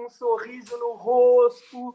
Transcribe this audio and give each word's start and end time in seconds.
com 0.00 0.06
um 0.06 0.10
sorriso 0.10 0.78
no 0.78 0.92
rosto. 0.92 1.94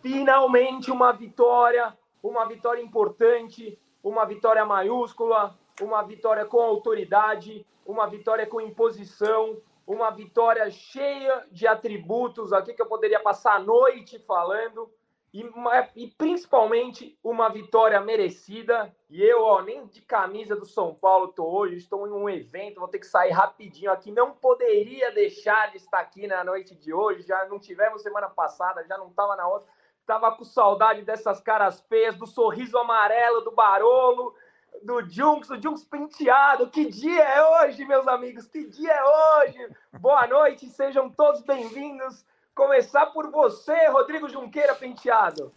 Finalmente 0.00 0.90
uma 0.90 1.12
vitória, 1.12 1.96
uma 2.22 2.46
vitória 2.46 2.82
importante, 2.82 3.78
uma 4.02 4.24
vitória 4.24 4.64
maiúscula, 4.64 5.56
uma 5.80 6.02
vitória 6.02 6.44
com 6.44 6.60
autoridade, 6.60 7.66
uma 7.84 8.06
vitória 8.06 8.46
com 8.46 8.60
imposição, 8.60 9.58
uma 9.86 10.10
vitória 10.10 10.70
cheia 10.70 11.44
de 11.52 11.66
atributos 11.66 12.52
aqui 12.52 12.72
que 12.72 12.82
eu 12.82 12.86
poderia 12.86 13.20
passar 13.20 13.56
a 13.56 13.60
noite 13.60 14.18
falando 14.20 14.90
e, 15.32 15.48
e, 15.94 16.08
principalmente 16.08 17.16
uma 17.22 17.48
vitória 17.48 18.00
merecida. 18.00 18.94
E 19.08 19.22
eu, 19.22 19.42
ó, 19.42 19.62
nem 19.62 19.86
de 19.86 20.02
camisa 20.02 20.56
do 20.56 20.66
São 20.66 20.92
Paulo 20.94 21.28
tô 21.28 21.44
hoje, 21.44 21.76
estou 21.76 22.06
em 22.06 22.10
um 22.10 22.28
evento, 22.28 22.80
vou 22.80 22.88
ter 22.88 22.98
que 22.98 23.06
sair 23.06 23.30
rapidinho 23.30 23.92
aqui. 23.92 24.10
Não 24.10 24.32
poderia 24.32 25.12
deixar 25.12 25.70
de 25.70 25.76
estar 25.76 26.00
aqui 26.00 26.26
na 26.26 26.42
noite 26.42 26.74
de 26.74 26.92
hoje. 26.92 27.22
Já 27.22 27.44
não 27.46 27.60
tivemos 27.60 28.02
semana 28.02 28.28
passada, 28.28 28.84
já 28.86 28.98
não 28.98 29.08
estava 29.08 29.36
na 29.36 29.46
outra. 29.46 29.68
Tava 30.04 30.32
com 30.32 30.44
saudade 30.44 31.02
dessas 31.02 31.40
caras 31.40 31.80
feias, 31.82 32.16
do 32.16 32.26
sorriso 32.26 32.76
amarelo 32.76 33.42
do 33.42 33.52
Barolo, 33.52 34.34
do 34.82 35.08
Junks, 35.08 35.48
do 35.48 35.62
Junks 35.62 35.84
penteado. 35.84 36.68
Que 36.68 36.86
dia 36.86 37.22
é 37.22 37.64
hoje, 37.64 37.84
meus 37.84 38.08
amigos? 38.08 38.48
Que 38.48 38.66
dia 38.66 38.92
é 38.92 39.04
hoje? 39.04 39.76
Boa 40.00 40.26
noite, 40.26 40.66
sejam 40.70 41.08
todos 41.08 41.42
bem-vindos 41.42 42.24
Começar 42.60 43.06
por 43.06 43.30
você, 43.30 43.88
Rodrigo 43.88 44.28
Junqueira 44.28 44.74
Penteado. 44.74 45.50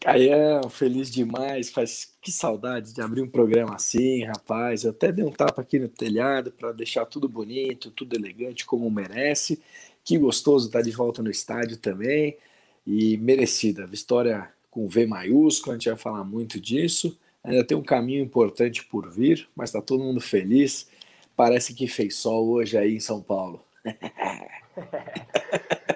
Caião, 0.00 0.70
feliz 0.70 1.10
demais. 1.10 1.68
Faz 1.68 2.10
que 2.22 2.32
saudade 2.32 2.94
de 2.94 3.02
abrir 3.02 3.20
um 3.20 3.28
programa 3.28 3.74
assim, 3.74 4.24
rapaz. 4.24 4.84
Eu 4.84 4.92
até 4.92 5.12
dei 5.12 5.22
um 5.22 5.30
tapa 5.30 5.60
aqui 5.60 5.78
no 5.78 5.90
telhado 5.90 6.50
para 6.50 6.72
deixar 6.72 7.04
tudo 7.04 7.28
bonito, 7.28 7.90
tudo 7.90 8.16
elegante 8.16 8.64
como 8.64 8.90
merece. 8.90 9.62
Que 10.02 10.16
gostoso 10.16 10.68
estar 10.68 10.80
de 10.80 10.90
volta 10.90 11.22
no 11.22 11.30
estádio 11.30 11.76
também. 11.76 12.38
E 12.86 13.18
merecida. 13.18 13.86
Vitória 13.86 14.50
com 14.70 14.88
V 14.88 15.06
maiúsculo, 15.06 15.72
a 15.72 15.74
gente 15.74 15.90
vai 15.90 15.98
falar 15.98 16.24
muito 16.24 16.58
disso. 16.58 17.14
Ainda 17.44 17.62
tem 17.62 17.76
um 17.76 17.84
caminho 17.84 18.24
importante 18.24 18.82
por 18.86 19.10
vir, 19.10 19.46
mas 19.54 19.68
está 19.68 19.82
todo 19.82 20.02
mundo 20.02 20.22
feliz. 20.22 20.88
Parece 21.36 21.74
que 21.74 21.86
fez 21.86 22.16
sol 22.16 22.48
hoje 22.48 22.78
aí 22.78 22.96
em 22.96 23.00
São 23.00 23.20
Paulo. 23.20 23.62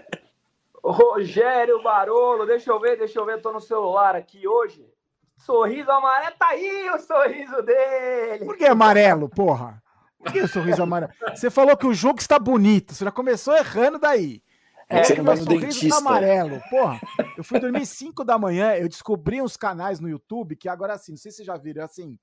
Rogério 0.90 1.82
Barolo, 1.82 2.46
deixa 2.46 2.70
eu 2.70 2.80
ver, 2.80 2.96
deixa 2.96 3.18
eu 3.18 3.26
ver, 3.26 3.34
eu 3.34 3.42
tô 3.42 3.52
no 3.52 3.60
celular 3.60 4.14
aqui 4.14 4.46
hoje. 4.46 4.86
Sorriso 5.38 5.90
amarelo, 5.90 6.34
tá 6.38 6.48
aí 6.48 6.90
o 6.90 6.98
sorriso 6.98 7.62
dele. 7.62 8.44
Por 8.44 8.56
que 8.56 8.66
amarelo, 8.66 9.28
porra? 9.28 9.82
Por 10.18 10.32
que 10.32 10.40
o 10.40 10.48
sorriso 10.48 10.82
amarelo? 10.82 11.12
Você 11.34 11.50
falou 11.50 11.76
que 11.76 11.86
o 11.86 11.94
jogo 11.94 12.20
está 12.20 12.38
bonito, 12.38 12.94
você 12.94 13.04
já 13.04 13.10
começou 13.10 13.56
errando 13.56 13.98
daí. 13.98 14.42
É, 14.88 15.04
você 15.04 15.14
não 15.22 15.36
sorriso 15.36 15.46
dentista. 15.46 15.88
Tá 15.88 15.96
amarelo, 15.98 16.60
porra. 16.68 17.00
Eu 17.38 17.44
fui 17.44 17.58
dormir 17.60 17.86
5 17.86 18.24
da 18.24 18.38
manhã, 18.38 18.74
eu 18.74 18.88
descobri 18.88 19.40
uns 19.40 19.56
canais 19.56 20.00
no 20.00 20.08
YouTube 20.08 20.56
que 20.56 20.68
agora 20.68 20.94
assim, 20.94 21.12
não 21.12 21.18
sei 21.18 21.30
se 21.30 21.38
vocês 21.38 21.46
já 21.46 21.56
viram, 21.56 21.84
assim, 21.84 22.18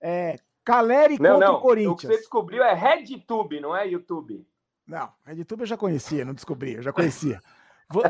é 0.00 0.36
Caleri 0.64 1.18
não, 1.18 1.32
contra 1.32 1.48
não, 1.48 1.54
o 1.56 1.60
Corinthians. 1.60 1.92
O 1.92 1.96
que 1.96 2.06
você 2.06 2.16
descobriu 2.16 2.62
é 2.62 2.72
RedTube, 2.72 3.60
não 3.60 3.76
é 3.76 3.86
YouTube. 3.88 4.46
Não, 4.86 5.12
RedTube 5.24 5.62
eu 5.62 5.66
já 5.66 5.76
conhecia, 5.76 6.24
não 6.24 6.34
descobri, 6.34 6.74
eu 6.74 6.82
já 6.82 6.92
conhecia. 6.92 7.40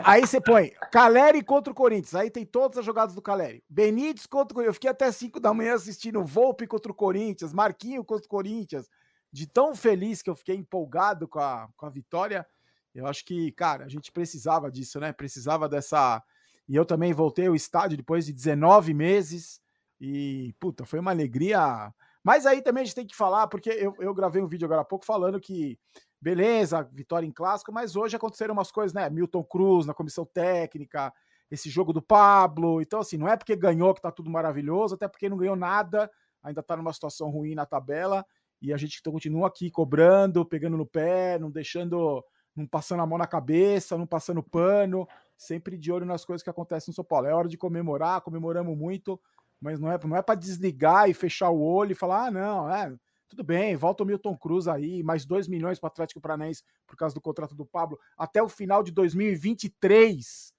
Aí 0.04 0.26
você 0.26 0.40
põe 0.40 0.72
Caleri 0.90 1.42
contra 1.42 1.72
o 1.72 1.76
Corinthians. 1.76 2.14
Aí 2.14 2.30
tem 2.30 2.44
todas 2.44 2.78
as 2.78 2.84
jogadas 2.84 3.14
do 3.14 3.22
Caleri. 3.22 3.62
Benítez 3.68 4.26
contra 4.26 4.52
o 4.52 4.54
Corinthians. 4.54 4.68
Eu 4.68 4.74
fiquei 4.74 4.90
até 4.90 5.10
5 5.10 5.40
da 5.40 5.52
manhã 5.52 5.74
assistindo 5.74 6.24
Volpe 6.24 6.66
contra 6.66 6.90
o 6.90 6.94
Corinthians, 6.94 7.52
Marquinho 7.52 8.04
contra 8.04 8.26
o 8.26 8.28
Corinthians. 8.28 8.88
De 9.32 9.46
tão 9.46 9.74
feliz 9.74 10.22
que 10.22 10.28
eu 10.28 10.36
fiquei 10.36 10.56
empolgado 10.56 11.26
com 11.26 11.38
a, 11.38 11.68
com 11.76 11.86
a 11.86 11.90
vitória. 11.90 12.46
Eu 12.94 13.06
acho 13.06 13.24
que, 13.24 13.50
cara, 13.52 13.84
a 13.84 13.88
gente 13.88 14.12
precisava 14.12 14.70
disso, 14.70 15.00
né? 15.00 15.12
Precisava 15.12 15.68
dessa. 15.68 16.22
E 16.68 16.76
eu 16.76 16.84
também 16.84 17.12
voltei 17.12 17.46
ao 17.46 17.54
estádio 17.54 17.96
depois 17.96 18.26
de 18.26 18.32
19 18.32 18.92
meses. 18.92 19.60
E, 20.00 20.54
puta, 20.60 20.84
foi 20.84 20.98
uma 20.98 21.10
alegria. 21.10 21.92
Mas 22.22 22.46
aí 22.46 22.60
também 22.60 22.82
a 22.82 22.84
gente 22.84 22.94
tem 22.94 23.06
que 23.06 23.16
falar, 23.16 23.48
porque 23.48 23.70
eu, 23.70 23.94
eu 23.98 24.14
gravei 24.14 24.42
um 24.42 24.46
vídeo 24.46 24.66
agora 24.66 24.82
há 24.82 24.84
pouco 24.84 25.04
falando 25.04 25.40
que 25.40 25.78
beleza, 26.22 26.88
vitória 26.92 27.26
em 27.26 27.32
clássico, 27.32 27.72
mas 27.72 27.96
hoje 27.96 28.14
aconteceram 28.14 28.54
umas 28.54 28.70
coisas, 28.70 28.94
né? 28.94 29.10
Milton 29.10 29.42
Cruz 29.42 29.84
na 29.84 29.92
comissão 29.92 30.24
técnica, 30.24 31.12
esse 31.50 31.68
jogo 31.68 31.92
do 31.92 32.00
Pablo. 32.00 32.80
Então, 32.80 33.00
assim, 33.00 33.16
não 33.16 33.26
é 33.26 33.36
porque 33.36 33.56
ganhou 33.56 33.92
que 33.92 34.00
tá 34.00 34.12
tudo 34.12 34.30
maravilhoso, 34.30 34.94
até 34.94 35.08
porque 35.08 35.28
não 35.28 35.36
ganhou 35.36 35.56
nada, 35.56 36.08
ainda 36.40 36.62
tá 36.62 36.76
numa 36.76 36.92
situação 36.92 37.28
ruim 37.28 37.56
na 37.56 37.66
tabela. 37.66 38.24
E 38.60 38.72
a 38.72 38.76
gente 38.76 39.02
continua 39.02 39.48
aqui 39.48 39.68
cobrando, 39.68 40.46
pegando 40.46 40.76
no 40.76 40.86
pé, 40.86 41.40
não 41.40 41.50
deixando, 41.50 42.24
não 42.54 42.68
passando 42.68 43.02
a 43.02 43.06
mão 43.06 43.18
na 43.18 43.26
cabeça, 43.26 43.98
não 43.98 44.06
passando 44.06 44.44
pano, 44.44 45.08
sempre 45.36 45.76
de 45.76 45.90
olho 45.90 46.06
nas 46.06 46.24
coisas 46.24 46.44
que 46.44 46.50
acontecem 46.50 46.92
no 46.92 46.94
São 46.94 47.04
Paulo. 47.04 47.26
É 47.26 47.34
hora 47.34 47.48
de 47.48 47.58
comemorar, 47.58 48.20
comemoramos 48.20 48.78
muito, 48.78 49.20
mas 49.60 49.80
não 49.80 49.90
é, 49.90 49.98
não 50.04 50.16
é 50.16 50.22
para 50.22 50.38
desligar 50.38 51.10
e 51.10 51.14
fechar 51.14 51.50
o 51.50 51.60
olho 51.60 51.90
e 51.90 51.96
falar, 51.96 52.26
ah, 52.26 52.30
não, 52.30 52.72
é 52.72 52.94
tudo 53.32 53.42
bem, 53.42 53.74
volta 53.74 54.02
o 54.02 54.06
Milton 54.06 54.36
Cruz 54.36 54.68
aí, 54.68 55.02
mais 55.02 55.24
2 55.24 55.48
milhões 55.48 55.80
para 55.80 55.86
o 55.86 55.90
Atlético 55.90 56.20
Paranaense 56.20 56.62
por 56.86 56.96
causa 56.96 57.14
do 57.14 57.20
contrato 57.20 57.54
do 57.54 57.64
Pablo 57.64 57.98
até 58.16 58.42
o 58.42 58.48
final 58.48 58.82
de 58.82 58.92
2023. 58.92 60.54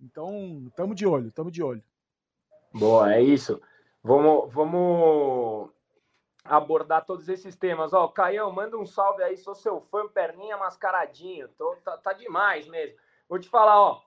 Então, 0.00 0.64
estamos 0.66 0.96
de 0.96 1.06
olho, 1.06 1.28
estamos 1.28 1.52
de 1.52 1.62
olho. 1.62 1.84
Boa, 2.74 3.14
é 3.14 3.22
isso. 3.22 3.62
Vamos, 4.02 4.52
vamos 4.52 5.70
abordar 6.44 7.04
todos 7.04 7.28
esses 7.28 7.54
temas. 7.54 7.92
Ó, 7.92 8.08
Caião, 8.08 8.50
manda 8.50 8.76
um 8.76 8.84
salve 8.84 9.22
aí, 9.22 9.36
sou 9.36 9.54
seu 9.54 9.80
fã, 9.80 10.08
perninha 10.08 10.56
mascaradinho. 10.56 11.48
Tô, 11.56 11.76
tá, 11.76 11.96
tá 11.96 12.12
demais 12.12 12.66
mesmo. 12.66 12.96
Vou 13.28 13.38
te 13.38 13.48
falar, 13.48 13.80
ó, 13.80 14.02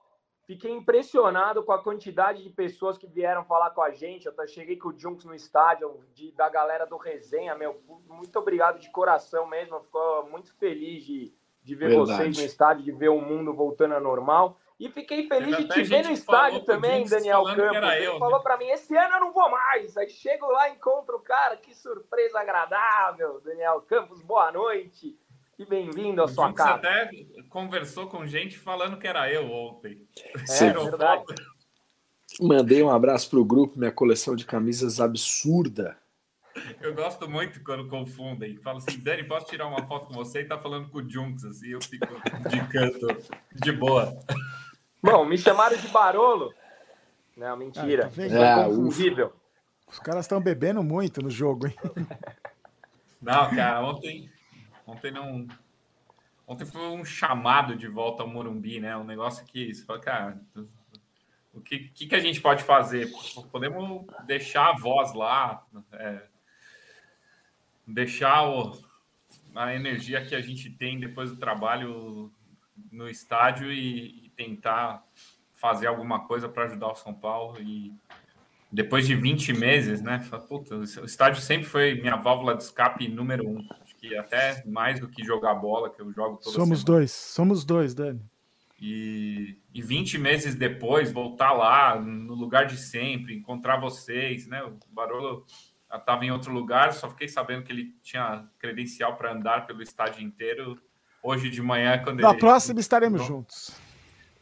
Fiquei 0.50 0.72
impressionado 0.72 1.62
com 1.62 1.70
a 1.70 1.80
quantidade 1.80 2.42
de 2.42 2.50
pessoas 2.50 2.98
que 2.98 3.06
vieram 3.06 3.44
falar 3.44 3.70
com 3.70 3.80
a 3.82 3.92
gente. 3.92 4.26
Eu 4.26 4.34
cheguei 4.48 4.76
com 4.76 4.88
o 4.88 4.98
Junks 4.98 5.24
no 5.24 5.32
estádio, 5.32 6.04
de, 6.12 6.32
da 6.32 6.48
galera 6.48 6.84
do 6.84 6.96
Resenha, 6.96 7.54
meu. 7.54 7.80
Muito 8.08 8.36
obrigado 8.36 8.80
de 8.80 8.90
coração 8.90 9.46
mesmo. 9.46 9.78
Ficou 9.78 10.28
muito 10.28 10.52
feliz 10.56 11.04
de, 11.04 11.32
de 11.62 11.74
ver 11.76 11.90
Verdade. 11.90 12.16
vocês 12.16 12.36
no 12.36 12.44
estádio, 12.44 12.82
de 12.82 12.90
ver 12.90 13.10
o 13.10 13.20
mundo 13.20 13.54
voltando 13.54 13.94
ao 13.94 14.00
normal. 14.00 14.58
E 14.76 14.90
fiquei 14.90 15.28
feliz 15.28 15.56
de 15.56 15.68
te 15.68 15.84
ver 15.84 16.04
no 16.04 16.10
estádio 16.10 16.64
também, 16.64 17.06
Daniel 17.06 17.44
Campos. 17.44 17.92
Ele 17.92 18.06
eu, 18.08 18.18
falou 18.18 18.38
né? 18.38 18.42
para 18.42 18.56
mim: 18.56 18.70
esse 18.70 18.96
ano 18.96 19.14
eu 19.14 19.20
não 19.20 19.32
vou 19.32 19.48
mais. 19.48 19.96
Aí 19.96 20.08
chego 20.10 20.46
lá, 20.46 20.68
encontro 20.68 21.18
o 21.18 21.22
cara. 21.22 21.58
Que 21.58 21.72
surpresa 21.72 22.40
agradável, 22.40 23.40
Daniel 23.40 23.80
Campos. 23.82 24.20
Boa 24.20 24.50
noite 24.50 25.16
e 25.60 25.66
bem-vindo 25.66 26.22
à 26.22 26.28
sua 26.28 26.54
casa. 26.54 26.80
Você 26.80 26.86
até 26.86 27.10
conversou 27.50 28.06
com 28.06 28.26
gente 28.26 28.58
falando 28.58 28.98
que 28.98 29.06
era 29.06 29.30
eu 29.30 29.50
ontem. 29.52 30.08
É, 30.48 30.64
é 30.64 30.72
verdade. 30.72 31.34
Mandei 32.40 32.82
um 32.82 32.90
abraço 32.90 33.28
para 33.28 33.38
o 33.38 33.44
grupo, 33.44 33.78
minha 33.78 33.92
coleção 33.92 34.34
de 34.34 34.46
camisas 34.46 35.00
absurda. 35.00 35.98
Eu 36.80 36.94
gosto 36.94 37.28
muito 37.28 37.62
quando 37.62 37.88
confundem. 37.88 38.56
Falo 38.56 38.78
assim, 38.78 38.98
Dani, 39.00 39.24
posso 39.24 39.46
tirar 39.46 39.66
uma 39.66 39.86
foto 39.86 40.06
com 40.06 40.14
você? 40.14 40.40
E 40.40 40.44
tá 40.46 40.56
falando 40.56 40.88
com 40.88 40.98
o 40.98 41.08
Junks, 41.08 41.44
assim, 41.44 41.68
eu 41.68 41.82
fico 41.82 42.06
de 42.48 42.66
canto, 42.68 43.06
de 43.52 43.72
boa. 43.72 44.18
Bom, 45.02 45.26
me 45.26 45.36
chamaram 45.36 45.76
de 45.76 45.88
Barolo. 45.88 46.54
Não, 47.36 47.54
mentira. 47.56 48.06
Ah, 48.06 48.16
tá 48.16 48.62
é, 48.62 48.64
confundível. 48.64 49.32
Os 49.86 49.98
caras 49.98 50.24
estão 50.24 50.40
bebendo 50.40 50.82
muito 50.82 51.20
no 51.20 51.28
jogo, 51.28 51.66
hein? 51.66 51.76
Não, 53.20 53.50
cara, 53.54 53.82
ontem 53.82 54.30
Ontem 54.90 55.10
não. 55.10 55.46
Ontem 56.46 56.66
foi 56.66 56.82
um 56.82 57.04
chamado 57.04 57.76
de 57.76 57.86
volta 57.86 58.22
ao 58.22 58.28
Morumbi, 58.28 58.80
né? 58.80 58.96
Um 58.96 59.04
negócio 59.04 59.46
que 59.46 59.72
você 59.72 59.84
fala, 59.84 60.00
cara, 60.00 60.40
o 61.54 61.60
que, 61.60 61.90
que, 61.90 62.06
que, 62.06 62.14
a 62.14 62.20
gente 62.20 62.40
pode 62.40 62.64
fazer? 62.64 63.08
Podemos 63.52 64.04
deixar 64.26 64.70
a 64.70 64.76
voz 64.76 65.14
lá, 65.14 65.64
é, 65.92 66.22
deixar 67.86 68.48
o, 68.48 68.76
a 69.54 69.74
energia 69.74 70.24
que 70.24 70.34
a 70.34 70.40
gente 70.40 70.70
tem 70.70 70.98
depois 70.98 71.30
do 71.30 71.36
trabalho 71.36 72.32
no 72.90 73.08
estádio 73.08 73.72
e, 73.72 74.26
e 74.26 74.30
tentar 74.30 75.04
fazer 75.54 75.86
alguma 75.86 76.26
coisa 76.26 76.48
para 76.48 76.64
ajudar 76.64 76.88
o 76.88 76.96
São 76.96 77.14
Paulo. 77.14 77.60
E 77.60 77.94
depois 78.72 79.06
de 79.06 79.14
20 79.14 79.52
meses, 79.52 80.00
né? 80.00 80.18
Puta, 80.48 80.76
o 80.76 80.84
estádio 81.04 81.40
sempre 81.40 81.66
foi 81.66 81.94
minha 82.00 82.16
válvula 82.16 82.56
de 82.56 82.64
escape 82.64 83.08
número 83.08 83.48
um 83.48 83.68
que 84.00 84.16
até 84.16 84.64
mais 84.66 84.98
do 84.98 85.08
que 85.08 85.22
jogar 85.22 85.54
bola, 85.54 85.90
que 85.90 86.00
eu 86.00 86.10
jogo 86.12 86.38
toda 86.38 86.56
Somos 86.56 86.80
semana. 86.80 86.98
dois, 86.98 87.12
somos 87.12 87.64
dois, 87.64 87.94
Dani. 87.94 88.20
E, 88.80 89.58
e 89.74 89.82
20 89.82 90.16
meses 90.16 90.54
depois, 90.54 91.12
voltar 91.12 91.52
lá, 91.52 92.00
no 92.00 92.34
lugar 92.34 92.64
de 92.64 92.78
sempre, 92.78 93.34
encontrar 93.34 93.78
vocês, 93.78 94.46
né? 94.46 94.62
O 94.64 94.78
Barolo 94.90 95.44
estava 95.92 96.24
em 96.24 96.30
outro 96.30 96.50
lugar, 96.50 96.94
só 96.94 97.10
fiquei 97.10 97.28
sabendo 97.28 97.62
que 97.62 97.72
ele 97.72 97.94
tinha 98.02 98.48
credencial 98.58 99.16
para 99.16 99.32
andar 99.32 99.66
pelo 99.66 99.82
estádio 99.82 100.22
inteiro 100.22 100.80
hoje 101.22 101.50
de 101.50 101.60
manhã. 101.60 102.02
Quando 102.02 102.20
Na 102.20 102.30
ele... 102.30 102.38
próxima 102.38 102.80
estaremos 102.80 103.22
juntos. 103.26 103.70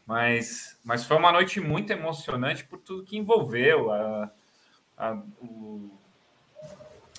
Mas, 0.05 0.79
mas 0.83 1.05
foi 1.05 1.17
uma 1.17 1.31
noite 1.31 1.59
muito 1.59 1.91
emocionante 1.91 2.63
por 2.63 2.79
tudo 2.79 3.03
que 3.03 3.17
envolveu 3.17 3.91
a, 3.91 4.31
a, 4.97 5.13
o, 5.41 5.98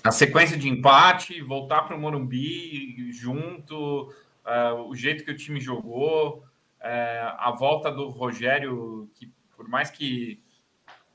a 0.03 0.11
sequência 0.11 0.57
de 0.57 0.67
empate, 0.67 1.41
voltar 1.41 1.83
para 1.83 1.95
o 1.95 1.99
Morumbi 1.99 3.11
junto, 3.11 4.11
uh, 4.45 4.87
o 4.87 4.95
jeito 4.95 5.23
que 5.23 5.31
o 5.31 5.37
time 5.37 5.59
jogou, 5.59 6.39
uh, 6.39 7.35
a 7.37 7.51
volta 7.51 7.91
do 7.91 8.09
Rogério, 8.09 9.09
que 9.13 9.31
por 9.55 9.67
mais 9.67 9.91
que, 9.91 10.41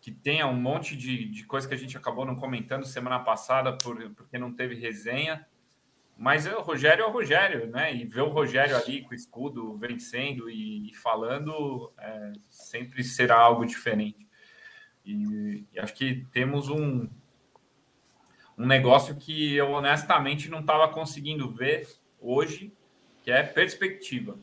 que 0.01 0.13
tenha 0.13 0.47
um 0.47 0.55
monte 0.55 0.97
de, 0.97 1.25
de 1.25 1.45
coisa 1.45 1.67
que 1.67 1.75
a 1.75 1.79
gente 1.79 1.97
acabou 1.97 2.25
não 2.25 2.37
comentando 2.37 2.85
semana 2.85 3.19
passada, 3.19 3.77
por, 3.77 3.99
porque 4.11 4.39
não 4.39 4.53
teve 4.53 4.77
resenha, 4.77 5.45
mas 6.17 6.47
o 6.47 6.61
Rogério 6.61 7.03
é 7.03 7.07
o 7.07 7.11
Rogério, 7.11 7.67
né? 7.67 7.95
E 7.95 8.07
ver 8.07 8.23
o 8.23 8.31
Rogério 8.31 8.75
ali 8.77 9.03
com 9.03 9.11
o 9.11 9.15
escudo 9.15 9.77
vencendo 9.77 10.49
e, 10.49 10.89
e 10.91 10.95
falando 10.95 11.93
é, 11.99 12.33
sempre 12.49 13.05
será 13.05 13.37
algo 13.37 13.67
diferente. 13.67 14.27
E, 15.05 15.67
e 15.73 15.79
acho 15.79 15.93
que 15.93 16.25
temos 16.33 16.71
um, 16.71 17.07
um 18.57 18.67
negócio 18.67 19.17
que 19.17 19.55
eu 19.55 19.73
honestamente 19.73 20.49
não 20.49 20.61
estava 20.61 20.89
conseguindo 20.89 21.51
ver 21.51 21.87
hoje, 22.21 22.73
que 23.23 23.31
é 23.31 23.43
perspectiva. 23.43 24.39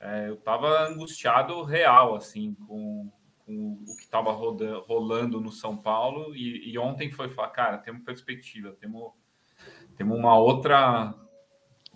É, 0.00 0.28
eu 0.28 0.34
estava 0.34 0.88
angustiado 0.88 1.62
real, 1.62 2.14
assim, 2.14 2.54
com, 2.66 3.10
com 3.44 3.72
o 3.86 3.96
que 3.96 4.04
estava 4.04 4.32
rolando 4.32 5.40
no 5.40 5.50
São 5.50 5.76
Paulo, 5.76 6.34
e, 6.34 6.70
e, 6.70 6.78
ontem 6.78 7.10
foi 7.10 7.28
falar, 7.28 7.50
cara, 7.50 7.78
temos 7.78 8.02
perspectiva, 8.02 8.76
temos, 8.80 9.12
temos 9.96 10.18
uma 10.18 10.38
outra 10.38 11.14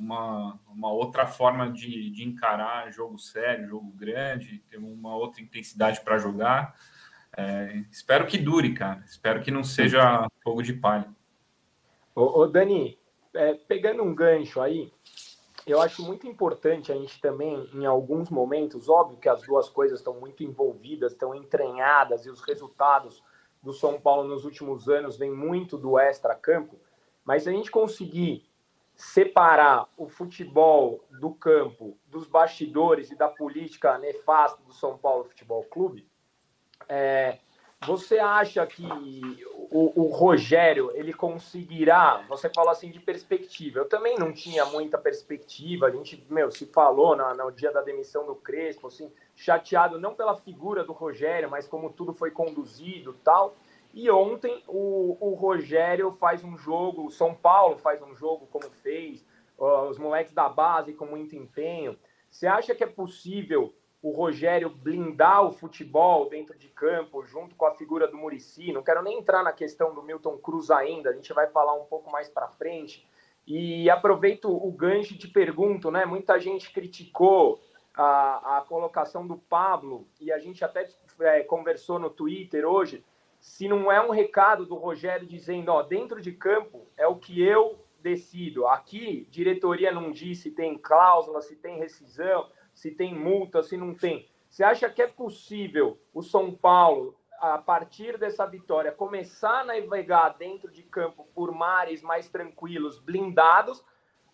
uma, 0.01 0.59
uma 0.67 0.91
outra 0.91 1.27
forma 1.27 1.71
de, 1.71 2.11
de 2.11 2.25
encarar 2.25 2.91
jogo 2.91 3.19
sério, 3.19 3.69
jogo 3.69 3.93
grande, 3.93 4.65
temos 4.71 4.91
uma 4.91 5.15
outra 5.15 5.43
intensidade 5.43 6.01
para 6.01 6.17
jogar. 6.17 6.75
É, 7.37 7.85
espero 7.91 8.27
que 8.27 8.39
dure, 8.39 8.73
cara. 8.73 9.05
Espero 9.07 9.43
que 9.43 9.51
não 9.51 9.63
seja 9.63 10.27
fogo 10.43 10.63
de 10.63 10.73
palha. 10.73 11.07
Ô, 12.15 12.41
ô 12.41 12.47
Dani, 12.47 12.99
é, 13.35 13.55
pegando 13.55 14.03
um 14.03 14.15
gancho 14.15 14.61
aí, 14.61 14.93
eu 15.67 15.81
acho 15.81 16.03
muito 16.03 16.27
importante 16.27 16.91
a 16.91 16.95
gente 16.97 17.21
também, 17.21 17.69
em 17.75 17.87
alguns 17.87 18.31
momentos, 18.31 18.89
óbvio 18.89 19.19
que 19.19 19.29
as 19.29 19.43
duas 19.43 19.69
coisas 19.69 20.01
estão 20.01 20.15
muito 20.15 20.43
envolvidas, 20.43 21.13
estão 21.13 21.35
entranhadas, 21.35 22.27
e 22.27 22.31
os 22.31 22.41
resultados 22.41 23.23
do 23.63 23.73
São 23.73 24.01
Paulo 24.01 24.27
nos 24.27 24.45
últimos 24.45 24.89
anos 24.89 25.17
vêm 25.17 25.31
muito 25.31 25.77
do 25.77 25.99
extra-campo, 25.99 26.77
mas 27.25 27.43
se 27.43 27.51
a 27.51 27.53
gente 27.53 27.71
conseguir 27.71 28.49
separar 28.95 29.89
o 29.97 30.09
futebol 30.09 31.05
do 31.11 31.31
campo, 31.31 31.97
dos 32.07 32.27
bastidores 32.27 33.11
e 33.11 33.17
da 33.17 33.29
política 33.29 33.99
nefasta 33.99 34.63
do 34.63 34.73
São 34.73 34.99
Paulo 34.99 35.25
Futebol 35.25 35.63
Clube, 35.65 36.09
é, 36.89 37.39
você 37.87 38.19
acha 38.19 38.67
que 38.67 38.87
o, 39.71 40.03
o, 40.03 40.09
Rogério 40.09 40.91
ele 40.95 41.15
conseguirá? 41.15 42.23
Você 42.29 42.51
falou 42.51 42.71
assim 42.71 42.91
de 42.91 43.01
perspectiva. 43.01 43.79
Eu 43.79 43.89
também 43.89 44.19
não 44.19 44.33
tinha 44.33 44.67
muita 44.67 44.99
perspectiva. 44.99 45.87
A 45.87 45.91
gente, 45.91 46.23
meu, 46.29 46.51
se 46.51 46.67
falou 46.67 47.17
no, 47.17 47.35
no 47.35 47.51
dia 47.51 47.73
da 47.73 47.81
demissão 47.81 48.27
do 48.27 48.35
Crespo, 48.35 48.89
assim, 48.89 49.11
chateado 49.35 49.99
não 49.99 50.15
pela 50.15 50.37
figura 50.37 50.85
do 50.85 50.93
Rogério, 50.93 51.51
mas 51.51 51.67
como 51.67 51.91
tudo 51.91 52.13
foi 52.13 52.31
conduzido, 52.31 53.15
tal. 53.25 53.57
E 53.95 54.11
ontem 54.11 54.63
o, 54.69 55.17
o 55.19 55.35
Rogério 55.35 56.13
faz 56.21 56.45
um 56.45 56.59
jogo, 56.59 57.07
o 57.07 57.11
São 57.11 57.35
Paulo 57.35 57.79
faz 57.79 58.03
um 58.03 58.15
jogo 58.15 58.47
como 58.51 58.71
fez, 58.83 59.25
os 59.59 59.99
moleques 59.99 60.33
da 60.35 60.49
base 60.49 60.93
com 60.93 61.07
muito 61.07 61.35
empenho. 61.35 61.99
Você 62.31 62.47
acha 62.47 62.75
que 62.75 62.85
é 62.85 62.87
possível 62.87 63.75
o 64.03 64.11
Rogério 64.13 64.71
blindar 64.71 65.45
o 65.45 65.53
futebol 65.53 66.29
dentro 66.29 66.57
de 66.59 66.69
campo, 66.69 67.23
junto 67.25 67.55
com 67.55 67.67
a 67.67 67.75
figura 67.75 68.09
do 68.09 68.17
Murici. 68.17 68.73
Não 68.73 68.83
quero 68.83 69.03
nem 69.03 69.19
entrar 69.19 69.43
na 69.43 69.53
questão 69.53 69.95
do 69.95 70.03
Milton 70.03 70.39
Cruz 70.39 70.71
ainda, 70.71 71.11
a 71.11 71.13
gente 71.13 71.33
vai 71.35 71.47
falar 71.49 71.75
um 71.75 71.85
pouco 71.85 72.11
mais 72.11 72.29
para 72.29 72.49
frente. 72.49 73.07
E 73.47 73.91
aproveito 73.91 74.47
o 74.47 74.73
gancho 74.73 75.15
e 75.15 75.19
te 75.19 75.29
pergunto, 75.29 75.91
né? 75.91 76.05
Muita 76.05 76.39
gente 76.39 76.73
criticou 76.73 77.61
a, 77.95 78.59
a 78.59 78.61
colocação 78.63 79.27
do 79.27 79.37
Pablo, 79.37 80.07
e 80.21 80.33
a 80.33 80.39
gente 80.39 80.65
até 80.65 80.89
é, 81.21 81.43
conversou 81.43 81.99
no 81.99 82.09
Twitter 82.09 82.65
hoje, 82.65 83.05
se 83.39 83.69
não 83.69 83.91
é 83.91 84.01
um 84.01 84.11
recado 84.11 84.65
do 84.65 84.77
Rogério 84.77 85.27
dizendo, 85.27 85.71
ó, 85.71 85.83
dentro 85.83 86.21
de 86.21 86.33
campo 86.33 86.87
é 86.97 87.07
o 87.07 87.17
que 87.17 87.43
eu 87.43 87.79
decido. 88.01 88.67
Aqui, 88.67 89.27
diretoria 89.31 89.93
não 89.93 90.11
diz 90.11 90.39
se 90.39 90.51
tem 90.51 90.79
cláusula, 90.79 91.41
se 91.41 91.57
tem 91.57 91.79
rescisão 91.79 92.47
se 92.75 92.91
tem 92.91 93.15
multa, 93.15 93.63
se 93.63 93.77
não 93.77 93.95
tem. 93.95 94.29
Você 94.49 94.65
acha 94.65 94.91
que 94.91 95.01
é 95.01 95.07
possível 95.07 96.01
o 96.13 96.23
São 96.23 96.53
Paulo, 96.53 97.17
a 97.39 97.57
partir 97.59 98.19
dessa 98.19 98.45
vitória, 98.47 98.93
começar 98.93 99.61
a 99.61 99.65
navegar 99.65 100.37
dentro 100.39 100.71
de 100.71 100.83
campo 100.83 101.27
por 101.35 101.53
mares 101.53 102.03
mais 102.03 102.29
tranquilos, 102.29 102.99
blindados? 102.99 103.83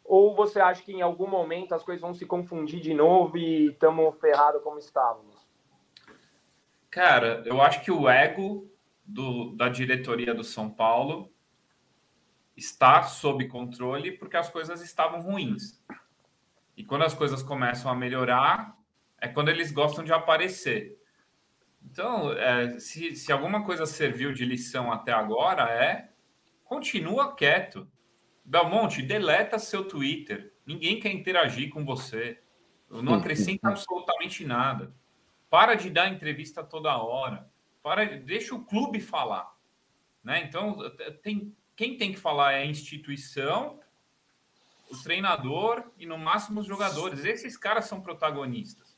Ou 0.05 0.35
você 0.35 0.61
acha 0.61 0.83
que 0.83 0.93
em 0.93 1.03
algum 1.03 1.27
momento 1.27 1.75
as 1.75 1.83
coisas 1.83 2.01
vão 2.01 2.15
se 2.15 2.25
confundir 2.25 2.81
de 2.81 2.95
novo 2.95 3.37
e 3.37 3.69
estamos 3.69 4.19
ferrados 4.21 4.63
como 4.63 4.79
estávamos? 4.79 5.47
Cara, 6.89 7.43
eu 7.45 7.61
acho 7.61 7.85
que 7.85 7.91
o 7.91 8.09
ego 8.09 8.71
do, 9.05 9.55
da 9.55 9.69
diretoria 9.69 10.35
do 10.35 10.43
São 10.43 10.71
Paulo 10.71 11.31
está 12.57 13.03
sob 13.03 13.47
controle 13.49 14.13
porque 14.13 14.37
as 14.37 14.49
coisas 14.49 14.81
estavam 14.81 15.21
ruins. 15.21 15.79
E 16.77 16.85
quando 16.85 17.03
as 17.03 17.15
coisas 17.15 17.43
começam 17.43 17.91
a 17.91 17.95
melhorar, 17.95 18.77
é 19.19 19.27
quando 19.27 19.49
eles 19.49 19.73
gostam 19.73 20.05
de 20.05 20.13
aparecer. 20.13 20.97
Então, 21.83 22.33
é, 22.33 22.79
se, 22.79 23.15
se 23.17 23.33
alguma 23.33 23.65
coisa 23.65 23.87
serviu 23.87 24.33
de 24.33 24.45
lição 24.45 24.93
até 24.93 25.13
agora, 25.13 25.71
é 25.71 26.11
continua 26.65 27.35
quieto. 27.35 27.91
Belmonte, 28.45 29.03
deleta 29.03 29.59
seu 29.59 29.87
Twitter. 29.87 30.53
Ninguém 30.67 31.01
quer 31.01 31.13
interagir 31.13 31.71
com 31.71 31.85
você. 31.85 32.41
Não 32.91 33.15
acrescenta 33.15 33.69
absolutamente 33.69 34.45
nada. 34.45 34.95
Para 35.49 35.75
de 35.75 35.91
dar 35.91 36.09
entrevista 36.09 36.63
toda 36.63 36.97
hora. 36.97 37.49
Para, 37.83 38.05
deixa 38.05 38.55
o 38.55 38.65
clube 38.65 39.01
falar. 39.01 39.57
Né? 40.23 40.43
Então, 40.45 40.77
tem, 41.23 41.57
quem 41.75 41.97
tem 41.97 42.13
que 42.13 42.19
falar 42.19 42.53
é 42.53 42.63
a 42.63 42.67
instituição 42.67 43.81
o 44.91 44.97
treinador 45.03 45.85
e 45.99 46.07
no 46.07 46.19
máximo 46.19 46.61
os 46.61 46.67
jogadores. 46.67 47.25
Esses 47.25 47.57
caras 47.57 47.87
são 47.87 48.01
protagonistas. 48.01 48.97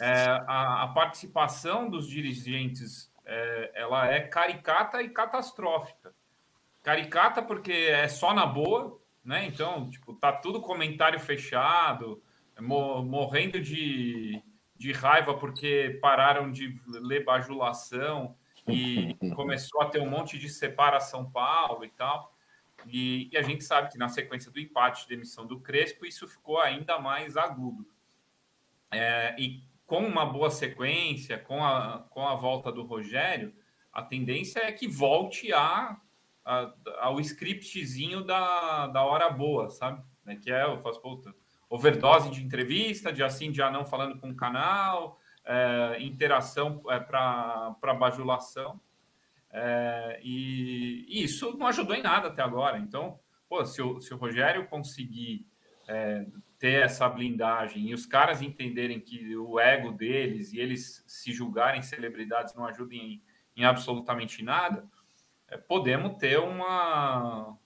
É, 0.00 0.26
a, 0.46 0.84
a, 0.84 0.88
participação 0.88 1.90
dos 1.90 2.08
dirigentes 2.08 3.12
é, 3.24 3.72
ela 3.74 4.06
é 4.06 4.20
caricata 4.20 5.02
e 5.02 5.08
catastrófica. 5.08 6.14
Caricata 6.82 7.42
porque 7.42 7.72
é 7.72 8.06
só 8.06 8.32
na 8.32 8.46
boa, 8.46 8.98
né? 9.24 9.46
Então, 9.46 9.90
tipo, 9.90 10.14
tá 10.14 10.32
tudo 10.32 10.60
comentário 10.60 11.18
fechado, 11.18 12.22
morrendo 12.60 13.60
de, 13.60 14.42
de 14.76 14.92
raiva 14.92 15.34
porque 15.34 15.98
pararam 16.00 16.50
de 16.50 16.80
ler 16.86 17.24
bajulação 17.24 18.36
e 18.68 19.16
começou 19.34 19.82
a 19.82 19.86
ter 19.86 20.00
um 20.00 20.08
monte 20.08 20.38
de 20.38 20.48
separação 20.48 21.28
Paulo 21.30 21.84
e 21.84 21.90
tal. 21.90 22.32
E, 22.86 23.28
e, 23.32 23.36
a 23.36 23.42
gente 23.42 23.64
sabe 23.64 23.90
que 23.90 23.98
na 23.98 24.08
sequência 24.08 24.50
do 24.50 24.60
empate 24.60 25.02
de 25.02 25.08
demissão 25.08 25.46
do 25.46 25.60
Crespo, 25.60 26.06
isso 26.06 26.28
ficou 26.28 26.60
ainda 26.60 26.98
mais 26.98 27.36
agudo. 27.36 27.86
É, 28.90 29.34
e 29.38 29.62
com 29.86 30.00
uma 30.06 30.24
boa 30.24 30.50
sequência, 30.50 31.38
com 31.38 31.64
a, 31.64 32.06
com 32.10 32.26
a 32.26 32.34
volta 32.34 32.70
do 32.70 32.82
Rogério, 32.82 33.54
a 33.92 34.02
tendência 34.02 34.60
é 34.60 34.72
que 34.72 34.86
volte 34.86 35.52
a, 35.52 35.96
a 36.44 36.72
ao 37.00 37.20
scriptzinho 37.20 38.22
da, 38.22 38.86
da 38.86 39.02
hora 39.02 39.28
boa, 39.28 39.70
sabe? 39.70 40.02
Né? 40.24 40.36
Que 40.36 40.52
é, 40.52 40.64
eu 40.64 40.80
faço, 40.80 41.00
overdose 41.68 42.30
de 42.30 42.42
entrevista, 42.42 43.12
de 43.12 43.22
assim, 43.22 43.50
de 43.50 43.60
não 43.70 43.84
falando 43.84 44.18
com 44.18 44.30
o 44.30 44.36
canal, 44.36 45.18
é, 45.44 45.96
interação 46.00 46.82
é, 46.88 46.98
para 46.98 47.94
bajulação. 47.98 48.80
É, 49.50 50.20
e, 50.22 51.06
e, 51.08 51.24
isso 51.24 51.56
não 51.56 51.66
ajudou 51.66 51.94
em 51.94 52.02
nada 52.02 52.28
até 52.28 52.42
agora. 52.42 52.78
Então, 52.78 53.18
pô, 53.48 53.64
se, 53.64 53.80
o, 53.80 54.00
se 54.00 54.12
o 54.12 54.16
Rogério 54.16 54.66
conseguir 54.68 55.46
é, 55.88 56.26
ter 56.58 56.82
essa 56.82 57.08
blindagem 57.08 57.88
e 57.88 57.94
os 57.94 58.04
caras 58.04 58.42
entenderem 58.42 59.00
que 59.00 59.36
o 59.36 59.58
ego 59.58 59.92
deles 59.92 60.52
e 60.52 60.58
eles 60.58 61.04
se 61.06 61.32
julgarem 61.32 61.82
celebridades 61.82 62.54
não 62.54 62.66
ajudem 62.66 63.22
em, 63.56 63.62
em 63.62 63.64
absolutamente 63.64 64.42
nada, 64.42 64.84
é, 65.48 65.56
podemos 65.56 66.18
ter 66.18 66.38
uma, 66.38 67.56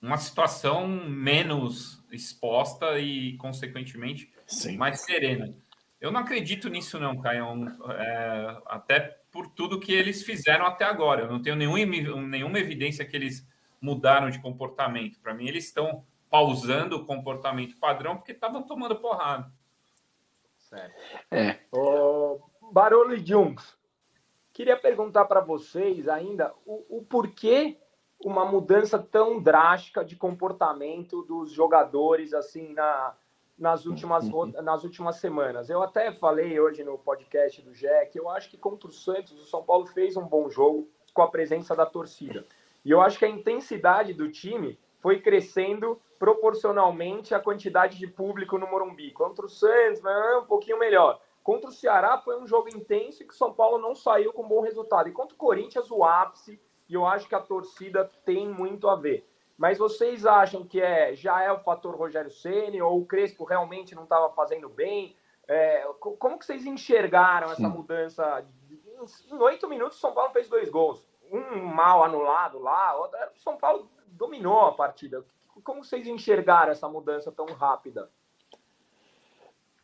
uma 0.00 0.16
situação 0.18 0.86
menos 0.86 2.04
exposta 2.10 2.98
e, 2.98 3.36
consequentemente, 3.38 4.30
Sim. 4.46 4.76
mais 4.76 5.00
serena. 5.00 5.54
Eu 5.98 6.10
não 6.10 6.20
acredito 6.20 6.68
nisso, 6.68 6.98
não, 6.98 7.18
Caio. 7.20 7.46
É, 7.92 8.62
até 8.66 9.21
por 9.32 9.48
tudo 9.48 9.80
que 9.80 9.92
eles 9.92 10.22
fizeram 10.22 10.66
até 10.66 10.84
agora. 10.84 11.22
Eu 11.22 11.30
não 11.30 11.40
tenho 11.40 11.56
nenhum, 11.56 12.20
nenhuma 12.20 12.58
evidência 12.58 13.04
que 13.04 13.16
eles 13.16 13.48
mudaram 13.80 14.30
de 14.30 14.40
comportamento. 14.40 15.18
Para 15.18 15.34
mim, 15.34 15.48
eles 15.48 15.64
estão 15.64 16.04
pausando 16.30 16.96
o 16.96 17.06
comportamento 17.06 17.76
padrão 17.78 18.16
porque 18.16 18.32
estavam 18.32 18.62
tomando 18.62 18.96
porrada. 18.96 19.50
Certo. 20.58 20.94
É. 21.30 21.60
O 21.72 22.40
Barolo 22.70 23.14
e 23.14 23.24
Jungs, 23.24 23.76
queria 24.52 24.76
perguntar 24.76 25.24
para 25.24 25.40
vocês 25.40 26.08
ainda 26.08 26.54
o, 26.64 26.98
o 26.98 27.02
porquê 27.02 27.78
uma 28.24 28.44
mudança 28.44 28.98
tão 28.98 29.42
drástica 29.42 30.04
de 30.04 30.14
comportamento 30.14 31.22
dos 31.22 31.50
jogadores 31.52 32.32
assim 32.32 32.72
na, 32.72 33.16
nas 33.58 33.86
últimas, 33.86 34.28
nas 34.62 34.84
últimas 34.84 35.16
semanas. 35.16 35.70
Eu 35.70 35.82
até 35.82 36.12
falei 36.12 36.58
hoje 36.58 36.82
no 36.82 36.98
podcast 36.98 37.60
do 37.62 37.72
Jack, 37.72 38.16
eu 38.16 38.28
acho 38.28 38.50
que 38.50 38.56
contra 38.56 38.88
o 38.88 38.92
Santos, 38.92 39.40
o 39.40 39.46
São 39.46 39.62
Paulo 39.62 39.86
fez 39.86 40.16
um 40.16 40.26
bom 40.26 40.50
jogo 40.50 40.88
com 41.12 41.22
a 41.22 41.28
presença 41.28 41.76
da 41.76 41.86
torcida. 41.86 42.44
E 42.84 42.90
eu 42.90 43.00
acho 43.00 43.18
que 43.18 43.24
a 43.24 43.28
intensidade 43.28 44.12
do 44.12 44.30
time 44.30 44.78
foi 45.00 45.20
crescendo 45.20 46.00
proporcionalmente 46.18 47.34
à 47.34 47.40
quantidade 47.40 47.98
de 47.98 48.06
público 48.06 48.56
no 48.58 48.68
Morumbi. 48.68 49.10
Contra 49.10 49.44
o 49.44 49.48
Santos, 49.48 50.00
um 50.40 50.46
pouquinho 50.46 50.78
melhor. 50.78 51.20
Contra 51.42 51.68
o 51.68 51.72
Ceará 51.72 52.18
foi 52.18 52.40
um 52.40 52.46
jogo 52.46 52.68
intenso 52.68 53.22
e 53.22 53.26
que 53.26 53.34
o 53.34 53.36
São 53.36 53.52
Paulo 53.52 53.78
não 53.78 53.94
saiu 53.94 54.32
com 54.32 54.46
bom 54.46 54.60
resultado. 54.60 55.08
E 55.08 55.12
contra 55.12 55.34
o 55.34 55.38
Corinthians, 55.38 55.90
o 55.90 56.04
ápice, 56.04 56.60
e 56.88 56.94
eu 56.94 57.04
acho 57.04 57.28
que 57.28 57.34
a 57.34 57.40
torcida 57.40 58.08
tem 58.24 58.48
muito 58.48 58.88
a 58.88 58.94
ver. 58.94 59.26
Mas 59.62 59.78
vocês 59.78 60.26
acham 60.26 60.64
que 60.66 60.80
é, 60.80 61.14
já 61.14 61.40
é 61.40 61.52
o 61.52 61.60
fator 61.60 61.94
Rogério 61.94 62.32
Ceni 62.32 62.82
ou 62.82 62.98
o 62.98 63.06
Crespo 63.06 63.44
realmente 63.44 63.94
não 63.94 64.02
estava 64.02 64.28
fazendo 64.34 64.68
bem? 64.68 65.14
É, 65.46 65.86
como 66.00 66.36
que 66.36 66.44
vocês 66.44 66.66
enxergaram 66.66 67.52
essa 67.52 67.68
mudança? 67.68 68.44
Em 69.30 69.34
oito 69.34 69.68
minutos, 69.68 69.98
o 69.98 70.00
São 70.00 70.12
Paulo 70.12 70.32
fez 70.32 70.48
dois 70.48 70.68
gols. 70.68 71.06
Um 71.30 71.60
mal 71.60 72.02
anulado 72.02 72.58
lá, 72.58 73.00
o 73.00 73.38
São 73.38 73.56
Paulo 73.56 73.88
dominou 74.08 74.62
a 74.62 74.72
partida. 74.72 75.24
Como 75.62 75.84
vocês 75.84 76.08
enxergaram 76.08 76.72
essa 76.72 76.88
mudança 76.88 77.30
tão 77.30 77.46
rápida? 77.46 78.10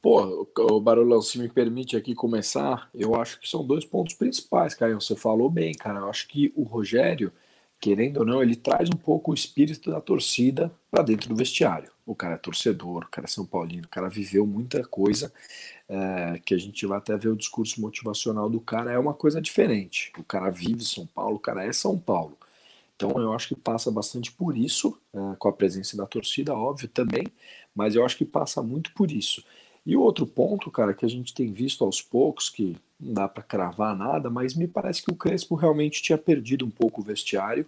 Pô, 0.03 0.45
o 0.59 0.81
Barulhão, 0.81 1.23
se 1.23 1.39
me 1.39 1.49
permite 1.49 1.97
aqui 1.97 2.17
começar, 2.17 2.91
eu 2.93 3.15
acho 3.15 3.39
que 3.39 3.49
são 3.49 3.65
dois 3.65 3.85
pontos 3.85 4.15
principais, 4.15 4.75
Caio. 4.75 5.01
Você 5.01 5.15
falou 5.15 5.49
bem, 5.49 5.73
cara. 5.73 6.01
Eu 6.01 6.11
acho 6.11 6.27
que 6.27 6.53
o 6.57 6.65
Rogério, 6.65 7.33
querendo 7.81 8.19
ou 8.19 8.27
não, 8.27 8.43
ele 8.43 8.57
traz 8.57 8.89
um 8.89 8.97
pouco 8.97 9.31
o 9.31 9.35
espírito 9.35 9.91
da 9.91 10.01
torcida 10.01 10.73
para 10.91 11.03
dentro 11.03 11.29
do 11.29 11.37
vestiário. 11.37 11.91
O 12.05 12.15
cara 12.15 12.35
é 12.35 12.39
torcedor, 12.39 13.05
o 13.05 13.09
cara 13.09 13.27
é 13.27 13.31
São 13.31 13.45
Paulino, 13.45 13.85
o 13.85 13.89
cara 13.89 14.09
viveu 14.09 14.47
muita 14.47 14.83
coisa 14.85 15.33
é, 15.89 16.41
que 16.45 16.55
a 16.55 16.59
gente 16.59 16.85
vai 16.87 16.99
até 16.99 17.17
ver 17.17 17.29
o 17.29 17.37
discurso 17.37 17.81
motivacional 17.81 18.49
do 18.49 18.61
cara, 18.61 18.93
é 18.93 18.99
uma 18.99 19.15
coisa 19.15 19.41
diferente. 19.41 20.13
O 20.19 20.25
cara 20.25 20.51
vive 20.51 20.85
São 20.85 21.07
Paulo, 21.07 21.37
o 21.37 21.41
cara 21.41 21.65
é 21.65 21.73
São 21.73 21.99
Paulo. 21.99 22.37
Então 22.97 23.11
eu 23.21 23.33
acho 23.33 23.49
que 23.49 23.55
passa 23.55 23.91
bastante 23.91 24.33
por 24.33 24.57
isso, 24.57 24.99
é, 25.15 25.37
com 25.39 25.49
a 25.49 25.53
presença 25.53 25.97
da 25.97 26.07
torcida, 26.07 26.55
óbvio 26.55 26.89
também, 26.89 27.27
mas 27.75 27.95
eu 27.95 28.05
acho 28.05 28.17
que 28.17 28.25
passa 28.25 28.63
muito 28.63 28.93
por 28.93 29.13
isso. 29.13 29.45
E 29.89 29.97
o 29.97 30.03
outro 30.03 30.27
ponto, 30.27 30.71
cara, 30.71 30.93
que 30.93 31.07
a 31.07 31.09
gente 31.09 31.33
tem 31.33 31.51
visto 31.51 31.83
aos 31.83 32.03
poucos, 32.03 32.51
que 32.51 32.77
não 33.01 33.15
dá 33.15 33.27
para 33.27 33.43
cravar 33.43 33.97
nada, 33.97 34.29
mas 34.29 34.55
me 34.55 34.69
parece 34.69 35.03
que 35.03 35.11
o 35.11 35.17
Crespo 35.17 35.55
realmente 35.55 36.03
tinha 36.03 36.19
perdido 36.19 36.67
um 36.67 36.71
pouco 36.71 37.01
o 37.01 37.05
vestiário. 37.05 37.65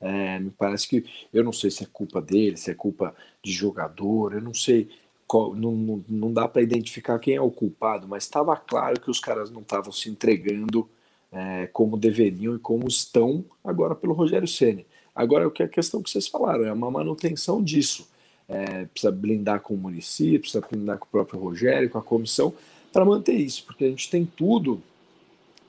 É, 0.00 0.38
me 0.38 0.48
parece 0.48 0.88
que, 0.88 1.04
eu 1.30 1.44
não 1.44 1.52
sei 1.52 1.70
se 1.70 1.84
é 1.84 1.86
culpa 1.92 2.18
dele, 2.22 2.56
se 2.56 2.70
é 2.70 2.74
culpa 2.74 3.14
de 3.42 3.52
jogador, 3.52 4.32
eu 4.32 4.40
não 4.40 4.54
sei, 4.54 4.88
qual, 5.26 5.54
não, 5.54 5.72
não, 5.72 6.04
não 6.08 6.32
dá 6.32 6.48
para 6.48 6.62
identificar 6.62 7.18
quem 7.18 7.34
é 7.34 7.42
o 7.42 7.50
culpado, 7.50 8.08
mas 8.08 8.24
estava 8.24 8.56
claro 8.56 8.98
que 8.98 9.10
os 9.10 9.20
caras 9.20 9.50
não 9.50 9.60
estavam 9.60 9.92
se 9.92 10.08
entregando 10.08 10.88
é, 11.30 11.66
como 11.66 11.98
deveriam 11.98 12.56
e 12.56 12.58
como 12.58 12.88
estão 12.88 13.44
agora 13.62 13.94
pelo 13.94 14.14
Rogério 14.14 14.48
Ceni. 14.48 14.86
Agora, 15.14 15.46
o 15.46 15.50
que 15.50 15.62
é 15.62 15.66
a 15.66 15.68
questão 15.68 16.02
que 16.02 16.08
vocês 16.08 16.26
falaram 16.26 16.64
é 16.64 16.72
uma 16.72 16.90
manutenção 16.90 17.62
disso 17.62 18.08
é, 18.50 18.84
precisa 18.86 19.12
blindar 19.12 19.60
com 19.60 19.74
o 19.74 19.78
município, 19.78 20.40
precisa 20.40 20.66
blindar 20.68 20.98
com 20.98 21.06
o 21.06 21.08
próprio 21.08 21.38
Rogério, 21.38 21.88
com 21.88 21.98
a 21.98 22.02
comissão, 22.02 22.52
para 22.92 23.04
manter 23.04 23.34
isso, 23.34 23.64
porque 23.64 23.84
a 23.84 23.88
gente 23.88 24.10
tem 24.10 24.26
tudo 24.26 24.82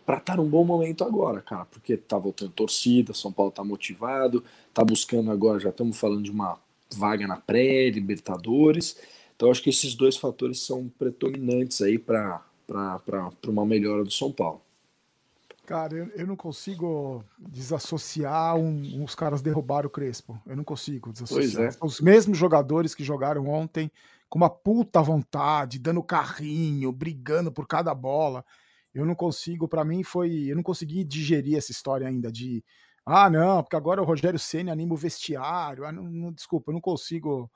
para 0.04 0.18
estar 0.18 0.34
tá 0.34 0.42
num 0.42 0.50
bom 0.50 0.64
momento 0.64 1.04
agora, 1.04 1.42
cara, 1.42 1.66
porque 1.66 1.96
tá 1.96 2.18
voltando 2.18 2.52
torcida, 2.52 3.14
São 3.14 3.32
Paulo 3.32 3.52
tá 3.52 3.64
motivado, 3.64 4.44
tá 4.74 4.84
buscando 4.84 5.30
agora, 5.30 5.60
já 5.60 5.70
estamos 5.70 5.98
falando 5.98 6.24
de 6.24 6.32
uma 6.32 6.58
vaga 6.94 7.28
na 7.28 7.38
pré-Libertadores, 7.38 8.98
então 9.36 9.52
acho 9.52 9.62
que 9.62 9.70
esses 9.70 9.94
dois 9.94 10.18
fatores 10.18 10.60
são 10.60 10.92
predominantes 10.98 11.82
aí 11.82 12.00
para 12.00 12.42
uma 13.48 13.66
melhora 13.66 14.04
do 14.04 14.12
São 14.12 14.32
Paulo. 14.32 14.62
Cara, 15.72 15.96
eu, 15.96 16.08
eu 16.18 16.28
não 16.28 16.36
consigo 16.36 17.24
desassociar 17.40 18.58
um, 18.58 19.01
uns 19.01 19.16
caras 19.16 19.42
derrubar 19.42 19.86
o 19.86 19.90
Crespo. 19.90 20.38
Eu 20.46 20.58
não 20.58 20.66
consigo 20.66 21.13
desassociar. 21.13 21.72
É. 21.72 21.78
Os 21.82 22.01
mesmos 22.01 22.38
jogadores 22.38 22.94
que 22.94 23.06
jogaram 23.06 23.48
ontem 23.48 23.90
com 24.28 24.38
uma 24.38 24.50
puta 24.50 25.01
vontade, 25.01 25.80
dando 25.80 26.04
carrinho, 26.04 26.92
brigando 26.92 27.54
por 27.54 27.66
cada 27.66 27.96
bola. 27.96 28.44
Eu 28.94 29.06
não 29.06 29.16
consigo, 29.16 29.66
para 29.66 29.86
mim 29.86 30.04
foi, 30.04 30.51
eu 30.51 30.58
não 30.58 30.63
consegui 30.63 31.06
digerir 31.06 31.58
essa 31.58 31.72
história 31.72 32.06
ainda 32.06 32.30
de 32.30 32.62
ah, 33.06 33.30
não, 33.30 33.63
porque 33.63 33.78
agora 33.78 34.01
o 34.01 34.06
Rogério 34.06 34.38
Ceni 34.38 34.70
anima 34.70 34.94
o 34.94 34.98
vestiário. 34.98 35.86
Ah, 35.86 35.92
não, 35.94 36.04
não, 36.04 36.34
desculpa, 36.34 36.70
eu 36.70 36.74
não 36.74 36.82
consigo 36.82 37.50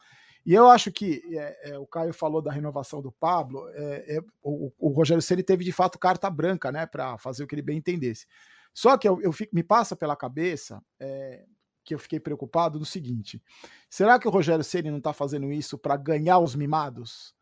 e 0.45 0.53
eu 0.53 0.69
acho 0.69 0.91
que 0.91 1.23
é, 1.35 1.71
é, 1.71 1.79
o 1.79 1.87
Caio 1.87 2.13
falou 2.13 2.41
da 2.41 2.51
renovação 2.51 3.01
do 3.01 3.11
Pablo, 3.11 3.67
é, 3.73 4.17
é 4.17 4.21
o, 4.43 4.71
o, 4.77 4.89
Rogério 4.89 5.21
Ceni 5.21 5.41
teve 5.41 5.63
de 5.63 5.71
fato 5.71 5.97
carta 5.97 6.29
branca, 6.29 6.71
né, 6.71 6.85
para 6.85 7.17
fazer 7.17 7.43
o 7.43 7.47
que 7.47 7.55
ele 7.55 7.63
bem 7.63 7.77
entendesse. 7.77 8.27
Só 8.71 8.95
que 8.97 9.07
eu, 9.07 9.19
eu 9.21 9.31
fico, 9.31 9.55
me 9.55 9.63
passa 9.63 9.95
pela 9.95 10.15
cabeça 10.15 10.83
é, 10.99 11.45
que 11.83 11.95
eu 11.95 11.99
fiquei 11.99 12.19
preocupado 12.19 12.77
no 12.77 12.85
seguinte: 12.85 13.41
será 13.89 14.19
que 14.19 14.27
o 14.27 14.31
Rogério 14.31 14.63
Ceni 14.63 14.91
não 14.91 14.99
está 14.99 15.13
fazendo 15.13 15.51
isso 15.51 15.79
para 15.79 15.97
ganhar 15.97 16.37
os 16.37 16.55
mimados? 16.55 17.33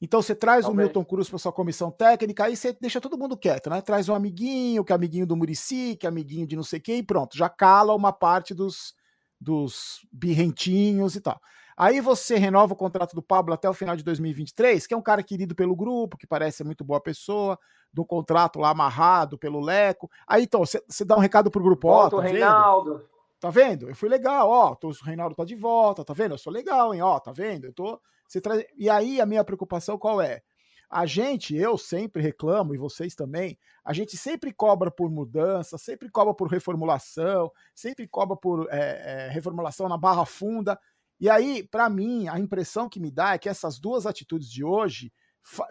Então 0.00 0.20
você 0.20 0.34
traz 0.34 0.64
Talvez. 0.64 0.86
o 0.86 0.86
Milton 0.86 1.04
Cruz 1.04 1.28
para 1.28 1.38
sua 1.38 1.52
comissão 1.52 1.90
técnica, 1.90 2.44
aí 2.44 2.56
você 2.56 2.76
deixa 2.78 3.00
todo 3.00 3.18
mundo 3.18 3.36
quieto, 3.36 3.70
né? 3.70 3.80
Traz 3.80 4.08
um 4.08 4.14
amiguinho, 4.14 4.84
que 4.84 4.92
é 4.92 4.94
amiguinho 4.94 5.26
do 5.26 5.36
Murici, 5.36 5.96
que 5.96 6.06
é 6.06 6.08
amiguinho 6.08 6.46
de 6.46 6.54
não 6.54 6.62
sei 6.62 6.78
quem, 6.78 6.98
e 6.98 7.02
pronto, 7.02 7.36
já 7.36 7.48
cala 7.48 7.94
uma 7.94 8.12
parte 8.12 8.54
dos, 8.54 8.94
dos 9.40 10.06
birrentinhos 10.12 11.16
e 11.16 11.20
tal. 11.20 11.40
Aí 11.78 12.00
você 12.00 12.36
renova 12.36 12.72
o 12.72 12.76
contrato 12.76 13.14
do 13.14 13.22
Pablo 13.22 13.54
até 13.54 13.70
o 13.70 13.72
final 13.72 13.94
de 13.94 14.02
2023, 14.02 14.84
que 14.84 14.92
é 14.92 14.96
um 14.96 15.02
cara 15.02 15.22
querido 15.22 15.54
pelo 15.54 15.76
grupo, 15.76 16.18
que 16.18 16.26
parece 16.26 16.64
muito 16.64 16.82
boa 16.82 17.00
pessoa, 17.00 17.56
do 17.92 18.04
contrato 18.04 18.58
lá 18.58 18.70
amarrado 18.70 19.38
pelo 19.38 19.60
Leco. 19.60 20.10
Aí 20.26 20.42
então, 20.42 20.64
você 20.66 21.04
dá 21.04 21.16
um 21.16 21.20
recado 21.20 21.52
pro 21.52 21.62
grupo, 21.62 21.86
ó, 21.86 22.10
tá 22.10 22.20
Reinaldo. 22.20 22.94
Vendo? 22.94 23.08
Tá 23.38 23.50
vendo? 23.50 23.88
Eu 23.88 23.94
fui 23.94 24.08
legal, 24.08 24.50
ó, 24.50 24.74
tô, 24.74 24.88
o 24.88 25.04
Reinaldo 25.04 25.36
tá 25.36 25.44
de 25.44 25.54
volta, 25.54 26.04
tá 26.04 26.12
vendo? 26.12 26.34
Eu 26.34 26.38
sou 26.38 26.52
legal, 26.52 26.92
hein, 26.92 27.00
ó, 27.00 27.20
tá 27.20 27.30
vendo? 27.30 27.66
Eu 27.66 27.72
tô, 27.72 28.00
você 28.26 28.40
traz... 28.40 28.64
E 28.76 28.90
aí 28.90 29.20
a 29.20 29.26
minha 29.26 29.44
preocupação 29.44 29.96
qual 29.96 30.20
é? 30.20 30.42
A 30.90 31.06
gente, 31.06 31.54
eu 31.54 31.78
sempre 31.78 32.20
reclamo, 32.20 32.74
e 32.74 32.78
vocês 32.78 33.14
também, 33.14 33.56
a 33.84 33.92
gente 33.92 34.16
sempre 34.16 34.52
cobra 34.52 34.90
por 34.90 35.08
mudança, 35.12 35.78
sempre 35.78 36.10
cobra 36.10 36.34
por 36.34 36.48
reformulação, 36.48 37.52
sempre 37.72 38.08
cobra 38.08 38.36
por 38.36 38.66
é, 38.68 39.26
é, 39.26 39.28
reformulação 39.28 39.88
na 39.88 39.96
barra 39.96 40.26
funda, 40.26 40.76
e 41.20 41.28
aí, 41.28 41.62
para 41.62 41.88
mim, 41.88 42.28
a 42.28 42.38
impressão 42.38 42.88
que 42.88 43.00
me 43.00 43.10
dá 43.10 43.34
é 43.34 43.38
que 43.38 43.48
essas 43.48 43.78
duas 43.78 44.06
atitudes 44.06 44.50
de 44.50 44.64
hoje 44.64 45.12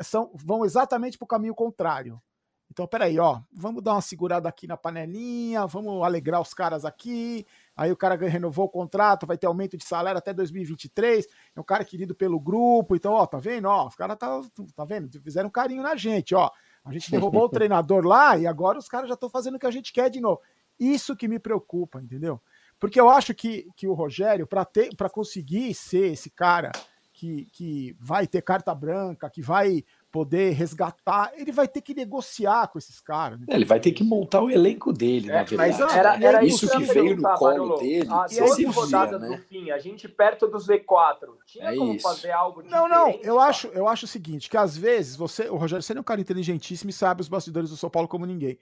são, 0.01 0.31
vão 0.33 0.65
exatamente 0.65 1.17
para 1.17 1.25
o 1.25 1.27
caminho 1.27 1.55
contrário. 1.55 2.21
Então, 2.69 2.85
peraí, 2.85 3.17
ó, 3.17 3.39
vamos 3.51 3.81
dar 3.81 3.93
uma 3.93 4.01
segurada 4.01 4.47
aqui 4.49 4.67
na 4.67 4.75
panelinha, 4.75 5.65
vamos 5.65 6.03
alegrar 6.03 6.41
os 6.41 6.53
caras 6.53 6.83
aqui. 6.83 7.45
Aí 7.75 7.91
o 7.91 7.97
cara 7.97 8.15
renovou 8.15 8.65
o 8.65 8.69
contrato, 8.69 9.25
vai 9.25 9.37
ter 9.37 9.47
aumento 9.47 9.77
de 9.77 9.85
salário 9.85 10.17
até 10.17 10.33
2023. 10.33 11.25
É 11.55 11.59
um 11.59 11.63
cara 11.63 11.85
querido 11.85 12.13
pelo 12.13 12.39
grupo. 12.39 12.95
Então, 12.95 13.13
ó, 13.13 13.25
tá 13.25 13.39
vendo? 13.39 13.67
Ó, 13.67 13.87
os 13.87 13.95
caras 13.95 14.17
tá, 14.17 14.41
tá 14.75 14.85
vendo? 14.85 15.09
Fizeram 15.21 15.47
um 15.47 15.51
carinho 15.51 15.81
na 15.81 15.95
gente, 15.95 16.35
ó. 16.35 16.51
A 16.83 16.91
gente 16.91 17.09
derrubou 17.09 17.45
o 17.45 17.49
treinador 17.49 18.05
lá 18.05 18.37
e 18.37 18.45
agora 18.45 18.77
os 18.77 18.87
caras 18.87 19.07
já 19.07 19.15
estão 19.15 19.29
fazendo 19.29 19.55
o 19.55 19.59
que 19.59 19.65
a 19.65 19.71
gente 19.71 19.93
quer 19.93 20.09
de 20.09 20.19
novo. 20.19 20.41
Isso 20.79 21.15
que 21.15 21.27
me 21.27 21.39
preocupa, 21.39 22.01
entendeu? 22.01 22.39
Porque 22.79 22.99
eu 22.99 23.09
acho 23.09 23.33
que, 23.33 23.67
que 23.75 23.87
o 23.87 23.93
Rogério, 23.93 24.47
para 24.47 25.09
conseguir 25.09 25.73
ser 25.73 26.11
esse 26.11 26.29
cara 26.29 26.71
que, 27.17 27.47
que 27.51 27.95
vai 27.99 28.27
ter 28.27 28.43
carta 28.43 28.75
branca, 28.75 29.27
que 29.27 29.41
vai 29.41 29.83
poder 30.11 30.51
resgatar, 30.51 31.31
ele 31.35 31.51
vai 31.51 31.67
ter 31.67 31.81
que 31.81 31.95
negociar 31.95 32.67
com 32.67 32.77
esses 32.77 32.99
caras. 32.99 33.39
Né? 33.39 33.47
Ele 33.49 33.65
vai 33.65 33.79
ter 33.79 33.91
que 33.91 34.03
montar 34.03 34.41
o 34.41 34.51
elenco 34.51 34.93
dele, 34.93 35.31
é, 35.31 35.33
na 35.33 35.43
verdade. 35.43 35.79
Mas 35.79 35.95
era, 35.95 36.23
era 36.23 36.45
isso, 36.45 36.65
isso 36.65 36.77
que 36.77 36.83
veio 36.85 37.15
no 37.15 37.23
colo 37.33 37.77
dele. 37.77 38.07
A 38.07 38.27
12 38.27 38.65
rodadas 38.65 39.19
né? 39.19 39.29
no 39.29 39.37
fim, 39.39 39.71
a 39.71 39.79
gente 39.79 40.07
perto 40.07 40.47
do 40.47 40.59
Z4. 40.59 41.29
Tinha 41.47 41.73
é 41.73 41.75
como 41.75 41.93
isso. 41.93 42.07
fazer 42.07 42.31
algo 42.31 42.61
Não, 42.61 42.87
não, 42.87 43.09
eu 43.23 43.39
acho, 43.39 43.67
eu 43.69 43.87
acho 43.87 44.05
o 44.05 44.07
seguinte, 44.07 44.47
que 44.47 44.57
às 44.57 44.77
vezes 44.77 45.15
você, 45.15 45.49
o 45.49 45.55
Rogério, 45.55 45.81
você 45.81 45.93
é 45.93 45.99
um 45.99 46.03
cara 46.03 46.21
inteligentíssimo 46.21 46.91
e 46.91 46.93
sabe 46.93 47.21
os 47.21 47.27
bastidores 47.27 47.71
do 47.71 47.77
São 47.77 47.89
Paulo 47.89 48.07
como 48.07 48.27
ninguém. 48.27 48.59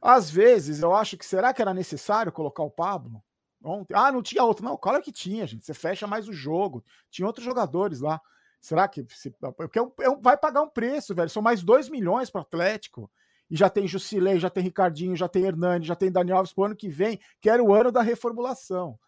Às 0.00 0.30
vezes, 0.30 0.80
eu 0.80 0.94
acho 0.94 1.18
que 1.18 1.26
será 1.26 1.52
que 1.52 1.60
era 1.60 1.74
necessário 1.74 2.32
colocar 2.32 2.62
o 2.62 2.70
Pablo? 2.70 3.22
Ontem. 3.62 3.94
Ah, 3.94 4.12
não 4.12 4.22
tinha 4.22 4.44
outro. 4.44 4.64
Não, 4.64 4.76
claro 4.76 5.02
que 5.02 5.12
tinha, 5.12 5.46
gente. 5.46 5.64
Você 5.64 5.74
fecha 5.74 6.06
mais 6.06 6.28
o 6.28 6.32
jogo. 6.32 6.84
Tinha 7.10 7.26
outros 7.26 7.44
jogadores 7.44 8.00
lá. 8.00 8.20
Será 8.60 8.86
que. 8.88 9.06
Se, 9.10 9.30
porque 9.56 9.78
é 9.78 9.82
é 9.82 10.16
vai 10.20 10.36
pagar 10.36 10.62
um 10.62 10.68
preço, 10.68 11.14
velho. 11.14 11.30
São 11.30 11.42
mais 11.42 11.62
2 11.62 11.88
milhões 11.88 12.30
para 12.30 12.40
o 12.40 12.42
Atlético. 12.42 13.10
E 13.50 13.56
já 13.56 13.70
tem 13.70 13.88
Jusilei, 13.88 14.38
já 14.38 14.50
tem 14.50 14.62
Ricardinho, 14.62 15.16
já 15.16 15.26
tem 15.26 15.44
Hernani, 15.44 15.86
já 15.86 15.96
tem 15.96 16.12
Daniel 16.12 16.38
Alves 16.38 16.52
pro 16.52 16.64
ano 16.64 16.76
que 16.76 16.88
vem, 16.88 17.18
que 17.40 17.48
era 17.48 17.62
o 17.62 17.72
ano 17.72 17.90
da 17.90 18.02
reformulação. 18.02 18.98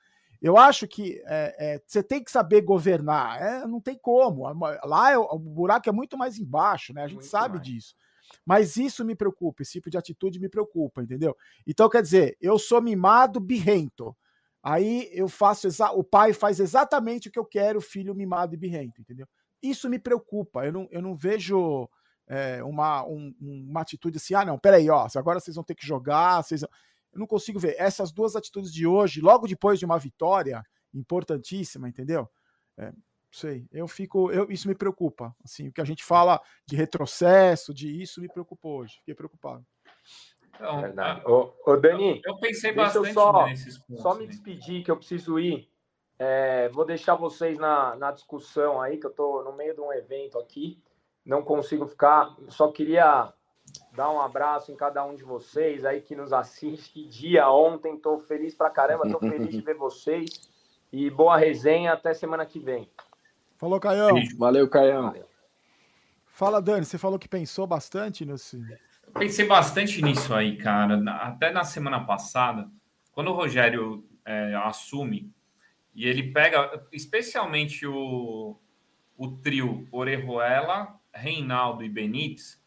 Eu 0.40 0.57
acho 0.57 0.88
que 0.88 1.23
é, 1.26 1.75
é, 1.75 1.83
você 1.87 2.02
tem 2.02 2.25
que 2.25 2.30
saber 2.30 2.62
governar. 2.62 3.40
É, 3.42 3.66
não 3.66 3.80
tem 3.80 3.99
como. 3.99 4.49
Lá 4.85 5.12
é, 5.12 5.19
o 5.19 5.38
buraco 5.38 5.88
é 5.88 5.92
muito 5.92 6.16
mais 6.16 6.38
embaixo, 6.38 6.95
né? 6.95 7.02
A 7.02 7.07
gente 7.07 7.19
muito 7.19 7.30
sabe 7.30 7.57
mais. 7.57 7.66
disso. 7.66 7.95
Mas 8.47 8.76
isso 8.76 9.04
me 9.04 9.14
preocupa, 9.14 9.62
esse 9.62 9.73
tipo 9.73 9.90
de 9.90 9.99
atitude 9.99 10.40
me 10.40 10.49
preocupa, 10.49 11.02
entendeu? 11.02 11.37
Então, 11.66 11.88
quer 11.88 12.00
dizer, 12.00 12.37
eu 12.40 12.59
sou 12.59 12.80
mimado 12.80 13.40
birrento. 13.40 14.16
Aí 14.62 15.09
eu 15.12 15.29
faço 15.29 15.69
o 15.95 16.05
pai 16.05 16.33
faz 16.33 16.61
exatamente 16.61 17.29
o 17.29 17.33
que 17.33 17.38
eu 17.38 17.45
quero, 17.45 17.79
o 17.79 17.83
filho 17.83 18.14
mimado 18.14 18.55
e 18.55 18.59
birrento, 18.59 19.00
entendeu? 19.00 19.26
Isso 19.62 19.88
me 19.88 19.99
preocupa. 19.99 20.67
Eu 20.67 20.73
não, 20.73 20.88
eu 20.90 21.02
não 21.02 21.14
vejo 21.14 21.88
é, 22.26 22.62
uma, 22.62 23.05
um, 23.07 23.35
uma 23.40 23.81
atitude 23.81 24.19
assim, 24.19 24.35
ah, 24.35 24.45
não, 24.45 24.59
peraí, 24.59 24.88
ó, 24.90 25.07
agora 25.17 25.40
vocês 25.40 25.57
vão 25.57 25.64
ter 25.64 25.75
que 25.75 25.87
jogar, 25.87 26.43
vocês... 26.43 26.62
eu 26.62 26.69
não 27.14 27.26
consigo 27.26 27.59
ver. 27.59 27.75
Essas 27.79 28.12
duas 28.12 28.37
atitudes 28.37 28.73
de 28.73 28.87
hoje, 28.87 29.21
logo 29.21 29.47
depois 29.47 29.79
de 29.79 29.85
uma 29.85 29.99
vitória 29.99 30.62
importantíssima, 30.95 31.88
entendeu? 31.88 32.29
É, 32.79 32.93
sei, 33.33 33.67
eu 33.73 33.88
fico, 33.88 34.31
eu, 34.31 34.50
isso 34.50 34.69
me 34.69 34.75
preocupa. 34.75 35.35
Assim, 35.45 35.69
o 35.69 35.73
que 35.73 35.81
a 35.81 35.85
gente 35.85 36.05
fala 36.05 36.40
de 36.67 36.76
retrocesso, 36.76 37.75
de 37.75 38.00
isso 38.00 38.21
me 38.21 38.29
preocupou 38.29 38.81
hoje. 38.81 38.97
Fiquei 38.99 39.14
preocupado. 39.14 39.67
Então, 40.61 40.81
Verdade. 40.83 41.23
Ô, 41.25 41.52
ô, 41.64 41.76
Dani, 41.76 42.21
eu 42.23 42.37
pensei 42.37 42.73
bastante 42.73 43.09
eu 43.09 43.14
só, 43.14 43.47
nesses 43.47 43.79
pontos. 43.79 44.02
Só 44.02 44.14
me 44.14 44.26
despedir, 44.26 44.85
que 44.85 44.90
eu 44.90 44.97
preciso 44.97 45.38
ir. 45.38 45.71
É, 46.19 46.69
vou 46.69 46.85
deixar 46.85 47.14
vocês 47.14 47.59
na, 47.59 47.97
na 47.97 48.12
discussão 48.12 48.81
aí, 48.81 48.99
que 48.99 49.07
eu 49.07 49.11
estou 49.11 49.43
no 49.43 49.55
meio 49.55 49.75
de 49.75 49.81
um 49.81 49.90
evento 49.90 50.38
aqui. 50.38 50.79
Não 51.25 51.43
consigo 51.43 51.87
ficar. 51.87 52.37
Só 52.49 52.71
queria 52.71 53.33
dar 53.93 54.11
um 54.11 54.21
abraço 54.21 54.71
em 54.71 54.76
cada 54.76 55.02
um 55.02 55.14
de 55.14 55.25
vocês 55.25 55.83
aí 55.87 56.02
que 56.02 56.14
nos 56.14 56.31
assiste. 56.31 56.93
Que 56.93 57.09
dia 57.09 57.50
ontem, 57.50 57.95
estou 57.95 58.21
feliz 58.21 58.55
pra 58.55 58.69
caramba, 58.69 59.07
estou 59.07 59.21
feliz 59.21 59.49
de 59.49 59.62
ver 59.62 59.76
vocês. 59.79 60.29
E 60.93 61.09
boa 61.09 61.38
resenha, 61.38 61.95
até 61.95 62.12
semana 62.12 62.45
que 62.45 62.59
vem. 62.59 62.90
Falou, 63.57 63.81
Caião. 63.81 64.14
Valeu, 64.38 64.69
Caião. 64.69 65.14
Fala, 66.26 66.61
Dani, 66.61 66.85
você 66.85 66.99
falou 66.99 67.19
que 67.19 67.29
pensou 67.29 67.67
bastante 67.67 68.26
nesse. 68.26 68.61
Pensei 69.14 69.47
bastante 69.47 70.02
nisso 70.02 70.35
aí, 70.35 70.57
cara. 70.57 71.02
Até 71.23 71.50
na 71.50 71.64
semana 71.64 72.05
passada, 72.05 72.71
quando 73.12 73.29
o 73.29 73.35
Rogério 73.35 74.09
é, 74.25 74.55
assume 74.64 75.33
e 75.95 76.07
ele 76.07 76.33
pega, 76.33 76.87
especialmente 76.93 77.87
o, 77.87 78.59
o 79.17 79.29
trio 79.29 79.88
Orejuela, 79.90 80.99
Reinaldo 81.12 81.85
e 81.85 81.88
Benítez, 81.88 82.62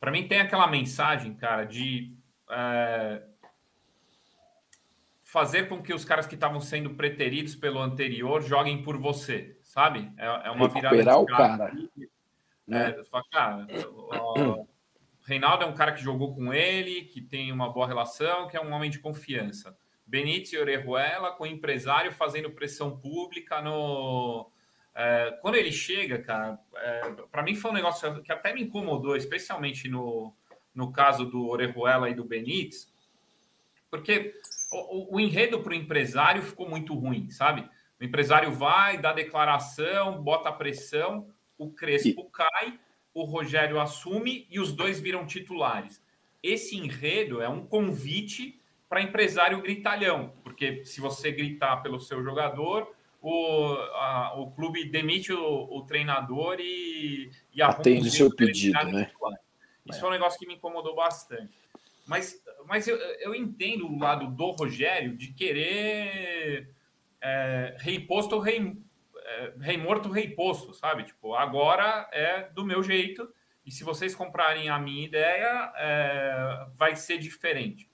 para 0.00 0.10
mim 0.10 0.26
tem 0.26 0.40
aquela 0.40 0.66
mensagem, 0.66 1.34
cara, 1.34 1.64
de 1.64 2.14
é, 2.50 3.22
fazer 5.22 5.68
com 5.68 5.82
que 5.82 5.94
os 5.94 6.04
caras 6.04 6.26
que 6.26 6.34
estavam 6.34 6.60
sendo 6.60 6.94
preteridos 6.94 7.54
pelo 7.54 7.80
anterior 7.80 8.42
joguem 8.42 8.82
por 8.82 8.96
você, 8.98 9.58
sabe? 9.62 10.10
É, 10.16 10.26
é 10.26 10.50
uma 10.50 10.66
Recuperar 10.66 10.92
virada. 10.92 11.18
o 11.18 11.26
cara. 11.26 11.72
Né? 12.66 12.96
É, 12.98 13.04
fala, 13.04 13.24
cara, 13.30 13.66
o 14.20 14.66
Reinaldo 15.24 15.64
é 15.64 15.66
um 15.66 15.74
cara 15.74 15.92
que 15.92 16.02
jogou 16.02 16.34
com 16.34 16.52
ele, 16.52 17.02
que 17.04 17.20
tem 17.20 17.52
uma 17.52 17.72
boa 17.72 17.86
relação, 17.86 18.48
que 18.48 18.56
é 18.56 18.60
um 18.60 18.72
homem 18.72 18.90
de 18.90 18.98
confiança. 18.98 19.76
Benítez 20.06 20.52
e 20.52 20.58
Orejuela 20.58 21.32
com 21.32 21.44
o 21.44 21.48
empresário 21.48 22.12
fazendo 22.12 22.50
pressão 22.50 22.96
pública 22.96 23.60
no. 23.60 24.50
É, 24.94 25.36
quando 25.42 25.56
ele 25.56 25.72
chega, 25.72 26.18
cara, 26.22 26.58
é, 26.76 27.00
para 27.30 27.42
mim 27.42 27.54
foi 27.54 27.70
um 27.70 27.74
negócio 27.74 28.22
que 28.22 28.32
até 28.32 28.54
me 28.54 28.62
incomodou, 28.62 29.16
especialmente 29.16 29.88
no, 29.88 30.32
no 30.74 30.92
caso 30.92 31.26
do 31.26 31.46
Orejuela 31.48 32.08
e 32.08 32.14
do 32.14 32.24
Benítez, 32.24 32.90
porque 33.90 34.34
o, 34.72 35.16
o 35.16 35.20
enredo 35.20 35.60
para 35.60 35.72
o 35.72 35.76
empresário 35.76 36.42
ficou 36.42 36.68
muito 36.68 36.94
ruim, 36.94 37.28
sabe? 37.30 37.68
O 38.00 38.04
empresário 38.04 38.52
vai, 38.52 38.98
dá 38.98 39.12
declaração, 39.12 40.22
bota 40.22 40.52
pressão, 40.52 41.28
o 41.58 41.70
Crespo 41.70 42.22
e... 42.22 42.30
cai, 42.30 42.78
o 43.14 43.24
Rogério 43.24 43.80
assume 43.80 44.46
e 44.50 44.60
os 44.60 44.72
dois 44.72 45.00
viram 45.00 45.26
titulares. 45.26 46.02
Esse 46.42 46.76
enredo 46.76 47.40
é 47.40 47.48
um 47.48 47.66
convite 47.66 48.60
para 48.88 49.02
empresário 49.02 49.62
gritalhão, 49.62 50.32
porque 50.44 50.84
se 50.84 51.00
você 51.00 51.32
gritar 51.32 51.78
pelo 51.78 51.98
seu 51.98 52.22
jogador, 52.22 52.94
o, 53.20 53.74
a, 53.94 54.34
o 54.38 54.52
clube 54.52 54.84
demite 54.84 55.32
o, 55.32 55.68
o 55.70 55.82
treinador 55.82 56.58
e, 56.60 57.30
e 57.52 57.60
atende 57.62 58.08
o 58.08 58.10
seu 58.10 58.34
pedido, 58.34 58.78
né? 58.84 59.10
Isso 59.88 60.04
é. 60.04 60.08
um 60.08 60.10
negócio 60.10 60.38
que 60.38 60.46
me 60.46 60.54
incomodou 60.54 60.94
bastante. 60.94 61.56
Mas, 62.06 62.40
mas 62.66 62.86
eu, 62.86 62.96
eu 62.96 63.34
entendo 63.34 63.86
o 63.86 63.98
lado 63.98 64.28
do 64.28 64.50
Rogério 64.50 65.16
de 65.16 65.32
querer 65.32 66.70
é, 67.20 67.76
rei 67.80 67.98
posto, 67.98 68.38
rei, 68.38 68.76
é, 69.26 69.52
rei 69.60 69.76
morto, 69.76 70.10
rei 70.10 70.28
posto, 70.30 70.72
sabe? 70.72 71.04
Tipo, 71.04 71.34
agora 71.34 72.08
é 72.12 72.48
do 72.50 72.64
meu 72.64 72.82
jeito 72.82 73.28
e 73.64 73.70
se 73.70 73.82
vocês 73.82 74.14
comprarem 74.14 74.68
a 74.68 74.78
minha 74.78 75.04
ideia, 75.04 75.72
é, 75.76 76.66
vai 76.74 76.94
ser 76.94 77.18
diferente. 77.18 77.90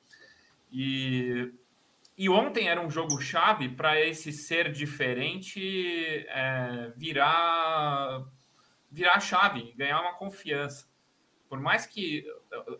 E, 0.70 1.50
e 2.16 2.28
ontem 2.28 2.68
era 2.68 2.80
um 2.80 2.90
jogo 2.90 3.20
chave 3.20 3.70
para 3.70 3.98
esse 4.00 4.32
ser 4.32 4.70
diferente 4.70 6.26
é, 6.28 6.92
virar 6.96 8.24
virar 8.90 9.20
chave, 9.20 9.72
ganhar 9.74 10.02
uma 10.02 10.14
confiança 10.14 10.92
por 11.52 11.60
mais 11.60 11.84
que 11.84 12.24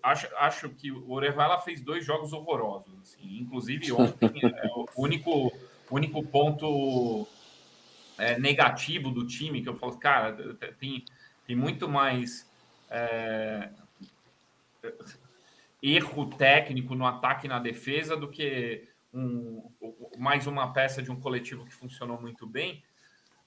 acho, 0.02 0.26
acho 0.34 0.70
que 0.70 0.90
o 0.90 1.10
Orevala 1.10 1.58
fez 1.58 1.82
dois 1.82 2.06
jogos 2.06 2.32
horrorosos, 2.32 2.98
assim, 3.02 3.36
inclusive 3.38 3.92
ontem 3.92 4.40
é 4.42 4.66
o 4.74 4.86
único, 4.96 5.52
único 5.90 6.22
ponto 6.22 7.28
é, 8.18 8.38
negativo 8.38 9.10
do 9.10 9.26
time 9.26 9.62
que 9.62 9.68
eu 9.68 9.76
falo, 9.76 9.98
cara, 9.98 10.54
tem, 10.78 11.04
tem 11.46 11.56
muito 11.56 11.88
mais 11.88 12.48
é, 12.90 13.70
erro 15.82 16.26
técnico 16.26 16.94
no 16.94 17.06
ataque 17.06 17.46
e 17.46 17.48
na 17.48 17.58
defesa 17.58 18.16
do 18.16 18.28
que 18.28 18.88
um, 19.12 19.70
mais 20.18 20.46
uma 20.46 20.72
peça 20.72 21.02
de 21.02 21.10
um 21.10 21.20
coletivo 21.20 21.64
que 21.64 21.74
funcionou 21.74 22.20
muito 22.20 22.46
bem 22.46 22.82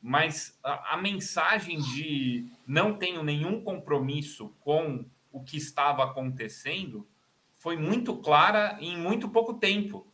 mas 0.08 0.56
a, 0.64 0.94
a, 0.94 0.98
mensagem 0.98 1.80
de 1.80 2.46
não 2.68 2.96
tenho 2.96 3.24
nenhum 3.24 3.60
compromisso 3.64 4.54
com 4.60 5.04
o 5.32 5.42
que 5.42 5.58
estava 5.58 6.04
acontecendo 6.04 7.08
foi 7.56 7.76
muito 7.76 8.16
clara 8.18 8.78
em 8.80 8.96
muito 8.96 9.28
pouco 9.28 9.56
tempo. 9.56 10.06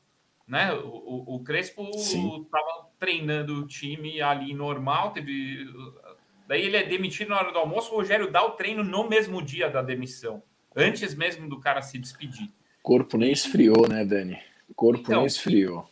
Né? 0.48 0.72
O, 0.74 1.36
o 1.36 1.44
Crespo 1.44 1.90
estava 1.94 2.90
treinando 3.02 3.56
o 3.56 3.66
time 3.66 4.22
ali 4.22 4.54
normal, 4.54 5.12
teve. 5.12 5.68
Daí 6.48 6.62
ele 6.62 6.78
é 6.78 6.84
demitido 6.84 7.30
na 7.30 7.40
hora 7.40 7.52
do 7.52 7.58
almoço, 7.58 7.92
o 7.92 7.96
Rogério 7.96 8.32
dá 8.32 8.46
o 8.46 8.52
treino 8.52 8.84
no 8.84 9.10
mesmo 9.10 9.42
dia 9.42 9.70
da 9.70 9.82
demissão, 9.82 10.44
antes 10.76 11.16
mesmo 11.16 11.50
do 11.50 11.60
cara 11.60 11.82
se 11.82 11.98
despedir. 11.98 12.52
O 12.80 12.84
corpo 12.84 13.18
nem 13.18 13.32
esfriou, 13.32 13.90
né, 13.90 14.06
Dani? 14.06 14.38
O 14.70 14.74
corpo 14.76 15.02
então, 15.02 15.18
nem 15.18 15.26
esfriou. 15.26 15.90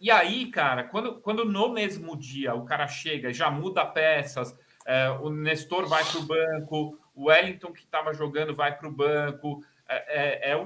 E 0.00 0.10
aí, 0.10 0.46
cara, 0.46 0.84
quando, 0.84 1.20
quando 1.20 1.44
no 1.44 1.72
mesmo 1.72 2.16
dia 2.16 2.54
o 2.54 2.64
cara 2.64 2.86
chega 2.86 3.30
e 3.30 3.34
já 3.34 3.50
muda 3.50 3.84
peças, 3.84 4.56
é, 4.86 5.08
o 5.10 5.30
Nestor 5.30 5.86
vai 5.88 6.04
para 6.04 6.20
o 6.20 6.22
banco, 6.22 6.98
o 7.14 7.24
Wellington 7.24 7.72
que 7.72 7.80
estava 7.80 8.12
jogando 8.12 8.54
vai 8.54 8.76
para 8.76 8.88
o 8.88 8.92
banco. 8.92 9.64
É, 9.88 10.50
é, 10.50 10.50
é 10.52 10.56
um 10.56 10.64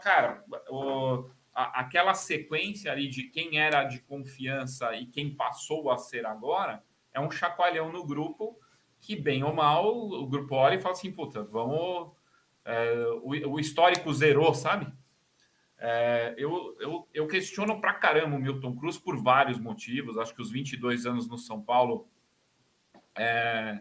cara, 0.00 0.42
o, 0.70 1.28
a, 1.56 1.80
aquela 1.80 2.12
sequência 2.12 2.92
ali 2.92 3.08
de 3.08 3.24
quem 3.24 3.58
era 3.58 3.82
de 3.84 4.00
confiança 4.00 4.94
e 4.94 5.06
quem 5.06 5.34
passou 5.34 5.90
a 5.90 5.96
ser 5.96 6.26
agora 6.26 6.84
é 7.14 7.18
um 7.18 7.30
chacoalhão 7.30 7.90
no 7.90 8.04
grupo 8.04 8.60
que, 9.00 9.16
bem 9.16 9.42
ou 9.42 9.54
mal, 9.54 9.96
o 9.96 10.26
grupo 10.26 10.54
olha 10.54 10.74
e 10.74 10.80
fala 10.80 10.94
assim: 10.94 11.10
puta, 11.10 11.42
vamos. 11.42 12.12
É, 12.62 13.06
o, 13.22 13.52
o, 13.52 13.60
histórico 13.60 14.12
zerou, 14.12 14.52
sabe? 14.52 14.92
É, 15.78 16.34
eu, 16.36 16.76
eu, 16.80 17.08
eu 17.14 17.26
questiono 17.26 17.80
pra 17.80 17.94
caramba 17.94 18.36
o 18.36 18.40
Milton 18.40 18.76
Cruz 18.76 18.98
por 18.98 19.16
vários 19.16 19.58
motivos. 19.58 20.18
Acho 20.18 20.34
que 20.34 20.42
os 20.42 20.50
22 20.50 21.06
anos 21.06 21.28
no 21.28 21.38
São 21.38 21.62
Paulo 21.62 22.08
é, 23.16 23.80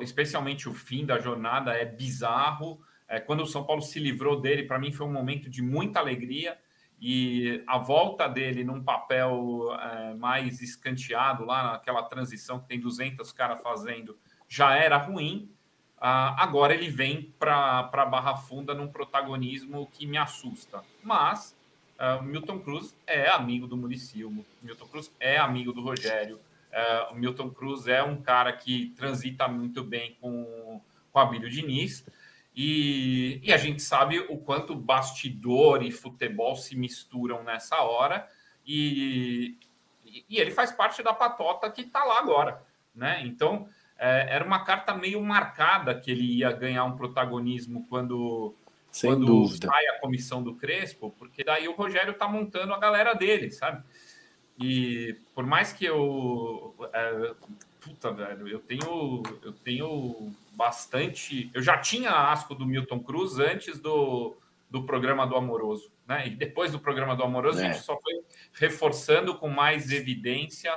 especialmente 0.00 0.68
o 0.68 0.74
fim 0.74 1.06
da 1.06 1.18
jornada, 1.18 1.74
é 1.74 1.84
bizarro. 1.84 2.80
É, 3.06 3.20
quando 3.20 3.42
o 3.42 3.46
São 3.46 3.64
Paulo 3.64 3.82
se 3.82 4.00
livrou 4.00 4.40
dele, 4.40 4.64
para 4.64 4.78
mim 4.78 4.90
foi 4.90 5.06
um 5.06 5.12
momento 5.12 5.50
de 5.50 5.62
muita 5.62 6.00
alegria 6.00 6.58
e 7.04 7.64
a 7.66 7.78
volta 7.78 8.28
dele 8.28 8.62
num 8.62 8.80
papel 8.80 9.76
é, 9.76 10.14
mais 10.14 10.62
escanteado, 10.62 11.44
lá 11.44 11.72
naquela 11.72 12.04
transição 12.04 12.60
que 12.60 12.68
tem 12.68 12.78
200 12.78 13.32
caras 13.32 13.60
fazendo, 13.60 14.16
já 14.48 14.76
era 14.76 14.96
ruim. 14.98 15.50
Ah, 16.00 16.40
agora 16.40 16.72
ele 16.72 16.88
vem 16.88 17.34
para 17.40 17.90
a 17.92 18.06
Barra 18.06 18.36
Funda 18.36 18.72
num 18.72 18.86
protagonismo 18.86 19.88
que 19.92 20.06
me 20.06 20.16
assusta. 20.16 20.84
Mas 21.02 21.56
ah, 21.98 22.22
Milton 22.22 22.60
Cruz 22.60 22.96
é 23.04 23.28
amigo 23.30 23.66
do 23.66 23.76
Muricy, 23.76 24.24
Milton 24.62 24.86
Cruz 24.86 25.12
é 25.18 25.38
amigo 25.38 25.72
do 25.72 25.82
Rogério. 25.82 26.38
Uh, 26.72 27.12
o 27.12 27.14
Milton 27.16 27.50
Cruz 27.50 27.86
é 27.86 28.02
um 28.02 28.22
cara 28.22 28.50
que 28.50 28.94
transita 28.96 29.46
muito 29.46 29.84
bem 29.84 30.16
com, 30.20 30.80
com 31.12 31.18
Abílio 31.18 31.50
Diniz. 31.50 32.06
E, 32.54 33.40
e, 33.42 33.52
a 33.52 33.56
gente 33.56 33.80
sabe 33.80 34.18
o 34.28 34.36
quanto 34.36 34.74
bastidor 34.74 35.82
e 35.82 35.90
futebol 35.90 36.54
se 36.54 36.76
misturam 36.76 37.42
nessa 37.42 37.80
hora. 37.80 38.28
E, 38.66 39.56
e 40.28 40.38
ele 40.38 40.50
faz 40.50 40.70
parte 40.70 41.02
da 41.02 41.14
patota 41.14 41.70
que 41.70 41.82
está 41.82 42.04
lá 42.04 42.18
agora. 42.18 42.62
Né? 42.94 43.22
Então, 43.24 43.66
é, 43.98 44.26
era 44.34 44.44
uma 44.44 44.64
carta 44.64 44.94
meio 44.94 45.22
marcada 45.22 45.98
que 45.98 46.10
ele 46.10 46.38
ia 46.38 46.52
ganhar 46.52 46.84
um 46.84 46.96
protagonismo 46.96 47.86
quando 47.88 48.54
Sem 48.90 49.10
quando 49.10 49.26
dúvida. 49.26 49.68
sai 49.68 49.86
a 49.86 50.00
comissão 50.00 50.42
do 50.42 50.54
Crespo, 50.54 51.14
porque 51.18 51.42
daí 51.42 51.66
o 51.68 51.74
Rogério 51.74 52.12
tá 52.14 52.28
montando 52.28 52.74
a 52.74 52.78
galera 52.78 53.14
dele, 53.14 53.50
sabe? 53.50 53.82
E 54.58 55.16
por 55.34 55.46
mais 55.46 55.72
que 55.72 55.84
eu. 55.84 56.74
É, 56.92 57.34
puta, 57.80 58.12
velho, 58.12 58.46
eu 58.46 58.60
tenho, 58.60 59.22
eu 59.42 59.52
tenho 59.52 60.32
bastante. 60.54 61.50
Eu 61.54 61.62
já 61.62 61.78
tinha 61.78 62.10
asco 62.10 62.54
do 62.54 62.66
Milton 62.66 63.00
Cruz 63.00 63.38
antes 63.38 63.80
do, 63.80 64.36
do 64.70 64.84
programa 64.84 65.26
do 65.26 65.36
Amoroso, 65.36 65.92
né? 66.06 66.26
E 66.26 66.30
depois 66.30 66.72
do 66.72 66.78
programa 66.78 67.16
do 67.16 67.22
Amoroso, 67.22 67.60
é. 67.60 67.68
a 67.68 67.72
gente 67.72 67.82
só 67.82 67.98
foi 68.00 68.14
reforçando 68.54 69.36
com 69.36 69.48
mais 69.48 69.90
evidência 69.90 70.76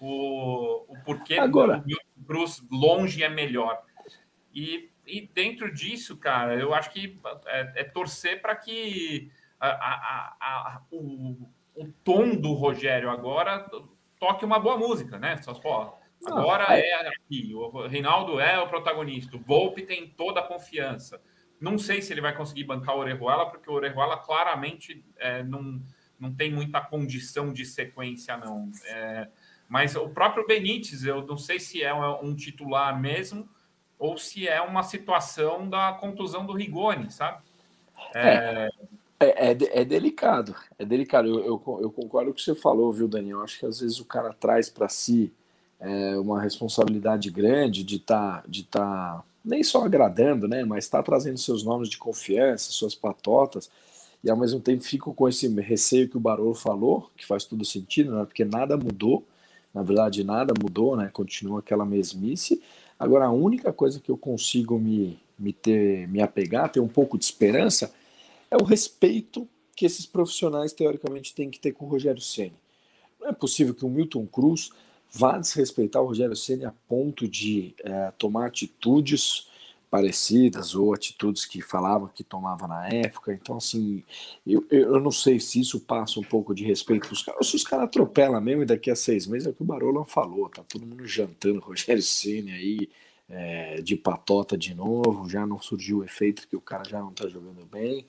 o, 0.00 0.84
o 0.88 1.02
porquê 1.04 1.38
Agora. 1.38 1.78
do 1.78 1.86
Milton 1.86 2.24
Cruz 2.26 2.66
longe 2.70 3.22
é 3.22 3.28
melhor. 3.28 3.82
E, 4.54 4.90
e 5.06 5.28
dentro 5.34 5.72
disso, 5.72 6.16
cara, 6.16 6.54
eu 6.54 6.74
acho 6.74 6.90
que 6.90 7.18
é, 7.46 7.72
é 7.76 7.84
torcer 7.84 8.40
para 8.40 8.56
que 8.56 9.30
a, 9.60 9.68
a, 9.68 10.36
a, 10.40 10.82
o, 10.90 11.48
o 11.74 11.88
tom 12.02 12.34
do 12.34 12.52
Rogério 12.54 13.10
agora 13.10 13.68
toque 14.18 14.44
uma 14.44 14.58
boa 14.58 14.76
música, 14.78 15.18
né? 15.18 15.36
Só, 15.42 15.52
pô, 15.54 15.92
agora 16.24 16.78
é 16.78 17.08
aqui, 17.08 17.52
o 17.54 17.86
Reinaldo 17.86 18.40
é 18.40 18.58
o 18.58 18.68
protagonista, 18.68 19.36
o 19.36 19.40
Volpe 19.40 19.82
tem 19.82 20.08
toda 20.08 20.40
a 20.40 20.42
confiança. 20.42 21.20
Não 21.60 21.78
sei 21.78 22.02
se 22.02 22.12
ele 22.12 22.20
vai 22.20 22.36
conseguir 22.36 22.64
bancar 22.64 22.96
o 22.96 23.00
Orejuela, 23.00 23.46
porque 23.46 23.70
o 23.70 23.74
Orejuela 23.74 24.18
claramente 24.18 25.04
é, 25.16 25.42
não, 25.42 25.80
não 26.18 26.32
tem 26.34 26.52
muita 26.52 26.80
condição 26.80 27.52
de 27.52 27.64
sequência, 27.64 28.36
não. 28.36 28.70
É, 28.84 29.28
mas 29.68 29.96
o 29.96 30.08
próprio 30.08 30.46
Benítez, 30.46 31.04
eu 31.04 31.26
não 31.26 31.36
sei 31.36 31.58
se 31.58 31.82
é 31.82 31.94
um 31.94 32.34
titular 32.34 32.98
mesmo 33.00 33.48
ou 33.98 34.18
se 34.18 34.46
é 34.46 34.60
uma 34.60 34.82
situação 34.82 35.68
da 35.68 35.92
contusão 35.94 36.44
do 36.44 36.52
Rigoni, 36.52 37.10
sabe? 37.10 37.42
É, 38.14 38.68
é, 39.18 39.50
é, 39.50 39.56
é 39.80 39.84
delicado, 39.84 40.54
é 40.78 40.84
delicado. 40.84 41.28
Eu, 41.28 41.38
eu, 41.44 41.78
eu, 41.80 41.90
concordo 41.90 42.26
com 42.26 42.32
o 42.32 42.34
que 42.34 42.42
você 42.42 42.54
falou, 42.54 42.92
viu, 42.92 43.08
Daniel? 43.08 43.42
Acho 43.42 43.58
que 43.58 43.66
às 43.66 43.80
vezes 43.80 43.98
o 43.98 44.04
cara 44.04 44.32
traz 44.34 44.68
para 44.68 44.88
si 44.88 45.32
é, 45.80 46.16
uma 46.18 46.40
responsabilidade 46.40 47.30
grande 47.30 47.84
de 47.84 47.96
estar, 47.96 48.42
tá, 48.42 48.48
de 48.48 48.64
tá, 48.64 49.22
nem 49.44 49.62
só 49.62 49.84
agradando, 49.84 50.48
né? 50.48 50.64
Mas 50.64 50.84
está 50.84 51.02
trazendo 51.02 51.38
seus 51.38 51.62
nomes 51.62 51.88
de 51.88 51.98
confiança, 51.98 52.72
suas 52.72 52.94
patotas 52.94 53.70
e 54.26 54.30
ao 54.30 54.36
mesmo 54.36 54.58
tempo 54.58 54.82
fico 54.82 55.14
com 55.14 55.28
esse 55.28 55.46
receio 55.60 56.08
que 56.08 56.16
o 56.16 56.20
Barolo 56.20 56.52
falou, 56.52 57.10
que 57.16 57.24
faz 57.24 57.44
todo 57.44 57.64
sentido, 57.64 58.10
né? 58.12 58.24
porque 58.24 58.44
nada 58.44 58.76
mudou, 58.76 59.24
na 59.72 59.84
verdade 59.84 60.24
nada 60.24 60.52
mudou, 60.60 60.96
né? 60.96 61.10
continua 61.12 61.60
aquela 61.60 61.84
mesmice. 61.84 62.60
Agora 62.98 63.26
a 63.26 63.30
única 63.30 63.72
coisa 63.72 64.00
que 64.00 64.10
eu 64.10 64.18
consigo 64.18 64.80
me, 64.80 65.16
me, 65.38 65.52
ter, 65.52 66.08
me 66.08 66.20
apegar, 66.20 66.72
ter 66.72 66.80
um 66.80 66.88
pouco 66.88 67.16
de 67.16 67.24
esperança, 67.24 67.92
é 68.50 68.56
o 68.56 68.64
respeito 68.64 69.48
que 69.76 69.86
esses 69.86 70.06
profissionais 70.06 70.72
teoricamente 70.72 71.32
têm 71.32 71.48
que 71.48 71.60
ter 71.60 71.70
com 71.70 71.84
o 71.84 71.88
Rogério 71.88 72.20
Ceni. 72.20 72.56
Não 73.20 73.28
é 73.28 73.32
possível 73.32 73.74
que 73.74 73.84
o 73.84 73.88
Milton 73.88 74.26
Cruz 74.26 74.70
vá 75.12 75.38
desrespeitar 75.38 76.02
o 76.02 76.06
Rogério 76.06 76.36
Ceni 76.36 76.64
a 76.64 76.72
ponto 76.88 77.28
de 77.28 77.74
é, 77.82 78.12
tomar 78.18 78.46
atitudes 78.46 79.48
parecidas 79.90 80.74
ou 80.74 80.92
atitudes 80.92 81.44
que 81.46 81.62
falavam 81.62 82.08
que 82.08 82.24
tomava 82.24 82.66
na 82.66 82.88
época. 82.88 83.32
Então, 83.32 83.56
assim, 83.56 84.02
eu, 84.46 84.66
eu 84.70 85.00
não 85.00 85.10
sei 85.10 85.38
se 85.38 85.60
isso 85.60 85.80
passa 85.80 86.18
um 86.20 86.24
pouco 86.24 86.54
de 86.54 86.64
respeito 86.64 87.06
para 87.06 87.14
os 87.14 87.22
caras, 87.22 87.38
ou 87.38 87.44
se 87.44 87.56
os 87.56 87.64
caras 87.64 87.86
atropelam 87.86 88.40
mesmo 88.40 88.62
e 88.62 88.66
daqui 88.66 88.90
a 88.90 88.96
seis 88.96 89.26
meses 89.26 89.46
é 89.46 89.50
o 89.50 89.54
que 89.54 89.62
o 89.62 89.66
Barolo 89.66 90.04
falou, 90.04 90.48
tá 90.48 90.62
todo 90.68 90.86
mundo 90.86 91.06
jantando 91.06 91.60
Rogério 91.60 92.02
Ceni 92.02 92.52
aí 92.52 92.88
é, 93.28 93.80
de 93.80 93.96
patota 93.96 94.56
de 94.56 94.74
novo, 94.74 95.28
já 95.28 95.46
não 95.46 95.58
surgiu 95.60 95.98
o 95.98 96.04
efeito 96.04 96.46
que 96.48 96.56
o 96.56 96.60
cara 96.60 96.84
já 96.84 97.00
não 97.00 97.12
tá 97.12 97.28
jogando 97.28 97.64
bem. 97.64 98.06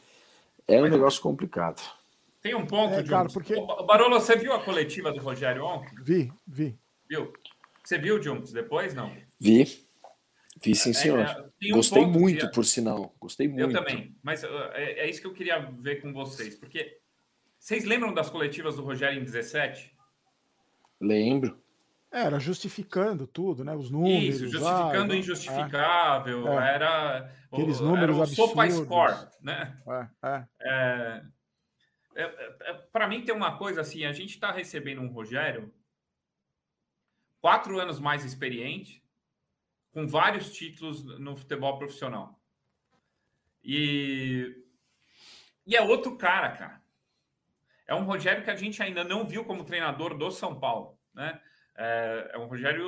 É 0.67 0.81
um 0.81 0.87
negócio 0.87 1.21
complicado. 1.21 1.81
Tem 2.41 2.53
um 2.53 2.65
ponto, 2.65 2.95
é, 2.95 3.03
cara, 3.03 3.29
porque... 3.29 3.55
Barolo, 3.85 4.19
você 4.19 4.35
viu 4.35 4.53
a 4.53 4.63
coletiva 4.63 5.11
do 5.11 5.21
Rogério 5.21 5.63
ontem? 5.63 5.89
Vi, 6.03 6.31
vi. 6.45 6.77
Viu? 7.09 7.33
Você 7.83 7.97
viu, 7.97 8.21
Juntos, 8.21 8.51
depois, 8.51 8.93
não? 8.93 9.15
Vi. 9.39 9.87
Vi 10.61 10.75
sim, 10.75 10.89
é, 10.89 10.93
senhor. 10.93 11.19
É, 11.19 11.49
um 11.71 11.77
Gostei 11.77 12.05
muito, 12.05 12.47
que... 12.47 12.53
por 12.53 12.65
sinal. 12.65 13.15
Gostei 13.19 13.47
muito. 13.47 13.61
Eu 13.61 13.71
também. 13.71 14.15
Mas 14.21 14.43
uh, 14.43 14.47
é, 14.73 14.99
é, 14.99 15.09
isso 15.09 15.21
que 15.21 15.27
eu 15.27 15.33
queria 15.33 15.59
ver 15.59 16.01
com 16.01 16.11
vocês. 16.11 16.55
Porque 16.55 16.99
vocês 17.59 17.85
lembram 17.85 18.13
das 18.13 18.29
coletivas 18.29 18.75
do 18.75 18.83
Rogério 18.83 19.21
em 19.21 19.23
17? 19.23 19.95
Lembro. 20.99 21.61
Era 22.11 22.39
justificando 22.39 23.27
tudo, 23.27 23.63
né? 23.63 23.75
Os 23.75 23.91
números. 23.91 24.23
Isso, 24.23 24.47
justificando 24.47 25.11
o 25.11 25.15
ah, 25.15 25.19
injustificável. 25.19 26.47
É. 26.59 26.73
Era. 26.73 27.31
Aqueles 27.51 27.79
números 27.79 28.03
era 28.03 28.13
o 28.15 28.23
absurdos. 28.23 28.73
Score, 28.75 29.27
né? 29.41 29.75
É, 30.23 30.43
é. 30.61 31.21
é 32.15 32.73
Para 32.91 33.07
mim, 33.07 33.23
tem 33.23 33.35
uma 33.35 33.57
coisa 33.57 33.81
assim: 33.81 34.05
a 34.05 34.11
gente 34.11 34.31
está 34.31 34.51
recebendo 34.51 35.01
um 35.01 35.07
Rogério 35.07 35.71
quatro 37.41 37.79
anos 37.79 37.99
mais 37.99 38.23
experiente 38.23 39.03
com 39.91 40.07
vários 40.07 40.51
títulos 40.51 41.03
no 41.19 41.35
futebol 41.35 41.77
profissional. 41.77 42.39
E, 43.63 44.55
e 45.65 45.75
é 45.75 45.81
outro 45.81 46.17
cara, 46.17 46.51
cara. 46.51 46.81
É 47.87 47.95
um 47.95 48.03
Rogério 48.03 48.43
que 48.43 48.51
a 48.51 48.55
gente 48.55 48.81
ainda 48.83 49.03
não 49.03 49.25
viu 49.25 49.45
como 49.45 49.63
treinador 49.63 50.17
do 50.17 50.29
São 50.29 50.59
Paulo, 50.59 50.97
né? 51.13 51.39
É, 51.75 52.31
é 52.33 52.37
um 52.37 52.47
Rogério, 52.47 52.85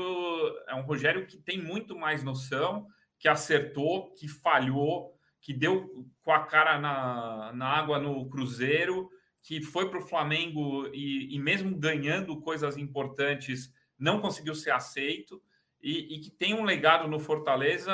é 0.68 0.76
um 0.76 0.82
Rogério 0.82 1.26
que 1.26 1.38
tem 1.38 1.62
muito 1.62 1.98
mais 1.98 2.24
noção, 2.24 2.88
que 3.18 3.28
acertou, 3.28 4.14
que 4.14 4.28
falhou, 4.28 5.16
que 5.42 5.54
deu 5.54 6.08
com 6.22 6.32
a 6.32 6.46
cara 6.46 6.80
na, 6.80 7.54
na 7.54 7.68
água 7.68 8.00
no 8.00 8.30
Cruzeiro, 8.30 9.10
que 9.42 9.62
foi 9.62 9.90
para 9.90 10.00
o 10.00 10.08
Flamengo 10.08 10.88
e, 10.94 11.34
e 11.34 11.40
mesmo 11.40 11.76
ganhando 11.78 12.42
coisas 12.42 12.78
importantes 12.78 13.74
não 14.00 14.22
conseguiu 14.22 14.56
ser 14.56 14.72
aceito 14.72 15.42
e, 15.82 16.16
e 16.16 16.20
que 16.20 16.32
tem 16.32 16.54
um 16.54 16.64
legado 16.64 17.08
no 17.08 17.20
Fortaleza 17.20 17.94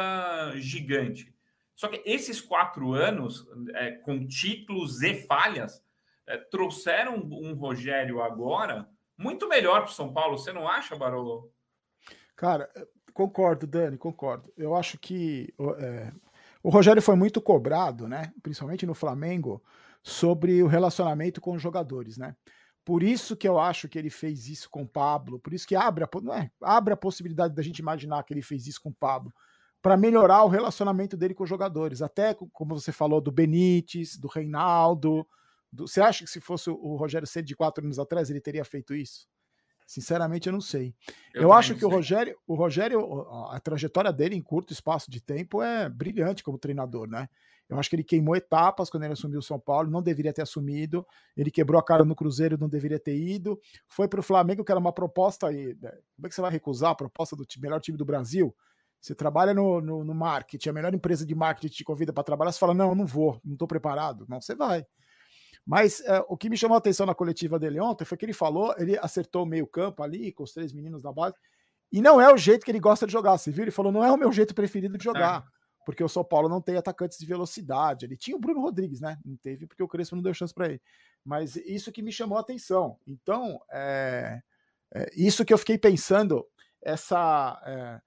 gigante. 0.56 1.34
Só 1.76 1.88
que 1.88 2.02
esses 2.06 2.40
quatro 2.40 2.94
anos, 2.94 3.46
é, 3.74 3.92
com 3.92 4.26
títulos 4.26 5.02
e 5.02 5.14
falhas, 5.14 5.84
é, 6.28 6.38
trouxeram 6.38 7.16
um 7.16 7.54
Rogério 7.54 8.22
agora 8.22 8.88
muito 9.18 9.48
melhor 9.48 9.82
para 9.82 9.92
o 9.92 9.94
São 9.94 10.14
Paulo. 10.14 10.38
Você 10.38 10.54
não 10.54 10.68
acha, 10.68 10.96
Barolo? 10.96 11.52
Cara, 12.36 12.70
concordo, 13.14 13.68
Dani, 13.68 13.98
concordo. 13.98 14.52
Eu 14.58 14.76
acho 14.76 14.98
que 14.98 15.54
é, 15.80 16.12
o 16.64 16.70
Rogério 16.70 17.02
foi 17.02 17.16
muito 17.16 17.42
cobrado, 17.42 18.08
né? 18.08 18.34
Principalmente 18.42 18.86
no 18.86 18.94
Flamengo, 18.94 19.64
sobre 20.02 20.64
o 20.64 20.68
relacionamento 20.68 21.42
com 21.42 21.54
os 21.54 21.62
jogadores, 21.62 22.18
né? 22.18 22.36
Por 22.86 23.02
isso 23.02 23.36
que 23.36 23.48
eu 23.48 23.60
acho 23.60 23.90
que 23.90 23.98
ele 23.98 24.12
fez 24.12 24.48
isso 24.48 24.70
com 24.70 24.84
o 24.84 24.88
Pablo, 24.88 25.40
por 25.40 25.52
isso 25.52 25.68
que 25.68 25.76
abre 25.76 26.04
a, 26.04 26.10
não 26.22 26.34
é, 26.34 26.52
abre 26.62 26.94
a 26.94 26.98
possibilidade 26.98 27.56
da 27.56 27.64
gente 27.64 27.80
imaginar 27.80 28.24
que 28.24 28.32
ele 28.32 28.44
fez 28.44 28.68
isso 28.68 28.80
com 28.80 28.90
o 28.90 28.94
Pablo, 28.94 29.34
para 29.82 29.98
melhorar 29.98 30.44
o 30.44 30.48
relacionamento 30.48 31.18
dele 31.18 31.34
com 31.34 31.44
os 31.44 31.50
jogadores. 31.50 32.04
Até, 32.04 32.36
como 32.36 32.80
você 32.80 32.92
falou, 32.92 33.20
do 33.20 33.32
Benítez, 33.32 34.18
do 34.18 34.28
Reinaldo. 34.28 35.28
Do, 35.72 35.88
você 35.88 36.00
acha 36.00 36.24
que 36.24 36.30
se 36.30 36.40
fosse 36.40 36.70
o 36.70 36.96
Rogério 36.96 37.28
Ceni 37.28 37.48
de 37.48 37.56
quatro 37.56 37.84
anos 37.84 37.98
atrás, 37.98 38.30
ele 38.30 38.40
teria 38.40 38.64
feito 38.64 38.94
isso? 38.94 39.28
Sinceramente, 39.88 40.48
eu 40.48 40.54
não 40.54 40.62
sei. 40.62 40.96
Eu, 41.34 41.44
eu 41.44 41.54
acho 41.54 41.74
que 41.74 41.82
sei. 41.82 41.88
o 41.88 41.92
Rogério, 41.92 42.38
o 42.48 42.56
Rogério, 42.56 43.28
a 43.52 43.60
trajetória 43.60 44.12
dele 44.12 44.36
em 44.36 44.42
curto 44.42 44.74
espaço 44.74 45.10
de 45.10 45.22
tempo 45.22 45.62
é 45.62 45.88
brilhante 45.90 46.44
como 46.44 46.58
treinador, 46.58 47.08
né? 47.08 47.30
Eu 47.68 47.80
acho 47.80 47.90
que 47.90 47.96
ele 47.96 48.04
queimou 48.04 48.36
etapas 48.36 48.90
quando 48.90 49.04
ele 49.04 49.14
assumiu 49.14 49.40
o 49.40 49.44
São 49.44 49.60
Paulo, 49.60 49.90
não 49.90 50.02
deveria 50.02 50.32
ter 50.32 50.44
assumido. 50.44 51.06
Ele 51.36 51.50
quebrou 51.50 51.80
a 51.80 51.84
cara 51.84 52.06
no 52.06 52.16
Cruzeiro, 52.16 52.58
não 52.60 52.70
deveria 52.70 53.00
ter 53.00 53.16
ido. 53.16 53.60
Foi 53.88 54.08
para 54.08 54.20
o 54.20 54.24
Flamengo, 54.24 54.64
que 54.64 54.72
era 54.72 54.80
uma 54.80 54.94
proposta. 54.94 55.50
Né? 55.50 55.74
Como 56.16 56.26
é 56.26 56.30
que 56.30 56.36
você 56.36 56.42
vai 56.42 56.52
recusar 56.52 56.92
a 56.92 56.96
proposta 56.96 57.36
do 57.36 57.46
melhor 57.60 57.80
time 57.82 57.98
do 57.98 58.06
Brasil? 58.06 58.56
Você 59.02 59.14
trabalha 59.14 59.54
no, 59.54 59.82
no, 59.82 60.04
no 60.04 60.16
marketing, 60.16 60.70
a 60.70 60.74
melhor 60.74 60.94
empresa 60.94 61.26
de 61.26 61.36
marketing 61.36 61.76
te 61.76 61.84
convida 61.84 62.12
para 62.12 62.24
trabalhar, 62.24 62.52
você 62.52 62.60
fala: 62.60 62.74
não, 62.74 62.96
não 62.96 63.06
vou, 63.06 63.40
não 63.44 63.54
estou 63.54 63.68
preparado. 63.68 64.26
Não, 64.28 64.42
você 64.42 64.56
vai. 64.56 64.86
Mas 65.66 66.02
é, 66.02 66.24
o 66.28 66.38
que 66.38 66.50
me 66.50 66.58
chamou 66.58 66.76
a 66.76 66.78
atenção 66.78 67.06
na 67.06 67.16
coletiva 67.16 67.58
dele 67.58 67.80
ontem 67.80 68.06
foi 68.06 68.18
que 68.18 68.26
ele 68.26 68.34
falou, 68.34 68.74
ele 68.78 68.98
acertou 69.00 69.44
o 69.44 69.46
meio-campo 69.46 70.04
ali, 70.04 70.32
com 70.32 70.44
os 70.44 70.54
três 70.54 70.72
meninos 70.72 71.02
da 71.02 71.12
base, 71.12 71.36
e 71.92 72.02
não 72.02 72.22
é 72.22 72.32
o 72.32 72.38
jeito 72.38 72.64
que 72.64 72.72
ele 72.72 72.80
gosta 72.80 73.06
de 73.06 73.12
jogar. 73.12 73.38
Você 73.38 73.52
viu? 73.52 73.64
Ele 73.64 73.72
falou: 73.72 73.92
não 73.92 74.04
é 74.04 74.12
o 74.12 74.18
meu 74.18 74.32
jeito 74.32 74.54
preferido 74.54 74.98
de 74.98 75.04
jogar. 75.04 75.46
É 75.86 75.92
porque 75.96 76.04
o 76.04 76.10
São 76.10 76.24
Paulo 76.24 76.50
não 76.50 76.60
tem 76.60 76.78
atacantes 76.78 77.18
de 77.18 77.26
velocidade. 77.26 78.06
Ele 78.06 78.18
tinha 78.18 78.36
o 78.36 78.40
Bruno 78.40 78.62
Rodrigues, 78.62 79.00
né? 79.00 79.20
Não 79.24 79.38
teve 79.38 79.68
porque 79.68 79.84
o 79.84 79.88
Crespo 79.88 80.16
não 80.16 80.24
deu 80.24 80.34
chance 80.34 80.54
para 80.54 80.68
ele. 80.68 80.82
Mas 81.24 81.56
isso 81.56 81.92
que 81.92 82.02
me 82.02 82.12
chamou 82.12 82.38
a 82.38 82.42
atenção. 82.42 82.98
Então, 83.06 83.62
é, 83.72 84.42
é 84.94 85.12
isso 85.16 85.46
que 85.46 85.54
eu 85.54 85.58
fiquei 85.58 85.78
pensando, 85.78 86.46
essa 86.82 87.62
é, 87.66 88.02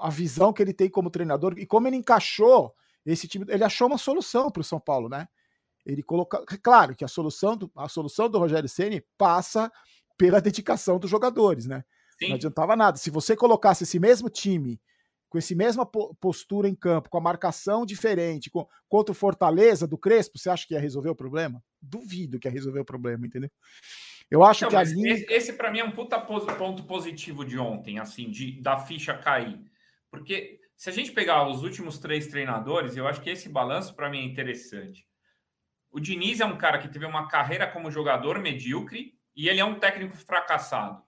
a 0.00 0.10
visão 0.10 0.52
que 0.52 0.62
ele 0.62 0.72
tem 0.72 0.88
como 0.88 1.10
treinador 1.10 1.54
e 1.58 1.66
como 1.66 1.88
ele 1.88 1.96
encaixou 1.96 2.74
esse 3.04 3.26
time. 3.26 3.44
Ele 3.48 3.64
achou 3.64 3.88
uma 3.88 3.98
solução 3.98 4.50
para 4.50 4.60
o 4.60 4.64
São 4.64 4.80
Paulo, 4.80 5.08
né? 5.08 5.28
Ele 5.84 6.02
coloca, 6.02 6.44
claro 6.62 6.94
que 6.96 7.04
a 7.04 7.08
solução 7.08 7.56
do, 7.56 7.70
a 7.76 7.88
solução 7.88 8.28
do 8.30 8.38
Rogério 8.38 8.68
Ceni 8.68 9.04
passa 9.18 9.70
pela 10.16 10.40
dedicação 10.40 10.98
dos 10.98 11.10
jogadores, 11.10 11.66
né? 11.66 11.84
Sim. 12.18 12.28
Não 12.28 12.36
adiantava 12.36 12.76
nada. 12.76 12.96
Se 12.96 13.10
você 13.10 13.36
colocasse 13.36 13.84
esse 13.84 13.98
mesmo 13.98 14.30
time 14.30 14.80
com 15.34 15.38
esse 15.38 15.56
mesma 15.56 15.84
postura 15.84 16.68
em 16.68 16.76
campo, 16.76 17.10
com 17.10 17.18
a 17.18 17.20
marcação 17.20 17.84
diferente, 17.84 18.48
com, 18.48 18.68
contra 18.88 19.10
o 19.10 19.16
Fortaleza 19.16 19.84
do 19.84 19.98
Crespo, 19.98 20.38
você 20.38 20.48
acha 20.48 20.64
que 20.64 20.74
ia 20.74 20.80
resolver 20.80 21.10
o 21.10 21.16
problema? 21.16 21.60
Duvido 21.82 22.38
que 22.38 22.46
ia 22.46 22.52
resolver 22.52 22.78
o 22.78 22.84
problema, 22.84 23.26
entendeu? 23.26 23.50
Eu 24.30 24.44
acho 24.44 24.68
que 24.68 24.76
a 24.76 24.84
linha... 24.84 25.12
Esse, 25.12 25.26
esse 25.28 25.52
para 25.54 25.72
mim 25.72 25.80
é 25.80 25.84
um 25.84 25.90
puta 25.90 26.20
ponto 26.20 26.84
positivo 26.84 27.44
de 27.44 27.58
ontem, 27.58 27.98
assim, 27.98 28.30
de 28.30 28.62
da 28.62 28.76
ficha 28.76 29.12
cair. 29.12 29.58
Porque 30.08 30.60
se 30.76 30.88
a 30.88 30.92
gente 30.92 31.10
pegar 31.10 31.48
os 31.48 31.64
últimos 31.64 31.98
três 31.98 32.28
treinadores, 32.28 32.96
eu 32.96 33.08
acho 33.08 33.20
que 33.20 33.30
esse 33.30 33.48
balanço 33.48 33.92
para 33.96 34.08
mim 34.08 34.20
é 34.20 34.24
interessante. 34.24 35.04
O 35.90 35.98
Diniz 35.98 36.38
é 36.38 36.44
um 36.44 36.56
cara 36.56 36.78
que 36.78 36.86
teve 36.86 37.06
uma 37.06 37.26
carreira 37.26 37.66
como 37.66 37.90
jogador 37.90 38.38
medíocre 38.38 39.18
e 39.34 39.48
ele 39.48 39.58
é 39.58 39.64
um 39.64 39.80
técnico 39.80 40.16
fracassado. 40.16 41.02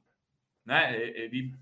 Né? 0.67 1.01
Ele, 1.01 1.55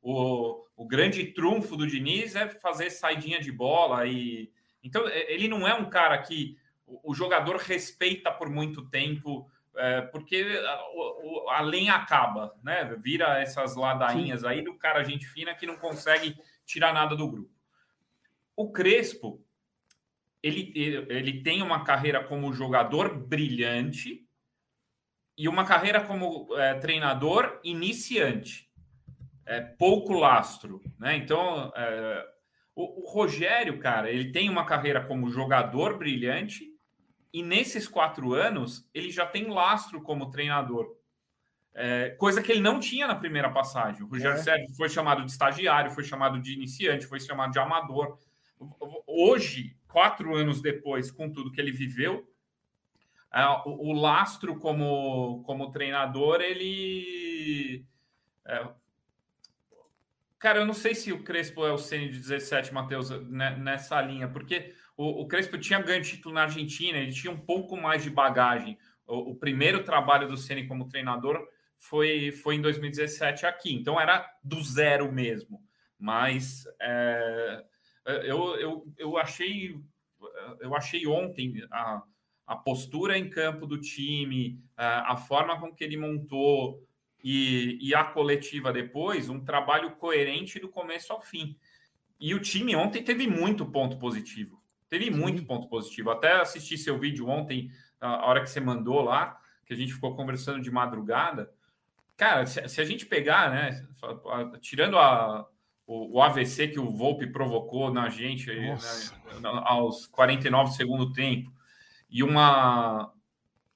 o, 0.00 0.64
o 0.76 0.86
grande 0.86 1.26
trunfo 1.26 1.76
do 1.76 1.86
Diniz 1.86 2.36
é 2.36 2.48
fazer 2.48 2.88
saidinha 2.88 3.40
de 3.40 3.50
bola 3.50 4.06
e 4.06 4.52
então 4.82 5.08
ele 5.08 5.48
não 5.48 5.66
é 5.66 5.74
um 5.74 5.90
cara 5.90 6.16
que 6.18 6.56
o 6.86 7.14
jogador 7.14 7.56
respeita 7.56 8.30
por 8.30 8.48
muito 8.48 8.88
tempo 8.90 9.50
é, 9.76 10.02
porque 10.02 10.46
a, 11.48 11.56
a, 11.56 11.60
lenha 11.62 11.94
acaba, 11.94 12.54
né? 12.62 12.84
Vira 13.02 13.40
essas 13.40 13.74
ladainhas 13.74 14.42
Sim. 14.42 14.46
aí 14.46 14.62
do 14.62 14.74
cara 14.74 15.02
gente 15.02 15.26
fina 15.26 15.54
que 15.54 15.66
não 15.66 15.76
consegue 15.76 16.36
tirar 16.64 16.92
nada 16.92 17.16
do 17.16 17.28
grupo. 17.28 17.50
O 18.54 18.70
Crespo, 18.70 19.42
ele, 20.40 20.72
ele 20.76 21.42
tem 21.42 21.60
uma 21.60 21.82
carreira 21.82 22.22
como 22.22 22.52
jogador 22.52 23.18
brilhante 23.18 24.23
e 25.36 25.48
uma 25.48 25.64
carreira 25.64 26.00
como 26.00 26.48
é, 26.56 26.74
treinador 26.74 27.60
iniciante. 27.64 28.70
É, 29.46 29.60
pouco 29.60 30.14
lastro, 30.14 30.80
né? 30.98 31.16
Então, 31.16 31.70
é, 31.76 32.26
o, 32.74 33.02
o 33.02 33.12
Rogério, 33.12 33.78
cara, 33.78 34.10
ele 34.10 34.32
tem 34.32 34.48
uma 34.48 34.64
carreira 34.64 35.04
como 35.04 35.28
jogador 35.28 35.98
brilhante 35.98 36.74
e 37.34 37.42
nesses 37.42 37.88
quatro 37.88 38.32
anos, 38.32 38.88
ele 38.94 39.10
já 39.10 39.26
tem 39.26 39.48
lastro 39.48 40.00
como 40.00 40.30
treinador. 40.30 40.96
É, 41.74 42.10
coisa 42.10 42.40
que 42.40 42.52
ele 42.52 42.60
não 42.60 42.78
tinha 42.78 43.08
na 43.08 43.16
primeira 43.16 43.50
passagem. 43.50 44.04
O 44.04 44.06
Rogério 44.06 44.38
é. 44.38 44.42
Sérgio 44.42 44.74
foi 44.76 44.88
chamado 44.88 45.24
de 45.24 45.32
estagiário, 45.32 45.90
foi 45.90 46.04
chamado 46.04 46.40
de 46.40 46.52
iniciante, 46.52 47.06
foi 47.06 47.18
chamado 47.18 47.52
de 47.52 47.58
amador. 47.58 48.16
Hoje, 49.06 49.76
quatro 49.88 50.36
anos 50.36 50.62
depois, 50.62 51.10
com 51.10 51.28
tudo 51.28 51.50
que 51.50 51.60
ele 51.60 51.72
viveu, 51.72 52.24
o, 53.66 53.90
o, 53.90 53.92
lastro 53.92 54.58
como, 54.58 55.42
como 55.44 55.72
treinador, 55.72 56.40
ele. 56.40 57.84
É, 58.46 58.68
cara, 60.38 60.60
eu 60.60 60.66
não 60.66 60.74
sei 60.74 60.94
se 60.94 61.12
o 61.12 61.24
Crespo 61.24 61.66
é 61.66 61.72
o 61.72 61.78
Ceni 61.78 62.08
de 62.08 62.18
17, 62.18 62.72
Matheus, 62.72 63.10
né, 63.28 63.56
nessa 63.56 64.00
linha, 64.00 64.28
porque 64.28 64.74
o, 64.96 65.22
o 65.22 65.26
Crespo 65.26 65.58
tinha 65.58 65.80
ganho 65.80 66.02
título 66.02 66.34
na 66.34 66.42
Argentina, 66.42 66.98
ele 66.98 67.12
tinha 67.12 67.32
um 67.32 67.40
pouco 67.40 67.76
mais 67.76 68.02
de 68.02 68.10
bagagem. 68.10 68.78
O, 69.06 69.32
o 69.32 69.34
primeiro 69.34 69.82
trabalho 69.82 70.28
do 70.28 70.36
Ceni 70.36 70.68
como 70.68 70.88
treinador 70.88 71.44
foi, 71.76 72.30
foi 72.30 72.54
em 72.54 72.62
2017 72.62 73.46
aqui, 73.46 73.74
então 73.74 74.00
era 74.00 74.30
do 74.44 74.62
zero 74.62 75.10
mesmo. 75.10 75.60
Mas 75.98 76.64
é, 76.80 77.64
eu, 78.06 78.56
eu, 78.56 78.86
eu 78.96 79.16
achei 79.18 79.74
eu 80.60 80.74
achei 80.74 81.06
ontem 81.06 81.66
a, 81.70 82.02
a 82.46 82.54
postura 82.54 83.16
em 83.16 83.30
campo 83.30 83.66
do 83.66 83.80
time, 83.80 84.60
a, 84.76 85.16
forma 85.16 85.58
com 85.58 85.72
que 85.72 85.82
ele 85.82 85.96
montou 85.96 86.82
e, 87.22 87.78
e 87.80 87.94
a 87.94 88.04
coletiva 88.04 88.72
depois, 88.72 89.28
um 89.28 89.40
trabalho 89.40 89.92
coerente 89.92 90.58
do 90.58 90.68
começo 90.68 91.12
ao 91.12 91.22
fim. 91.22 91.56
E 92.20 92.34
o 92.34 92.40
time 92.40 92.76
ontem 92.76 93.02
teve 93.02 93.26
muito 93.26 93.64
ponto 93.64 93.98
positivo. 93.98 94.62
Teve 94.88 95.10
muito 95.10 95.44
ponto 95.44 95.68
positivo. 95.68 96.10
Até 96.10 96.32
assisti 96.32 96.76
seu 96.76 96.98
vídeo 96.98 97.28
ontem, 97.28 97.70
a 98.00 98.26
hora 98.26 98.42
que 98.42 98.50
você 98.50 98.60
mandou 98.60 99.00
lá, 99.00 99.40
que 99.64 99.72
a 99.72 99.76
gente 99.76 99.94
ficou 99.94 100.14
conversando 100.14 100.60
de 100.60 100.70
madrugada. 100.70 101.50
Cara, 102.16 102.46
se, 102.46 102.66
se 102.68 102.80
a 102.80 102.84
gente 102.84 103.06
pegar, 103.06 103.50
né, 103.50 103.86
tirando 104.60 104.98
a, 104.98 105.48
o, 105.86 106.18
o, 106.18 106.22
AVC 106.22 106.68
que 106.68 106.78
o 106.78 106.90
Volpe 106.90 107.26
provocou 107.26 107.92
na 107.92 108.08
gente 108.08 108.54
né, 108.54 108.76
aos 109.64 110.06
49 110.06 110.70
do 110.70 110.76
segundo 110.76 111.12
tempo, 111.12 111.52
e 112.14 112.22
uma, 112.22 113.12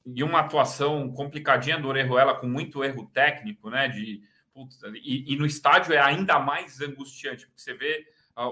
e 0.07 0.23
uma 0.23 0.39
atuação 0.39 1.11
complicadinha 1.13 1.77
do 1.77 1.89
Orejuela 1.89 2.37
com 2.37 2.47
muito 2.47 2.85
erro 2.85 3.11
técnico, 3.13 3.69
né? 3.69 3.89
De, 3.89 4.23
putz, 4.55 4.81
e, 4.95 5.35
e, 5.35 5.37
no 5.37 5.45
estádio 5.45 5.93
é 5.93 5.99
ainda 5.99 6.39
mais 6.39 6.81
angustiante, 6.81 7.47
porque 7.47 7.61
você 7.61 7.75
vê 7.75 8.07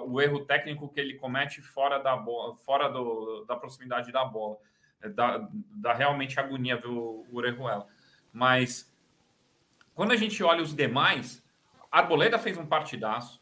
o 0.08 0.20
erro 0.20 0.44
técnico 0.44 0.88
que 0.88 0.98
ele 0.98 1.14
comete 1.14 1.62
fora 1.62 1.98
da 1.98 2.16
bola, 2.16 2.56
fora 2.56 2.88
do, 2.88 3.44
da 3.44 3.54
proximidade 3.54 4.10
da 4.10 4.24
bola. 4.24 4.56
É, 5.00 5.08
dá, 5.08 5.48
dá 5.76 5.92
realmente 5.92 6.40
agonia 6.40 6.76
ver 6.76 6.88
o, 6.88 7.24
o 7.30 7.36
Orejuela. 7.36 7.86
Mas 8.32 8.92
quando 9.94 10.10
a 10.10 10.16
gente 10.16 10.42
olha 10.42 10.62
os 10.62 10.74
demais, 10.74 11.40
Arboleda 11.92 12.40
fez 12.40 12.58
um 12.58 12.66
partidaço. 12.66 13.40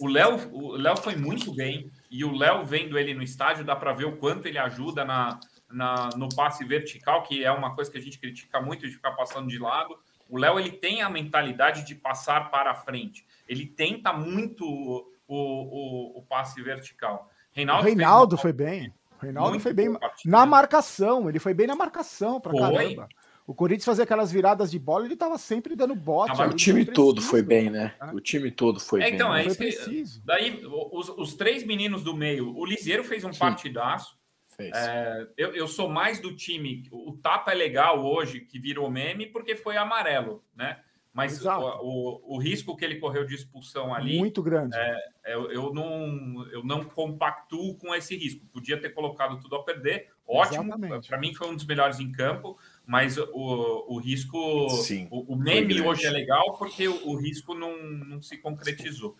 O 0.00 0.06
Léo, 0.06 0.54
o 0.54 0.76
Léo 0.76 0.96
foi 0.96 1.16
muito 1.16 1.52
bem. 1.52 1.90
E 2.10 2.24
o 2.24 2.34
Léo, 2.34 2.64
vendo 2.64 2.98
ele 2.98 3.12
no 3.14 3.22
estádio, 3.22 3.64
dá 3.64 3.76
para 3.76 3.92
ver 3.92 4.06
o 4.06 4.16
quanto 4.16 4.46
ele 4.46 4.58
ajuda 4.58 5.04
na, 5.04 5.38
na, 5.70 6.10
no 6.16 6.28
passe 6.34 6.64
vertical, 6.64 7.22
que 7.22 7.44
é 7.44 7.52
uma 7.52 7.74
coisa 7.74 7.90
que 7.90 7.98
a 7.98 8.00
gente 8.00 8.18
critica 8.18 8.60
muito 8.60 8.86
de 8.86 8.92
ficar 8.92 9.12
passando 9.12 9.48
de 9.48 9.58
lado. 9.58 9.98
O 10.28 10.38
Léo 10.38 10.58
ele 10.58 10.70
tem 10.70 11.02
a 11.02 11.10
mentalidade 11.10 11.84
de 11.84 11.94
passar 11.94 12.50
para 12.50 12.74
frente. 12.74 13.26
Ele 13.46 13.66
tenta 13.66 14.12
muito 14.12 14.64
o, 14.64 15.06
o, 15.26 16.18
o 16.18 16.22
passe 16.22 16.62
vertical. 16.62 17.30
Reinaldo, 17.52 17.82
o 17.82 17.86
Reinaldo 17.86 18.38
foi 18.38 18.52
bem. 18.52 18.92
O 19.18 19.22
Reinaldo 19.22 19.60
foi 19.60 19.72
bem 19.72 19.88
na 20.24 20.46
marcação. 20.46 21.28
Ele 21.28 21.38
foi 21.38 21.52
bem 21.54 21.66
na 21.66 21.74
marcação 21.74 22.40
para 22.40 22.52
caramba. 22.58 23.08
O 23.48 23.54
Corinthians 23.54 23.86
fazia 23.86 24.04
aquelas 24.04 24.30
viradas 24.30 24.70
de 24.70 24.78
bola, 24.78 25.06
ele 25.06 25.14
estava 25.14 25.38
sempre 25.38 25.74
dando 25.74 25.94
bote. 25.94 26.38
o 26.38 26.50
time 26.50 26.84
todo 26.84 27.22
foi 27.22 27.40
bem, 27.40 27.70
né? 27.70 27.94
É. 27.98 28.04
O 28.12 28.20
time 28.20 28.50
todo 28.50 28.78
foi 28.78 29.02
é, 29.02 29.08
então, 29.08 29.32
bem. 29.32 29.40
Então, 29.40 29.52
é 29.52 29.56
preciso. 29.56 30.22
Daí, 30.22 30.62
os, 30.66 31.08
os, 31.08 31.34
três 31.34 31.64
meninos 31.64 32.04
do 32.04 32.14
meio, 32.14 32.54
o 32.54 32.66
Liseiro 32.66 33.02
fez 33.02 33.24
um 33.24 33.32
Sim. 33.32 33.38
partidaço. 33.38 34.18
É, 34.60 35.26
eu, 35.34 35.54
eu, 35.54 35.66
sou 35.66 35.88
mais 35.88 36.20
do 36.20 36.36
time. 36.36 36.82
O 36.92 37.16
tapa 37.22 37.52
é 37.52 37.54
legal 37.54 38.04
hoje, 38.04 38.40
que 38.40 38.58
virou 38.58 38.90
meme, 38.90 39.24
porque 39.24 39.56
foi 39.56 39.78
amarelo, 39.78 40.44
né? 40.54 40.80
Mas 41.10 41.44
o, 41.44 41.50
o, 41.50 42.36
o, 42.36 42.38
risco 42.38 42.76
que 42.76 42.84
ele 42.84 42.96
correu 42.96 43.24
de 43.24 43.34
expulsão 43.34 43.94
ali. 43.94 44.18
Muito 44.18 44.42
grande. 44.42 44.76
É, 44.76 45.34
eu, 45.34 45.50
eu, 45.50 45.74
não, 45.74 46.46
eu 46.52 46.62
não 46.62 46.84
compactuo 46.84 47.74
com 47.76 47.94
esse 47.94 48.14
risco. 48.14 48.44
Podia 48.52 48.78
ter 48.78 48.90
colocado 48.90 49.40
tudo 49.40 49.56
a 49.56 49.64
perder. 49.64 50.10
Ótimo. 50.26 50.78
Para 51.08 51.18
mim 51.18 51.34
foi 51.34 51.48
um 51.48 51.56
dos 51.56 51.64
melhores 51.64 51.98
em 51.98 52.12
campo. 52.12 52.58
Mas 52.88 53.18
o, 53.18 53.84
o 53.86 53.98
risco. 53.98 54.70
Sim, 54.70 55.06
o, 55.10 55.34
o 55.34 55.36
meme 55.36 55.78
hoje 55.78 56.06
é 56.06 56.10
legal 56.10 56.54
porque 56.54 56.88
o, 56.88 57.08
o, 57.10 57.16
risco 57.16 57.54
não, 57.54 57.76
não 57.82 58.22
se 58.22 58.38
concretizou. 58.38 59.14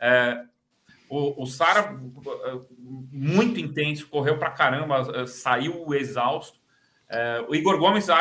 É, 0.00 0.42
o, 1.10 1.42
o 1.42 1.46
Sara, 1.46 1.94
muito 3.12 3.60
intenso, 3.60 4.08
correu 4.08 4.38
para 4.38 4.50
caramba, 4.50 5.26
saiu 5.26 5.92
exausto. 5.92 6.58
É, 7.06 7.44
o 7.46 7.54
Igor 7.54 7.78
Gomes, 7.78 8.08
é, 8.08 8.14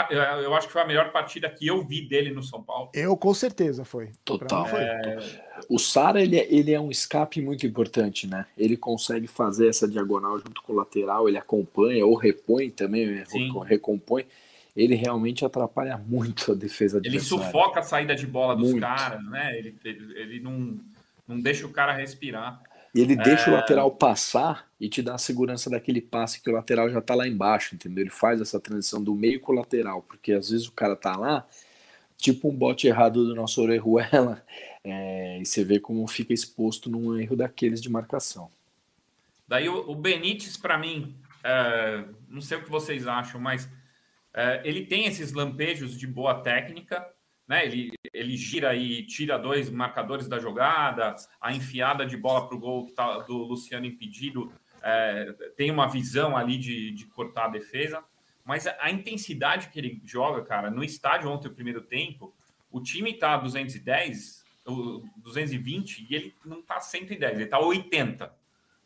eu 0.43 0.53
acho 0.53 0.67
que 0.67 0.73
foi 0.73 0.81
a 0.81 0.85
melhor 0.85 1.13
partida 1.13 1.49
que 1.49 1.65
eu 1.65 1.81
vi 1.87 2.05
dele 2.05 2.29
no 2.29 2.43
São 2.43 2.61
Paulo. 2.61 2.89
Eu, 2.93 3.15
com 3.15 3.33
certeza, 3.33 3.85
foi. 3.85 4.11
Total. 4.25 4.65
Foi. 4.65 4.81
É... 4.81 5.19
O 5.69 5.79
Sara, 5.79 6.21
ele, 6.21 6.37
é, 6.37 6.53
ele 6.53 6.73
é 6.73 6.81
um 6.81 6.91
escape 6.91 7.41
muito 7.41 7.65
importante, 7.65 8.27
né? 8.27 8.45
Ele 8.57 8.75
consegue 8.75 9.25
fazer 9.25 9.69
essa 9.69 9.87
diagonal 9.87 10.37
junto 10.37 10.61
com 10.61 10.73
o 10.73 10.75
lateral, 10.75 11.29
ele 11.29 11.37
acompanha 11.37 12.05
ou 12.05 12.13
repõe 12.15 12.69
também? 12.69 13.23
Sim. 13.27 13.49
recompõe. 13.63 14.25
Ele 14.75 14.95
realmente 14.95 15.43
atrapalha 15.43 15.97
muito 15.97 16.51
a 16.51 16.55
defesa 16.55 17.01
Ele 17.03 17.19
sufoca 17.19 17.81
a 17.81 17.83
saída 17.83 18.15
de 18.15 18.25
bola 18.25 18.55
dos 18.55 18.71
muito. 18.71 18.81
caras, 18.81 19.23
né? 19.25 19.57
Ele, 19.57 19.75
ele, 19.83 20.19
ele 20.19 20.39
não, 20.39 20.79
não 21.27 21.39
deixa 21.39 21.65
o 21.65 21.71
cara 21.71 21.93
respirar. 21.93 22.61
E 22.93 22.99
ele 22.99 23.15
deixa 23.15 23.49
é... 23.49 23.53
o 23.53 23.55
lateral 23.55 23.91
passar 23.91 24.67
e 24.79 24.89
te 24.89 25.01
dá 25.01 25.15
a 25.15 25.17
segurança 25.17 25.69
daquele 25.69 26.01
passe 26.01 26.41
que 26.41 26.49
o 26.49 26.53
lateral 26.53 26.89
já 26.89 27.01
tá 27.01 27.15
lá 27.15 27.27
embaixo, 27.27 27.75
entendeu? 27.75 28.03
Ele 28.03 28.09
faz 28.09 28.41
essa 28.41 28.59
transição 28.59 29.01
do 29.01 29.15
meio 29.15 29.39
com 29.39 29.51
o 29.51 29.55
lateral, 29.55 30.01
porque 30.01 30.33
às 30.33 30.49
vezes 30.49 30.67
o 30.67 30.71
cara 30.71 30.95
tá 30.95 31.15
lá, 31.15 31.45
tipo 32.17 32.49
um 32.49 32.55
bote 32.55 32.87
errado 32.87 33.25
do 33.25 33.35
nosso 33.35 33.61
Orejuela, 33.61 34.43
é, 34.83 35.39
e 35.41 35.45
você 35.45 35.63
vê 35.63 35.79
como 35.79 36.05
fica 36.07 36.33
exposto 36.33 36.89
num 36.89 37.17
erro 37.17 37.35
daqueles 37.35 37.81
de 37.81 37.89
marcação. 37.89 38.49
Daí 39.47 39.69
o, 39.69 39.89
o 39.89 39.95
Benítez, 39.95 40.57
para 40.57 40.77
mim, 40.77 41.15
é, 41.43 42.03
não 42.29 42.41
sei 42.41 42.57
o 42.57 42.63
que 42.63 42.69
vocês 42.69 43.07
acham, 43.07 43.39
mas 43.39 43.69
é, 44.33 44.61
ele 44.63 44.85
tem 44.85 45.05
esses 45.05 45.33
lampejos 45.33 45.97
de 45.97 46.07
boa 46.07 46.41
técnica, 46.41 47.05
né? 47.47 47.65
Ele, 47.65 47.91
ele 48.13 48.37
gira 48.37 48.75
e 48.75 49.05
tira 49.05 49.37
dois 49.37 49.69
marcadores 49.69 50.27
da 50.27 50.39
jogada, 50.39 51.15
a 51.39 51.53
enfiada 51.53 52.05
de 52.05 52.15
bola 52.15 52.47
para 52.47 52.55
o 52.55 52.59
gol 52.59 52.91
tá, 52.95 53.19
do 53.19 53.37
Luciano 53.37 53.85
impedido 53.85 54.51
é, 54.81 55.33
tem 55.55 55.69
uma 55.69 55.87
visão 55.87 56.35
ali 56.35 56.57
de, 56.57 56.91
de 56.91 57.05
cortar 57.05 57.45
a 57.45 57.49
defesa, 57.49 58.03
mas 58.43 58.65
a, 58.65 58.89
intensidade 58.89 59.69
que 59.69 59.79
ele 59.79 60.01
joga, 60.03 60.43
cara, 60.43 60.71
no 60.71 60.83
estádio 60.83 61.29
ontem, 61.29 61.47
o 61.47 61.53
primeiro 61.53 61.81
tempo, 61.81 62.33
o 62.71 62.81
time 62.81 63.13
tá 63.13 63.37
210, 63.37 64.43
o 64.65 65.03
220 65.17 66.07
e 66.09 66.15
ele 66.15 66.35
não 66.43 66.59
está 66.59 66.79
110, 66.79 67.33
ele 67.33 67.43
está 67.43 67.59
80. 67.59 68.33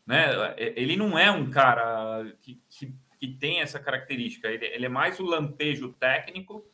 Né? 0.06 0.54
Ele 0.56 0.96
não 0.96 1.18
é 1.18 1.30
um 1.30 1.50
cara 1.50 2.32
que, 2.42 2.60
que, 2.68 2.94
que 3.18 3.28
tem 3.28 3.60
essa 3.60 3.78
característica, 3.78 4.48
ele, 4.48 4.66
ele, 4.66 4.86
é 4.86 4.88
mais 4.88 5.18
o 5.18 5.24
lampejo 5.24 5.92
técnico 5.92 6.64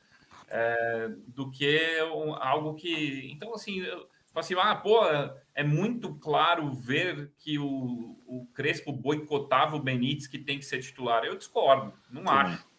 é, 0.48 1.10
do 1.28 1.50
que 1.50 2.02
um, 2.14 2.34
algo 2.34 2.74
que. 2.74 3.30
Então, 3.32 3.54
assim, 3.54 3.80
eu, 3.80 4.08
assim, 4.34 4.54
ah, 4.58 4.74
pô, 4.74 5.00
é 5.54 5.62
muito 5.62 6.14
claro 6.14 6.72
ver 6.72 7.30
que 7.38 7.58
o, 7.58 8.18
o 8.26 8.46
Crespo 8.54 8.92
boicotava 8.92 9.76
o 9.76 9.82
Benítez 9.82 10.26
que 10.26 10.38
tem 10.38 10.58
que 10.58 10.64
ser 10.64 10.80
titular. 10.80 11.24
Eu 11.24 11.36
discordo, 11.36 11.92
não 12.10 12.22
Sim. 12.22 12.28
acho. 12.28 12.72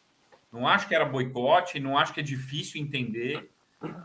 Não 0.52 0.68
acho 0.68 0.88
que 0.88 0.94
era 0.94 1.04
boicote, 1.04 1.80
não 1.80 1.98
acho 1.98 2.14
que 2.14 2.20
é 2.20 2.24
difícil 2.24 2.80
entender 2.80 3.50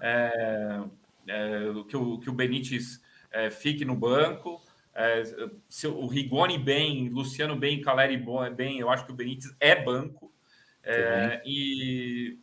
é, 0.00 0.82
é, 1.26 1.60
que, 1.86 1.96
o, 1.96 2.18
que 2.18 2.30
o 2.30 2.32
Benítez 2.32 3.02
é, 3.30 3.50
fique 3.50 3.84
no 3.84 3.94
banco. 3.94 4.60
É, 5.00 5.22
se 5.68 5.86
o 5.86 6.08
Rigoni 6.08 6.58
bem, 6.58 7.08
Luciano 7.08 7.54
bem, 7.54 7.80
Caleri 7.80 8.20
bem, 8.56 8.80
eu 8.80 8.90
acho 8.90 9.06
que 9.06 9.12
o 9.12 9.14
Benítez 9.14 9.54
é 9.60 9.80
banco. 9.80 10.28
É, 10.82 11.40
e, 11.46 12.36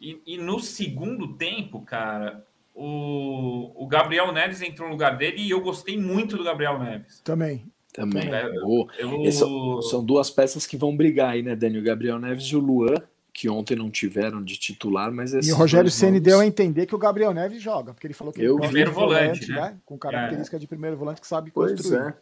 e, 0.00 0.22
e, 0.24 0.38
no 0.38 0.60
segundo 0.60 1.34
tempo, 1.34 1.80
cara, 1.80 2.46
o, 2.72 3.72
o 3.74 3.88
Gabriel 3.88 4.30
Neves 4.30 4.62
entrou 4.62 4.86
no 4.86 4.94
lugar 4.94 5.16
dele 5.16 5.42
e 5.42 5.50
eu 5.50 5.60
gostei 5.62 5.98
muito 5.98 6.36
do 6.36 6.44
Gabriel 6.44 6.78
Neves. 6.78 7.20
Também. 7.24 7.64
Também. 7.92 8.32
É, 8.32 8.46
eu, 8.46 8.88
eu... 8.96 9.32
São, 9.32 9.82
são, 9.82 10.04
duas 10.04 10.30
peças 10.30 10.68
que 10.68 10.76
vão 10.76 10.96
brigar 10.96 11.30
aí, 11.30 11.42
né, 11.42 11.56
Daniel? 11.56 11.82
O 11.82 11.84
Gabriel 11.84 12.18
Neves 12.20 12.44
e 12.44 12.54
o 12.54 12.60
Luan 12.60 13.02
que 13.34 13.48
ontem 13.48 13.74
não 13.74 13.90
tiveram 13.90 14.40
de 14.40 14.56
titular, 14.56 15.10
mas 15.10 15.32
E 15.34 15.52
o 15.52 15.56
Rogério 15.56 15.90
Ceni 15.90 16.20
deu 16.20 16.38
a 16.38 16.46
entender 16.46 16.86
que 16.86 16.94
o 16.94 16.98
Gabriel 16.98 17.34
Neves 17.34 17.60
joga, 17.60 17.92
porque 17.92 18.06
ele 18.06 18.14
falou 18.14 18.32
que 18.32 18.40
eu 18.40 18.54
ele 18.54 18.66
primeiro 18.66 18.92
volante, 18.92 19.46
volante 19.46 19.50
né? 19.50 19.60
né? 19.72 19.78
com 19.84 19.98
característica 19.98 20.56
é. 20.56 20.60
de 20.60 20.68
primeiro 20.68 20.96
volante 20.96 21.20
que 21.20 21.26
sabe 21.26 21.50
pois 21.50 21.72
construir. 21.72 22.14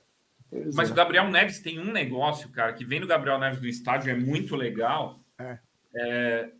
É. 0.51 0.71
Mas 0.73 0.89
é. 0.89 0.93
o 0.93 0.95
Gabriel 0.95 1.31
Neves 1.31 1.61
tem 1.61 1.79
um 1.79 1.93
negócio, 1.93 2.49
cara, 2.49 2.73
que 2.73 2.83
vem 2.83 2.99
do 2.99 3.07
Gabriel 3.07 3.39
Neves 3.39 3.61
do 3.61 3.69
estádio 3.69 4.11
é 4.11 4.15
muito 4.15 4.57
legal. 4.57 5.21
É. 5.39 5.59
é. 5.95 6.51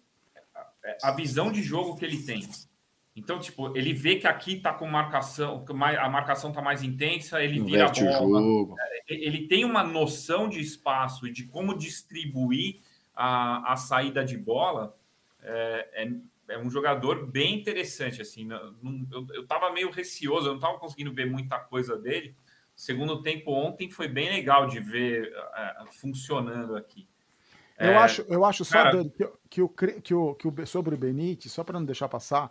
é 0.85 0.97
a 1.03 1.13
visão 1.13 1.51
de 1.51 1.63
jogo 1.63 1.97
que 1.97 2.05
ele 2.05 2.23
tem. 2.23 2.47
Então, 3.17 3.39
tipo, 3.39 3.75
ele 3.77 3.95
vê 3.95 4.17
que 4.17 4.27
aqui 4.27 4.57
tá 4.57 4.73
com 4.73 4.87
marcação, 4.87 5.65
a 5.99 6.09
marcação 6.11 6.53
tá 6.53 6.61
mais 6.61 6.83
intensa, 6.83 7.43
ele 7.43 7.63
vira 7.63 7.87
a 7.87 8.21
bola. 8.21 8.77
Ele 9.09 9.47
tem 9.49 9.65
uma 9.65 9.83
noção 9.83 10.47
de 10.47 10.61
espaço 10.61 11.27
e 11.27 11.33
de 11.33 11.45
como 11.45 11.77
distribuir 11.77 12.81
a, 13.15 13.73
a 13.73 13.77
saída 13.77 14.25
de 14.25 14.37
bola, 14.37 14.97
é, 15.43 15.89
é, 16.05 16.55
é, 16.55 16.59
um 16.59 16.71
jogador 16.71 17.27
bem 17.27 17.61
interessante. 17.61 18.23
Assim, 18.23 18.45
não, 18.45 19.07
eu 19.35 19.43
estava 19.43 19.73
meio 19.73 19.91
receoso, 19.91 20.47
eu 20.47 20.51
não 20.51 20.59
estava 20.59 20.79
conseguindo 20.79 21.13
ver 21.13 21.27
muita 21.27 21.59
coisa 21.59 21.97
dele. 21.97 22.35
Segundo 22.75 23.23
tempo 23.23 23.53
ontem 23.53 23.91
foi 23.91 24.09
bem 24.09 24.31
legal 24.31 24.67
de 24.67 24.81
ver 24.81 25.33
é, 25.55 25.85
funcionando 26.01 26.77
aqui. 26.77 27.07
Eu 27.79 27.91
é, 27.91 27.97
acho, 27.97 28.25
eu 28.29 28.45
acho 28.45 28.65
só 28.65 28.83
cara... 28.83 29.05
que, 29.05 29.29
que, 29.51 29.63
o, 29.63 29.69
que, 29.69 30.15
o, 30.15 30.35
que 30.35 30.49
o 30.49 30.67
sobre 30.67 30.95
o 30.95 30.99
Benítez, 30.99 31.53
só 31.53 31.65
para 31.65 31.79
não 31.79 31.87
deixar 31.87 32.09
passar, 32.09 32.51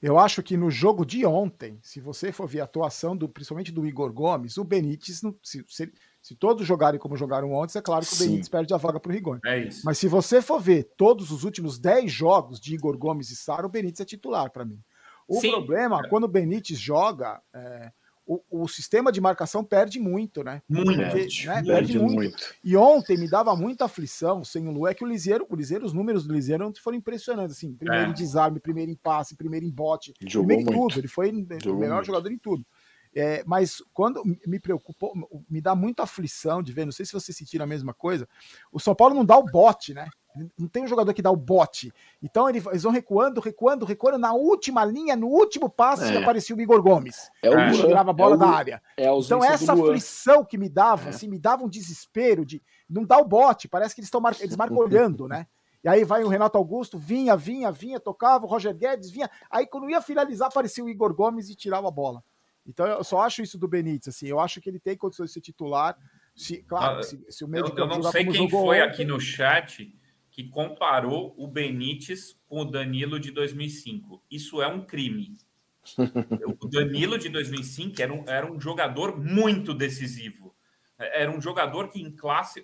eu 0.00 0.18
acho 0.18 0.42
que 0.42 0.56
no 0.56 0.70
jogo 0.70 1.04
de 1.04 1.26
ontem, 1.26 1.78
se 1.82 2.00
você 2.00 2.32
for 2.32 2.46
ver 2.46 2.60
a 2.60 2.64
atuação 2.64 3.16
do, 3.16 3.28
principalmente 3.28 3.72
do 3.72 3.86
Igor 3.86 4.12
Gomes, 4.12 4.56
o 4.56 4.64
Benítez, 4.64 5.20
se, 5.42 5.64
se, 5.68 5.92
se 6.22 6.34
todos 6.34 6.66
jogarem 6.66 7.00
como 7.00 7.16
jogaram 7.16 7.52
ontem, 7.52 7.78
é 7.78 7.82
claro 7.82 8.04
que 8.04 8.14
Sim. 8.14 8.24
o 8.24 8.26
Benítez 8.26 8.48
perde 8.48 8.74
a 8.74 8.76
vaga 8.76 9.00
para 9.00 9.10
o 9.10 9.12
Rigoni. 9.12 9.40
É 9.44 9.58
isso. 9.58 9.82
Mas 9.84 9.98
se 9.98 10.06
você 10.06 10.42
for 10.42 10.60
ver 10.60 10.90
todos 10.96 11.30
os 11.30 11.44
últimos 11.44 11.78
10 11.78 12.12
jogos 12.12 12.60
de 12.60 12.74
Igor 12.74 12.96
Gomes 12.98 13.30
e 13.30 13.36
Sara, 13.36 13.66
o 13.66 13.70
Benítez 13.70 14.00
é 14.00 14.04
titular 14.04 14.50
para 14.50 14.64
mim. 14.64 14.80
O 15.26 15.40
Sim. 15.40 15.52
problema, 15.52 16.06
quando 16.08 16.24
o 16.24 16.28
Benítez 16.28 16.78
joga, 16.78 17.40
é, 17.54 17.90
o, 18.26 18.40
o, 18.50 18.68
sistema 18.68 19.10
de 19.10 19.20
marcação 19.20 19.64
perde 19.64 19.98
muito, 19.98 20.44
né? 20.44 20.60
Muito, 20.68 20.92
Porque, 20.92 21.46
né? 21.46 21.62
perde 21.62 21.98
muito. 21.98 22.14
muito. 22.14 22.54
E 22.62 22.76
ontem 22.76 23.16
me 23.16 23.28
dava 23.28 23.56
muita 23.56 23.86
aflição 23.86 24.44
sem 24.44 24.68
o 24.68 24.70
Lu, 24.70 24.86
é 24.86 24.94
que 24.94 25.04
o 25.04 25.06
Liseiro, 25.06 25.46
o 25.48 25.56
Liseiro, 25.56 25.86
os 25.86 25.92
números 25.92 26.26
do 26.26 26.34
Liseiro 26.34 26.72
foram 26.82 26.98
impressionantes, 26.98 27.56
assim, 27.56 27.72
primeiro 27.74 28.06
é. 28.06 28.10
em 28.10 28.12
desarme, 28.14 28.60
primeiro 28.60 28.90
em 28.90 28.96
passe, 28.96 29.36
primeiro 29.36 29.64
em 29.64 29.70
bote, 29.70 30.12
Jogou 30.20 30.48
primeiro 30.48 30.70
em 30.70 30.76
muito. 30.76 30.94
tudo, 30.94 31.00
ele 31.00 31.08
foi 31.08 31.32
Jogou 31.62 31.78
o 31.78 31.80
melhor 31.80 31.94
muito. 31.96 32.06
jogador 32.06 32.30
em 32.30 32.38
tudo. 32.38 32.64
É, 33.14 33.42
mas 33.44 33.82
quando 33.92 34.22
me 34.46 34.60
preocupou, 34.60 35.12
me 35.48 35.60
dá 35.60 35.74
muita 35.74 36.04
aflição 36.04 36.62
de 36.62 36.72
ver, 36.72 36.84
não 36.84 36.92
sei 36.92 37.04
se 37.04 37.12
vocês 37.12 37.36
sentiram 37.36 37.64
a 37.64 37.68
mesma 37.68 37.92
coisa, 37.92 38.28
o 38.70 38.78
São 38.78 38.94
Paulo 38.94 39.14
não 39.14 39.24
dá 39.24 39.36
o 39.36 39.44
bote, 39.44 39.92
né? 39.92 40.08
Não 40.56 40.68
tem 40.68 40.84
um 40.84 40.86
jogador 40.86 41.12
que 41.12 41.22
dá 41.22 41.30
o 41.30 41.36
bote. 41.36 41.92
Então 42.22 42.48
eles 42.48 42.62
vão 42.82 42.92
recuando, 42.92 43.40
recuando, 43.40 43.84
recuando. 43.84 44.16
Na 44.16 44.32
última 44.32 44.84
linha, 44.84 45.16
no 45.16 45.26
último 45.26 45.68
passe, 45.68 46.04
é. 46.04 46.18
aparecia 46.18 46.54
o 46.54 46.60
Igor 46.60 46.80
Gomes. 46.80 47.28
É 47.42 47.50
o 47.50 47.72
tirava 47.72 48.10
a 48.10 48.14
bola 48.14 48.34
é 48.34 48.36
o, 48.36 48.38
da 48.38 48.46
área. 48.46 48.82
É 48.96 49.12
então 49.12 49.44
essa 49.44 49.72
aflição 49.72 50.44
que 50.44 50.56
me 50.56 50.68
dava, 50.68 51.06
é. 51.06 51.08
assim, 51.08 51.26
me 51.26 51.38
dava 51.38 51.64
um 51.64 51.68
desespero 51.68 52.46
de 52.46 52.62
não 52.88 53.04
dar 53.04 53.18
o 53.18 53.24
bote. 53.24 53.66
Parece 53.66 53.92
que 53.92 54.00
eles 54.00 54.06
estão 54.06 54.20
mar... 54.20 54.36
eles 54.38 54.56
marcam 54.56 54.78
olhando, 54.78 55.26
né? 55.26 55.48
E 55.82 55.88
aí 55.88 56.04
vai 56.04 56.22
o 56.22 56.28
Renato 56.28 56.58
Augusto, 56.58 56.98
vinha, 56.98 57.36
vinha, 57.36 57.72
vinha, 57.72 57.98
tocava, 57.98 58.44
o 58.44 58.48
Roger 58.48 58.74
Guedes 58.74 59.10
vinha. 59.10 59.30
Aí 59.50 59.66
quando 59.66 59.90
ia 59.90 60.00
finalizar, 60.00 60.48
aparecia 60.48 60.84
o 60.84 60.88
Igor 60.88 61.12
Gomes 61.14 61.48
e 61.48 61.56
tirava 61.56 61.88
a 61.88 61.90
bola. 61.90 62.22
Então 62.66 62.86
eu 62.86 63.02
só 63.02 63.20
acho 63.22 63.42
isso 63.42 63.58
do 63.58 63.66
Benítez, 63.66 64.14
assim, 64.14 64.26
eu 64.26 64.38
acho 64.38 64.60
que 64.60 64.68
ele 64.68 64.78
tem 64.78 64.96
condições 64.96 65.30
de 65.30 65.34
ser 65.34 65.40
titular. 65.40 65.96
Se, 66.34 66.62
claro, 66.62 67.00
ah, 67.00 67.02
se, 67.02 67.20
se 67.28 67.44
o 67.44 67.48
meio 67.48 67.66
eu, 67.66 67.76
eu 67.76 67.86
não 67.86 68.02
sei 68.04 68.24
quem 68.24 68.48
foi 68.48 68.80
ontem, 68.80 68.82
aqui 68.82 69.04
no 69.04 69.20
chat 69.20 69.92
que 70.30 70.44
comparou 70.44 71.34
o 71.36 71.46
Benítez 71.46 72.38
com 72.46 72.60
o 72.60 72.64
Danilo 72.64 73.18
de 73.18 73.30
2005. 73.30 74.22
Isso 74.30 74.62
é 74.62 74.68
um 74.68 74.84
crime. 74.84 75.36
o 76.60 76.68
Danilo 76.68 77.18
de 77.18 77.28
2005 77.28 78.00
era 78.00 78.12
um, 78.12 78.24
era 78.28 78.50
um 78.50 78.60
jogador 78.60 79.18
muito 79.18 79.74
decisivo. 79.74 80.54
Era 80.96 81.30
um 81.30 81.40
jogador 81.40 81.88
que 81.88 82.00
em 82.00 82.10
classe, 82.10 82.62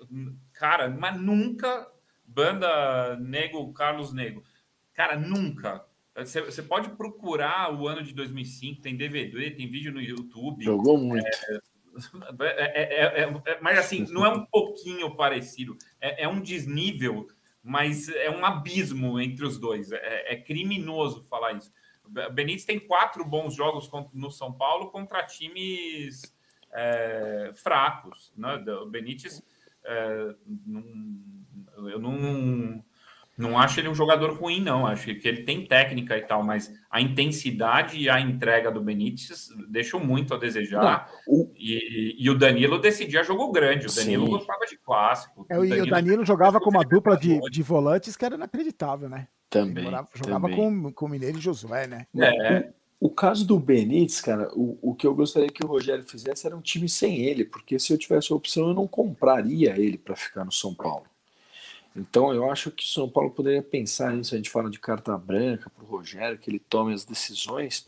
cara, 0.52 0.88
mas 0.90 1.18
nunca 1.18 1.90
banda 2.24 3.16
Nego, 3.16 3.72
Carlos 3.72 4.12
Nego. 4.12 4.44
Cara, 4.92 5.18
nunca 5.18 5.84
você, 6.24 6.40
você 6.40 6.62
pode 6.62 6.90
procurar 6.90 7.74
o 7.74 7.86
ano 7.86 8.02
de 8.02 8.14
2005, 8.14 8.80
tem 8.80 8.96
DVD, 8.96 9.50
tem 9.50 9.70
vídeo 9.70 9.92
no 9.92 10.00
YouTube. 10.00 10.64
Jogou 10.64 10.96
muito. 10.96 11.26
É, 12.40 13.22
é, 13.22 13.22
é, 13.22 13.60
mas 13.60 13.78
assim, 13.78 14.06
não 14.10 14.24
é 14.24 14.28
um 14.28 14.44
pouquinho 14.44 15.14
parecido, 15.16 15.76
é, 16.00 16.28
um 16.28 16.40
desnível, 16.40 17.26
mas 17.62 18.08
é 18.08 18.30
um 18.30 18.44
abismo 18.44 19.18
entre 19.20 19.44
os 19.44 19.58
dois. 19.58 19.90
É, 19.92 20.36
criminoso 20.36 21.24
falar 21.24 21.52
isso. 21.54 21.72
O 22.04 22.30
Benítez 22.30 22.64
tem 22.64 22.78
quatro 22.78 23.24
bons 23.24 23.54
jogos 23.54 23.90
no 24.12 24.30
São 24.30 24.52
Paulo 24.52 24.90
contra 24.90 25.26
times 25.26 26.34
fracos. 27.56 28.32
Né? 28.36 28.54
O 28.80 28.86
Benítez, 28.86 29.42
não, 30.64 31.88
eu 31.88 31.98
não 31.98 32.84
não 33.36 33.58
acho 33.58 33.78
ele 33.78 33.88
um 33.88 33.94
jogador 33.94 34.32
ruim, 34.32 34.60
não. 34.60 34.86
Acho 34.86 35.14
que 35.14 35.28
ele 35.28 35.42
tem 35.42 35.66
técnica 35.66 36.16
e 36.16 36.22
tal, 36.22 36.42
mas 36.42 36.72
a 36.90 37.00
intensidade 37.00 37.98
e 37.98 38.08
a 38.08 38.18
entrega 38.18 38.70
do 38.70 38.80
Benítez 38.80 39.48
deixam 39.68 40.00
muito 40.00 40.32
a 40.32 40.38
desejar. 40.38 41.10
Não, 41.26 41.34
o... 41.34 41.52
E, 41.54 42.16
e, 42.18 42.30
o 42.30 42.38
Danilo 42.38 42.78
decidia 42.78 43.22
jogo 43.22 43.52
grande. 43.52 43.86
O 43.86 43.94
Danilo 43.94 44.24
Sim. 44.24 44.30
gostava 44.30 44.64
de 44.66 44.78
clássico. 44.78 45.46
É, 45.50 45.58
o 45.58 45.68
Danilo, 45.68 45.86
o 45.86 45.90
Danilo 45.90 46.24
jogava 46.24 46.58
com 46.58 46.70
uma 46.70 46.84
dupla 46.84 47.16
de, 47.16 47.38
de 47.50 47.62
volantes 47.62 48.16
que 48.16 48.24
era 48.24 48.36
inacreditável, 48.36 49.08
né? 49.08 49.28
Também. 49.50 49.84
Morava, 49.84 50.08
jogava 50.14 50.48
também. 50.48 50.82
Com, 50.82 50.92
com 50.92 51.06
o 51.06 51.08
Mineiro 51.08 51.38
e 51.38 51.40
Josué, 51.40 51.86
né? 51.86 52.06
É. 52.18 52.70
O, 52.98 53.08
o 53.08 53.10
caso 53.10 53.46
do 53.46 53.58
Benítez, 53.58 54.22
cara, 54.22 54.48
o, 54.54 54.78
o 54.80 54.94
que 54.94 55.06
eu 55.06 55.14
gostaria 55.14 55.50
que 55.50 55.64
o 55.64 55.68
Rogério 55.68 56.04
fizesse 56.04 56.46
era 56.46 56.56
um 56.56 56.62
time 56.62 56.88
sem 56.88 57.18
ele, 57.18 57.44
porque 57.44 57.78
se 57.78 57.92
eu 57.92 57.98
tivesse 57.98 58.32
a 58.32 58.36
opção, 58.36 58.68
eu 58.68 58.74
não 58.74 58.86
compraria 58.86 59.78
ele 59.78 59.98
para 59.98 60.16
ficar 60.16 60.44
no 60.44 60.52
São 60.52 60.74
Paulo. 60.74 61.04
Então 61.96 62.32
eu 62.32 62.50
acho 62.50 62.70
que 62.70 62.84
o 62.84 62.86
São 62.86 63.08
Paulo 63.08 63.30
poderia 63.30 63.62
pensar 63.62 64.12
nisso. 64.12 64.34
A 64.34 64.36
gente 64.36 64.50
fala 64.50 64.68
de 64.68 64.78
carta 64.78 65.16
branca 65.16 65.70
para 65.70 65.82
o 65.82 65.86
Rogério, 65.86 66.38
que 66.38 66.50
ele 66.50 66.58
tome 66.58 66.92
as 66.92 67.04
decisões. 67.04 67.86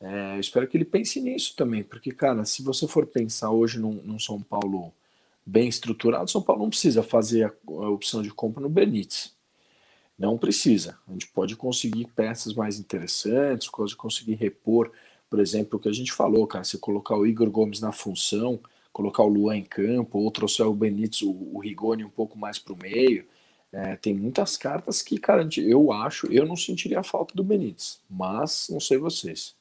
É, 0.00 0.36
eu 0.36 0.40
espero 0.40 0.68
que 0.68 0.76
ele 0.76 0.84
pense 0.84 1.20
nisso 1.20 1.56
também, 1.56 1.82
porque, 1.82 2.12
cara, 2.12 2.44
se 2.44 2.62
você 2.62 2.86
for 2.86 3.06
pensar 3.06 3.50
hoje 3.50 3.80
num, 3.80 3.94
num 3.94 4.18
São 4.18 4.40
Paulo 4.40 4.92
bem 5.44 5.66
estruturado, 5.66 6.30
São 6.30 6.42
Paulo 6.42 6.62
não 6.62 6.70
precisa 6.70 7.02
fazer 7.02 7.44
a, 7.44 7.52
a, 7.68 7.90
opção 7.90 8.22
de 8.22 8.30
compra 8.30 8.62
no 8.62 8.68
Benítez. 8.68 9.34
Não 10.18 10.36
precisa. 10.36 10.98
A 11.08 11.12
gente 11.12 11.26
pode 11.28 11.56
conseguir 11.56 12.06
peças 12.14 12.52
mais 12.54 12.78
interessantes, 12.78 13.68
pode 13.68 13.96
conseguir 13.96 14.34
repor, 14.34 14.92
por 15.30 15.40
exemplo, 15.40 15.78
o 15.78 15.82
que 15.82 15.88
a 15.88 15.92
gente 15.92 16.12
falou, 16.12 16.46
cara, 16.46 16.64
se 16.64 16.78
colocar 16.78 17.16
o 17.16 17.26
Igor 17.26 17.50
Gomes 17.50 17.80
na 17.80 17.92
função, 17.92 18.60
colocar 18.92 19.22
o 19.22 19.28
Luan 19.28 19.56
em 19.56 19.64
campo, 19.64 20.18
ou 20.18 20.30
trouxer 20.30 20.66
o 20.66 20.74
Benítez, 20.74 21.22
o, 21.22 21.30
o 21.30 21.60
Rigoni 21.60 22.04
um 22.04 22.10
pouco 22.10 22.38
mais 22.38 22.58
para 22.58 22.74
o 22.74 22.78
meio 22.78 23.24
é, 23.72 23.96
tem 23.96 24.14
muitas 24.14 24.56
cartas 24.56 25.02
que, 25.02 25.18
cara, 25.18 25.46
eu 25.58 25.92
acho, 25.92 26.26
eu 26.32 26.46
não 26.46 26.56
sentiria 26.56 27.00
a 27.00 27.04
falta 27.04 27.34
do 27.34 27.44
Benítez, 27.44 28.00
mas 28.08 28.68
não 28.70 28.80
sei 28.80 28.96
vocês. 28.96 29.54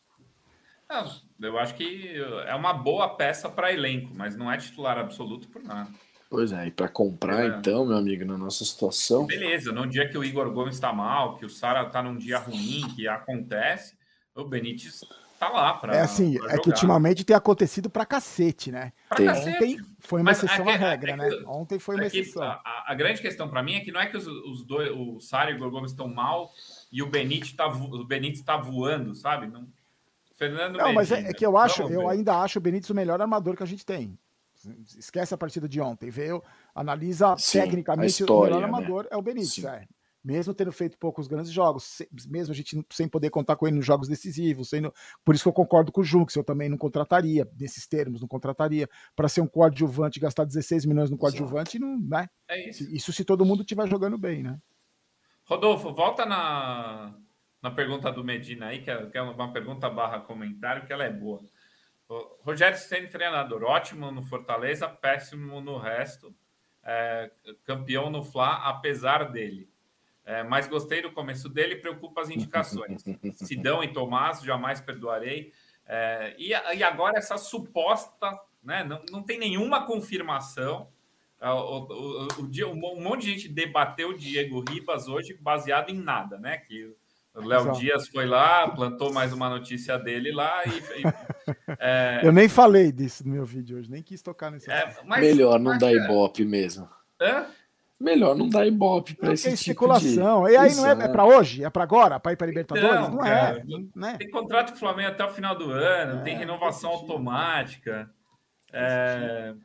eu 1.41 1.57
acho 1.59 1.75
que 1.75 2.15
é 2.45 2.55
uma 2.55 2.73
boa 2.73 3.09
peça 3.09 3.49
para 3.49 3.73
elenco, 3.73 4.11
mas 4.15 4.35
não 4.35 4.51
é 4.51 4.57
titular 4.57 4.97
absoluto 4.97 5.47
por 5.49 5.61
nada. 5.63 5.89
Pois 6.29 6.51
é, 6.51 6.67
e 6.67 6.71
para 6.71 6.89
comprar, 6.89 7.45
é. 7.45 7.47
então, 7.47 7.85
meu 7.85 7.97
amigo, 7.97 8.25
na 8.25 8.37
nossa 8.37 8.65
situação. 8.65 9.25
Beleza, 9.25 9.71
num 9.71 9.87
dia 9.87 10.09
que 10.09 10.17
o 10.17 10.23
Igor 10.23 10.51
Gomes 10.51 10.75
está 10.75 10.91
mal, 10.91 11.37
que 11.37 11.45
o 11.45 11.49
Sara 11.49 11.87
está 11.87 12.03
num 12.03 12.17
dia 12.17 12.37
ruim, 12.37 12.81
que 12.95 13.07
acontece, 13.07 13.97
o 14.35 14.43
Benítez 14.43 15.01
tá 15.39 15.49
lá 15.49 15.73
para. 15.73 15.95
É 15.95 16.01
assim, 16.01 16.37
é 16.49 16.57
que 16.57 16.69
ultimamente 16.69 17.23
tem 17.23 17.35
acontecido 17.35 17.89
pra 17.89 18.05
cacete, 18.05 18.71
né? 18.71 18.91
Pra 19.09 19.23
cacete. 19.25 19.63
Ontem 19.75 19.77
foi 19.99 20.21
uma 20.21 20.25
Mas 20.31 20.43
exceção 20.43 20.69
é 20.69 20.73
à 20.73 20.77
regra, 20.77 21.11
é 21.11 21.15
né? 21.15 21.29
que- 21.29 21.43
Ontem 21.45 21.79
foi 21.79 21.95
uma 21.95 22.05
É 22.05 22.09
que 22.09 22.19
exceção. 22.19 22.43
a, 22.43 22.53
a- 22.63 22.83
a 22.87 22.95
grande 22.95 23.21
questão 23.21 23.49
para 23.49 23.61
mim 23.63 23.75
é 23.75 23.79
que 23.81 23.91
não 23.91 23.99
é 24.01 24.07
que 24.07 24.17
os, 24.17 24.27
os 24.27 24.63
dois, 24.65 24.91
o 24.91 25.19
Sário 25.19 25.57
e 25.57 25.61
o 25.63 25.69
Gomes 25.71 25.91
estão 25.91 26.07
mal 26.07 26.51
e 26.91 27.01
o 27.01 27.09
Benítez 27.09 27.53
tá, 27.53 27.67
vo- 27.67 27.95
o 27.95 28.05
Benítez 28.05 28.41
tá 28.41 28.57
voando, 28.57 29.13
sabe? 29.15 29.47
Não, 29.47 29.67
Fernando 30.35 30.77
Não, 30.77 30.93
mas 30.93 31.11
é, 31.11 31.29
é 31.29 31.33
que 31.33 31.45
eu 31.45 31.57
acho, 31.57 31.83
eu 31.83 32.07
ainda 32.09 32.35
acho 32.37 32.59
o 32.59 32.61
Benítez 32.61 32.89
o 32.89 32.95
melhor 32.95 33.19
armador 33.21 33.55
que 33.55 33.63
a 33.63 33.67
gente 33.67 33.85
tem. 33.85 34.17
Esquece 34.97 35.33
a 35.33 35.37
partida 35.37 35.69
de 35.69 35.79
ontem, 35.79 36.09
vê, 36.09 36.29
analisa 36.75 37.35
Sim, 37.37 37.59
tecnicamente 37.59 38.09
história, 38.21 38.35
o 38.35 38.41
melhor 38.55 38.59
né? 38.59 38.63
armador 38.65 39.07
é 39.11 39.15
o 39.17 39.21
Benítez, 39.21 39.63
é. 39.63 39.87
Mesmo 40.27 40.53
tendo 40.53 40.73
feito 40.73 40.97
poucos 40.97 41.25
grandes 41.25 41.53
jogos, 41.53 41.99
mesmo 42.27 42.51
a 42.51 42.55
gente 42.55 42.85
sem 42.91 43.07
poder 43.07 43.29
contar 43.29 43.55
com 43.55 43.65
ele 43.65 43.77
nos 43.77 43.85
jogos 43.85 44.09
decisivos, 44.09 44.67
sendo, 44.67 44.93
por 45.23 45.33
isso 45.33 45.45
que 45.45 45.47
eu 45.47 45.53
concordo 45.53 45.89
com 45.89 46.01
o 46.01 46.03
Junks, 46.03 46.35
eu 46.35 46.43
também 46.43 46.67
não 46.67 46.77
contrataria, 46.77 47.49
nesses 47.57 47.87
termos, 47.87 48.19
não 48.19 48.27
contrataria, 48.27 48.89
para 49.15 49.29
ser 49.29 49.39
um 49.39 49.47
coadjuvante, 49.47 50.19
gastar 50.19 50.43
16 50.43 50.85
milhões 50.85 51.09
no 51.09 51.17
coadjuvante, 51.17 51.79
não, 51.79 51.97
né? 51.97 52.27
É 52.49 52.69
isso. 52.69 52.93
Isso 52.93 53.13
se 53.13 53.23
todo 53.23 53.45
mundo 53.45 53.61
estiver 53.61 53.87
jogando 53.87 54.17
bem, 54.17 54.43
né? 54.43 54.59
Rodolfo, 55.45 55.93
volta 55.93 56.25
na, 56.25 57.15
na 57.61 57.71
pergunta 57.71 58.11
do 58.11 58.21
Medina 58.21 58.65
aí, 58.65 58.81
que 58.81 58.91
é, 58.91 59.05
que 59.05 59.17
é 59.17 59.21
uma 59.21 59.53
pergunta 59.53 59.89
barra 59.89 60.19
comentário, 60.19 60.85
que 60.85 60.91
ela 60.91 61.05
é 61.05 61.09
boa. 61.09 61.39
O 62.09 62.43
Rogério 62.43 62.77
Ceni 62.77 63.07
treinador, 63.07 63.63
ótimo 63.63 64.11
no 64.11 64.23
Fortaleza, 64.23 64.89
péssimo 64.89 65.61
no 65.61 65.77
resto, 65.77 66.35
é, 66.83 67.31
campeão 67.63 68.09
no 68.09 68.25
Fla, 68.25 68.55
apesar 68.67 69.31
dele. 69.31 69.69
É, 70.29 70.43
mas 70.43 70.67
gostei 70.67 71.01
do 71.01 71.09
começo 71.13 71.47
dele, 71.47 71.77
preocupa 71.77 72.19
as 72.19 72.29
indicações. 72.29 73.01
Sidão 73.47 73.81
e 73.81 73.93
Tomás, 73.93 74.41
jamais 74.41 74.81
perdoarei. 74.81 75.53
É, 75.87 76.35
e, 76.37 76.49
e 76.49 76.83
agora 76.83 77.17
essa 77.17 77.37
suposta, 77.37 78.37
né, 78.61 78.83
não, 78.83 79.01
não 79.09 79.23
tem 79.23 79.39
nenhuma 79.39 79.85
confirmação. 79.87 80.89
Ah, 81.39 81.55
O, 81.55 81.87
o- 81.87 82.27
o 82.41 82.71
um 82.73 83.01
monte 83.01 83.21
de 83.27 83.33
gente 83.35 83.47
debateu 83.47 84.09
o 84.09 84.17
Diego 84.17 84.65
Ribas 84.69 85.07
hoje 85.07 85.33
baseado 85.39 85.91
em 85.91 85.97
nada, 85.97 86.37
né? 86.37 86.57
Que 86.57 86.93
o 87.33 87.47
Léo. 87.47 87.71
Dias 87.73 88.09
foi 88.09 88.25
lá, 88.25 88.67
plantou 88.67 89.13
mais 89.13 89.31
uma 89.31 89.47
notícia 89.47 89.97
dele 89.97 90.31
lá 90.33 90.63
e. 90.65 90.69
e- 90.69 91.03
é, 91.79 92.21
Eu 92.23 92.33
nem 92.33 92.49
falei 92.49 92.91
disso 92.91 93.25
no 93.25 93.33
meu 93.33 93.45
vídeo 93.45 93.77
hoje, 93.77 93.89
nem 93.89 94.01
quis 94.03 94.21
tocar 94.21 94.51
nesse 94.51 94.69
é, 94.69 94.93
mas- 95.05 95.21
Melhor 95.21 95.57
não 95.59 95.71
mas, 95.71 95.79
dar 95.79 95.91
é, 95.93 96.03
ibope 96.03 96.43
mesmo. 96.43 96.89
hã? 97.21 97.45
Melhor 97.99 98.35
não 98.35 98.47
dar 98.47 98.65
ibope 98.67 99.15
para 99.15 99.33
esse 99.33 99.43
que 99.47 99.53
é 99.53 99.55
tipo 99.57 99.87
de... 99.87 99.95
especulação. 100.05 100.47
E 100.47 100.55
aí 100.55 100.75
não 100.75 100.85
é, 100.85 100.89
é 100.89 100.93
Exato. 100.93 101.11
para 101.11 101.25
hoje? 101.25 101.63
É 101.63 101.69
para 101.69 101.83
agora? 101.83 102.19
Para 102.19 102.33
ir 102.33 102.35
para 102.35 102.45
Libertadores? 102.47 102.95
Não, 103.01 103.09
Não, 103.11 103.17
cara. 103.17 103.57
é, 103.59 103.63
não- 103.63 103.89
né? 103.95 104.15
Tem 104.17 104.29
contrato 104.29 104.69
com 104.69 104.75
o 104.75 104.79
Flamengo 104.79 105.09
até 105.09 105.25
o 105.25 105.29
final 105.29 105.55
do 105.57 105.71
ano, 105.71 106.19
É, 106.19 106.23
tem 106.23 106.37
renovação 106.37 106.91
faz 106.91 106.99
sentido. 107.01 107.11
automática. 107.13 108.11
É, 108.71 109.55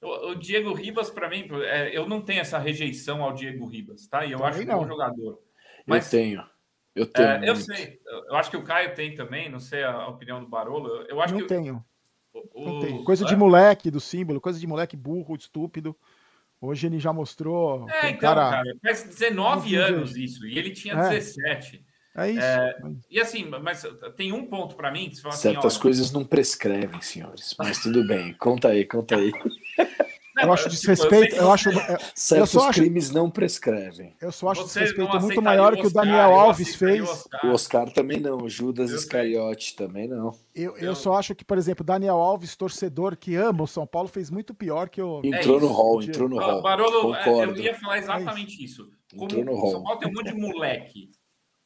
O, 0.00 0.30
o 0.30 0.34
Diego 0.36 0.72
Ribas, 0.74 1.10
para 1.10 1.28
mim, 1.28 1.48
é, 1.64 1.96
eu 1.96 2.08
não 2.08 2.20
tenho 2.22 2.40
essa 2.40 2.56
rejeição 2.58 3.20
ao 3.22 3.32
Diego 3.32 3.66
Ribas, 3.66 4.06
tá? 4.06 4.24
E 4.24 4.30
eu 4.30 4.38
Também 4.38 4.52
acho 4.52 4.62
um 4.62 4.66
não. 4.66 4.78
bom 4.78 4.86
jogador. 4.86 5.42
Eu 5.88 6.00
tenho. 6.08 6.44
Eu 6.94 7.06
tenho. 7.06 7.28
É, 7.28 7.48
eu 7.48 7.54
muito. 7.54 7.64
sei, 7.64 8.00
eu 8.28 8.36
acho 8.36 8.48
que 8.50 8.56
o 8.56 8.62
Caio 8.62 8.94
tem 8.94 9.14
também, 9.14 9.48
não 9.48 9.58
sei 9.58 9.82
a 9.82 10.06
opinião 10.08 10.40
do 10.40 10.46
Barolo. 10.48 10.88
Eu- 11.08 11.20
acho 11.20 11.34
Não 11.34 11.40
que 11.40 11.46
tenho. 11.48 11.84
o, 12.32 12.64
Não 12.64 12.78
o- 12.78 12.80
tem. 12.80 13.02
Coisa 13.02 13.24
de 13.24 13.34
é? 13.34 13.36
moleque 13.36 13.90
do 13.90 13.98
símbolo, 13.98 14.40
coisa 14.40 14.60
de 14.60 14.66
moleque 14.68 14.96
burro, 14.96 15.34
estúpido. 15.34 15.96
Hoje 16.60 16.86
ele 16.86 16.98
já 16.98 17.12
mostrou. 17.12 17.88
É, 17.88 18.10
então, 18.10 18.20
cara... 18.20 18.50
cara, 18.50 18.76
faz 18.82 19.04
19 19.04 19.76
Não 19.76 19.84
anos 19.84 20.16
isso, 20.16 20.46
e 20.46 20.58
ele 20.58 20.70
tinha 20.70 20.94
É. 20.94 21.10
17. 21.10 21.84
É 22.16 22.30
isso. 22.30 23.04
E 23.08 23.20
assim, 23.20 23.44
mas 23.44 23.86
tem 24.16 24.32
um 24.32 24.44
ponto 24.46 24.74
para 24.74 24.90
mim 24.90 25.08
que 25.08 25.14
você 25.16 25.22
fala 25.22 25.34
assim, 25.34 25.42
Certas 25.42 25.74
olha, 25.74 25.82
coisas 25.82 26.10
não 26.10 26.24
prescrevem, 26.24 27.00
senhores. 27.00 27.54
Mas 27.56 27.78
tudo 27.78 28.04
bem. 28.06 28.34
Conta 28.34 28.68
aí, 28.68 28.84
conta 28.84 29.16
aí. 29.16 29.30
eu 30.48 30.52
acho 30.54 30.68
desrespeito. 30.68 31.36
Eu, 31.36 31.52
acho, 31.52 31.68
eu, 31.70 32.46
só 32.46 32.68
acho- 32.68 32.80
crimes 32.80 33.10
não 33.10 33.30
prescrevem. 33.30 34.14
eu 34.20 34.32
só 34.32 34.48
acho 34.50 34.62
você 34.62 34.80
desrespeito 34.80 35.20
muito 35.20 35.40
maior 35.42 35.76
que 35.76 35.86
o 35.86 35.90
Daniel 35.92 36.30
eu 36.30 36.34
Alves 36.40 36.74
fez. 36.74 37.00
o 37.00 37.12
Oscar. 37.12 37.40
O 37.46 37.48
Oscar 37.52 37.90
também 37.92 38.20
não. 38.20 38.38
O 38.38 38.48
Judas 38.48 38.90
Eu. 38.90 38.96
Iscariote 38.96 39.76
também 39.76 40.08
não. 40.08 40.32
Eu, 40.54 40.76
eu 40.76 40.88
Eu- 40.88 40.94
só 40.96 41.14
acho 41.14 41.34
que, 41.34 41.44
por 41.44 41.56
exemplo, 41.58 41.84
Daniel 41.84 42.16
Alves, 42.16 42.56
torcedor 42.56 43.16
que 43.16 43.34
ama 43.36 43.62
o 43.62 43.66
São 43.66 43.86
Paulo, 43.86 44.08
fez 44.08 44.30
muito 44.30 44.52
pior 44.54 44.88
que 44.88 45.00
o. 45.00 45.20
Entrou 45.24 45.60
no 45.60 45.66
isso, 45.66 45.74
hall, 45.74 46.02
entrou 46.02 46.28
no 46.28 46.36
Ó, 46.36 46.40
hall. 46.40 46.62
Barolo, 46.62 47.14
é, 47.14 47.20
eu 47.20 47.24
Concordo. 47.24 47.60
ia 47.60 47.74
falar 47.74 47.98
exatamente 47.98 48.62
isso. 48.64 48.88
Como 49.12 49.24
Entrou 49.24 49.44
no 49.44 49.52
o 49.52 49.56
hall. 49.60 49.70
São 49.72 49.82
Paulo 49.82 49.98
tem 50.00 50.08
um 50.08 50.12
monte 50.14 50.32
de 50.32 50.40
moleque. 50.40 51.10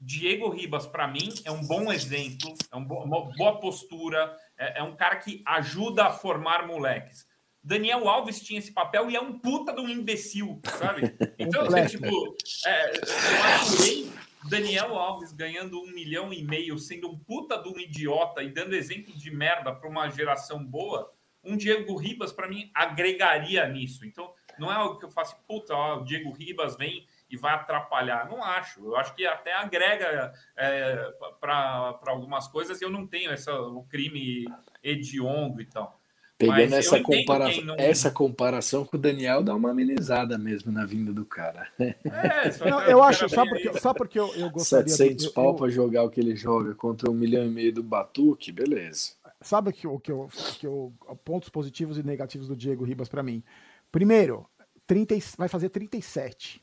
Diego 0.05 0.49
Ribas, 0.51 0.85
para 0.87 1.07
mim, 1.07 1.33
é 1.45 1.51
um 1.53 1.65
bom 1.65 1.93
exemplo, 1.93 2.53
é 2.73 2.77
um 2.77 2.83
uma 2.85 3.31
boa 3.37 3.61
postura, 3.61 4.35
é, 4.59 4.81
é 4.81 4.83
um 4.83 4.97
cara 4.97 5.17
que 5.17 5.41
ajuda 5.47 6.07
a 6.07 6.11
formar 6.11 6.67
moleques. 6.67 7.25
Daniel 7.63 8.09
Alves 8.09 8.41
tinha 8.41 8.59
esse 8.59 8.73
papel 8.73 9.11
e 9.11 9.17
é 9.17 9.21
um 9.21 9.39
puta 9.39 9.73
de 9.73 9.81
um 9.81 9.89
imbecil, 9.89 10.61
sabe? 10.79 11.15
Então, 11.39 11.63
assim, 11.63 11.97
tipo, 11.97 12.37
é, 12.67 12.97
eu 12.97 13.45
aturei 13.55 14.13
Daniel 14.49 14.97
Alves 14.97 15.33
ganhando 15.33 15.81
um 15.81 15.93
milhão 15.93 16.33
e 16.33 16.43
meio, 16.43 16.79
sendo 16.79 17.09
um 17.09 17.19
puta 17.19 17.57
de 17.59 17.69
um 17.69 17.79
idiota 17.79 18.43
e 18.43 18.51
dando 18.51 18.75
exemplo 18.75 19.17
de 19.17 19.31
merda 19.31 19.73
para 19.73 19.89
uma 19.89 20.09
geração 20.09 20.65
boa. 20.65 21.13
Um 21.45 21.57
Diego 21.57 21.97
Ribas, 21.97 22.33
para 22.33 22.49
mim, 22.49 22.71
agregaria 22.75 23.67
nisso. 23.69 24.05
Então, 24.05 24.33
não 24.59 24.71
é 24.71 24.75
algo 24.77 24.99
que 24.99 25.05
eu 25.05 25.11
faço, 25.11 25.37
puta, 25.47 25.75
ó, 25.75 26.01
o 26.01 26.05
Diego 26.05 26.31
Ribas 26.31 26.77
vem 26.77 27.07
e 27.29 27.37
vai 27.37 27.55
atrapalhar. 27.55 28.29
Não 28.29 28.43
acho. 28.45 28.85
Eu 28.85 28.97
acho 28.97 29.15
que 29.15 29.27
até 29.27 29.53
agrega 29.55 30.33
é, 30.57 31.11
para 31.41 31.99
algumas 32.07 32.47
coisas 32.47 32.81
e 32.81 32.85
eu 32.85 32.91
não 32.91 33.07
tenho 33.07 33.31
essa, 33.31 33.53
o 33.61 33.85
crime 33.85 34.45
hediondo 34.83 35.61
e 35.61 35.67
tal. 35.67 36.01
Pegando 36.47 36.73
eu 36.73 36.79
essa, 36.79 36.99
entendo 36.99 37.19
compara... 37.19 37.51
quem 37.51 37.65
não- 37.65 37.75
essa 37.77 38.11
comparação 38.11 38.85
com 38.85 38.97
o 38.97 39.01
Daniel, 39.01 39.43
dá 39.43 39.55
uma 39.55 39.71
amenizada 39.71 40.37
mesmo 40.39 40.71
na 40.73 40.85
vinda 40.85 41.13
do 41.13 41.25
cara. 41.25 41.69
É, 42.05 42.51
só 42.51 42.65
Não, 42.69 42.81
eu 42.83 43.03
acho, 43.03 43.25
aí. 43.25 43.49
porque, 43.49 43.81
sabe 43.81 43.99
porque 43.99 44.19
eu, 44.19 44.35
eu 44.35 44.51
gostaria. 44.51 44.89
700 44.89 45.25
eu- 45.25 45.31
eu- 45.31 45.35
pau 45.35 45.55
para 45.55 45.71
jogar 45.71 46.03
o 46.03 46.11
que 46.11 46.21
ele 46.21 46.35
joga 46.37 46.75
contra 46.75 47.11
um 47.11 47.15
milhão 47.15 47.45
e 47.47 47.51
meio 47.51 47.73
do 47.73 47.83
Batuque, 47.83 48.51
beleza. 48.53 49.13
Sabe 49.41 49.71
o 49.71 49.73
que, 49.73 49.87
eu- 49.87 49.95
o 49.95 50.01
que, 50.01 50.11
eu, 50.13 50.21
o 50.23 50.29
que 50.59 50.67
eu. 50.67 50.93
Pontos 51.25 51.49
positivos 51.49 51.99
e 51.99 52.03
negativos 52.03 52.49
do 52.49 52.57
Diego 52.57 52.85
Ribas 52.85 53.09
para 53.09 53.23
mim. 53.23 53.43
Primeiro, 53.91 54.47
30, 54.87 55.15
e- 55.15 55.23
vai 55.37 55.49
fazer 55.49 55.69
37. 55.69 56.63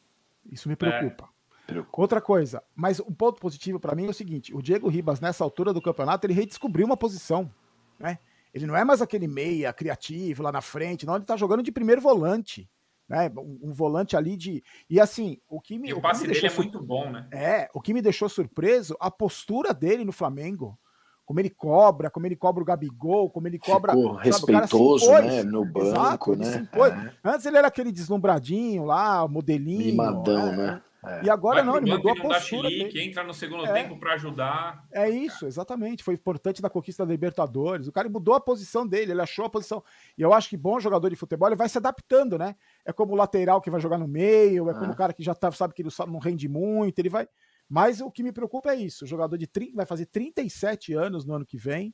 Isso 0.51 0.67
me 0.69 0.75
preocupa. 0.75 1.27
Preocupa. 1.67 2.01
Outra 2.01 2.19
coisa, 2.19 2.63
mas 2.75 2.99
um 2.99 3.13
ponto 3.13 3.39
positivo 3.39 3.79
para 3.79 3.93
mim 3.95 4.07
é 4.07 4.09
o 4.09 4.13
seguinte: 4.13 4.55
o 4.55 4.61
Diego 4.61 4.87
Ribas, 4.89 5.19
nessa 5.19 5.43
altura 5.43 5.71
do 5.71 5.81
campeonato, 5.81 6.25
ele 6.25 6.33
redescobriu 6.33 6.85
uma 6.85 6.97
posição. 6.97 7.51
Né? 7.99 8.17
Ele 8.53 8.65
não 8.65 8.75
é 8.75 8.83
mais 8.83 9.01
aquele 9.01 9.27
meia 9.27 9.71
criativo 9.71 10.43
lá 10.43 10.51
na 10.51 10.61
frente, 10.61 11.05
não, 11.05 11.15
ele 11.15 11.25
tá 11.25 11.37
jogando 11.37 11.63
de 11.63 11.71
primeiro 11.71 12.01
volante. 12.01 12.69
Né? 13.07 13.31
Um, 13.35 13.69
um 13.69 13.73
volante 13.73 14.15
ali 14.15 14.37
de. 14.37 14.63
E 14.87 14.99
assim, 14.99 15.39
o 15.49 15.59
que 15.59 15.79
me. 15.79 15.89
E 15.89 15.93
o 15.93 16.01
passe 16.01 16.21
dele 16.21 16.37
é 16.37 16.41
deixou 16.41 16.63
muito 16.63 16.81
bom, 16.81 17.09
né? 17.09 17.27
é, 17.31 17.69
o 17.73 17.81
que 17.81 17.93
me 17.93 18.01
deixou 18.03 18.29
surpreso, 18.29 18.95
a 18.99 19.09
postura 19.09 19.73
dele 19.73 20.05
no 20.05 20.11
Flamengo. 20.11 20.77
Como 21.25 21.39
ele 21.39 21.49
cobra, 21.51 22.09
como 22.09 22.25
ele 22.25 22.35
cobra 22.35 22.63
o 22.63 22.65
Gabigol, 22.65 23.29
como 23.29 23.47
ele 23.47 23.59
cobra. 23.59 23.91
Ficou 23.91 24.15
sabe, 24.15 24.43
o 24.43 24.47
cara 24.47 24.67
se 24.67 24.75
respeitoso, 24.75 25.11
né? 25.11 25.43
No 25.43 25.63
banco, 25.63 25.85
Exato, 25.85 26.33
ele 26.33 26.43
se 26.43 26.51
né? 26.51 26.57
impôs. 26.57 26.91
É, 26.91 27.13
Antes 27.23 27.45
ele 27.45 27.57
era 27.57 27.67
aquele 27.67 27.91
deslumbradinho 27.91 28.83
lá, 28.83 29.27
modelinho. 29.27 29.85
mimadão, 29.85 30.47
é. 30.47 30.57
né? 30.57 30.81
É. 31.05 31.23
E 31.23 31.29
agora 31.29 31.63
Vai 31.63 31.65
não, 31.65 31.77
ele 31.77 31.91
mudou 31.95 32.11
a 32.11 32.15
postura 32.15 32.69
chilique, 32.69 32.93
dele. 32.93 33.05
entra 33.09 33.23
no 33.23 33.33
segundo 33.33 33.65
É. 33.65 33.71
tempo 33.73 33.97
para 33.97 34.15
ajudar. 34.15 34.85
É 34.91 35.09
isso, 35.09 35.45
exatamente. 35.45 36.03
Foi 36.03 36.13
importante 36.13 36.61
na 36.61 36.69
conquista 36.69 37.05
da 37.05 37.11
Libertadores. 37.11 37.87
O 37.87 37.91
cara 37.91 38.09
mudou 38.09 38.33
a 38.35 38.39
posição 38.41 38.85
dele, 38.85 39.13
ele 39.13 39.21
achou 39.21 39.45
a 39.45 39.49
posição. 39.49 39.81
E 40.17 40.21
eu 40.21 40.33
acho 40.33 40.49
que 40.49 40.57
bom 40.57 40.77
jogador 40.79 41.09
de 41.09 41.15
futebol, 41.15 41.47
ele 41.47 41.55
vai 41.55 41.69
se 41.69 41.77
adaptando, 41.77 42.37
né? 42.37 42.55
É 42.85 42.91
como 42.91 43.13
o 43.13 43.15
lateral 43.15 43.61
que 43.61 43.69
vai 43.69 43.79
jogar 43.79 43.97
no 43.97 44.07
meio, 44.09 44.69
é 44.69 44.73
como 44.73 44.87
Ah. 44.87 44.91
o 44.91 44.95
cara 44.95 45.13
que 45.13 45.23
já 45.23 45.33
tá, 45.33 45.49
sabe 45.51 45.73
que 45.73 45.83
não 46.05 46.19
rende 46.19 46.49
muito, 46.49 46.99
ele 46.99 47.09
vai. 47.09 47.27
Mas 47.69 48.01
o 48.01 48.11
que 48.11 48.21
me 48.23 48.31
preocupa 48.33 48.71
é 48.71 48.75
isso: 48.75 49.05
o 49.05 49.07
jogador 49.07 49.37
de 49.37 49.47
30, 49.47 49.75
vai 49.77 49.85
fazer 49.85 50.05
37 50.07 50.93
anos 50.93 51.25
no 51.25 51.33
ano 51.35 51.45
que 51.45 51.55
vem. 51.57 51.93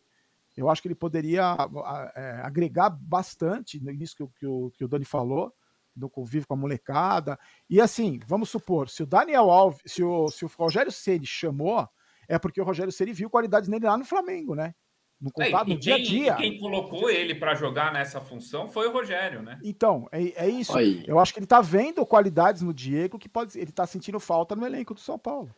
Eu 0.57 0.69
acho 0.69 0.81
que 0.81 0.87
ele 0.87 0.95
poderia 0.95 1.43
a- 1.51 2.11
é, 2.15 2.41
agregar 2.43 2.89
bastante 2.89 3.79
nisso 3.83 4.15
que, 4.15 4.25
que, 4.39 4.47
o, 4.47 4.71
que 4.71 4.85
o 4.85 4.87
Dani 4.87 5.03
falou, 5.05 5.53
no 5.95 6.09
convívio 6.09 6.47
com 6.47 6.53
a 6.53 6.57
molecada. 6.57 7.39
E 7.69 7.79
assim, 7.79 8.19
vamos 8.27 8.49
supor, 8.49 8.89
se 8.89 9.03
o 9.03 9.05
Daniel 9.05 9.49
Alves, 9.49 9.81
se 9.85 10.03
o, 10.03 10.27
se 10.29 10.43
o 10.45 10.51
Rogério 10.57 10.91
Ceni 10.91 11.25
chamou, 11.25 11.87
é 12.27 12.37
porque 12.37 12.59
o 12.59 12.65
Rogério 12.65 12.91
Ceni 12.91 13.13
viu 13.13 13.29
qualidades 13.29 13.69
nele 13.69 13.85
lá 13.85 13.97
no 13.97 14.05
Flamengo, 14.05 14.55
né? 14.55 14.73
No 15.21 15.29
É, 15.39 15.45
contato, 15.45 15.69
no 15.69 15.79
dia 15.79 15.95
a 15.95 15.97
dia. 15.97 16.33
e 16.33 16.35
quem 16.35 16.59
colocou 16.59 17.09
ele 17.09 17.33
para 17.35 17.55
jogar 17.55 17.93
nessa 17.93 18.19
função 18.19 18.67
foi 18.67 18.87
o 18.87 18.91
Rogério, 18.91 19.41
né? 19.41 19.57
Então, 19.63 20.07
é, 20.11 20.45
é 20.45 20.49
isso. 20.49 20.77
Aí. 20.77 21.05
Eu 21.07 21.19
acho 21.19 21.33
que 21.33 21.39
ele 21.39 21.47
tá 21.47 21.61
vendo 21.61 22.05
qualidades 22.05 22.61
no 22.61 22.73
Diego 22.73 23.17
que 23.17 23.29
pode, 23.29 23.57
ele 23.57 23.71
tá 23.71 23.87
sentindo 23.87 24.19
falta 24.19 24.55
no 24.55 24.65
elenco 24.65 24.93
do 24.93 24.99
São 24.99 25.17
Paulo. 25.17 25.49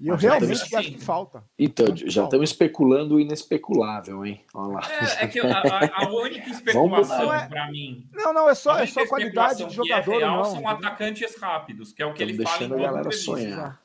E 0.00 0.08
eu 0.08 0.18
já 0.18 0.36
realmente 0.36 0.74
acho 0.74 0.92
que 0.92 0.98
falta. 0.98 1.44
Então, 1.58 1.92
Acho 1.92 2.10
já 2.10 2.24
estamos 2.24 2.50
especulando 2.50 3.14
o 3.14 3.20
inespeculável, 3.20 4.26
hein? 4.26 4.44
Olha 4.52 4.74
lá. 4.74 4.80
É, 4.90 5.24
é 5.24 5.28
que 5.28 5.38
a, 5.38 5.58
a- 5.60 6.04
a 6.04 6.08
única 6.10 6.50
especulação 6.50 7.28
para 7.48 7.70
mim. 7.70 8.08
Não, 8.12 8.32
não, 8.32 8.48
é 8.50 8.54
só, 8.54 8.72
a 8.72 8.82
é 8.82 8.86
só 8.86 9.06
qualidade 9.06 9.58
de 9.58 9.64
é 9.64 9.70
jogador 9.70 10.12
ou 10.14 10.18
real 10.18 10.36
não. 10.38 10.44
são 10.44 10.54
entendeu? 10.56 10.70
atacantes 10.76 11.36
rápidos, 11.40 11.92
que 11.92 12.02
é 12.02 12.06
o 12.06 12.12
que 12.12 12.24
Estamos 12.24 12.38
ele 12.40 12.44
fala 12.48 12.62
em 12.62 12.66
a 12.66 12.68
galera 12.86 12.98
entrevista. 13.06 13.24
sonhar. 13.24 13.84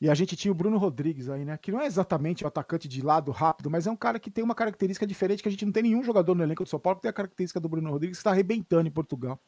E 0.00 0.08
a 0.08 0.14
gente 0.14 0.36
tinha 0.36 0.52
o 0.52 0.54
Bruno 0.54 0.78
Rodrigues 0.78 1.28
aí, 1.28 1.44
né? 1.44 1.58
Que 1.60 1.72
não 1.72 1.80
é 1.80 1.86
exatamente 1.86 2.44
o 2.44 2.46
atacante 2.46 2.86
de 2.86 3.02
lado 3.02 3.32
rápido, 3.32 3.68
mas 3.70 3.86
é 3.86 3.90
um 3.90 3.96
cara 3.96 4.20
que 4.20 4.30
tem 4.30 4.44
uma 4.44 4.54
característica 4.54 5.04
diferente 5.06 5.42
que 5.42 5.48
a 5.48 5.50
gente 5.50 5.64
não 5.64 5.72
tem 5.72 5.82
nenhum 5.82 6.04
jogador 6.04 6.34
no 6.36 6.42
elenco 6.44 6.62
do 6.62 6.68
São 6.68 6.78
Paulo 6.78 6.96
que 6.96 7.02
tem 7.02 7.08
a 7.08 7.12
característica 7.14 7.58
do 7.58 7.68
Bruno 7.68 7.90
Rodrigues 7.90 8.18
que 8.18 8.20
está 8.20 8.30
arrebentando 8.30 8.86
em 8.86 8.92
Portugal. 8.92 9.40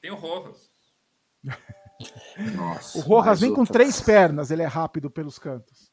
Tem 0.00 0.10
o 0.12 0.14
Rojas. 0.14 0.70
Nossa, 2.54 2.98
o 2.98 3.00
Rojas 3.00 3.40
vem 3.40 3.54
com 3.54 3.64
três 3.64 4.00
pernas, 4.00 4.50
ele 4.50 4.62
é 4.62 4.66
rápido 4.66 5.10
pelos 5.10 5.38
cantos. 5.38 5.90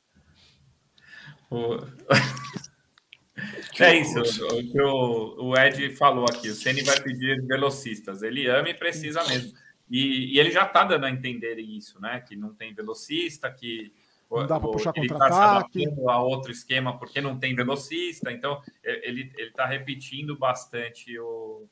O... 1.49 1.77
é 3.79 3.99
isso, 3.99 4.19
o 4.19 4.71
que 4.71 4.81
o, 4.81 5.49
o 5.49 5.57
Ed 5.57 5.95
falou 5.95 6.25
aqui. 6.25 6.49
O 6.49 6.55
Ceni 6.55 6.81
vai 6.83 6.99
pedir 6.99 7.45
velocistas. 7.45 8.21
Ele 8.21 8.47
ama 8.47 8.69
e 8.69 8.73
precisa 8.73 9.23
mesmo. 9.25 9.53
E, 9.89 10.33
e 10.35 10.39
ele 10.39 10.51
já 10.51 10.65
está 10.65 10.83
dando 10.83 11.05
a 11.05 11.11
entender 11.11 11.59
isso, 11.59 12.01
né? 12.01 12.19
Que 12.21 12.35
não 12.35 12.53
tem 12.53 12.73
velocista, 12.73 13.51
que 13.51 13.93
não 14.31 14.47
dá 14.47 14.59
para 14.59 14.71
puxar 14.71 14.93
ele 14.95 15.07
contra-ataque. 15.07 15.95
Tá 15.95 16.11
a 16.11 16.21
outro 16.21 16.51
esquema 16.51 16.97
porque 16.97 17.21
não 17.21 17.37
tem 17.37 17.55
velocista. 17.55 18.31
Então, 18.31 18.61
ele 18.83 19.31
está 19.37 19.65
repetindo 19.65 20.37
bastante 20.37 21.17
o. 21.19 21.67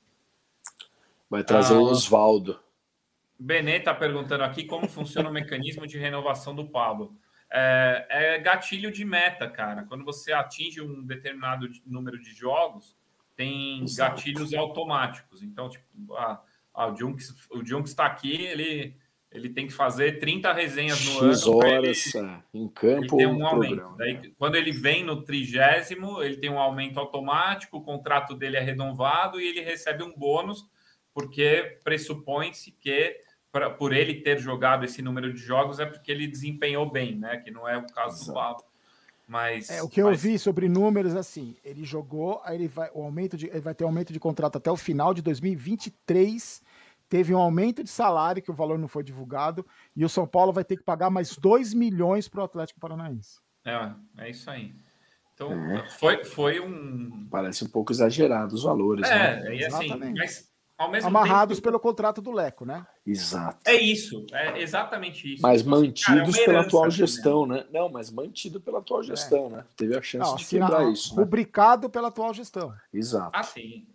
Vai 1.29 1.43
trazer 1.43 1.73
ah, 1.73 1.79
o 1.79 1.83
Oswaldo. 1.83 2.59
Benê 3.41 3.77
está 3.77 3.91
perguntando 3.91 4.43
aqui 4.43 4.65
como 4.65 4.87
funciona 4.87 5.27
o 5.27 5.33
mecanismo 5.33 5.87
de 5.87 5.97
renovação 5.97 6.53
do 6.53 6.69
Pablo. 6.69 7.17
É, 7.51 8.05
é, 8.09 8.39
gatilho 8.39 8.91
de 8.91 9.03
meta, 9.03 9.49
cara. 9.49 9.83
Quando 9.83 10.05
você 10.05 10.31
atinge 10.31 10.79
um 10.79 11.03
determinado 11.03 11.67
número 11.83 12.21
de 12.21 12.33
jogos, 12.35 12.95
tem 13.35 13.81
Exato. 13.81 14.15
gatilhos 14.15 14.53
automáticos. 14.53 15.41
Então, 15.41 15.67
tipo, 15.69 16.13
a, 16.13 16.39
a, 16.71 16.87
o 16.87 16.95
Junks 16.95 17.35
o 17.49 17.65
Junks 17.65 17.91
está 17.91 18.05
aqui, 18.05 18.45
ele 18.45 18.95
ele 19.31 19.49
tem 19.49 19.65
que 19.65 19.73
fazer 19.73 20.19
30 20.19 20.51
resenhas 20.51 21.05
no 21.05 21.31
X 21.31 21.43
ano. 21.43 21.55
horas 21.55 22.13
ele, 22.13 22.27
é, 22.27 22.43
em 22.53 22.67
campo. 22.67 22.99
Ele 22.99 23.07
tem 23.07 23.27
um 23.27 23.47
aumento. 23.47 23.95
Daí, 23.97 24.33
quando 24.37 24.55
ele 24.55 24.71
vem 24.71 25.05
no 25.05 25.23
trigésimo, 25.23 26.21
ele 26.21 26.35
tem 26.35 26.49
um 26.49 26.59
aumento 26.59 26.99
automático, 26.99 27.77
o 27.77 27.81
contrato 27.81 28.35
dele 28.35 28.57
é 28.57 28.59
renovado 28.59 29.39
e 29.39 29.47
ele 29.47 29.61
recebe 29.61 30.03
um 30.03 30.13
bônus, 30.13 30.65
porque 31.13 31.79
pressupõe-se 31.81 32.73
que 32.73 33.21
pra, 33.51 33.69
por 33.69 33.93
ele 33.93 34.21
ter 34.21 34.39
jogado 34.39 34.85
esse 34.85 35.01
número 35.01 35.33
de 35.33 35.39
jogos 35.39 35.79
é 35.79 35.85
porque 35.85 36.11
ele 36.11 36.27
desempenhou 36.27 36.89
bem, 36.89 37.17
né? 37.17 37.37
Que 37.37 37.51
não 37.51 37.67
é 37.67 37.77
o 37.77 37.85
caso 37.87 38.15
Exato. 38.15 38.31
do 38.31 38.33
Pablo. 38.33 38.65
Mas, 39.27 39.69
é, 39.69 39.81
o 39.81 39.87
que 39.87 40.01
eu 40.01 40.07
mas... 40.07 40.21
vi 40.21 40.37
sobre 40.37 40.67
números 40.67 41.15
assim, 41.15 41.55
ele 41.63 41.85
jogou, 41.85 42.41
aí 42.43 42.57
ele 42.57 42.67
vai, 42.67 42.89
o 42.93 43.01
aumento 43.01 43.37
de, 43.37 43.47
ele 43.47 43.61
vai 43.61 43.73
ter 43.73 43.85
aumento 43.85 44.11
de 44.11 44.19
contrato 44.19 44.57
até 44.57 44.69
o 44.69 44.75
final 44.75 45.13
de 45.13 45.21
2023 45.21 46.61
teve 47.11 47.35
um 47.35 47.37
aumento 47.37 47.83
de 47.83 47.89
salário, 47.89 48.41
que 48.41 48.49
o 48.49 48.53
valor 48.53 48.79
não 48.79 48.87
foi 48.87 49.03
divulgado, 49.03 49.65
e 49.93 50.05
o 50.05 50.09
São 50.09 50.25
Paulo 50.25 50.53
vai 50.53 50.63
ter 50.63 50.77
que 50.77 50.83
pagar 50.83 51.09
mais 51.09 51.35
2 51.35 51.73
milhões 51.73 52.29
para 52.29 52.39
o 52.39 52.45
Atlético 52.45 52.79
Paranaense. 52.79 53.41
É, 53.65 53.91
é 54.17 54.29
isso 54.29 54.49
aí. 54.49 54.73
Então, 55.33 55.51
é. 55.51 55.89
foi, 55.89 56.23
foi 56.23 56.61
um. 56.61 57.27
Parece 57.29 57.65
um 57.65 57.69
pouco 57.69 57.91
exagerado 57.91 58.55
os 58.55 58.63
valores, 58.63 59.09
é, 59.09 59.15
né? 59.15 59.47
É, 59.47 59.55
e 59.55 59.65
assim, 59.65 59.89
mas 60.17 60.50
Amarrados 61.03 61.57
tempo... 61.57 61.67
pelo 61.67 61.79
contrato 61.79 62.21
do 62.21 62.31
Leco, 62.31 62.65
né? 62.65 62.85
Exato. 63.05 63.59
É 63.65 63.75
isso, 63.75 64.25
é 64.31 64.61
exatamente 64.61 65.33
isso. 65.33 65.41
Mas 65.41 65.63
mantidos 65.63 66.35
Cara, 66.35 66.41
é 66.41 66.45
pela 66.45 66.61
atual 66.61 66.89
gestão, 66.89 67.45
né? 67.45 67.65
Não, 67.71 67.89
mas 67.89 68.11
mantido 68.11 68.59
pela 68.59 68.79
atual 68.79 69.03
gestão, 69.03 69.47
é. 69.47 69.49
né? 69.49 69.65
Teve 69.75 69.97
a 69.97 70.01
chance 70.01 70.29
não, 70.29 70.35
de 70.35 70.45
quebrar 70.45 70.91
isso. 70.91 71.15
Né? 71.15 71.21
Rubricado 71.21 71.89
pela 71.89 72.07
atual 72.07 72.33
gestão. 72.33 72.73
Exato. 72.93 73.31
Ah, 73.33 73.43
sim. 73.43 73.87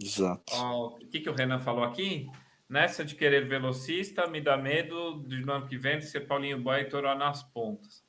Exato. 0.00 0.52
o 0.54 0.98
que, 1.10 1.20
que 1.20 1.30
o 1.30 1.34
Renan 1.34 1.58
falou 1.58 1.84
aqui? 1.84 2.28
Nessa 2.68 3.04
de 3.04 3.14
querer 3.14 3.46
velocista, 3.46 4.26
me 4.26 4.40
dá 4.40 4.56
medo 4.56 5.22
de 5.26 5.44
no 5.44 5.52
ano 5.52 5.66
que 5.66 5.76
vem 5.76 5.98
de 5.98 6.06
ser 6.06 6.20
Paulinho 6.20 6.60
Boy 6.60 6.80
e 6.80 6.84
Toró 6.86 7.14
nas 7.14 7.42
pontas. 7.42 8.02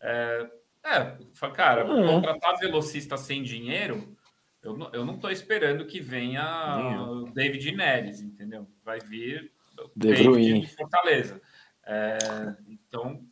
É, 0.00 0.50
é 0.84 1.50
cara, 1.54 1.86
uhum. 1.86 2.06
contratar 2.06 2.56
velocista 2.58 3.16
sem 3.16 3.42
dinheiro, 3.42 4.16
eu 4.62 4.76
não, 4.76 4.90
eu 4.92 5.04
não 5.04 5.18
tô 5.18 5.30
esperando 5.30 5.86
que 5.86 6.00
venha 6.00 7.06
o 7.08 7.30
David 7.30 7.72
Neres, 7.72 8.20
entendeu? 8.20 8.66
Vai 8.84 9.00
vir 9.00 9.52
o 9.78 9.90
David 9.94 10.60
de 10.60 10.76
Fortaleza. 10.76 11.40
É, 11.84 12.18
então, 12.68 13.24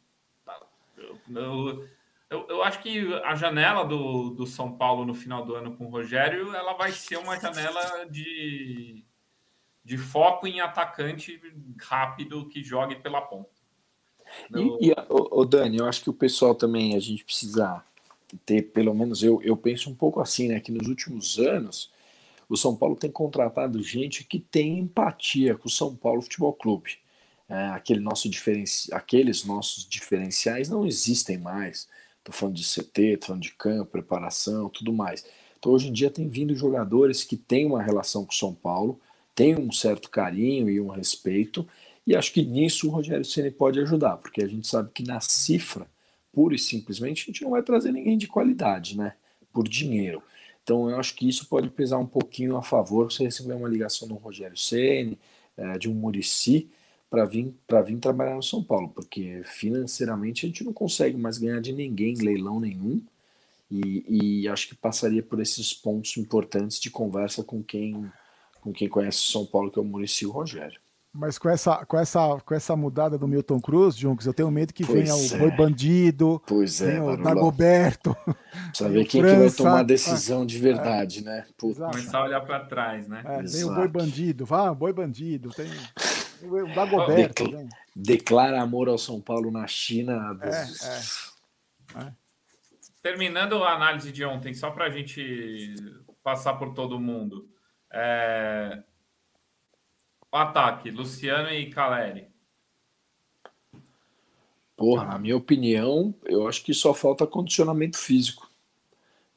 eu, 0.96 1.18
eu 1.34 1.88
eu, 2.28 2.44
eu 2.48 2.62
acho 2.62 2.80
que 2.80 3.14
a 3.22 3.34
janela 3.36 3.84
do, 3.84 4.30
do 4.30 4.46
São 4.46 4.76
Paulo 4.76 5.04
no 5.04 5.14
final 5.14 5.44
do 5.44 5.54
ano 5.54 5.76
com 5.76 5.86
o 5.86 5.90
Rogério 5.90 6.54
ela 6.54 6.72
vai 6.72 6.90
ser 6.90 7.18
uma 7.18 7.38
janela 7.38 8.04
de, 8.10 9.04
de 9.84 9.96
foco 9.96 10.46
em 10.46 10.60
atacante 10.60 11.40
rápido 11.80 12.48
que 12.48 12.64
jogue 12.64 12.96
pela 12.96 13.20
ponta. 13.20 13.50
E, 14.52 14.88
e 14.88 14.92
o, 15.08 15.40
o, 15.40 15.44
Dani, 15.44 15.78
eu 15.78 15.86
acho 15.86 16.02
que 16.02 16.10
o 16.10 16.14
pessoal 16.14 16.52
também 16.52 16.96
a 16.96 16.98
gente 16.98 17.24
precisa 17.24 17.84
ter, 18.44 18.62
pelo 18.72 18.94
menos 18.94 19.22
eu, 19.22 19.40
eu 19.42 19.56
penso 19.56 19.90
um 19.90 19.94
pouco 19.94 20.20
assim, 20.20 20.48
né? 20.48 20.60
Que 20.60 20.72
nos 20.72 20.88
últimos 20.88 21.38
anos 21.38 21.90
o 22.48 22.56
São 22.56 22.76
Paulo 22.76 22.96
tem 22.96 23.10
contratado 23.10 23.82
gente 23.82 24.24
que 24.24 24.38
tem 24.38 24.78
empatia 24.78 25.56
com 25.56 25.68
o 25.68 25.70
São 25.70 25.94
Paulo 25.94 26.22
Futebol 26.22 26.52
Clube. 26.52 26.98
É, 27.48 27.68
aquele 27.68 28.00
nosso 28.00 28.28
diferenci... 28.28 28.92
Aqueles 28.92 29.44
nossos 29.44 29.88
diferenciais 29.88 30.68
não 30.68 30.86
existem 30.86 31.38
mais. 31.38 31.88
Tô 32.24 32.32
falando 32.32 32.56
de 32.56 32.64
CT, 32.64 33.18
tô 33.18 33.26
falando 33.28 33.42
de 33.42 33.52
campo, 33.52 33.92
preparação, 33.92 34.68
tudo 34.68 34.92
mais. 34.92 35.24
Então 35.58 35.72
hoje 35.72 35.88
em 35.88 35.92
dia 35.92 36.10
tem 36.10 36.28
vindo 36.28 36.54
jogadores 36.54 37.24
que 37.24 37.36
têm 37.36 37.66
uma 37.66 37.82
relação 37.82 38.24
com 38.24 38.32
o 38.32 38.36
São 38.36 38.54
Paulo, 38.54 39.00
têm 39.34 39.56
um 39.58 39.72
certo 39.72 40.10
carinho 40.10 40.68
e 40.68 40.80
um 40.80 40.88
respeito, 40.88 41.66
e 42.06 42.14
acho 42.14 42.32
que 42.32 42.44
nisso 42.44 42.86
o 42.86 42.90
Rogério 42.90 43.24
Ceni 43.24 43.50
pode 43.50 43.80
ajudar, 43.80 44.16
porque 44.18 44.42
a 44.42 44.46
gente 44.46 44.66
sabe 44.66 44.92
que 44.92 45.02
na 45.02 45.20
cifra, 45.20 45.88
pura 46.36 46.54
e 46.54 46.58
simplesmente, 46.58 47.22
a 47.22 47.26
gente 47.32 47.42
não 47.42 47.52
vai 47.52 47.62
trazer 47.62 47.90
ninguém 47.92 48.18
de 48.18 48.26
qualidade, 48.26 48.94
né? 48.94 49.14
Por 49.54 49.66
dinheiro. 49.66 50.22
Então 50.62 50.90
eu 50.90 51.00
acho 51.00 51.14
que 51.14 51.26
isso 51.26 51.48
pode 51.48 51.70
pesar 51.70 51.96
um 51.96 52.04
pouquinho 52.06 52.58
a 52.58 52.62
favor. 52.62 53.10
Você 53.10 53.24
receber 53.24 53.54
uma 53.54 53.66
ligação 53.66 54.06
do 54.06 54.16
Rogério 54.16 54.54
Ceni, 54.54 55.18
é, 55.56 55.78
de 55.78 55.88
um 55.88 55.94
Murici, 55.94 56.68
para 57.08 57.24
vir, 57.24 57.54
vir 57.86 57.98
trabalhar 57.98 58.36
no 58.36 58.42
São 58.42 58.62
Paulo, 58.62 58.90
porque 58.90 59.40
financeiramente 59.46 60.44
a 60.44 60.48
gente 60.48 60.62
não 60.62 60.74
consegue 60.74 61.16
mais 61.16 61.38
ganhar 61.38 61.60
de 61.62 61.72
ninguém, 61.72 62.14
leilão 62.16 62.60
nenhum, 62.60 63.00
e, 63.70 64.42
e 64.42 64.48
acho 64.48 64.68
que 64.68 64.74
passaria 64.74 65.22
por 65.22 65.40
esses 65.40 65.72
pontos 65.72 66.18
importantes 66.18 66.78
de 66.78 66.90
conversa 66.90 67.42
com 67.42 67.62
quem, 67.62 68.12
com 68.60 68.74
quem 68.74 68.90
conhece 68.90 69.22
São 69.22 69.46
Paulo, 69.46 69.70
que 69.70 69.78
é 69.78 69.82
o 69.82 69.84
Murici 69.84 70.24
e 70.24 70.26
o 70.26 70.32
Rogério. 70.32 70.78
Mas 71.16 71.38
com 71.38 71.48
essa, 71.48 71.84
com 71.86 71.98
essa, 71.98 72.40
com 72.44 72.54
essa 72.54 72.76
mudada 72.76 73.16
do 73.16 73.26
Milton 73.26 73.60
Cruz, 73.60 73.96
Junks, 73.96 74.26
eu 74.26 74.34
tenho 74.34 74.50
medo 74.50 74.74
que 74.74 74.84
pois 74.84 74.98
venha 74.98 75.14
o 75.14 75.34
é. 75.34 75.38
Boi 75.38 75.50
Bandido, 75.56 76.42
pois 76.46 76.80
é, 76.82 77.00
o 77.00 77.16
Dagoberto. 77.16 78.14
Precisa 78.68 78.90
ver 78.90 79.04
quem 79.08 79.22
França, 79.22 79.36
que 79.36 79.40
vai 79.40 79.50
tomar 79.50 79.80
a 79.80 79.82
decisão 79.82 80.44
de 80.44 80.58
verdade, 80.58 81.20
é, 81.20 81.22
né? 81.22 81.46
Começar 81.58 82.18
a 82.18 82.24
olhar 82.24 82.40
para 82.42 82.60
trás, 82.66 83.08
né? 83.08 83.22
É, 83.24 83.42
tem 83.42 83.64
o 83.64 83.74
Boi 83.74 83.88
Bandido, 83.88 84.44
vá, 84.44 84.72
Boi 84.74 84.92
Bandido, 84.92 85.50
tem 85.50 85.70
o 86.42 86.74
Dagoberto. 86.74 87.44
Decla 87.44 87.68
declara 87.94 88.60
amor 88.60 88.88
ao 88.88 88.98
São 88.98 89.20
Paulo 89.20 89.50
na 89.50 89.66
China. 89.66 90.38
É, 90.42 90.48
é. 90.50 92.06
É. 92.06 92.12
Terminando 93.02 93.62
a 93.64 93.72
análise 93.72 94.12
de 94.12 94.24
ontem, 94.24 94.52
só 94.52 94.70
para 94.70 94.86
a 94.86 94.90
gente 94.90 95.76
passar 96.22 96.54
por 96.54 96.74
todo 96.74 97.00
mundo. 97.00 97.48
É, 97.90 98.82
ataque, 100.36 100.90
Luciano 100.90 101.50
e 101.50 101.70
Caleri. 101.70 102.28
Porra, 104.76 105.06
na 105.06 105.18
minha 105.18 105.36
opinião, 105.36 106.14
eu 106.24 106.46
acho 106.46 106.62
que 106.62 106.74
só 106.74 106.92
falta 106.92 107.26
condicionamento 107.26 107.96
físico. 107.96 108.50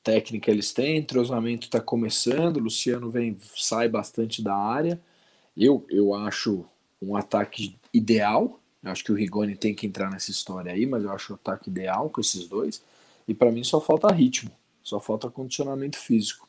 Técnica 0.03 0.51
eles 0.51 0.73
têm, 0.73 0.97
entrosamento 0.97 1.67
está 1.67 1.79
começando, 1.79 2.59
Luciano 2.59 3.09
vem, 3.09 3.37
sai 3.55 3.87
bastante 3.87 4.41
da 4.41 4.55
área. 4.55 4.99
Eu, 5.55 5.85
eu 5.89 6.13
acho 6.13 6.65
um 7.01 7.15
ataque 7.15 7.77
ideal. 7.93 8.59
Eu 8.83 8.91
acho 8.91 9.03
que 9.03 9.11
o 9.11 9.15
Rigoni 9.15 9.55
tem 9.55 9.73
que 9.73 9.87
entrar 9.87 10.09
nessa 10.09 10.31
história 10.31 10.73
aí, 10.73 10.85
mas 10.85 11.03
eu 11.03 11.11
acho 11.11 11.33
o 11.33 11.35
ataque 11.35 11.69
ideal 11.69 12.09
com 12.09 12.19
esses 12.19 12.47
dois. 12.47 12.83
E 13.27 13.33
para 13.33 13.51
mim 13.51 13.63
só 13.63 13.79
falta 13.79 14.11
ritmo, 14.11 14.51
só 14.83 14.99
falta 14.99 15.29
condicionamento 15.29 15.97
físico. 15.97 16.48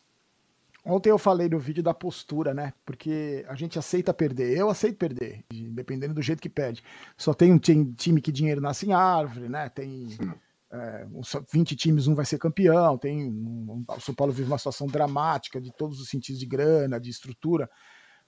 Ontem 0.85 1.11
eu 1.11 1.19
falei 1.19 1.49
no 1.49 1.59
vídeo 1.59 1.83
da 1.83 1.93
postura, 1.93 2.55
né? 2.55 2.73
Porque 2.85 3.45
a 3.49 3.55
gente 3.55 3.79
aceita 3.79 4.15
perder. 4.15 4.57
Eu 4.57 4.71
aceito 4.71 4.97
perder, 4.97 5.45
dependendo 5.51 6.15
do 6.15 6.23
jeito 6.23 6.41
que 6.41 6.49
perde. 6.49 6.83
Só 7.17 7.35
tem 7.35 7.53
um 7.53 7.59
time 7.59 8.21
que 8.21 8.33
dinheiro 8.33 8.61
nasce 8.61 8.87
em 8.87 8.93
árvore, 8.93 9.49
né? 9.49 9.69
Tem 9.69 10.09
é, 10.73 11.07
20 11.53 11.77
times, 11.77 12.07
um 12.07 12.15
vai 12.15 12.25
ser 12.25 12.39
campeão. 12.39 12.97
Tem 12.97 13.31
um, 13.31 13.85
o 13.89 14.01
São 14.01 14.15
Paulo 14.15 14.33
vive 14.33 14.49
uma 14.49 14.59
situação 14.59 14.87
dramática 14.87 15.61
de 15.61 15.71
todos 15.73 16.01
os 16.01 16.09
sentidos 16.09 16.41
de 16.41 16.47
grana, 16.47 16.99
de 16.99 17.11
estrutura. 17.11 17.69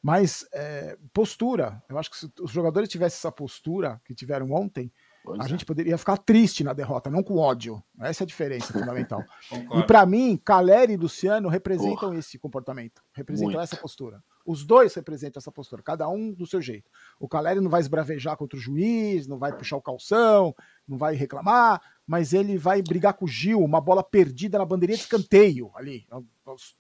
Mas 0.03 0.45
é, 0.53 0.99
postura, 1.13 1.83
eu 1.89 1.97
acho 1.97 2.11
que 2.11 2.19
se 2.19 2.31
os 2.41 2.51
jogadores 2.51 2.89
tivessem 2.89 3.17
essa 3.17 3.33
postura 3.33 4.01
que 4.05 4.15
tiveram 4.15 4.51
ontem, 4.51 4.93
pois 5.23 5.41
a 5.41 5.45
é. 5.45 5.49
gente 5.49 5.65
poderia 5.65 5.97
ficar 5.97 6.17
triste 6.17 6.65
na 6.65 6.73
derrota, 6.73 7.11
não 7.11 7.23
com 7.23 7.37
ódio. 7.37 7.83
Essa 8.01 8.23
é 8.23 8.25
a 8.25 8.27
diferença 8.27 8.73
fundamental. 8.73 9.25
e 9.77 9.83
para 9.85 10.05
mim, 10.05 10.37
Caleri 10.37 10.95
e 10.95 10.97
Luciano 10.97 11.49
representam 11.49 12.09
Porra. 12.09 12.19
esse 12.19 12.39
comportamento, 12.39 13.03
representam 13.13 13.53
Muito. 13.53 13.63
essa 13.63 13.77
postura. 13.77 14.23
Os 14.45 14.65
dois 14.65 14.93
representam 14.95 15.39
essa 15.39 15.53
postura, 15.53 15.83
cada 15.83 16.09
um 16.09 16.33
do 16.33 16.47
seu 16.47 16.61
jeito. 16.61 16.91
O 17.21 17.29
Caleri 17.29 17.61
não 17.61 17.71
vai 17.71 17.81
esbravejar 17.81 18.37
contra 18.37 18.57
o 18.59 18.61
juiz, 18.61 19.27
não 19.27 19.39
vai 19.39 19.57
puxar 19.57 19.77
o 19.77 19.83
calção, 19.83 20.55
não 20.87 20.99
vai 20.99 21.15
reclamar, 21.15 21.81
mas 22.07 22.33
ele 22.33 22.59
vai 22.59 22.83
brigar 22.83 23.15
com 23.15 23.25
o 23.25 23.29
Gil, 23.29 23.61
uma 23.61 23.81
bola 23.81 24.03
perdida 24.03 24.59
na 24.59 24.65
bandeirinha 24.65 24.97
de 24.97 25.05
escanteio 25.05 25.71
ali, 25.75 26.07
aos 26.45 26.75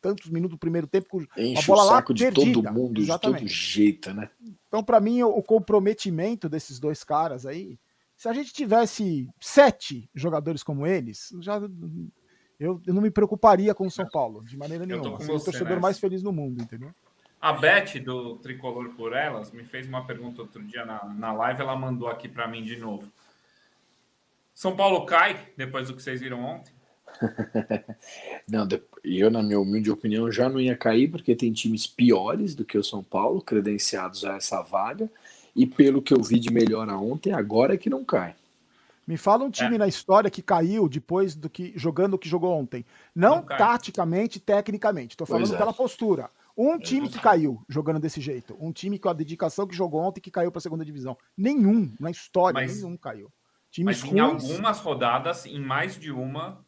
tantos 0.00 0.30
minutos 0.30 0.56
do 0.56 0.58
primeiro 0.58 0.86
tempo, 0.86 1.08
com 1.08 1.20
Enche 1.36 1.64
a 1.64 1.66
bola 1.66 1.82
o 1.82 1.86
lá 1.86 1.92
saco 1.96 2.14
de 2.14 2.24
perdida. 2.24 2.62
todo 2.62 2.72
mundo, 2.72 3.00
Exatamente. 3.00 3.44
de 3.44 3.48
todo 3.48 3.52
jeito, 3.52 4.14
né? 4.14 4.30
Então, 4.68 4.84
para 4.84 5.00
mim, 5.00 5.22
o 5.22 5.42
comprometimento 5.42 6.48
desses 6.48 6.78
dois 6.78 7.02
caras 7.02 7.44
aí, 7.44 7.78
se 8.16 8.28
a 8.28 8.32
gente 8.32 8.52
tivesse 8.52 9.28
sete 9.40 10.08
jogadores 10.14 10.62
como 10.62 10.86
eles, 10.86 11.28
já 11.40 11.60
eu, 12.58 12.80
eu 12.86 12.94
não 12.94 13.02
me 13.02 13.10
preocuparia 13.10 13.74
com 13.74 13.86
o 13.86 13.90
São 13.90 14.08
Paulo, 14.08 14.42
de 14.44 14.56
maneira 14.56 14.84
Eu 14.84 14.88
tô 14.88 14.94
nenhuma. 14.94 15.16
com 15.18 15.22
Seria 15.22 15.36
o 15.36 15.44
torcedor 15.44 15.68
nessa. 15.68 15.80
mais 15.80 15.98
feliz 15.98 16.22
no 16.22 16.32
mundo, 16.32 16.62
entendeu? 16.62 16.90
A 17.40 17.52
Beth, 17.52 18.00
do 18.02 18.36
Tricolor 18.36 18.94
por 18.94 19.12
Elas, 19.12 19.52
me 19.52 19.62
fez 19.62 19.86
uma 19.86 20.06
pergunta 20.06 20.40
outro 20.40 20.64
dia 20.64 20.84
na, 20.86 21.04
na 21.04 21.32
live, 21.32 21.60
ela 21.60 21.76
mandou 21.76 22.08
aqui 22.08 22.28
para 22.28 22.48
mim 22.48 22.62
de 22.62 22.78
novo. 22.78 23.12
São 24.54 24.74
Paulo 24.74 25.04
cai 25.04 25.48
depois 25.54 25.88
do 25.88 25.94
que 25.94 26.02
vocês 26.02 26.20
viram 26.20 26.42
ontem? 26.42 26.72
Não, 28.48 28.66
eu, 29.04 29.30
na 29.30 29.42
minha 29.42 29.60
humilde 29.60 29.90
opinião, 29.90 30.30
já 30.32 30.48
não 30.48 30.60
ia 30.60 30.76
cair, 30.76 31.08
porque 31.08 31.36
tem 31.36 31.52
times 31.52 31.86
piores 31.86 32.54
do 32.54 32.64
que 32.64 32.76
o 32.76 32.82
São 32.84 33.02
Paulo, 33.02 33.42
credenciados 33.42 34.24
a 34.24 34.36
essa 34.36 34.62
vaga, 34.62 35.10
e 35.56 35.66
pelo 35.66 36.02
que 36.02 36.12
eu 36.14 36.22
vi 36.22 36.38
de 36.38 36.52
melhora 36.52 36.96
ontem, 36.96 37.32
agora 37.32 37.74
é 37.74 37.76
que 37.78 37.88
não 37.90 38.04
cai. 38.04 38.34
Me 39.06 39.16
fala 39.16 39.44
um 39.44 39.50
time 39.50 39.76
É. 39.76 39.78
na 39.78 39.86
história 39.88 40.28
que 40.30 40.42
caiu 40.42 40.88
depois 40.88 41.34
do 41.34 41.48
que 41.48 41.72
jogando 41.76 42.14
o 42.14 42.18
que 42.18 42.28
jogou 42.28 42.52
ontem. 42.52 42.84
Não, 43.14 43.36
Não 43.36 43.42
taticamente, 43.44 44.38
tecnicamente. 44.40 45.16
Tô 45.16 45.24
falando 45.24 45.54
é. 45.54 45.56
pela 45.56 45.72
postura. 45.72 46.28
Um 46.58 46.78
time 46.78 47.08
que 47.08 47.18
caiu 47.20 47.62
jogando 47.68 48.00
desse 48.00 48.20
jeito. 48.20 48.56
Um 48.58 48.72
time 48.72 48.98
com 48.98 49.08
a 49.08 49.12
dedicação 49.12 49.66
que 49.66 49.76
jogou 49.76 50.00
ontem 50.00 50.20
que 50.20 50.30
caiu 50.30 50.50
para 50.50 50.58
a 50.58 50.62
segunda 50.62 50.84
divisão. 50.84 51.16
Nenhum 51.36 51.92
na 52.00 52.10
história, 52.10 52.54
Mas- 52.60 52.82
nenhum 52.82 52.96
caiu. 52.96 53.30
Times 53.70 54.00
Mas 54.02 54.12
em 54.12 54.18
ruins. 54.20 54.42
algumas 54.50 54.80
rodadas, 54.80 55.44
em 55.46 55.60
mais 55.60 55.98
de 55.98 56.10
uma, 56.10 56.64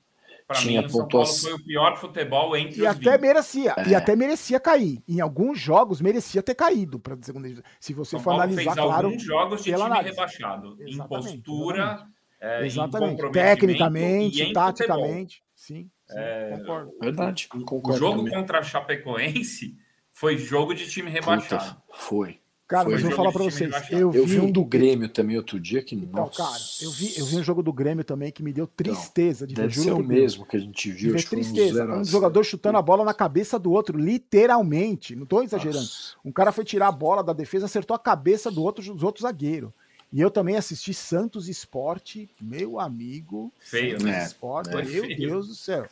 para 0.48 0.56
Tinha 0.60 0.80
mim, 0.80 0.86
o 0.86 0.90
São 0.90 1.06
Paulo 1.06 1.26
foi 1.26 1.52
o 1.52 1.62
pior 1.62 1.96
futebol 1.98 2.56
entre 2.56 2.78
E 2.78 2.82
os 2.82 2.88
até 2.88 3.12
20. 3.12 3.20
merecia, 3.20 3.74
e 3.86 3.92
É. 3.92 3.96
até 3.96 4.16
merecia 4.16 4.58
cair. 4.58 5.02
Em 5.06 5.20
alguns 5.20 5.60
jogos 5.60 6.00
merecia 6.00 6.42
ter 6.42 6.54
caído 6.54 6.98
para 6.98 7.14
a 7.14 7.18
segunda 7.22 7.46
divisão. 7.46 7.70
Se 7.78 7.92
você 7.92 8.12
São 8.12 8.20
for 8.20 8.30
Paulo 8.30 8.42
analisar, 8.44 8.62
fez 8.72 8.74
claro, 8.86 9.06
alguns 9.08 9.22
jogos 9.22 9.58
de 9.62 9.70
time 9.70 9.82
análise. 9.82 10.08
rebaixado. 10.10 10.76
Em 10.80 10.88
Exatamente, 10.88 11.42
postura, 11.42 12.06
é, 12.40 12.62
em 12.62 12.66
exatamente, 12.66 13.30
tecnicamente, 13.30 14.42
e 14.42 14.46
em 14.46 14.52
taticamente, 14.54 15.42
sim, 15.54 15.90
sim, 16.06 16.16
É, 16.16 16.56
concordo. 16.58 16.92
Verdade, 17.00 17.42
futebol. 17.44 17.62
O 17.62 17.66
concordo 17.66 17.98
jogo 17.98 18.16
também. 18.18 18.32
contra 18.32 18.58
a 18.58 18.62
Chapecoense 18.62 19.76
foi 20.14 20.38
jogo 20.38 20.74
de 20.74 20.88
time 20.88 21.10
rebaixado. 21.10 21.74
Puta, 21.74 21.82
foi. 21.92 22.40
Cara, 22.68 22.84
Foi 22.84 22.92
mas 22.92 23.02
eu 23.02 23.08
vou 23.08 23.16
falar 23.16 23.28
de 23.30 23.34
para 23.34 23.44
vocês, 23.44 23.90
eu, 23.90 24.12
Eu 24.12 24.26
vi 24.26 24.34
vi 24.34 24.40
um 24.40 24.52
do 24.52 24.62
Grêmio 24.62 25.08
também 25.08 25.38
outro 25.38 25.58
dia 25.58 25.82
que, 25.82 25.94
Então, 25.94 26.26
nossa, 26.26 26.36
cara, 26.36 26.60
eu 26.82 26.90
vi, 26.90 27.18
eu 27.18 27.24
vi 27.24 27.36
um 27.36 27.42
jogo 27.42 27.62
do 27.62 27.72
Grêmio 27.72 28.04
também 28.04 28.30
que 28.30 28.42
me 28.42 28.52
deu 28.52 28.66
tristeza 28.66 29.46
de 29.46 29.54
ver, 29.54 29.62
deve 29.62 29.74
ser 29.80 29.92
o 29.92 30.04
mesmo 30.04 30.44
que 30.44 30.54
a 30.54 30.60
gente 30.60 30.92
De 30.92 30.94
viu, 30.94 31.12
ver 31.14 31.18
um 31.18 31.28
tristeza. 31.30 31.84
Um 31.84 31.86
zero. 31.86 32.04
jogador 32.04 32.44
chutando 32.44 32.76
a 32.76 32.82
bola 32.82 33.06
na 33.06 33.14
cabeça 33.14 33.58
do 33.58 33.72
outro, 33.72 33.98
literalmente. 33.98 35.16
Não 35.16 35.24
tô 35.24 35.42
exagerando. 35.42 35.78
Nossa. 35.78 36.14
Um 36.22 36.30
cara 36.30 36.52
foi 36.52 36.62
tirar 36.62 36.88
a 36.88 36.92
bola 36.92 37.24
da 37.24 37.32
defesa, 37.32 37.64
acertou 37.64 37.94
a 37.94 37.98
cabeça 37.98 38.50
do 38.50 38.62
outro, 38.62 38.84
dos 38.92 39.02
outros 39.02 39.22
zagueiro. 39.22 39.72
E 40.12 40.20
eu 40.20 40.30
também 40.30 40.56
assisti 40.56 40.92
Santos 40.92 41.48
Esporte, 41.48 42.28
meu 42.38 42.78
amigo. 42.78 43.50
Feio, 43.60 43.92
Santos 43.92 44.04
né? 44.04 44.24
Esporte, 44.24 44.70
Foi 44.70 44.82
meu 44.84 45.04
feio. 45.04 45.16
Deus 45.16 45.48
do 45.48 45.54
céu. 45.54 45.86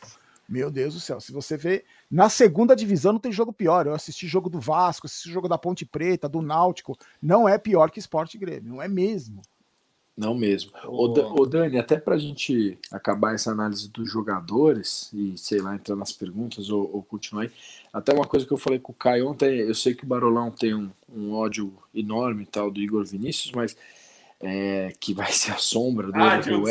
Meu 0.47 0.71
Deus 0.71 0.93
do 0.93 0.99
céu. 0.99 1.19
Se 1.19 1.31
você 1.31 1.57
vê. 1.57 1.83
Na 2.09 2.29
segunda 2.29 2.75
divisão 2.75 3.13
não 3.13 3.19
tem 3.19 3.31
jogo 3.31 3.51
pior. 3.51 3.85
Eu 3.85 3.93
assisti 3.93 4.27
jogo 4.27 4.49
do 4.49 4.59
Vasco, 4.59 5.05
assisti 5.05 5.29
jogo 5.29 5.49
da 5.49 5.57
Ponte 5.57 5.85
Preta, 5.85 6.29
do 6.29 6.41
Náutico. 6.41 6.97
Não 7.21 7.49
é 7.49 7.57
pior 7.57 7.91
que 7.91 7.99
Esporte 7.99 8.37
Grêmio. 8.37 8.69
Não 8.69 8.81
é 8.81 8.87
mesmo. 8.87 9.41
Não 10.17 10.33
mesmo. 10.33 10.71
Ô, 10.85 11.05
ô, 11.39 11.45
Dani, 11.45 11.77
até 11.77 11.99
pra 11.99 12.17
gente 12.17 12.79
acabar 12.91 13.35
essa 13.35 13.51
análise 13.51 13.87
dos 13.87 14.11
jogadores 14.11 15.11
e, 15.13 15.37
sei 15.37 15.59
lá, 15.59 15.75
entrar 15.75 15.95
nas 15.95 16.11
perguntas 16.11 16.71
ou, 16.71 16.89
ou 16.91 17.03
continuar 17.03 17.43
aí, 17.43 17.51
até 17.93 18.13
uma 18.13 18.25
coisa 18.25 18.43
que 18.43 18.51
eu 18.51 18.57
falei 18.57 18.79
com 18.79 18.91
o 18.91 18.95
Caio 18.95 19.29
ontem, 19.29 19.59
eu 19.59 19.75
sei 19.75 19.93
que 19.93 20.03
o 20.03 20.07
Barolão 20.07 20.49
tem 20.49 20.73
um, 20.73 20.89
um 21.07 21.33
ódio 21.33 21.71
enorme 21.93 22.43
e 22.43 22.45
tal 22.47 22.71
do 22.71 22.81
Igor 22.81 23.05
Vinícius, 23.05 23.51
mas 23.51 23.77
é, 24.39 24.91
que 24.99 25.13
vai 25.13 25.31
ser 25.31 25.51
a 25.51 25.57
sombra 25.57 26.07
do 26.07 26.17
Ah, 26.17 26.37
Diogo. 26.37 26.67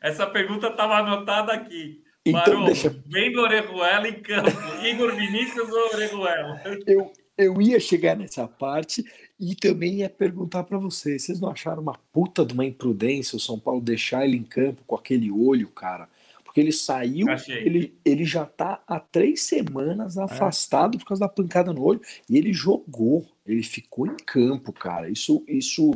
Essa 0.00 0.26
pergunta 0.26 0.68
estava 0.68 1.00
anotada 1.00 1.52
aqui. 1.52 2.01
Então, 2.24 2.64
deixa, 2.64 2.96
vem 3.06 3.32
do 3.32 3.40
Orejuela 3.40 4.08
em 4.08 4.20
campo. 4.20 4.50
Igor 4.84 5.14
Vinícius 5.14 5.68
ou 5.68 5.92
Orejuela? 5.92 6.62
eu, 6.86 7.12
eu 7.36 7.60
ia 7.60 7.80
chegar 7.80 8.16
nessa 8.16 8.46
parte 8.46 9.04
e 9.38 9.56
também 9.56 9.94
ia 9.96 10.08
perguntar 10.08 10.62
pra 10.62 10.78
vocês, 10.78 11.24
vocês 11.24 11.40
não 11.40 11.50
acharam 11.50 11.82
uma 11.82 11.98
puta 12.12 12.46
de 12.46 12.54
uma 12.54 12.64
imprudência 12.64 13.36
o 13.36 13.40
São 13.40 13.58
Paulo 13.58 13.80
deixar 13.80 14.24
ele 14.24 14.36
em 14.36 14.44
campo 14.44 14.82
com 14.86 14.94
aquele 14.94 15.32
olho, 15.32 15.68
cara? 15.68 16.08
Porque 16.44 16.60
ele 16.60 16.70
saiu, 16.70 17.28
Achei. 17.28 17.56
ele, 17.56 17.94
ele 18.04 18.24
já 18.24 18.44
tá 18.44 18.82
há 18.86 19.00
três 19.00 19.42
semanas 19.42 20.18
afastado 20.18 20.98
por 20.98 21.06
causa 21.06 21.20
da 21.20 21.28
pancada 21.28 21.72
no 21.72 21.82
olho 21.82 22.00
e 22.28 22.36
ele 22.36 22.52
jogou, 22.52 23.26
ele 23.44 23.62
ficou 23.62 24.06
em 24.06 24.16
campo, 24.16 24.72
cara. 24.72 25.10
Isso, 25.10 25.42
isso, 25.48 25.90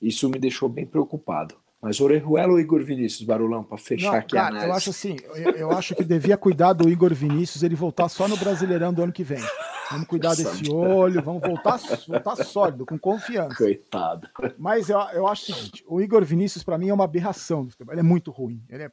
isso 0.00 0.28
me 0.28 0.38
deixou 0.38 0.68
bem 0.68 0.86
preocupado. 0.86 1.56
Mas 1.84 2.00
Orejuela 2.00 2.50
ou 2.50 2.58
Igor 2.58 2.82
Vinícius, 2.82 3.26
Barulão, 3.26 3.62
pra 3.62 3.76
fechar 3.76 4.10
Não, 4.12 4.18
aqui 4.18 4.38
a 4.38 4.40
cara, 4.44 4.54
eu 4.54 4.58
análise. 4.62 4.76
acho 4.78 4.90
assim, 4.90 5.16
eu, 5.34 5.50
eu 5.50 5.70
acho 5.70 5.94
que 5.94 6.02
devia 6.02 6.34
cuidar 6.34 6.72
do 6.72 6.88
Igor 6.88 7.12
Vinícius 7.12 7.62
ele 7.62 7.74
voltar 7.74 8.08
só 8.08 8.26
no 8.26 8.38
Brasileirão 8.38 8.90
do 8.90 9.02
ano 9.02 9.12
que 9.12 9.22
vem. 9.22 9.42
Vamos 9.90 10.08
cuidar 10.08 10.30
Nossa, 10.30 10.44
desse 10.44 10.72
olho, 10.72 11.22
vamos 11.22 11.42
voltar, 11.42 11.78
voltar 12.08 12.36
sólido, 12.36 12.86
com 12.86 12.98
confiança. 12.98 13.54
Coitado. 13.54 14.26
Mas 14.56 14.88
eu, 14.88 14.98
eu 15.12 15.26
acho 15.28 15.52
o 15.52 15.54
seguinte: 15.54 15.84
o 15.86 16.00
Igor 16.00 16.24
Vinícius, 16.24 16.64
pra 16.64 16.78
mim, 16.78 16.88
é 16.88 16.94
uma 16.94 17.04
aberração. 17.04 17.68
Ele 17.90 18.00
é 18.00 18.02
muito 18.02 18.30
ruim. 18.30 18.64
Ele, 18.70 18.84
é, 18.84 18.90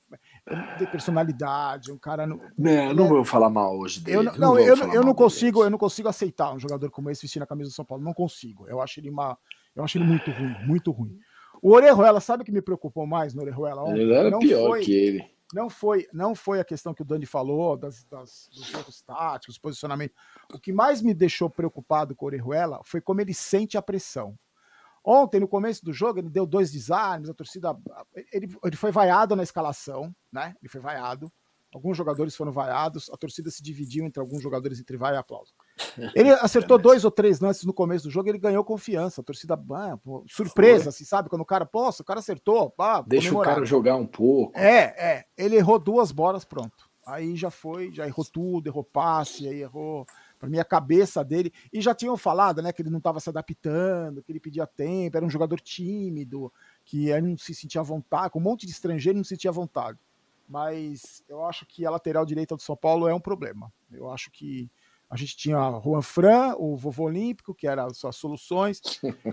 ele 0.50 0.62
não 0.62 0.78
tem 0.78 0.88
personalidade, 0.88 1.94
um 1.94 1.98
cara. 1.98 2.28
Não, 2.28 2.42
Não, 2.58 2.94
não 2.94 3.08
vou 3.08 3.24
falar 3.24 3.50
mal 3.50 3.80
hoje 3.80 4.02
dele. 4.02 4.18
eu 4.18 4.24
não, 4.24 4.34
não, 4.36 4.60
eu, 4.60 4.76
eu 4.92 5.02
não 5.02 5.14
consigo, 5.14 5.64
eu 5.64 5.70
não 5.70 5.78
consigo 5.78 6.10
aceitar 6.10 6.54
um 6.54 6.60
jogador 6.60 6.89
como 6.92 7.10
esse 7.10 7.22
vestindo 7.22 7.44
a 7.44 7.48
camisa 7.48 7.70
do 7.70 7.74
São 7.74 7.86
Paulo. 7.86 8.04
Não 8.04 8.14
consigo. 8.14 8.68
Eu 8.68 8.82
acho 8.82 9.00
ele 9.00 9.10
uma. 9.10 9.38
Eu 9.74 9.86
acho 9.86 9.98
ele 9.98 10.04
muito 10.06 10.30
ruim, 10.30 10.56
muito 10.66 10.92
ruim. 10.92 11.18
O 11.62 11.72
Orejuela, 11.74 12.20
sabe 12.20 12.41
o 12.43 12.45
que 12.45 12.51
me 12.51 12.62
preocupou 12.62 13.05
mais 13.05 13.34
no 13.34 13.41
Orejuela 13.41 13.84
ontem? 13.84 14.01
Ele 14.01 14.14
era 14.14 14.30
Não 14.30 14.39
pior 14.39 14.68
foi- 14.70 14.82
que 14.84 14.93
ele. 14.93 15.32
não 15.53 15.70
foi, 15.70 16.07
não 16.12 16.34
foi 16.34 16.59
a 16.59 16.64
questão 16.66 16.93
que 16.93 17.01
o 17.01 17.05
Dani 17.05 17.26
falou 17.26 17.78
das, 17.78 18.03
das- 18.05 18.49
dos 18.53 18.66
jogos 18.68 19.01
táticos, 19.01 19.57
posicionamento. 19.57 20.14
O 20.53 20.59
que 20.59 20.72
mais 20.74 21.01
me 21.01 21.14
deixou 21.14 21.49
preocupado 21.49 22.16
com 22.16 22.26
o 22.26 22.28
Orejuela 22.28 22.82
foi 22.84 22.99
como 23.01 23.22
ele 23.22 23.34
sente 23.34 23.78
a 23.78 23.82
pressão. 23.82 24.38
Ontem, 25.03 25.39
no 25.39 25.47
começo 25.47 25.84
do 25.84 25.91
jogo, 25.91 26.20
ele 26.20 26.30
deu 26.30 26.45
dois 26.45 26.72
desarmes, 26.72 27.30
a 27.30 27.34
torcida. 27.34 27.76
Ele, 28.32 28.55
ele 28.64 28.76
foi 28.76 28.91
vaiado 28.91 29.36
na 29.36 29.41
escalação, 29.43 30.14
né? 30.32 30.55
Ele 30.62 30.70
foi 30.70 30.80
vaiado. 30.80 31.32
Alguns 31.74 31.95
jogadores 31.97 32.36
foram 32.36 32.51
vaiados, 32.51 33.09
a 33.09 33.16
torcida 33.18 33.49
se 33.49 33.64
dividiu 33.64 34.03
entre 34.05 34.20
alguns 34.20 34.43
jogadores 34.43 34.80
entre 34.80 34.97
vai 34.97 35.14
e 35.16 35.18
aplauso. 35.18 35.53
Ele 36.16 36.32
acertou 36.42 36.78
dois 36.78 37.04
ou 37.06 37.12
três 37.12 37.40
lances 37.40 37.64
no 37.64 37.74
começo 37.74 38.06
do 38.06 38.12
jogo, 38.12 38.30
ele 38.30 38.38
ganhou 38.38 38.64
confiança. 38.64 39.22
A 39.22 39.24
torcida, 39.24 39.54
ah, 39.54 39.98
pô, 39.98 40.24
surpresa, 40.28 40.90
assim, 40.90 41.06
sabe? 41.06 41.30
Quando 41.30 41.42
o 41.42 41.46
cara, 41.46 41.66
poxa, 41.66 42.02
o 42.02 42.06
cara 42.06 42.20
acertou, 42.20 42.70
pá, 42.70 43.02
Deixa 43.02 43.36
o 43.36 43.42
cara 43.42 43.66
jogar 43.66 43.96
um 43.96 44.06
pouco. 44.06 44.58
É, 44.58 44.94
é. 44.98 45.26
Ele 45.38 45.56
errou 45.56 45.80
duas 45.80 46.12
bolas, 46.12 46.46
pronto. 46.46 46.90
Aí 47.06 47.36
já 47.36 47.50
foi, 47.50 47.92
já 47.92 48.06
errou 48.06 48.24
tudo, 48.26 48.68
errou 48.68 48.84
passe, 48.84 49.48
aí 49.48 49.62
errou. 49.62 50.06
Pra 50.40 50.48
mim, 50.48 50.60
a 50.60 50.66
cabeça 50.66 51.24
dele. 51.24 51.52
E 51.74 51.82
já 51.82 51.94
tinham 51.96 52.16
falado, 52.16 52.62
né, 52.62 52.72
que 52.72 52.82
ele 52.82 52.90
não 52.90 53.00
estava 53.00 53.20
se 53.20 53.30
adaptando, 53.30 54.24
que 54.24 54.32
ele 54.32 54.40
pedia 54.40 54.68
tempo, 54.68 55.18
era 55.18 55.26
um 55.26 55.30
jogador 55.30 55.60
tímido, 55.60 56.52
que 56.86 57.10
ele 57.10 57.28
não 57.28 57.38
se 57.38 57.54
sentia 57.54 57.82
à 57.82 57.84
vontade, 57.84 58.32
com 58.32 58.40
um 58.40 58.44
monte 58.44 58.66
de 58.66 58.72
estrangeiro 58.72 59.18
não 59.18 59.24
se 59.24 59.30
sentia 59.30 59.50
à 59.50 59.54
vontade. 59.54 59.98
Mas 60.48 61.24
eu 61.30 61.46
acho 61.46 61.66
que 61.66 61.86
a 61.86 61.92
lateral 61.92 62.26
direita 62.26 62.56
do 62.56 62.62
São 62.62 62.76
Paulo 62.76 63.08
é 63.08 63.14
um 63.14 63.20
problema. 63.20 63.72
Eu 63.92 64.12
acho 64.12 64.30
que 64.30 64.70
a 65.12 65.18
gente 65.18 65.36
tinha 65.36 65.57
Juan 65.84 66.01
Fran, 66.01 66.55
o 66.57 66.78
vovô 66.78 67.03
olímpico, 67.03 67.53
que 67.53 67.68
eram 67.68 67.88
as 67.88 67.97
suas 67.97 68.16
soluções. 68.16 68.80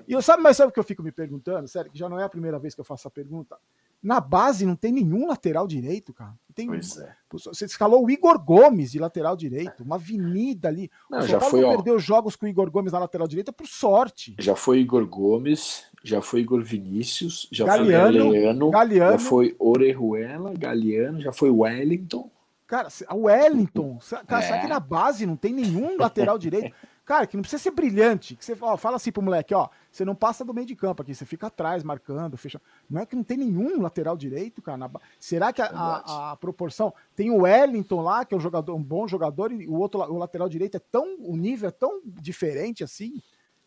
E 0.08 0.12
eu 0.12 0.20
sabe, 0.20 0.42
mas 0.42 0.56
sabe 0.56 0.70
o 0.70 0.72
que 0.72 0.80
eu 0.80 0.84
fico 0.84 1.04
me 1.04 1.12
perguntando? 1.12 1.68
Sério, 1.68 1.88
que 1.88 1.96
já 1.96 2.08
não 2.08 2.18
é 2.18 2.24
a 2.24 2.28
primeira 2.28 2.58
vez 2.58 2.74
que 2.74 2.80
eu 2.80 2.84
faço 2.84 3.02
essa 3.02 3.10
pergunta. 3.10 3.56
Na 4.02 4.20
base 4.20 4.66
não 4.66 4.74
tem 4.74 4.92
nenhum 4.92 5.28
lateral 5.28 5.68
direito, 5.68 6.12
cara. 6.12 6.30
Não 6.30 6.54
Tem, 6.54 6.66
Pois 6.66 6.98
é. 6.98 7.14
Você 7.30 7.64
escalou 7.64 8.04
o 8.04 8.10
Igor 8.10 8.42
Gomes 8.42 8.90
de 8.90 8.98
lateral 8.98 9.36
direito, 9.36 9.84
uma 9.84 9.94
avenida 9.96 10.66
ali. 10.66 10.90
Não, 11.08 11.18
o 11.18 11.22
São 11.22 11.30
já 11.30 11.38
Paulo 11.38 11.50
foi, 11.50 11.60
não 11.60 11.68
ó. 11.68 11.74
perdeu 11.74 11.98
jogos 12.00 12.34
com 12.34 12.46
o 12.46 12.48
Igor 12.48 12.70
Gomes 12.72 12.92
na 12.92 12.98
lateral 12.98 13.28
direita 13.28 13.52
por 13.52 13.66
sorte. 13.68 14.34
Já 14.38 14.56
foi 14.56 14.80
Igor 14.80 15.06
Gomes, 15.06 15.84
já 16.02 16.20
foi 16.20 16.40
Igor 16.40 16.62
Vinícius, 16.62 17.48
já 17.52 17.66
Galeano, 17.66 18.12
foi 18.12 18.32
Galeano, 18.32 18.70
Galeano. 18.70 19.12
já 19.12 19.18
foi 19.18 19.56
Orejuela, 19.58 20.54
Galeano, 20.54 21.20
já 21.20 21.32
foi 21.32 21.50
Wellington. 21.50 22.28
Cara, 22.68 22.88
o 23.12 23.22
Wellington, 23.22 23.98
cara, 24.26 24.44
É. 24.44 24.46
será 24.46 24.60
que 24.60 24.66
na 24.66 24.78
base 24.78 25.24
não 25.24 25.36
tem 25.36 25.54
nenhum 25.54 25.96
lateral 25.96 26.36
direito? 26.38 26.76
Cara, 27.02 27.26
que 27.26 27.34
não 27.34 27.40
precisa 27.40 27.62
ser 27.62 27.70
brilhante. 27.70 28.36
Que 28.36 28.44
você 28.44 28.54
ó, 28.60 28.76
fala 28.76 28.96
assim 28.96 29.10
pro 29.10 29.22
moleque, 29.22 29.54
ó, 29.54 29.70
você 29.90 30.04
não 30.04 30.14
passa 30.14 30.44
do 30.44 30.52
meio 30.52 30.66
de 30.66 30.76
campo 30.76 31.00
aqui, 31.00 31.14
você 31.14 31.24
fica 31.24 31.46
atrás, 31.46 31.82
marcando, 31.82 32.36
fecha. 32.36 32.60
Não 32.88 33.00
é 33.00 33.06
que 33.06 33.16
não 33.16 33.24
tem 33.24 33.38
nenhum 33.38 33.80
lateral 33.80 34.14
direito, 34.18 34.60
cara. 34.60 34.76
Na... 34.76 34.90
Será 35.18 35.50
que 35.50 35.62
a, 35.62 35.68
a, 35.68 36.32
a, 36.32 36.36
proporção. 36.36 36.92
Tem 37.16 37.30
o 37.30 37.44
Wellington 37.44 38.02
lá, 38.02 38.26
que 38.26 38.34
é 38.34 38.36
um 38.36 38.40
jogador, 38.40 38.74
um 38.74 38.82
bom 38.82 39.08
jogador, 39.08 39.50
e 39.50 39.66
o 39.66 39.72
outro, 39.72 40.00
o 40.00 40.18
lateral 40.18 40.50
direito 40.50 40.76
é 40.76 40.80
tão. 40.80 41.16
O 41.20 41.38
nível 41.38 41.70
é 41.70 41.72
tão 41.72 42.02
diferente 42.04 42.84
assim. 42.84 43.22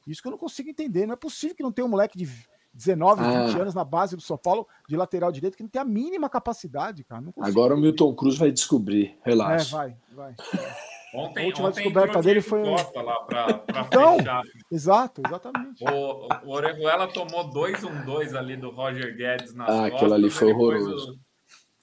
Isso 0.06 0.22
que 0.22 0.28
eu 0.28 0.32
não 0.32 0.38
consigo 0.38 0.70
entender. 0.70 1.08
Não 1.08 1.14
é 1.14 1.18
possível 1.18 1.56
que 1.56 1.64
não 1.64 1.72
tenha 1.72 1.88
um 1.88 1.89
moleque 1.89 2.20
de 2.20 2.30
19, 2.74 3.22
ah. 3.22 3.46
20 3.48 3.60
anos 3.62 3.76
na 3.76 3.84
base 3.84 4.16
do 4.16 4.22
São 4.22 4.38
Paulo 4.38 4.68
de 4.88 4.96
lateral 4.96 5.32
direito 5.32 5.58
que 5.58 5.64
não 5.64 5.70
tem 5.70 5.82
a 5.82 5.86
mínima 5.86 6.30
capacidade, 6.30 7.04
cara. 7.04 7.24
Agora 7.42 7.76
o 7.76 7.78
Milton 7.78 8.14
Cruz 8.16 8.38
vai 8.38 8.52
descobrir, 8.52 9.18
relaxa. 9.24 9.76
É, 9.76 9.78
vai, 9.78 9.96
vai. 10.14 10.36
Ontem, 11.14 11.44
a 11.44 11.48
última 11.48 11.68
ontem 11.68 11.84
descoberta 11.84 12.22
dele 12.22 12.40
foi. 12.40 12.64
Lá 12.64 12.86
pra, 12.86 13.54
pra 13.58 13.82
então, 13.92 14.18
fechar. 14.18 14.42
Exato, 14.72 15.22
exatamente. 15.28 15.84
O, 15.84 16.28
o 16.46 16.54
Orejuela 16.54 17.06
tomou 17.08 17.50
2-1-2 17.50 18.34
ali 18.34 18.56
do 18.56 18.70
Roger 18.70 19.14
Guedes 19.18 19.54
nas 19.54 19.70
Ah, 19.70 19.88
aquilo 19.88 20.14
ali 20.14 20.30
foi 20.30 20.54
horroroso. 20.54 21.20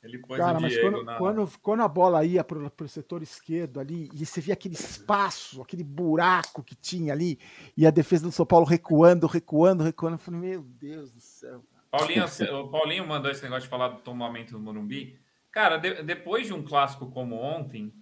Ele 0.08 0.18
pôs 0.18 0.38
Cara, 0.38 0.58
mas 0.58 0.78
quando, 0.78 1.04
na... 1.04 1.16
quando, 1.16 1.58
quando, 1.60 1.82
a 1.82 1.88
bola 1.88 2.24
ia 2.24 2.42
para 2.42 2.58
o 2.58 2.88
setor 2.88 3.22
esquerdo 3.22 3.78
ali, 3.78 4.08
e 4.14 4.24
você 4.24 4.40
via 4.40 4.54
aquele 4.54 4.74
espaço, 4.74 5.60
aquele 5.60 5.84
buraco 5.84 6.62
que 6.62 6.74
tinha 6.74 7.12
ali, 7.12 7.38
e 7.76 7.86
a 7.86 7.90
defesa 7.90 8.24
do 8.24 8.32
São 8.32 8.46
Paulo 8.46 8.64
recuando, 8.64 9.26
recuando, 9.26 9.84
recuando, 9.84 10.14
eu 10.14 10.18
falei, 10.18 10.40
meu 10.40 10.62
Deus 10.62 11.12
do 11.12 11.20
céu. 11.20 11.62
Paulinho, 11.90 12.24
o 12.24 12.68
Paulinho 12.68 13.06
mandou 13.06 13.30
esse 13.30 13.42
negócio 13.42 13.64
de 13.64 13.68
falar 13.68 13.88
do 13.88 14.00
tombamento 14.00 14.52
do 14.52 14.60
Morumbi. 14.60 15.18
Cara, 15.50 15.76
de, 15.76 16.02
depois 16.02 16.46
de 16.46 16.54
um 16.54 16.62
clássico 16.62 17.10
como 17.10 17.36
ontem, 17.36 17.92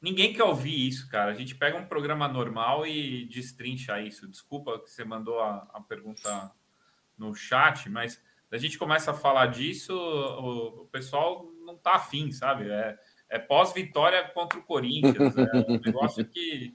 ninguém 0.00 0.32
quer 0.32 0.44
ouvir 0.44 0.88
isso, 0.88 1.08
cara. 1.08 1.30
A 1.30 1.34
gente 1.34 1.54
pega 1.54 1.76
um 1.76 1.86
programa 1.86 2.26
normal 2.26 2.86
e 2.86 3.24
destrincha 3.26 4.00
isso. 4.00 4.28
Desculpa 4.28 4.80
que 4.80 4.90
você 4.90 5.04
mandou 5.04 5.40
a, 5.40 5.68
a 5.72 5.80
pergunta 5.80 6.52
no 7.18 7.34
chat, 7.34 7.88
mas 7.88 8.20
a 8.50 8.58
gente 8.58 8.78
começa 8.78 9.10
a 9.10 9.14
falar 9.14 9.46
disso, 9.46 9.94
o, 9.94 10.82
o 10.82 10.86
pessoal 10.86 11.51
não 11.72 11.78
tá 11.78 11.96
afim, 11.96 12.30
sabe? 12.30 12.70
É, 12.70 12.96
é 13.28 13.38
pós-vitória 13.38 14.28
contra 14.28 14.58
o 14.58 14.62
Corinthians. 14.62 15.36
É 15.36 15.56
um 15.68 15.80
negócio 15.84 16.24
que, 16.24 16.74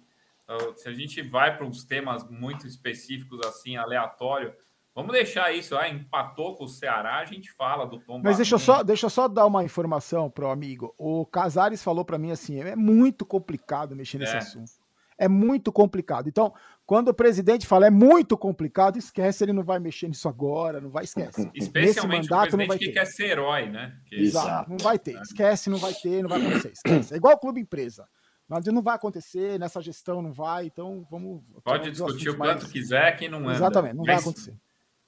se 0.75 0.89
a 0.89 0.93
gente 0.93 1.21
vai 1.21 1.55
para 1.55 1.65
uns 1.65 1.83
temas 1.83 2.27
muito 2.29 2.67
específicos, 2.67 3.45
assim, 3.45 3.77
aleatório, 3.77 4.53
vamos 4.93 5.11
deixar 5.11 5.53
isso. 5.53 5.77
Ah, 5.77 5.87
empatou 5.87 6.55
com 6.55 6.65
o 6.65 6.69
Ceará, 6.69 7.17
a 7.17 7.25
gente 7.25 7.51
fala 7.51 7.85
do 7.85 7.99
Tom. 7.99 8.21
Mas 8.23 8.37
deixa 8.37 8.55
eu, 8.55 8.59
só, 8.59 8.83
deixa 8.83 9.05
eu 9.05 9.09
só 9.09 9.27
dar 9.27 9.45
uma 9.45 9.63
informação 9.63 10.29
para 10.29 10.45
o 10.45 10.51
amigo. 10.51 10.93
O 10.97 11.25
Casares 11.25 11.83
falou 11.83 12.03
para 12.03 12.17
mim 12.17 12.31
assim: 12.31 12.59
é 12.59 12.75
muito 12.75 13.25
complicado 13.25 13.95
mexer 13.95 14.17
nesse 14.17 14.35
é. 14.35 14.37
assunto 14.37 14.87
é 15.17 15.27
muito 15.27 15.71
complicado. 15.71 16.29
Então, 16.29 16.53
quando 16.87 17.09
o 17.09 17.13
presidente 17.13 17.67
fala 17.67 17.87
é 17.87 17.89
muito 17.89 18.37
complicado, 18.37 18.97
esquece, 18.97 19.43
ele 19.43 19.51
não 19.51 19.61
vai 19.61 19.77
mexer 19.77 20.07
nisso 20.07 20.29
agora, 20.29 20.79
não 20.79 20.89
vai 20.89 21.03
esquecer. 21.03 21.51
Especialmente 21.53 22.21
Nesse 22.21 22.29
mandato, 22.29 22.53
o 22.53 22.57
não 22.57 22.65
vai 22.65 22.77
que 22.77 22.85
ter. 22.85 22.91
quer 22.93 23.05
ser 23.05 23.25
herói, 23.25 23.69
né? 23.69 23.93
Que... 24.05 24.15
Exato, 24.15 24.69
não 24.69 24.77
vai 24.77 24.97
ter. 24.97 25.21
Esquece, 25.21 25.69
não 25.69 25.77
vai 25.77 25.93
ter, 25.93 26.21
não 26.21 26.29
vai 26.29 26.39
acontecer. 26.41 26.71
Esquece. 26.71 27.13
É 27.13 27.17
igual 27.17 27.33
o 27.33 27.37
clube 27.37 27.59
empresa. 27.59 28.07
Mas 28.47 28.65
não 28.67 28.81
vai 28.81 28.95
acontecer, 28.95 29.59
nessa 29.59 29.81
gestão 29.81 30.21
não 30.21 30.31
vai, 30.31 30.67
então 30.67 31.05
vamos. 31.11 31.43
Pode 31.61 31.91
discutir 31.91 32.29
o 32.29 32.37
quanto 32.37 32.61
mais... 32.61 32.71
quiser, 32.71 33.17
que 33.17 33.27
não 33.27 33.39
anda. 33.39 33.55
Exatamente, 33.55 33.95
não 33.95 34.05
mas, 34.05 34.07
vai 34.07 34.21
acontecer. 34.21 34.55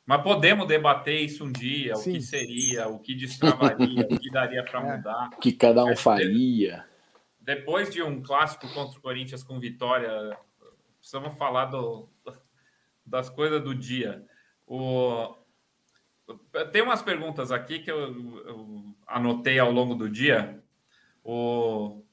Mas 0.06 0.22
podemos 0.22 0.68
debater 0.68 1.22
isso 1.22 1.46
um 1.46 1.52
dia, 1.52 1.96
Sim. 1.96 2.10
o 2.10 2.14
que 2.16 2.22
seria, 2.22 2.90
o 2.90 3.00
que 3.00 3.16
destravaria, 3.16 4.06
o 4.12 4.20
que 4.20 4.30
daria 4.30 4.66
para 4.66 4.82
é. 4.86 4.98
mudar. 4.98 5.30
O 5.38 5.40
que 5.40 5.54
cada 5.54 5.86
um 5.86 5.96
faria 5.96 6.84
depois 7.50 7.90
de 7.90 8.04
um 8.04 8.22
clássico 8.22 8.72
contra 8.76 9.00
o 9.00 9.02
Corinthians 9.02 9.42
com 9.42 9.60
vitória, 9.60 10.38
precisamos 11.00 11.38
falar 11.38 11.66
do, 11.66 12.10
das 13.06 13.30
coisas 13.30 13.62
do 13.64 13.74
dia. 13.74 14.26
O, 14.68 15.36
tem 16.72 16.82
umas 16.82 17.02
perguntas 17.02 17.52
aqui 17.52 17.80
que 17.80 17.92
eu, 17.92 18.00
eu 18.46 18.96
anotei 19.08 19.58
ao 19.58 19.72
longo 19.72 19.96
do 19.96 20.10
dia. 20.10 20.64
O 21.24 22.04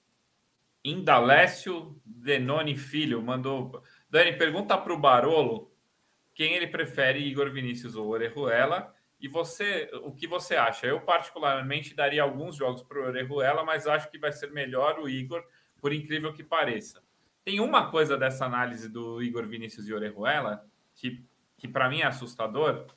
Indalécio 0.85 2.01
Denoni 2.05 2.77
Filho 2.77 3.23
mandou. 3.23 3.83
Dani, 4.09 4.33
pergunta 4.37 4.79
para 4.79 4.93
o 4.93 4.99
Barolo 4.99 5.71
quem 6.35 6.53
ele 6.53 6.67
prefere, 6.67 7.19
Igor 7.19 7.51
Vinícius 7.51 7.97
ou 7.97 8.09
Orejuela. 8.09 8.95
E 9.19 9.29
você, 9.29 9.91
o 10.03 10.13
que 10.13 10.27
você 10.27 10.55
acha? 10.55 10.87
Eu, 10.87 11.01
particularmente, 11.01 11.95
daria 11.95 12.23
alguns 12.23 12.55
jogos 12.55 12.83
para 12.83 12.99
o 12.99 13.05
Orejuela, 13.05 13.65
mas 13.65 13.87
acho 13.87 14.11
que 14.11 14.19
vai 14.19 14.31
ser 14.31 14.53
melhor 14.53 14.99
o 14.99 15.09
Igor, 15.09 15.43
por 15.81 15.93
incrível 15.93 16.35
que 16.35 16.45
pareça. 16.45 17.03
Tem 17.47 17.61
uma 17.61 17.93
coisa 17.93 18.19
dessa 18.19 18.45
análise 18.45 18.89
do 18.89 19.23
Igor 19.23 19.47
Vinícius 19.47 19.87
e 19.87 19.95
Orejuela 19.95 20.67
que, 20.97 21.25
que 21.57 21.69
para 21.69 21.89
mim 21.89 22.01
é 22.01 22.07
assustador. 22.07 22.89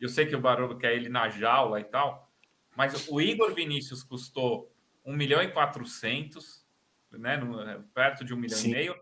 Eu 0.00 0.08
sei 0.08 0.26
que 0.26 0.36
o 0.36 0.40
Barolo 0.40 0.78
quer 0.78 0.94
ele 0.94 1.08
na 1.08 1.28
jaula 1.28 1.80
e 1.80 1.84
tal, 1.84 2.30
mas 2.76 3.08
o 3.08 3.20
Igor 3.20 3.52
Vinícius 3.52 4.04
custou 4.04 4.72
1 5.04 5.12
milhão 5.12 5.42
e 5.42 5.48
400, 5.48 6.64
né, 7.10 7.36
no, 7.36 7.82
perto 7.92 8.24
de 8.24 8.32
1 8.32 8.36
milhão 8.36 8.56
Sim. 8.56 8.68
e 8.68 8.74
meio. 8.74 8.94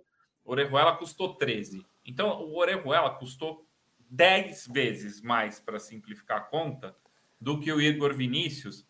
O 0.43 0.53
Orejuela 0.53 0.97
custou 0.97 1.35
13. 1.35 1.85
Então, 2.07 2.41
o 2.41 2.57
Orejuela 2.57 3.11
custou 3.11 3.69
10 4.09 4.69
vezes 4.69 5.21
mais, 5.21 5.61
para 5.61 5.79
simplificar 5.79 6.39
a 6.39 6.45
conta, 6.45 6.97
do 7.39 7.61
que 7.61 7.71
o 7.71 7.79
Igor 7.79 8.15
Vinícius 8.15 8.87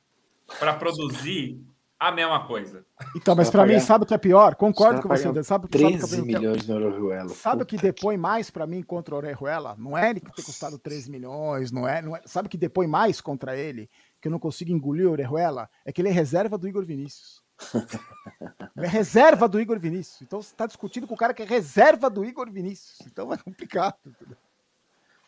para 0.61 0.75
produzir 0.75 1.61
a 2.09 2.13
mesma 2.13 2.47
coisa. 2.47 2.85
Então, 3.17 3.35
mas 3.35 3.51
para 3.51 3.67
mim, 3.67 3.79
sabe 3.81 4.05
o 4.05 4.07
que 4.07 4.15
é 4.15 4.19
pior? 4.19 4.55
Concordo 4.55 5.03
com 5.03 5.09
você. 5.09 5.43
Sabe, 5.43 5.69
13 5.69 6.01
sabe 6.01 6.23
que 6.23 6.23
milhões 6.23 6.67
no 6.67 6.75
Orejuela. 6.77 7.29
Sabe 7.31 7.63
o 7.63 7.67
que 7.67 7.77
depõe 7.77 8.17
mais 8.17 8.51
para 8.51 8.67
mim 8.67 8.83
contra 8.83 9.15
o 9.15 9.19
Orejuela? 9.19 9.75
Não 9.79 9.97
é 9.97 10.11
ele 10.11 10.21
que 10.21 10.33
ter 10.33 10.43
custado 10.43 10.79
13 10.79 11.11
milhões, 11.11 11.71
não 11.73 11.89
é, 11.89 12.03
não 12.03 12.17
é. 12.17 12.23
Sabe 12.27 12.47
o 12.47 12.51
que 12.51 12.57
depõe 12.59 12.87
mais 12.87 13.21
contra 13.21 13.57
ele? 13.57 13.89
Que 14.21 14.29
eu 14.29 14.33
não 14.33 14.39
consigo 14.39 14.73
engolir 14.73 15.09
o 15.09 15.13
Orejuela? 15.13 15.69
É 15.85 15.93
que 15.93 16.01
ele 16.01 16.09
é 16.09 16.13
reserva 16.13 16.59
do 16.59 16.69
Igor 16.69 16.85
Vinícius. 16.85 17.43
ele 18.77 18.87
é 18.87 18.89
reserva 18.89 19.49
do 19.49 19.61
Igor 19.61 19.79
Vinícius. 19.79 20.23
Então 20.23 20.43
você 20.43 20.53
está 20.53 20.67
discutindo 20.67 21.07
com 21.07 21.15
o 21.15 21.19
cara 21.19 21.33
que 21.33 21.43
é 21.43 21.47
reserva 21.47 22.11
do 22.11 22.25
Igor 22.25 22.51
Vinícius. 22.51 22.99
Então 23.07 23.33
é 23.33 23.37
complicado. 23.37 23.97
Entendeu? 24.07 24.37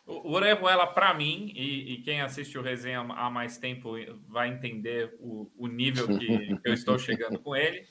O 0.07 0.31
Orejuela, 0.31 0.87
para 0.87 1.13
mim, 1.13 1.51
e, 1.53 1.95
e, 1.95 2.01
quem 2.01 2.21
assiste 2.21 2.57
o 2.57 2.61
resenha 2.61 3.01
há 3.01 3.29
mais 3.29 3.57
tempo 3.57 3.91
vai 4.29 4.47
entender 4.47 5.13
o, 5.19 5.51
o 5.57 5.67
nível 5.67 6.07
que, 6.07 6.55
que, 6.63 6.69
eu 6.69 6.73
estou 6.73 6.97
chegando 6.97 7.37
com 7.39 7.53
ele. 7.53 7.85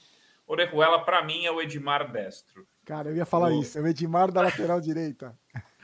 Orejuela, 0.47 1.05
para 1.05 1.23
mim, 1.23 1.45
é 1.45 1.53
o 1.53 1.61
Edmar 1.61 2.11
Destro. 2.11 2.67
Cara, 2.87 3.11
eu 3.11 3.17
ia 3.17 3.27
falar 3.27 3.53
o... 3.53 3.61
isso, 3.61 3.77
é 3.77 3.83
o 3.83 3.87
Edmar 3.87 4.33
da 4.33 4.41
lateral 4.41 4.81
direita. 4.81 5.39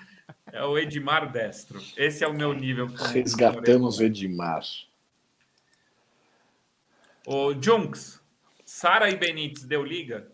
É 0.51 0.63
o 0.65 0.77
Edmar 0.77 1.31
Destro. 1.33 1.81
Esse 1.97 2.25
é 2.25 2.29
o 2.29 2.35
meu 2.35 2.53
nível. 2.53 2.87
Resgatamos 2.87 3.99
o 3.99 4.03
Edmar. 4.03 4.63
O 7.27 7.55
Junks, 7.55 8.21
Sara 8.65 9.09
e 9.09 9.17
Benítez 9.17 9.65
deu 9.65 9.83
liga? 9.83 10.31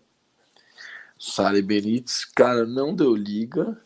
Sara 1.19 1.59
e 1.59 1.63
Benítez, 1.63 2.25
cara, 2.25 2.67
não 2.67 2.95
deu 2.95 3.15
liga 3.15 3.81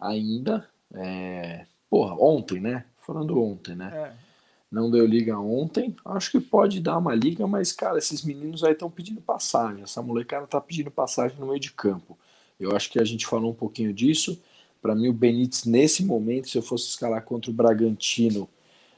ainda 0.00 0.68
é, 0.94 1.66
porra, 1.88 2.14
ontem, 2.14 2.60
né? 2.60 2.84
Falando 2.98 3.40
ontem, 3.42 3.74
né? 3.74 3.90
É. 3.94 4.28
Não 4.70 4.90
deu 4.90 5.06
liga 5.06 5.38
ontem. 5.38 5.96
Acho 6.04 6.32
que 6.32 6.40
pode 6.40 6.80
dar 6.80 6.98
uma 6.98 7.14
liga, 7.14 7.46
mas, 7.46 7.72
cara, 7.72 7.98
esses 7.98 8.22
meninos 8.22 8.62
aí 8.62 8.72
estão 8.72 8.90
pedindo 8.90 9.20
passagem. 9.20 9.82
Essa 9.82 10.02
molecada 10.02 10.46
tá 10.46 10.60
pedindo 10.60 10.90
passagem 10.90 11.38
no 11.38 11.46
meio 11.46 11.60
de 11.60 11.72
campo. 11.72 12.18
Eu 12.60 12.76
acho 12.76 12.90
que 12.90 13.00
a 13.00 13.04
gente 13.04 13.26
falou 13.26 13.50
um 13.50 13.54
pouquinho 13.54 13.92
disso. 13.94 14.40
Para 14.82 14.94
mim, 14.94 15.08
o 15.08 15.12
Benítez, 15.12 15.64
nesse 15.64 16.04
momento, 16.04 16.48
se 16.48 16.58
eu 16.58 16.62
fosse 16.62 16.88
escalar 16.88 17.22
contra 17.22 17.50
o 17.50 17.54
Bragantino 17.54 18.48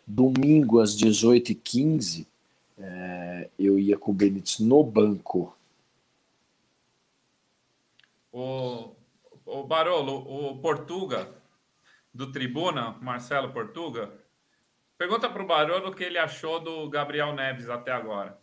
domingo 0.06 0.80
às 0.80 0.96
18h15, 0.96 2.26
é, 2.78 3.48
eu 3.58 3.78
ia 3.78 3.96
com 3.96 4.10
o 4.10 4.14
Benítez 4.14 4.58
no 4.58 4.82
banco. 4.82 5.54
O, 8.32 8.90
o 9.46 9.62
Barolo, 9.64 10.50
o 10.50 10.56
Portuga 10.58 11.39
do 12.12 12.30
Tribuna, 12.30 12.96
Marcelo 13.00 13.52
Portuga, 13.52 14.12
pergunta 14.98 15.28
para 15.28 15.42
o 15.42 15.46
Barolo 15.46 15.88
o 15.88 15.94
que 15.94 16.04
ele 16.04 16.18
achou 16.18 16.60
do 16.60 16.88
Gabriel 16.90 17.32
Neves 17.34 17.68
até 17.68 17.92
agora. 17.92 18.38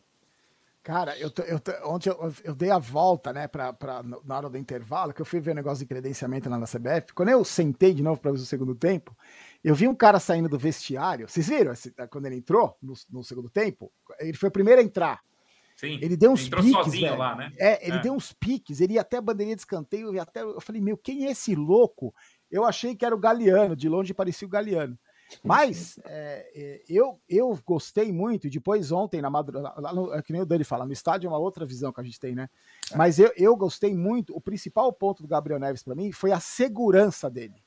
Cara, 0.87 1.19
eu, 1.19 1.29
eu 1.45 1.61
ontem 1.83 2.09
eu, 2.09 2.33
eu, 2.45 2.55
dei 2.55 2.71
a 2.71 2.79
volta, 2.79 3.33
né, 3.33 3.45
pra, 3.45 3.73
pra, 3.73 4.01
na 4.01 4.37
hora 4.37 4.49
do 4.49 4.57
intervalo, 4.57 5.13
que 5.13 5.21
eu 5.21 5.25
fui 5.25 5.41
ver 5.41 5.51
o 5.51 5.55
negócio 5.55 5.79
de 5.79 5.85
credenciamento 5.85 6.49
lá 6.49 6.57
na 6.57 6.65
CBF. 6.65 7.13
Quando 7.13 7.27
eu 7.27 7.43
sentei 7.43 7.93
de 7.93 8.01
novo 8.01 8.21
para 8.21 8.31
ver 8.31 8.37
o 8.37 8.45
segundo 8.45 8.73
tempo, 8.73 9.13
eu 9.61 9.75
vi 9.75 9.85
um 9.85 9.93
cara 9.93 10.17
saindo 10.17 10.47
do 10.47 10.57
vestiário. 10.57 11.27
Vocês 11.27 11.49
viram 11.49 11.73
quando 12.09 12.27
ele 12.27 12.37
entrou 12.37 12.77
no, 12.81 12.93
no 13.09 13.21
segundo 13.21 13.49
tempo? 13.49 13.91
Ele 14.17 14.37
foi 14.37 14.47
o 14.47 14.51
primeiro 14.51 14.79
a 14.79 14.83
entrar. 14.83 15.21
Sim, 15.75 15.99
ele 16.01 16.15
deu 16.15 16.31
uns 16.31 16.47
piques, 16.47 16.71
sozinho 16.71 17.05
velho. 17.05 17.19
lá, 17.19 17.35
né? 17.35 17.51
É, 17.57 17.85
ele 17.85 17.97
é. 17.97 18.01
deu 18.01 18.13
uns 18.13 18.31
piques, 18.31 18.79
ele 18.79 18.93
ia 18.93 19.01
até 19.01 19.17
a 19.17 19.21
bandeirinha 19.21 19.57
de 19.57 19.61
escanteio, 19.61 20.15
e 20.15 20.19
até 20.19 20.41
eu 20.41 20.61
falei, 20.61 20.81
meu, 20.81 20.97
quem 20.97 21.25
é 21.25 21.31
esse 21.31 21.53
louco? 21.53 22.15
Eu 22.49 22.63
achei 22.63 22.95
que 22.95 23.05
era 23.05 23.15
o 23.15 23.19
Galeano, 23.19 23.75
de 23.75 23.89
longe 23.89 24.13
parecia 24.13 24.47
o 24.47 24.51
Galeano. 24.51 24.97
Mas 25.43 25.99
é, 26.05 26.81
eu, 26.87 27.19
eu 27.27 27.57
gostei 27.65 28.11
muito, 28.11 28.49
depois 28.49 28.91
ontem, 28.91 29.21
na 29.21 29.29
madrugada, 29.29 29.75
é 30.13 30.21
que 30.21 30.31
nem 30.31 30.41
o 30.41 30.45
Dani 30.45 30.63
fala, 30.63 30.85
no 30.85 30.93
estádio 30.93 31.27
é 31.27 31.29
uma 31.29 31.37
outra 31.37 31.65
visão 31.65 31.91
que 31.91 31.99
a 31.99 32.03
gente 32.03 32.19
tem, 32.19 32.33
né? 32.33 32.49
É. 32.91 32.97
Mas 32.97 33.19
eu, 33.19 33.31
eu 33.35 33.55
gostei 33.55 33.93
muito, 33.93 34.35
o 34.35 34.41
principal 34.41 34.91
ponto 34.93 35.21
do 35.21 35.27
Gabriel 35.27 35.59
Neves 35.59 35.83
para 35.83 35.95
mim 35.95 36.11
foi 36.11 36.31
a 36.31 36.39
segurança 36.39 37.29
dele. 37.29 37.61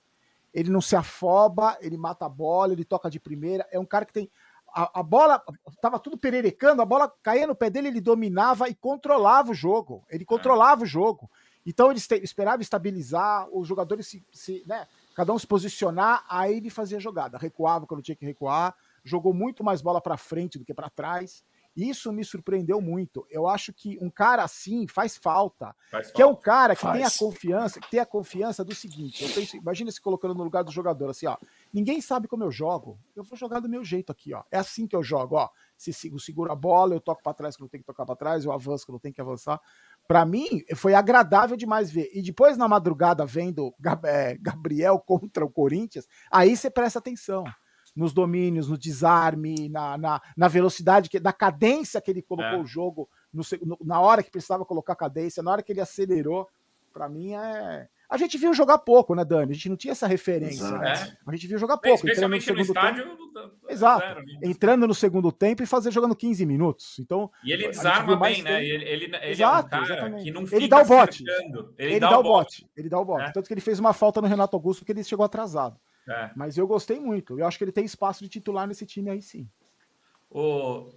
Ele 0.53 0.71
não 0.71 0.81
se 0.81 0.97
afoba, 0.97 1.79
ele 1.81 1.97
mata 1.97 2.27
a 2.27 2.29
bola, 2.29 2.73
ele 2.73 2.85
toca 2.85 3.09
de 3.09 3.21
primeira, 3.21 3.67
é 3.71 3.79
um 3.79 3.85
cara 3.85 4.05
que 4.05 4.13
tem. 4.13 4.31
A, 4.73 5.01
a 5.01 5.03
bola 5.03 5.43
tava 5.81 5.99
tudo 5.99 6.17
pererecando, 6.17 6.83
a 6.83 6.87
bola 6.87 7.13
caía 7.23 7.47
no 7.47 7.55
pé 7.55 7.71
dele, 7.71 7.89
ele 7.89 8.01
dominava 8.01 8.69
e 8.69 8.75
controlava 8.75 9.51
o 9.51 9.55
jogo. 9.55 10.05
Ele 10.09 10.25
controlava 10.25 10.83
o 10.83 10.87
jogo. 10.87 11.31
Então 11.65 11.91
ele 11.91 12.01
esperava 12.23 12.63
estabilizar, 12.63 13.49
os 13.53 13.67
jogadores 13.67 14.07
se, 14.07 14.25
se 14.33 14.63
né, 14.67 14.87
cada 15.15 15.33
um 15.33 15.39
se 15.39 15.47
posicionar, 15.47 16.25
aí 16.29 16.57
ele 16.57 16.71
fazia 16.71 16.99
jogada, 16.99 17.39
recuava 17.39 17.87
quando 17.87 18.03
tinha 18.03 18.17
que 18.17 18.25
recuar, 18.25 18.75
jogou 19.05 19.35
muito 19.35 19.63
mais 19.63 19.83
bola 19.83 20.01
para 20.01 20.17
frente 20.17 20.59
do 20.59 20.65
que 20.65 20.75
para 20.75 20.89
trás. 20.89 21.45
Isso 21.77 22.13
me 22.13 22.25
surpreendeu 22.25 22.81
muito. 22.81 23.25
Eu 23.31 23.47
acho 23.47 23.73
que 23.73 23.97
um 24.03 24.11
cara 24.11 24.43
assim 24.43 24.89
faz 24.89 25.17
falta. 25.17 25.75
Faz 25.91 26.11
que 26.11 26.21
falta. 26.21 26.23
é 26.23 26.27
um 26.27 26.35
cara 26.35 26.75
que 26.75 26.83
faz. 26.83 26.97
tem 26.97 27.05
a 27.05 27.11
confiança, 27.11 27.81
que 27.81 27.91
tem 27.91 28.01
a 28.01 28.07
confiança 28.07 28.65
do 28.65 28.75
seguinte. 28.75 29.23
Eu 29.23 29.31
penso, 29.31 29.57
imagina 29.57 29.91
se 29.91 30.01
colocando 30.01 30.35
no 30.35 30.43
lugar 30.43 30.65
do 30.65 30.73
jogador, 30.73 31.11
assim, 31.11 31.27
ó. 31.27 31.37
Ninguém 31.73 32.01
sabe 32.01 32.27
como 32.27 32.43
eu 32.43 32.51
jogo. 32.51 32.99
Eu 33.15 33.23
vou 33.23 33.39
jogar 33.39 33.61
do 33.61 33.69
meu 33.69 33.85
jeito 33.85 34.11
aqui, 34.11 34.35
ó. 34.35 34.43
É 34.51 34.59
assim 34.59 34.87
que 34.87 34.97
eu 34.97 35.03
jogo, 35.03 35.37
ó. 35.37 35.49
Se 35.77 35.93
seguro 35.93 36.51
a 36.51 36.57
bola, 36.57 36.95
eu 36.95 37.01
toco 37.01 37.23
para 37.23 37.33
trás 37.33 37.57
que 37.57 37.63
não 37.63 37.69
tem 37.69 37.81
que 37.81 37.87
tocar 37.87 38.05
para 38.05 38.17
trás, 38.17 38.45
eu 38.45 38.53
avanço 38.53 38.85
que 38.85 38.93
não 38.93 38.99
tem 38.99 39.13
que 39.13 39.21
avançar. 39.21 39.61
Para 40.11 40.27
mim, 40.27 40.65
foi 40.75 40.93
agradável 40.93 41.57
demais 41.57 41.89
ver. 41.89 42.11
E 42.13 42.21
depois, 42.21 42.57
na 42.57 42.67
madrugada, 42.67 43.25
vendo 43.25 43.73
é, 44.05 44.37
Gabriel 44.39 44.99
contra 45.07 45.45
o 45.45 45.49
Corinthians, 45.49 46.09
aí 46.29 46.57
você 46.57 46.69
presta 46.69 46.99
atenção 46.99 47.45
nos 47.95 48.13
domínios, 48.13 48.69
no 48.69 48.77
desarme, 48.77 49.69
na, 49.69 49.97
na, 49.97 50.21
na 50.37 50.49
velocidade, 50.49 51.09
que, 51.09 51.21
da 51.21 51.33
cadência 51.33 52.01
que 52.01 52.11
ele 52.11 52.23
colocou 52.23 52.59
é. 52.59 52.61
o 52.61 52.67
jogo, 52.67 53.09
no, 53.33 53.45
no, 53.65 53.79
na 53.85 54.01
hora 54.01 54.21
que 54.21 54.33
precisava 54.33 54.65
colocar 54.65 54.97
cadência, 54.97 55.45
na 55.45 55.53
hora 55.53 55.63
que 55.63 55.71
ele 55.71 55.81
acelerou. 55.81 56.49
Para 56.93 57.09
mim 57.09 57.35
é. 57.35 57.89
A 58.11 58.17
gente 58.17 58.37
viu 58.37 58.53
jogar 58.53 58.79
pouco, 58.79 59.15
né, 59.15 59.25
Dani? 59.25 59.53
A 59.53 59.55
gente 59.55 59.69
não 59.69 59.77
tinha 59.77 59.93
essa 59.93 60.09
referência. 60.09 60.69
Né? 60.69 61.17
A 61.25 61.33
gente 61.33 61.47
viu 61.47 61.57
jogar 61.57 61.79
pouco. 61.79 62.05
Especialmente 62.05 62.51
no, 62.51 62.57
no 62.57 62.63
estádio. 62.63 63.05
Tempo. 63.05 63.51
Exato. 63.69 64.05
Zero, 64.05 64.27
né? 64.27 64.39
entrando 64.43 64.89
no 64.89 64.95
segundo 64.95 65.31
tempo 65.31 65.63
e 65.63 65.67
fazer 65.67 65.93
jogando 65.93 66.17
15 66.17 66.45
minutos. 66.45 66.99
Então, 66.99 67.31
e 67.45 67.53
ele 67.53 67.69
desarma 67.69 68.17
bem, 68.17 68.43
né? 68.43 68.65
Ele, 68.65 68.85
ele, 68.85 69.05
ele 69.05 69.27
Exato, 69.31 69.73
é 69.73 69.79
um 69.79 69.83
exatamente. 69.85 70.25
que 70.25 70.31
não 70.33 70.45
fica 70.45 70.57
ele 70.57 70.67
dá 70.67 70.83
o 70.83 70.85
bote. 70.85 71.25
Ele, 71.79 71.93
ele, 71.93 72.01
dá, 72.01 72.19
o 72.19 72.23
bote. 72.25 72.63
bote. 72.63 72.71
Ele 72.77 72.89
dá 72.89 72.99
o 72.99 73.05
bote. 73.05 73.23
É. 73.27 73.31
Tanto 73.31 73.47
que 73.47 73.55
ele 73.55 73.61
fez 73.61 73.79
uma 73.79 73.93
falta 73.93 74.21
no 74.21 74.27
Renato 74.27 74.57
Augusto 74.57 74.85
que 74.85 74.91
ele 74.91 75.05
chegou 75.05 75.25
atrasado. 75.25 75.79
É. 76.09 76.31
Mas 76.35 76.59
eu 76.59 76.67
gostei 76.67 76.99
muito. 76.99 77.39
Eu 77.39 77.47
acho 77.47 77.57
que 77.59 77.63
ele 77.63 77.71
tem 77.71 77.85
espaço 77.85 78.25
de 78.25 78.29
titular 78.29 78.67
nesse 78.67 78.85
time 78.85 79.09
aí 79.09 79.23
sim. 79.23 79.49
O, 80.29 80.91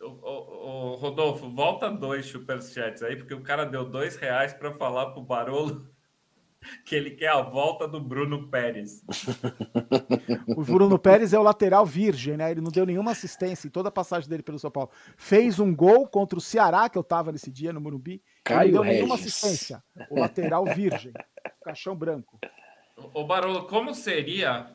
o, 0.00 0.06
o, 0.06 0.92
o 0.92 0.94
Rodolfo, 0.96 1.48
volta 1.48 1.88
dois 1.88 2.26
superchats 2.26 3.04
aí, 3.04 3.14
porque 3.14 3.34
o 3.34 3.40
cara 3.40 3.64
deu 3.64 3.84
dois 3.84 4.16
reais 4.16 4.52
para 4.52 4.72
falar 4.72 5.12
pro 5.12 5.22
Barolo 5.22 5.88
que 6.84 6.94
ele 6.94 7.10
quer 7.10 7.30
a 7.30 7.40
volta 7.40 7.86
do 7.88 8.00
Bruno 8.00 8.48
Pérez. 8.48 9.02
o 10.48 10.62
Bruno 10.62 10.98
Pérez 10.98 11.32
é 11.32 11.38
o 11.38 11.42
lateral 11.42 11.86
virgem, 11.86 12.36
né? 12.36 12.50
Ele 12.50 12.60
não 12.60 12.70
deu 12.70 12.84
nenhuma 12.86 13.12
assistência 13.12 13.66
em 13.66 13.70
toda 13.70 13.88
a 13.88 13.92
passagem 13.92 14.28
dele 14.28 14.42
pelo 14.42 14.58
São 14.58 14.70
Paulo. 14.70 14.90
Fez 15.16 15.58
um 15.58 15.74
gol 15.74 16.06
contra 16.06 16.38
o 16.38 16.42
Ceará, 16.42 16.88
que 16.88 16.98
eu 16.98 17.04
tava 17.04 17.32
nesse 17.32 17.50
dia 17.50 17.72
no 17.72 17.80
Morumbi. 17.80 18.22
Caio 18.44 18.72
não 18.72 18.72
deu 18.72 18.82
Regis. 18.82 18.96
nenhuma 18.96 19.14
assistência. 19.14 19.82
O 20.10 20.20
lateral 20.20 20.64
virgem. 20.66 21.12
Caixão 21.62 21.96
branco. 21.96 22.38
O 23.14 23.24
Barolo, 23.24 23.66
como 23.66 23.94
seria 23.94 24.74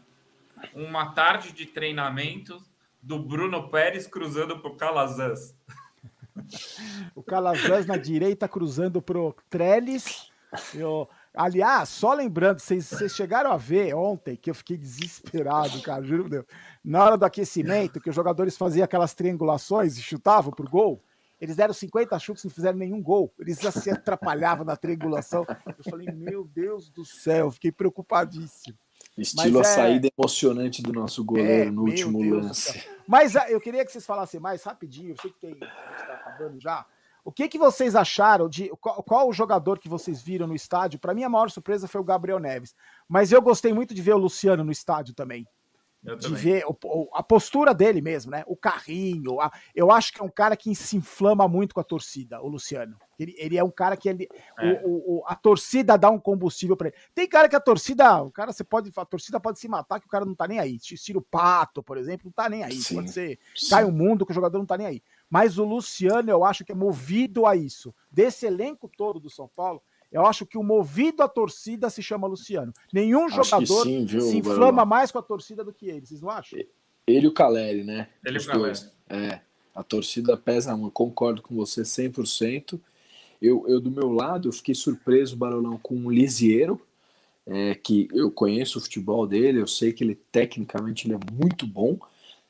uma 0.73 1.11
tarde 1.13 1.51
de 1.51 1.65
treinamento 1.65 2.57
do 3.01 3.19
Bruno 3.19 3.69
Pérez 3.69 4.07
cruzando 4.07 4.59
pro 4.59 4.75
Calazans? 4.75 5.55
o 7.15 7.23
Calazans 7.23 7.85
na 7.85 7.97
direita 7.97 8.47
cruzando 8.47 9.01
pro 9.01 9.35
Trellis. 9.49 10.31
Eu, 10.73 11.07
aliás, 11.35 11.89
só 11.89 12.13
lembrando, 12.13 12.59
vocês, 12.59 12.85
vocês 12.85 13.15
chegaram 13.15 13.51
a 13.51 13.57
ver 13.57 13.93
ontem 13.93 14.35
que 14.35 14.49
eu 14.49 14.55
fiquei 14.55 14.77
desesperado, 14.77 15.81
cara, 15.81 16.03
juro 16.03 16.23
por 16.23 16.29
Deus. 16.29 16.45
Na 16.83 17.03
hora 17.03 17.17
do 17.17 17.25
aquecimento, 17.25 17.99
que 17.99 18.09
os 18.09 18.15
jogadores 18.15 18.57
faziam 18.57 18.83
aquelas 18.83 19.13
triangulações 19.13 19.97
e 19.97 20.01
chutavam 20.01 20.51
pro 20.51 20.69
gol. 20.69 21.03
Eles 21.39 21.55
deram 21.55 21.73
50 21.73 22.17
chutes 22.19 22.43
e 22.43 22.47
não 22.47 22.53
fizeram 22.53 22.77
nenhum 22.77 23.01
gol. 23.01 23.33
Eles 23.37 23.59
já 23.59 23.71
se 23.71 23.89
atrapalhavam 23.91 24.65
na 24.65 24.75
triangulação. 24.75 25.45
Eu 25.77 25.83
falei, 25.89 26.07
meu 26.11 26.45
Deus 26.45 26.89
do 26.89 27.03
céu, 27.03 27.51
fiquei 27.51 27.71
preocupadíssimo. 27.71 28.77
Estilo 29.17 29.59
Mas 29.59 29.67
a 29.67 29.71
é... 29.71 29.75
saída 29.75 30.09
emocionante 30.17 30.81
do 30.81 30.91
nosso 30.91 31.23
goleiro 31.23 31.69
é, 31.69 31.71
no 31.71 31.83
último 31.83 32.19
Deus 32.19 32.45
lance. 32.45 32.83
Mas 33.07 33.35
ah, 33.35 33.49
eu 33.49 33.61
queria 33.61 33.85
que 33.85 33.91
vocês 33.91 34.05
falassem 34.05 34.39
mais 34.39 34.63
rapidinho, 34.63 35.11
eu 35.11 35.21
sei 35.21 35.31
que 35.31 35.39
tem, 35.39 35.51
está 35.53 36.13
acabando 36.13 36.59
já. 36.59 36.85
O 37.25 37.31
que, 37.31 37.47
que 37.47 37.57
vocês 37.57 37.95
acharam 37.95 38.47
de 38.47 38.69
qual, 38.79 39.03
qual 39.03 39.27
o 39.27 39.33
jogador 39.33 39.79
que 39.79 39.89
vocês 39.89 40.21
viram 40.21 40.45
no 40.45 40.55
estádio? 40.55 40.99
Para 40.99 41.13
mim, 41.13 41.23
a 41.23 41.29
maior 41.29 41.49
surpresa 41.49 41.87
foi 41.87 41.99
o 41.99 42.03
Gabriel 42.03 42.39
Neves. 42.39 42.75
Mas 43.09 43.31
eu 43.31 43.41
gostei 43.41 43.73
muito 43.73 43.95
de 43.95 44.01
ver 44.01 44.13
o 44.13 44.19
Luciano 44.19 44.63
no 44.63 44.71
estádio 44.71 45.15
também 45.15 45.47
de 46.15 46.35
ver 46.35 46.63
o, 46.67 47.09
a 47.13 47.23
postura 47.23 47.73
dele 47.73 47.99
mesmo, 47.99 48.29
né? 48.29 48.43
O 48.45 48.55
carrinho. 48.55 49.41
A, 49.41 49.51
eu 49.73 49.91
acho 49.91 50.13
que 50.13 50.21
é 50.21 50.23
um 50.23 50.29
cara 50.29 50.55
que 50.55 50.75
se 50.75 50.95
inflama 50.95 51.47
muito 51.47 51.73
com 51.73 51.81
a 51.81 51.83
torcida, 51.83 52.39
o 52.41 52.47
Luciano. 52.47 52.95
Ele, 53.17 53.33
ele 53.37 53.57
é 53.57 53.63
um 53.63 53.71
cara 53.71 53.97
que 53.97 54.09
ele, 54.09 54.27
é. 54.59 54.81
o, 54.83 55.19
o, 55.19 55.23
a 55.25 55.33
torcida 55.35 55.97
dá 55.97 56.11
um 56.11 56.19
combustível 56.19 56.77
para 56.77 56.89
ele. 56.89 56.97
Tem 57.15 57.27
cara 57.27 57.49
que 57.49 57.55
a 57.55 57.59
torcida, 57.59 58.21
o 58.21 58.29
cara 58.29 58.53
você 58.53 58.63
pode, 58.63 58.91
a 58.95 59.05
torcida 59.05 59.39
pode 59.39 59.57
se 59.57 59.67
matar 59.67 59.99
que 59.99 60.05
o 60.05 60.09
cara 60.09 60.25
não 60.25 60.35
tá 60.35 60.47
nem 60.47 60.59
aí. 60.59 60.75
Estilo 60.75 61.21
Pato, 61.21 61.81
por 61.81 61.97
exemplo, 61.97 62.25
não 62.25 62.31
tá 62.31 62.49
nem 62.49 62.63
aí. 62.63 62.75
Sim, 62.75 62.95
pode 62.95 63.11
ser 63.11 63.39
sim. 63.55 63.69
cai 63.69 63.83
o 63.83 63.91
mundo 63.91 64.25
que 64.25 64.31
o 64.31 64.35
jogador 64.35 64.59
não 64.59 64.65
tá 64.65 64.77
nem 64.77 64.85
aí. 64.85 65.03
Mas 65.29 65.57
o 65.57 65.63
Luciano, 65.63 66.29
eu 66.29 66.43
acho 66.43 66.63
que 66.63 66.71
é 66.71 66.75
movido 66.75 67.45
a 67.45 67.55
isso. 67.55 67.93
Desse 68.11 68.45
elenco 68.45 68.89
todo 68.95 69.19
do 69.19 69.29
São 69.29 69.49
Paulo, 69.55 69.81
eu 70.11 70.25
acho 70.25 70.45
que 70.45 70.57
o 70.57 70.63
movido 70.63 71.23
à 71.23 71.27
torcida 71.27 71.89
se 71.89 72.01
chama 72.01 72.27
Luciano. 72.27 72.71
Nenhum 72.93 73.25
acho 73.25 73.43
jogador 73.43 73.83
sim, 73.83 74.05
viu, 74.05 74.21
se 74.21 74.37
inflama 74.37 74.85
mais 74.85 75.11
com 75.11 75.19
a 75.19 75.23
torcida 75.23 75.63
do 75.63 75.73
que 75.73 75.87
ele, 75.87 76.05
vocês 76.05 76.21
não 76.21 76.29
acham? 76.29 76.59
Ele 77.07 77.25
e 77.25 77.27
o 77.27 77.33
Caleri, 77.33 77.83
né? 77.83 78.07
Ele 78.23 78.37
e 78.37 78.41
o 78.41 78.45
Caleri. 78.45 78.79
É, 79.09 79.41
a 79.73 79.83
torcida 79.83 80.37
pesa 80.37 80.75
muito, 80.77 80.93
concordo 80.93 81.41
com 81.41 81.55
você 81.55 81.81
100%. 81.81 82.79
Eu, 83.41 83.65
eu, 83.67 83.81
do 83.81 83.91
meu 83.91 84.11
lado, 84.11 84.47
eu 84.47 84.53
fiquei 84.53 84.73
surpreso, 84.73 85.35
Barolão, 85.35 85.77
com 85.77 85.95
o 85.95 86.09
Lisiero, 86.09 86.81
é, 87.45 87.75
que 87.75 88.07
eu 88.13 88.31
conheço 88.31 88.79
o 88.79 88.81
futebol 88.81 89.27
dele, 89.27 89.59
eu 89.59 89.67
sei 89.67 89.91
que 89.91 90.03
ele 90.03 90.15
tecnicamente 90.31 91.05
ele 91.05 91.15
é 91.15 91.19
muito 91.31 91.67
bom, 91.67 91.99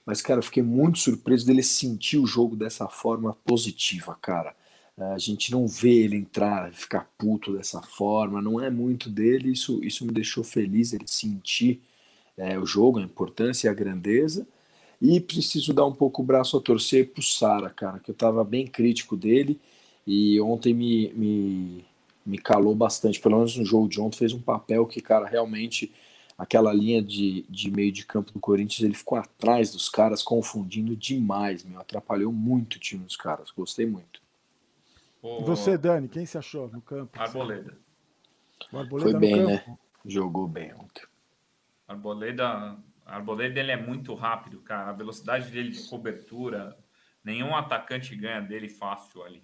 mas, 0.06 0.22
cara, 0.22 0.40
eu 0.40 0.44
fiquei 0.44 0.62
muito 0.64 1.00
surpreso 1.00 1.46
dele 1.46 1.64
sentir 1.64 2.18
o 2.18 2.28
jogo 2.28 2.56
dessa 2.56 2.88
forma 2.88 3.36
positiva, 3.46 4.16
cara. 4.22 4.56
A 4.98 5.18
gente 5.18 5.52
não 5.52 5.68
vê 5.68 6.04
ele 6.04 6.16
entrar, 6.16 6.72
ficar 6.74 7.10
puto 7.18 7.54
dessa 7.54 7.82
forma, 7.82 8.42
não 8.42 8.62
é 8.62 8.70
muito 8.70 9.10
dele. 9.10 9.52
Isso, 9.52 9.84
isso 9.84 10.06
me 10.06 10.12
deixou 10.14 10.44
feliz, 10.44 10.94
ele 10.94 11.08
sentir 11.08 11.82
é, 12.38 12.58
o 12.58 12.66
jogo, 12.66 13.00
a 13.00 13.04
importância 13.04 13.68
e 13.68 13.70
a 13.70 13.74
grandeza. 13.74 14.48
E 15.02 15.20
preciso 15.20 15.74
dar 15.74 15.86
um 15.86 15.92
pouco 15.92 16.22
o 16.22 16.26
braço 16.26 16.56
a 16.56 16.62
torcer 16.62 17.12
pro 17.12 17.22
Sara, 17.22 17.70
cara, 17.70 18.00
que 18.00 18.12
eu 18.12 18.16
tava 18.16 18.44
bem 18.44 18.66
crítico 18.66 19.18
dele 19.18 19.60
e 20.08 20.40
ontem 20.40 20.74
me, 20.74 21.12
me, 21.14 21.86
me 22.26 22.38
calou 22.38 22.74
bastante. 22.76 23.20
Pelo 23.20 23.38
menos 23.38 23.58
no 23.58 23.66
jogo 23.66 23.90
de 23.90 24.00
ontem 24.00 24.18
fez 24.18 24.34
um 24.34 24.42
papel 24.42 24.86
que, 24.86 25.02
cara, 25.02 25.28
realmente 25.28 25.92
aquela 26.38 26.74
linha 26.74 27.02
de, 27.02 27.46
de 27.50 27.72
meio 27.72 27.92
de 27.92 28.06
campo 28.06 28.32
do 28.32 28.40
Corinthians, 28.40 28.84
ele 28.84 28.94
ficou 28.94 29.18
atrás 29.18 29.72
dos 29.72 29.90
caras, 29.90 30.22
confundindo 30.22 30.96
demais, 30.96 31.64
meu. 31.64 31.80
Atrapalhou 31.80 32.32
muito 32.32 32.76
o 32.76 32.80
time 32.80 33.04
dos 33.04 33.16
caras. 33.16 33.52
Gostei 33.52 33.86
muito. 33.86 34.22
E 35.24 35.44
você, 35.44 35.78
Dani, 35.78 36.08
quem 36.08 36.26
se 36.26 36.38
achou 36.38 36.68
no 36.70 36.82
campo? 36.82 37.20
Arboleda. 37.20 37.78
O 38.72 38.78
Arboleda 38.78 39.12
Foi 39.12 39.20
bem, 39.20 39.46
né? 39.46 39.78
Jogou 40.06 40.48
bem 40.48 40.74
ontem. 40.74 41.04
Arboleda, 41.88 42.78
Arboleda 43.06 43.60
ele 43.60 43.72
é 43.72 43.78
muito 43.78 44.14
rápido, 44.14 44.60
cara. 44.60 44.90
A 44.90 44.94
velocidade 44.94 45.50
dele 45.50 45.72
de 45.72 45.82
cobertura, 45.90 46.78
nenhum 47.24 47.56
atacante 47.56 48.16
ganha 48.16 48.42
dele 48.42 48.70
fácil 48.70 49.24
ali. 49.24 49.44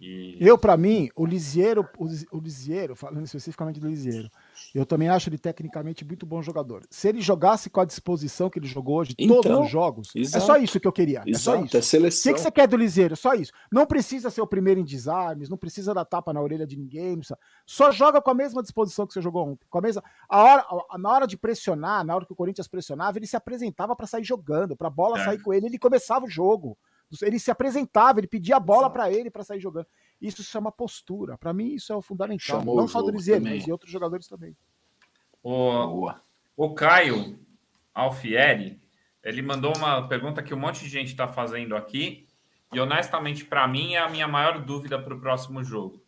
E... 0.00 0.36
Eu, 0.40 0.58
para 0.58 0.76
mim, 0.76 1.10
o 1.14 1.24
Lisieiro, 1.24 1.88
o 1.96 2.38
Lisieiro, 2.40 2.96
falando 2.96 3.24
especificamente 3.24 3.78
do 3.78 3.88
Lisieiro, 3.88 4.30
eu 4.74 4.86
também 4.86 5.08
acho 5.08 5.28
ele 5.28 5.38
tecnicamente 5.38 6.04
muito 6.04 6.24
bom 6.24 6.42
jogador. 6.42 6.82
Se 6.90 7.08
ele 7.08 7.20
jogasse 7.20 7.70
com 7.70 7.80
a 7.80 7.84
disposição 7.84 8.48
que 8.48 8.58
ele 8.58 8.66
jogou 8.66 8.98
hoje, 8.98 9.14
então, 9.18 9.40
todos 9.40 9.60
os 9.60 9.70
jogos, 9.70 10.10
exato, 10.14 10.42
é 10.42 10.46
só 10.46 10.56
isso 10.56 10.80
que 10.80 10.86
eu 10.86 10.92
queria. 10.92 11.22
Exato, 11.26 11.58
é 11.58 11.58
só 11.58 11.64
isso. 11.64 11.76
É 11.76 11.82
seleção. 11.82 12.32
O 12.32 12.34
que, 12.34 12.38
que 12.38 12.44
você 12.44 12.50
quer 12.50 12.68
do 12.68 12.76
Lisieiro? 12.76 13.16
Só 13.16 13.34
isso. 13.34 13.52
Não 13.70 13.86
precisa 13.86 14.30
ser 14.30 14.40
o 14.40 14.46
primeiro 14.46 14.80
em 14.80 14.84
desarmes, 14.84 15.48
não 15.48 15.56
precisa 15.56 15.94
dar 15.94 16.04
tapa 16.04 16.32
na 16.32 16.40
orelha 16.40 16.66
de 16.66 16.76
ninguém. 16.76 17.20
Só 17.66 17.90
joga 17.90 18.20
com 18.20 18.30
a 18.30 18.34
mesma 18.34 18.62
disposição 18.62 19.06
que 19.06 19.12
você 19.12 19.20
jogou 19.20 19.46
ontem. 19.46 19.66
Com 19.68 19.78
a 19.78 19.82
mesma, 19.82 20.02
a 20.28 20.42
hora, 20.42 20.66
a, 20.90 20.98
na 20.98 21.10
hora 21.10 21.26
de 21.26 21.36
pressionar, 21.36 22.04
na 22.04 22.14
hora 22.14 22.24
que 22.24 22.32
o 22.32 22.36
Corinthians 22.36 22.68
pressionava, 22.68 23.18
ele 23.18 23.26
se 23.26 23.36
apresentava 23.36 23.94
para 23.94 24.06
sair 24.06 24.24
jogando, 24.24 24.76
para 24.76 24.88
a 24.88 24.90
bola 24.90 25.20
é. 25.20 25.24
sair 25.24 25.42
com 25.42 25.52
ele, 25.52 25.66
ele 25.66 25.78
começava 25.78 26.24
o 26.24 26.30
jogo. 26.30 26.76
Ele 27.20 27.38
se 27.38 27.50
apresentava, 27.50 28.20
ele 28.20 28.26
pedia 28.26 28.56
a 28.56 28.60
bola 28.60 28.88
para 28.88 29.10
ele 29.10 29.30
para 29.30 29.44
sair 29.44 29.60
jogando. 29.60 29.86
Isso 30.22 30.44
se 30.44 30.50
chama 30.50 30.70
postura. 30.70 31.36
Para 31.36 31.52
mim, 31.52 31.74
isso 31.74 31.92
é 31.92 31.96
o 31.96 32.00
fundamental. 32.00 32.60
Chamou 32.60 32.76
Não 32.76 32.86
só 32.86 33.02
do 33.02 33.10
Liseiro, 33.10 33.42
mas 33.42 33.64
de 33.64 33.72
outros 33.72 33.90
jogadores 33.90 34.28
também. 34.28 34.56
O, 35.42 36.08
o 36.56 36.74
Caio, 36.74 37.36
Alfieri, 37.92 38.80
ele 39.24 39.42
mandou 39.42 39.76
uma 39.76 40.06
pergunta 40.06 40.40
que 40.40 40.54
um 40.54 40.58
monte 40.58 40.84
de 40.84 40.88
gente 40.88 41.08
está 41.08 41.26
fazendo 41.26 41.74
aqui, 41.74 42.28
e 42.72 42.78
honestamente, 42.78 43.44
para 43.44 43.66
mim, 43.66 43.94
é 43.94 43.98
a 43.98 44.08
minha 44.08 44.28
maior 44.28 44.64
dúvida 44.64 44.96
para 44.96 45.12
o 45.12 45.20
próximo 45.20 45.64
jogo. 45.64 46.00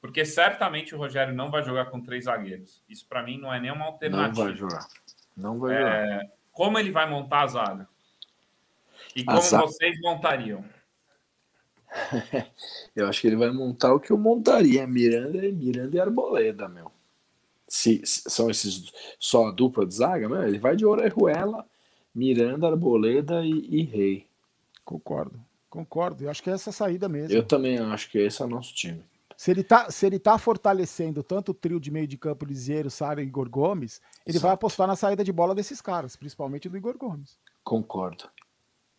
Porque 0.00 0.24
certamente 0.24 0.94
o 0.94 0.98
Rogério 0.98 1.34
não 1.34 1.50
vai 1.50 1.62
jogar 1.64 1.86
com 1.86 2.00
três 2.00 2.24
zagueiros. 2.24 2.82
Isso 2.88 3.06
para 3.06 3.22
mim 3.22 3.36
não 3.36 3.52
é 3.52 3.60
nenhuma 3.60 3.84
alternativa. 3.84 4.28
Não 4.28 4.44
vai 4.44 4.54
jogar. 4.54 4.86
Não 5.36 5.58
vai 5.58 5.76
jogar. 5.76 6.08
É, 6.08 6.30
como 6.52 6.78
ele 6.78 6.90
vai 6.90 7.10
montar 7.10 7.42
a 7.42 7.46
zaga? 7.48 7.88
E 9.14 9.24
como 9.24 9.42
vocês 9.42 10.00
montariam? 10.00 10.64
eu 12.94 13.08
acho 13.08 13.20
que 13.20 13.26
ele 13.26 13.36
vai 13.36 13.50
montar 13.50 13.94
o 13.94 14.00
que 14.00 14.10
eu 14.10 14.18
montaria. 14.18 14.86
Miranda, 14.86 15.40
Miranda 15.52 15.96
e 15.96 16.00
Arboleda, 16.00 16.68
meu. 16.68 16.90
Se, 17.66 18.00
se 18.04 18.28
são 18.28 18.50
esses 18.50 18.92
só 19.18 19.48
a 19.48 19.52
dupla 19.52 19.86
de 19.86 19.94
zaga, 19.94 20.28
meu, 20.28 20.42
ele 20.42 20.58
vai 20.58 20.74
de 20.74 20.84
Orejuela, 20.84 21.64
Miranda, 22.14 22.66
Arboleda 22.66 23.44
e, 23.44 23.66
e 23.68 23.82
Rei. 23.82 24.26
Concordo, 24.84 25.38
concordo. 25.68 26.24
Eu 26.24 26.30
acho 26.30 26.42
que 26.42 26.50
é 26.50 26.52
essa 26.52 26.72
saída 26.72 27.08
mesmo. 27.08 27.36
Eu 27.36 27.44
também 27.44 27.78
acho 27.78 28.10
que 28.10 28.18
esse 28.18 28.42
é 28.42 28.44
o 28.44 28.48
nosso 28.48 28.74
time. 28.74 29.02
Se 29.36 29.50
ele 29.50 29.62
tá, 29.62 29.90
se 29.90 30.04
ele 30.04 30.18
tá 30.18 30.36
fortalecendo 30.36 31.22
tanto 31.22 31.52
o 31.52 31.54
trio 31.54 31.80
de 31.80 31.90
meio 31.90 32.06
de 32.06 32.18
campo 32.18 32.44
Liseiro, 32.44 32.90
Sara 32.90 33.22
e 33.22 33.24
Igor 33.24 33.48
Gomes, 33.48 34.00
ele 34.26 34.36
Exato. 34.36 34.42
vai 34.42 34.52
apostar 34.52 34.86
na 34.86 34.96
saída 34.96 35.24
de 35.24 35.32
bola 35.32 35.54
desses 35.54 35.80
caras, 35.80 36.14
principalmente 36.14 36.68
do 36.68 36.76
Igor 36.76 36.98
Gomes. 36.98 37.38
Concordo. 37.64 38.24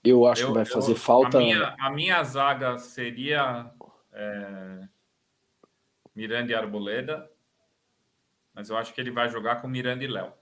Eu 0.04 0.26
acho 0.26 0.44
eu, 0.44 0.48
que 0.48 0.54
vai 0.54 0.66
fazer 0.66 0.94
eu, 0.94 0.96
falta. 0.96 1.38
A 1.38 1.42
minha, 1.42 1.76
a 1.80 1.92
minha, 1.92 2.24
zaga 2.24 2.78
seria 2.78 3.70
é, 4.12 4.88
Miranda 6.16 6.52
e 6.52 6.56
Arboleda, 6.56 7.30
mas 8.54 8.70
eu 8.70 8.78
acho 8.78 8.94
que 8.94 9.00
ele 9.00 9.12
vai 9.12 9.30
jogar 9.30 9.62
com 9.62 9.68
Miranda 9.68 10.04
e 10.04 10.08
Léo. 10.08 10.34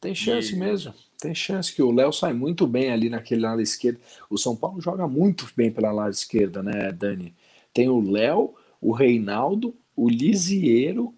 Tem 0.00 0.14
chance 0.14 0.52
e... 0.52 0.56
mesmo. 0.56 0.92
Tem 1.20 1.34
chance 1.34 1.74
que 1.74 1.82
o 1.82 1.90
Léo 1.90 2.12
sai 2.12 2.32
muito 2.32 2.66
bem 2.66 2.92
ali 2.92 3.08
naquele 3.08 3.40
lado 3.40 3.60
esquerdo. 3.60 4.00
O 4.30 4.38
São 4.38 4.54
Paulo 4.54 4.80
joga 4.80 5.08
muito 5.08 5.48
bem 5.56 5.70
pela 5.70 5.90
lado 5.90 6.12
esquerda, 6.12 6.62
né, 6.62 6.92
Dani? 6.92 7.34
Tem 7.72 7.88
o 7.88 8.00
Léo, 8.00 8.54
o 8.80 8.92
Reinaldo, 8.92 9.74
o 9.96 10.08
Lisieiro 10.08 11.12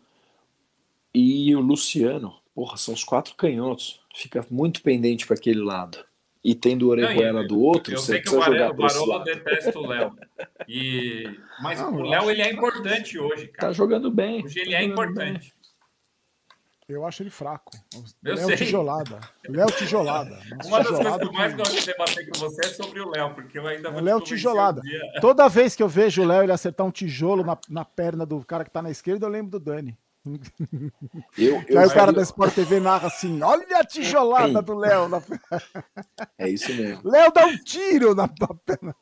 e 1.13 1.55
o 1.55 1.61
Luciano. 1.61 2.39
Porra, 2.55 2.79
são 2.79 2.95
os 2.95 3.05
quatro 3.05 3.35
canhotos. 3.35 4.01
Fica 4.15 4.47
muito 4.51 4.83
pendente 4.83 5.27
para 5.27 5.37
aquele 5.37 5.61
lado 5.61 5.99
e 6.43 6.55
tendo 6.55 6.87
o 6.87 6.89
Orejuela 6.89 7.47
do 7.47 7.61
outro, 7.61 7.95
eu 7.95 7.99
sei 7.99 8.21
que 8.21 8.35
o 8.35 8.39
Barolo, 8.39 8.75
Barolo 8.75 9.19
detesta 9.25 9.79
o 9.79 9.87
Léo. 9.87 10.17
E... 10.67 11.25
Mas 11.63 11.79
não, 11.79 11.95
o 11.95 12.03
Léo 12.03 12.31
ele 12.31 12.41
é 12.41 12.51
importante 12.51 13.19
hoje, 13.19 13.49
cara. 13.49 13.69
Tá 13.69 13.73
jogando 13.73 14.11
bem. 14.11 14.45
Hoje 14.45 14.59
ele 14.59 14.73
tá 14.73 14.79
é 14.79 14.85
importante. 14.85 15.51
Bem. 15.51 15.61
Eu 16.89 17.07
acho 17.07 17.23
ele 17.23 17.31
fraco. 17.31 17.71
Eu 18.25 18.35
Léo 18.35 18.47
sei. 18.49 18.57
tijolada. 18.57 19.21
Léo 19.49 19.71
tijolada. 19.71 20.41
Uma 20.65 20.79
das 20.79 20.89
coisas 20.89 21.17
que 21.19 21.25
eu 21.25 21.33
mais 21.33 21.55
gosto 21.55 21.79
de 21.79 21.87
debater 21.87 22.29
com 22.29 22.39
você 22.41 22.67
é 22.67 22.69
sobre 22.71 23.01
o 23.01 23.11
Léo, 23.11 23.35
porque 23.35 23.59
eu 23.59 23.67
ainda 23.67 23.91
vou 23.91 24.01
Léo 24.01 24.21
tijolada. 24.21 24.83
Toda 25.21 25.49
vez 25.49 25.77
que 25.77 25.83
eu 25.83 25.89
vejo 25.89 26.23
o 26.23 26.27
Léo 26.27 26.43
ele 26.43 26.53
acertar 26.53 26.85
um 26.85 26.91
tijolo 26.91 27.45
na, 27.45 27.57
na 27.69 27.85
perna 27.85 28.27
do 28.27 28.45
cara 28.45 28.65
que 28.65 28.71
tá 28.71 28.83
na 28.83 28.91
esquerda, 28.91 29.27
eu 29.27 29.31
lembro 29.31 29.53
do 29.53 29.61
Dani. 29.61 29.97
Eu, 31.39 31.63
eu 31.67 31.79
Aí 31.79 31.87
o 31.87 31.95
cara 31.95 32.13
da 32.13 32.23
Sport 32.23 32.55
TV 32.55 32.79
narra 32.79 33.09
assim: 33.09 33.41
olha 33.43 33.79
a 33.79 33.85
tijolada 33.85 34.61
do 34.61 34.75
Léo. 34.75 35.09
Na... 35.09 35.23
É 36.37 36.49
isso 36.49 36.75
mesmo. 36.75 37.09
Léo 37.09 37.33
dá 37.33 37.47
um 37.47 37.57
tiro 37.57 38.15
na 38.15 38.29
perna. 38.29 38.95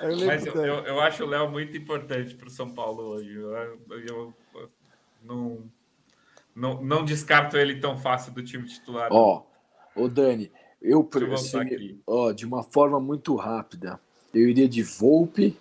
Eu 0.00 0.26
Mas 0.26 0.46
eu, 0.46 0.54
eu, 0.54 0.74
eu, 0.84 1.00
acho 1.00 1.24
o 1.24 1.26
Léo 1.26 1.50
muito 1.50 1.76
importante 1.76 2.34
para 2.34 2.48
o 2.48 2.50
São 2.50 2.70
Paulo 2.70 3.02
hoje. 3.02 3.34
Eu, 3.34 3.80
eu, 4.08 4.34
não, 5.22 5.70
não, 6.54 6.82
não 6.82 7.04
descarto 7.04 7.56
ele 7.56 7.80
tão 7.80 7.98
fácil 7.98 8.32
do 8.32 8.42
time 8.42 8.66
titular. 8.66 9.08
Ó, 9.12 9.44
o 9.96 10.08
Dani, 10.08 10.50
eu, 10.80 11.08
assim, 11.32 12.00
ó, 12.06 12.32
de 12.32 12.44
uma 12.44 12.62
forma 12.62 13.00
muito 13.00 13.34
rápida, 13.36 14.00
eu 14.34 14.48
iria 14.48 14.68
de 14.68 14.82
Volpe, 14.82 15.56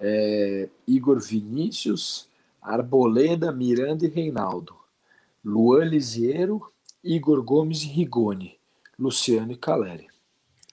é, 0.00 0.68
Igor 0.86 1.20
Vinícius. 1.20 2.27
Arboleda, 2.60 3.52
Miranda 3.52 4.06
e 4.06 4.08
Reinaldo, 4.08 4.74
Luan 5.44 5.84
Lisiero, 5.84 6.72
Igor 7.02 7.42
Gomes 7.42 7.82
e 7.82 7.86
Rigoni, 7.86 8.58
Luciano 8.98 9.52
e 9.52 9.56
Caleri. 9.56 10.08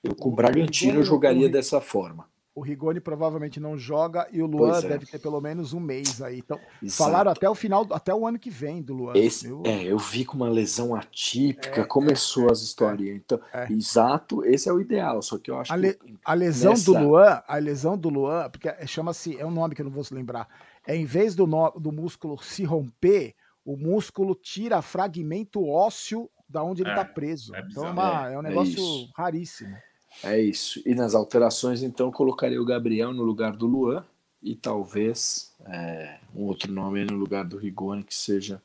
Eu 0.03 0.15
com 0.15 0.29
o 0.29 0.31
Bragantino 0.31 0.99
eu 0.99 1.03
jogaria 1.03 1.49
dessa 1.49 1.81
forma. 1.81 2.27
O 2.53 2.61
Rigoni 2.61 3.01
provavelmente 3.01 3.59
não 3.59 3.77
joga 3.77 4.29
e 4.31 4.41
o 4.41 4.45
Luan 4.45 4.77
é. 4.77 4.81
deve 4.81 5.05
ter 5.05 5.19
pelo 5.19 5.41
menos 5.41 5.73
um 5.73 5.79
mês 5.79 6.21
aí. 6.21 6.39
Então, 6.39 6.57
Exato. 6.81 7.03
falaram 7.03 7.31
até 7.31 7.49
o 7.49 7.53
final, 7.53 7.85
até 7.91 8.15
o 8.15 8.25
ano 8.25 8.39
que 8.39 8.49
vem 8.49 8.81
do 8.81 8.93
Luan. 8.93 9.11
Esse, 9.13 9.49
eu... 9.49 9.61
É, 9.65 9.83
eu 9.83 9.97
vi 9.97 10.23
com 10.23 10.37
uma 10.37 10.47
lesão 10.47 10.95
atípica, 10.95 11.81
é, 11.81 11.83
começou 11.83 12.47
é, 12.47 12.51
as 12.53 12.61
histórias. 12.61 13.13
Então, 13.13 13.41
é. 13.51 13.69
exato, 13.69 14.45
esse 14.45 14.69
é 14.69 14.71
o 14.71 14.79
ideal. 14.79 15.21
Só 15.21 15.37
que 15.37 15.51
eu 15.51 15.59
acho 15.59 15.73
a 15.73 15.75
le, 15.75 15.95
que. 15.95 16.15
A 16.23 16.33
lesão 16.33 16.71
nessa... 16.71 16.85
do 16.85 16.97
Luan, 16.97 17.43
a 17.45 17.57
lesão 17.57 17.97
do 17.97 18.07
Luan, 18.07 18.49
porque 18.49 18.69
chama-se, 18.87 19.37
é 19.37 19.45
um 19.45 19.51
nome 19.51 19.75
que 19.75 19.81
eu 19.81 19.85
não 19.85 19.91
vou 19.91 20.03
se 20.05 20.13
lembrar 20.13 20.47
é 20.87 20.95
em 20.95 21.05
vez 21.05 21.35
do, 21.35 21.47
no, 21.47 21.71
do 21.71 21.91
músculo 21.91 22.41
se 22.41 22.63
romper, 22.63 23.35
o 23.63 23.75
músculo 23.75 24.35
tira 24.35 24.81
fragmento 24.81 25.67
ósseo 25.67 26.29
da 26.47 26.63
onde 26.63 26.83
ele 26.83 26.91
está 26.91 27.01
é, 27.01 27.05
preso. 27.05 27.55
É 27.55 27.61
então 27.61 27.87
é, 27.87 27.91
uma, 27.91 28.29
é 28.29 28.37
um 28.37 28.45
é 28.45 28.49
negócio 28.49 29.09
raríssimo. 29.15 29.75
É 30.23 30.39
isso. 30.39 30.81
E 30.85 30.95
nas 30.95 31.13
alterações, 31.13 31.83
então, 31.83 32.11
colocaria 32.11 32.61
o 32.61 32.65
Gabriel 32.65 33.11
no 33.11 33.23
lugar 33.23 33.55
do 33.55 33.65
Luan 33.65 34.05
e 34.41 34.55
talvez 34.55 35.53
é, 35.65 36.19
um 36.33 36.43
outro 36.43 36.71
nome 36.71 37.03
no 37.03 37.15
lugar 37.15 37.43
do 37.43 37.57
Rigoni, 37.57 38.03
que 38.03 38.15
seja 38.15 38.61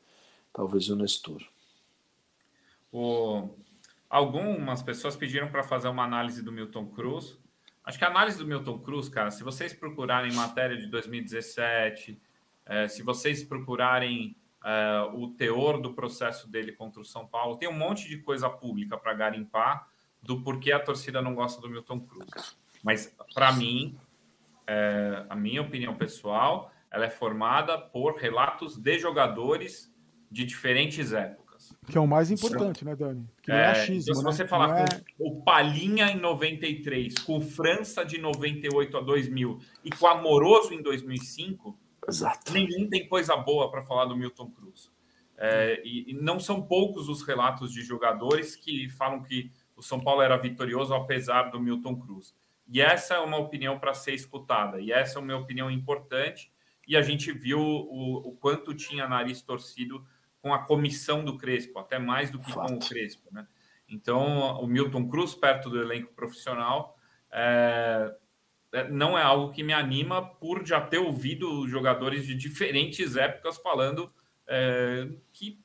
talvez 0.53 0.89
o 0.89 0.95
Nestor. 0.95 1.43
O... 2.91 3.49
Algumas 4.09 4.81
pessoas 4.81 5.15
pediram 5.15 5.49
para 5.49 5.63
fazer 5.63 5.87
uma 5.87 6.03
análise 6.03 6.43
do 6.43 6.51
Milton 6.51 6.85
Cruz. 6.87 7.37
Acho 7.83 7.97
que 7.97 8.05
a 8.05 8.07
análise 8.07 8.37
do 8.37 8.45
Milton 8.45 8.79
Cruz, 8.79 9.09
cara, 9.09 9.31
se 9.31 9.43
vocês 9.43 9.73
procurarem 9.73 10.31
matéria 10.33 10.77
de 10.77 10.87
2017, 10.87 12.21
é, 12.65 12.87
se 12.87 13.01
vocês 13.01 13.43
procurarem 13.43 14.35
é, 14.63 15.09
o 15.13 15.29
teor 15.29 15.81
do 15.81 15.93
processo 15.93 16.49
dele 16.49 16.71
contra 16.71 17.01
o 17.01 17.05
São 17.05 17.27
Paulo, 17.27 17.57
tem 17.57 17.67
um 17.67 17.73
monte 17.73 18.07
de 18.07 18.17
coisa 18.19 18.49
pública 18.49 18.97
para 18.97 19.13
garimpar 19.13 19.87
do 20.21 20.41
porquê 20.41 20.71
a 20.71 20.79
torcida 20.79 21.21
não 21.21 21.33
gosta 21.33 21.59
do 21.59 21.69
Milton 21.69 22.01
Cruz. 22.01 22.55
Mas, 22.83 23.15
para 23.33 23.51
mim, 23.53 23.97
é, 24.67 25.25
a 25.27 25.35
minha 25.35 25.61
opinião 25.61 25.95
pessoal, 25.95 26.71
ela 26.91 27.05
é 27.05 27.09
formada 27.09 27.77
por 27.77 28.15
relatos 28.17 28.77
de 28.77 28.99
jogadores 28.99 29.91
de 30.29 30.45
diferentes 30.45 31.13
épocas. 31.13 31.40
Que 31.87 31.97
é 31.97 32.01
o 32.01 32.07
mais 32.07 32.31
importante, 32.31 32.85
né, 32.85 32.95
Dani? 32.95 33.27
Que 33.41 33.51
é, 33.51 33.55
é 33.55 33.65
achismo, 33.67 34.11
então, 34.11 34.15
se 34.15 34.23
você 34.23 34.43
né? 34.43 34.49
falar 34.49 34.79
é... 34.81 34.85
com 35.17 35.29
o 35.29 35.41
Palinha 35.43 36.11
em 36.11 36.19
93, 36.19 37.19
com 37.19 37.37
o 37.37 37.41
França 37.41 38.03
de 38.05 38.17
98 38.17 38.97
a 38.97 39.01
2000 39.01 39.59
e 39.83 39.89
com 39.89 40.05
o 40.05 40.09
Amoroso 40.09 40.73
em 40.73 40.81
2005, 40.81 41.77
Exato. 42.07 42.53
nenhum 42.53 42.89
tem 42.89 43.07
coisa 43.07 43.35
boa 43.37 43.69
para 43.69 43.83
falar 43.83 44.05
do 44.05 44.15
Milton 44.15 44.49
Cruz. 44.51 44.91
É, 45.37 45.81
e, 45.83 46.11
e, 46.11 46.13
não 46.13 46.39
são 46.39 46.61
poucos 46.61 47.09
os 47.09 47.23
relatos 47.23 47.73
de 47.73 47.81
jogadores 47.81 48.55
que 48.55 48.87
falam 48.89 49.23
que 49.23 49.51
o 49.75 49.81
São 49.81 49.99
Paulo 49.99 50.21
era 50.21 50.37
vitorioso 50.37 50.93
apesar 50.93 51.49
do 51.49 51.59
Milton 51.59 51.95
Cruz. 51.95 52.35
E 52.67 52.79
essa 52.79 53.15
é 53.15 53.19
uma 53.19 53.37
opinião 53.37 53.79
para 53.79 53.93
ser 53.93 54.13
escutada, 54.13 54.79
e 54.79 54.91
essa 54.91 55.17
é 55.17 55.21
uma 55.21 55.35
opinião 55.35 55.69
importante. 55.69 56.51
E 56.87 56.95
a 56.95 57.01
gente 57.01 57.31
viu 57.31 57.59
o, 57.59 58.29
o 58.29 58.31
quanto 58.37 58.73
tinha 58.73 59.07
nariz 59.07 59.41
torcido 59.41 60.05
com 60.41 60.53
a 60.53 60.59
comissão 60.59 61.23
do 61.23 61.37
Crespo, 61.37 61.79
até 61.79 61.99
mais 61.99 62.29
do 62.29 62.39
que 62.39 62.51
Fato. 62.51 62.67
com 62.67 62.75
o 62.75 62.79
Crespo, 62.79 63.29
né? 63.31 63.47
Então, 63.87 64.59
o 64.61 64.67
Milton 64.67 65.07
Cruz 65.07 65.35
perto 65.35 65.69
do 65.69 65.81
elenco 65.81 66.13
profissional 66.13 66.97
é, 67.31 68.13
é, 68.71 68.89
não 68.89 69.17
é 69.17 69.21
algo 69.21 69.51
que 69.51 69.63
me 69.63 69.73
anima 69.73 70.21
por 70.21 70.65
já 70.65 70.79
ter 70.79 70.97
ouvido 70.97 71.67
jogadores 71.67 72.25
de 72.25 72.33
diferentes 72.33 73.17
épocas 73.17 73.57
falando 73.57 74.09
é, 74.47 75.09
que, 75.33 75.59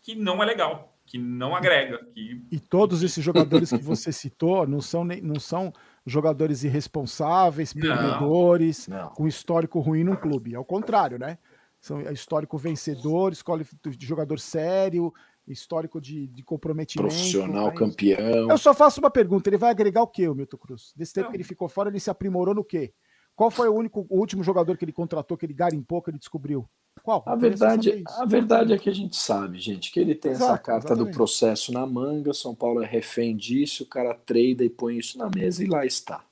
que 0.00 0.14
não 0.14 0.40
é 0.42 0.46
legal, 0.46 0.96
que 1.04 1.18
não 1.18 1.56
agrega. 1.56 2.04
Que... 2.14 2.40
E 2.52 2.60
todos 2.60 3.02
esses 3.02 3.22
jogadores 3.22 3.70
que 3.70 3.82
você 3.82 4.12
citou 4.12 4.66
não 4.66 4.80
são, 4.80 5.04
não 5.04 5.40
são 5.40 5.72
jogadores 6.06 6.62
irresponsáveis, 6.62 7.72
perdedores, 7.72 8.86
não, 8.86 8.98
não. 8.98 9.08
com 9.10 9.26
histórico 9.26 9.80
ruim 9.80 10.04
no 10.04 10.16
clube. 10.16 10.54
Ao 10.54 10.64
contrário, 10.64 11.18
né? 11.18 11.38
São 11.82 12.00
é 12.00 12.12
histórico 12.12 12.56
vencedor, 12.56 13.32
escolhe 13.32 13.66
de 13.84 14.06
jogador 14.06 14.38
sério, 14.38 15.12
histórico 15.48 16.00
de, 16.00 16.28
de 16.28 16.42
comprometimento. 16.44 17.08
Profissional, 17.08 17.66
mas... 17.66 17.78
campeão. 17.78 18.48
Eu 18.48 18.56
só 18.56 18.72
faço 18.72 19.00
uma 19.00 19.10
pergunta: 19.10 19.50
ele 19.50 19.58
vai 19.58 19.70
agregar 19.70 20.00
o 20.02 20.06
quê, 20.06 20.28
o 20.28 20.34
Milton 20.34 20.56
Cruz? 20.56 20.92
Desse 20.96 21.12
tempo 21.12 21.24
Não. 21.24 21.30
que 21.32 21.38
ele 21.38 21.44
ficou 21.44 21.68
fora, 21.68 21.90
ele 21.90 21.98
se 21.98 22.08
aprimorou 22.08 22.54
no 22.54 22.64
quê? 22.64 22.94
Qual 23.34 23.50
foi 23.50 23.68
o 23.68 23.74
único, 23.74 24.06
o 24.08 24.18
último 24.20 24.44
jogador 24.44 24.76
que 24.76 24.84
ele 24.84 24.92
contratou, 24.92 25.36
que 25.36 25.44
ele 25.44 25.54
garimpou, 25.54 26.00
que 26.00 26.10
ele 26.10 26.18
descobriu? 26.18 26.68
Qual? 27.02 27.24
A 27.26 27.34
verdade, 27.34 28.04
a 28.06 28.26
verdade 28.26 28.74
é 28.74 28.78
que 28.78 28.88
a 28.88 28.94
gente 28.94 29.16
sabe, 29.16 29.58
gente, 29.58 29.90
que 29.90 29.98
ele 29.98 30.14
tem 30.14 30.32
Exato, 30.32 30.52
essa 30.52 30.62
carta 30.62 30.86
exatamente. 30.88 31.10
do 31.10 31.16
processo 31.16 31.72
na 31.72 31.84
manga, 31.84 32.32
São 32.32 32.54
Paulo 32.54 32.80
é 32.80 32.86
refém 32.86 33.34
disso, 33.34 33.82
o 33.82 33.86
cara 33.86 34.14
treina 34.14 34.62
e 34.62 34.70
põe 34.70 34.98
isso 34.98 35.18
na 35.18 35.28
mesa 35.34 35.64
e 35.64 35.66
lá 35.66 35.84
está. 35.84 36.22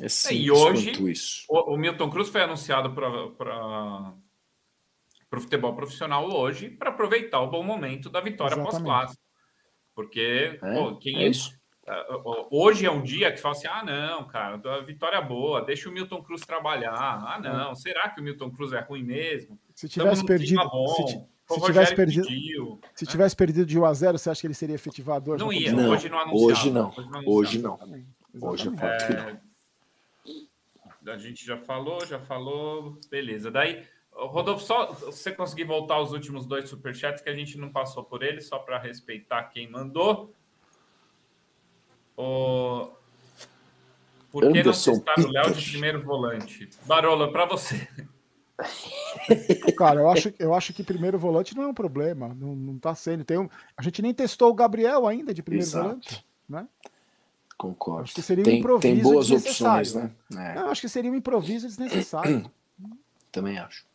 É, 0.00 0.06
é 0.06 0.34
e 0.34 0.50
hoje, 0.50 0.92
o, 1.48 1.74
o 1.74 1.76
Milton 1.76 2.08
Cruz 2.08 2.28
foi 2.28 2.42
anunciado 2.42 2.94
para 2.94 4.14
para 5.30 5.38
o 5.38 5.42
futebol 5.42 5.74
profissional 5.74 6.30
hoje 6.30 6.70
para 6.70 6.90
aproveitar 6.90 7.40
o 7.40 7.50
bom 7.50 7.62
momento 7.62 8.08
da 8.08 8.20
vitória 8.20 8.56
pós-clássico. 8.62 9.22
Porque 9.94 10.58
É, 10.62 10.74
pô, 10.74 10.96
quem 10.96 11.24
é 11.24 11.28
isso. 11.28 11.58
Hoje 12.50 12.84
é 12.84 12.90
um 12.90 13.02
dia 13.02 13.32
que 13.32 13.38
fala 13.38 13.54
assim: 13.54 13.66
ah, 13.66 13.82
não, 13.82 14.26
cara, 14.26 14.60
a 14.74 14.80
vitória 14.80 15.16
é 15.16 15.24
boa, 15.24 15.62
deixa 15.62 15.88
o 15.88 15.92
Milton 15.92 16.22
Cruz 16.22 16.42
trabalhar. 16.42 16.92
Ah, 16.92 17.40
não, 17.42 17.74
será 17.74 18.10
que 18.10 18.20
o 18.20 18.24
Milton 18.24 18.50
Cruz 18.50 18.72
é 18.72 18.80
ruim 18.80 19.02
mesmo? 19.02 19.58
Se 19.74 19.88
tivesse 19.88 20.24
perdido, 20.24 20.60
se, 21.48 21.60
tivesse 21.62 21.94
perdido, 21.94 22.26
pediu. 22.26 22.80
se 22.94 23.06
tivesse 23.06 23.34
perdido 23.34 23.64
de 23.64 23.78
1 23.78 23.84
a 23.86 23.94
0, 23.94 24.18
você 24.18 24.28
acha 24.28 24.40
que 24.40 24.46
ele 24.46 24.54
seria 24.54 24.74
efetivador? 24.74 25.38
Não 25.38 25.50
ia, 25.50 25.72
Não, 25.72 25.90
hoje 25.90 26.10
não 26.10 26.18
anunciava. 26.18 26.52
hoje 26.52 26.70
não. 26.70 26.92
Hoje 27.26 27.58
não. 27.58 27.78
Hoje 28.40 28.70
não. 28.70 28.78
É, 28.84 29.40
a 31.10 31.16
gente 31.16 31.46
já 31.46 31.56
falou, 31.56 32.04
já 32.04 32.18
falou, 32.18 32.98
beleza. 33.10 33.50
Daí, 33.50 33.82
Rodolfo, 34.26 34.64
só 34.64 34.94
se 34.94 35.04
você 35.04 35.32
conseguir 35.32 35.64
voltar 35.64 35.94
aos 35.94 36.12
últimos 36.12 36.44
dois 36.44 36.68
superchats 36.68 37.22
que 37.22 37.30
a 37.30 37.34
gente 37.34 37.56
não 37.56 37.70
passou 37.70 38.02
por 38.02 38.22
eles, 38.22 38.46
só 38.46 38.58
para 38.58 38.78
respeitar 38.78 39.44
quem 39.44 39.70
mandou. 39.70 40.32
O... 42.16 42.90
Por 44.30 44.42
que 44.42 44.48
não 44.48 44.60
Anderson 44.60 45.00
testar 45.00 45.20
o 45.20 45.30
Léo 45.30 45.54
de 45.54 45.70
primeiro 45.70 46.02
volante? 46.02 46.68
Barola, 46.84 47.30
para 47.30 47.46
você. 47.46 47.88
Cara, 49.76 50.00
eu 50.00 50.10
acho, 50.10 50.34
eu 50.38 50.52
acho 50.52 50.74
que 50.74 50.82
primeiro 50.82 51.18
volante 51.18 51.56
não 51.56 51.62
é 51.62 51.66
um 51.68 51.74
problema. 51.74 52.34
Não, 52.34 52.56
não 52.56 52.78
tá 52.78 52.94
sendo. 52.94 53.24
Tem 53.24 53.38
um, 53.38 53.48
a 53.76 53.82
gente 53.82 54.02
nem 54.02 54.12
testou 54.12 54.50
o 54.50 54.54
Gabriel 54.54 55.06
ainda 55.06 55.32
de 55.32 55.42
primeiro 55.42 55.66
Exato. 55.66 55.86
volante. 55.86 56.26
Né? 56.48 56.66
Concordo. 57.56 58.02
Acho 58.04 58.14
que 58.14 58.22
seria 58.22 58.42
um 58.42 58.44
tem, 58.44 58.58
improviso 58.58 58.94
tem 58.94 59.02
boas 59.02 59.26
desnecessário, 59.28 59.80
opções, 59.80 60.12
né? 60.30 60.54
É, 60.56 60.58
Eu 60.58 60.70
acho 60.70 60.80
que 60.80 60.88
seria 60.88 61.10
um 61.10 61.14
improviso 61.14 61.66
desnecessário. 61.66 62.50
também 63.30 63.58
acho. 63.58 63.87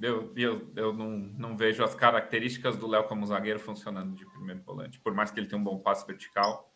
Eu, 0.00 0.32
eu, 0.34 0.72
eu 0.76 0.92
não, 0.92 1.10
não 1.10 1.56
vejo 1.56 1.84
as 1.84 1.94
características 1.94 2.76
do 2.76 2.86
Léo 2.86 3.04
como 3.04 3.26
zagueiro 3.26 3.58
funcionando 3.58 4.14
de 4.14 4.24
primeiro 4.24 4.62
volante. 4.62 4.98
Por 4.98 5.12
mais 5.12 5.30
que 5.30 5.38
ele 5.38 5.46
tenha 5.46 5.60
um 5.60 5.64
bom 5.64 5.78
passe 5.78 6.06
vertical, 6.06 6.72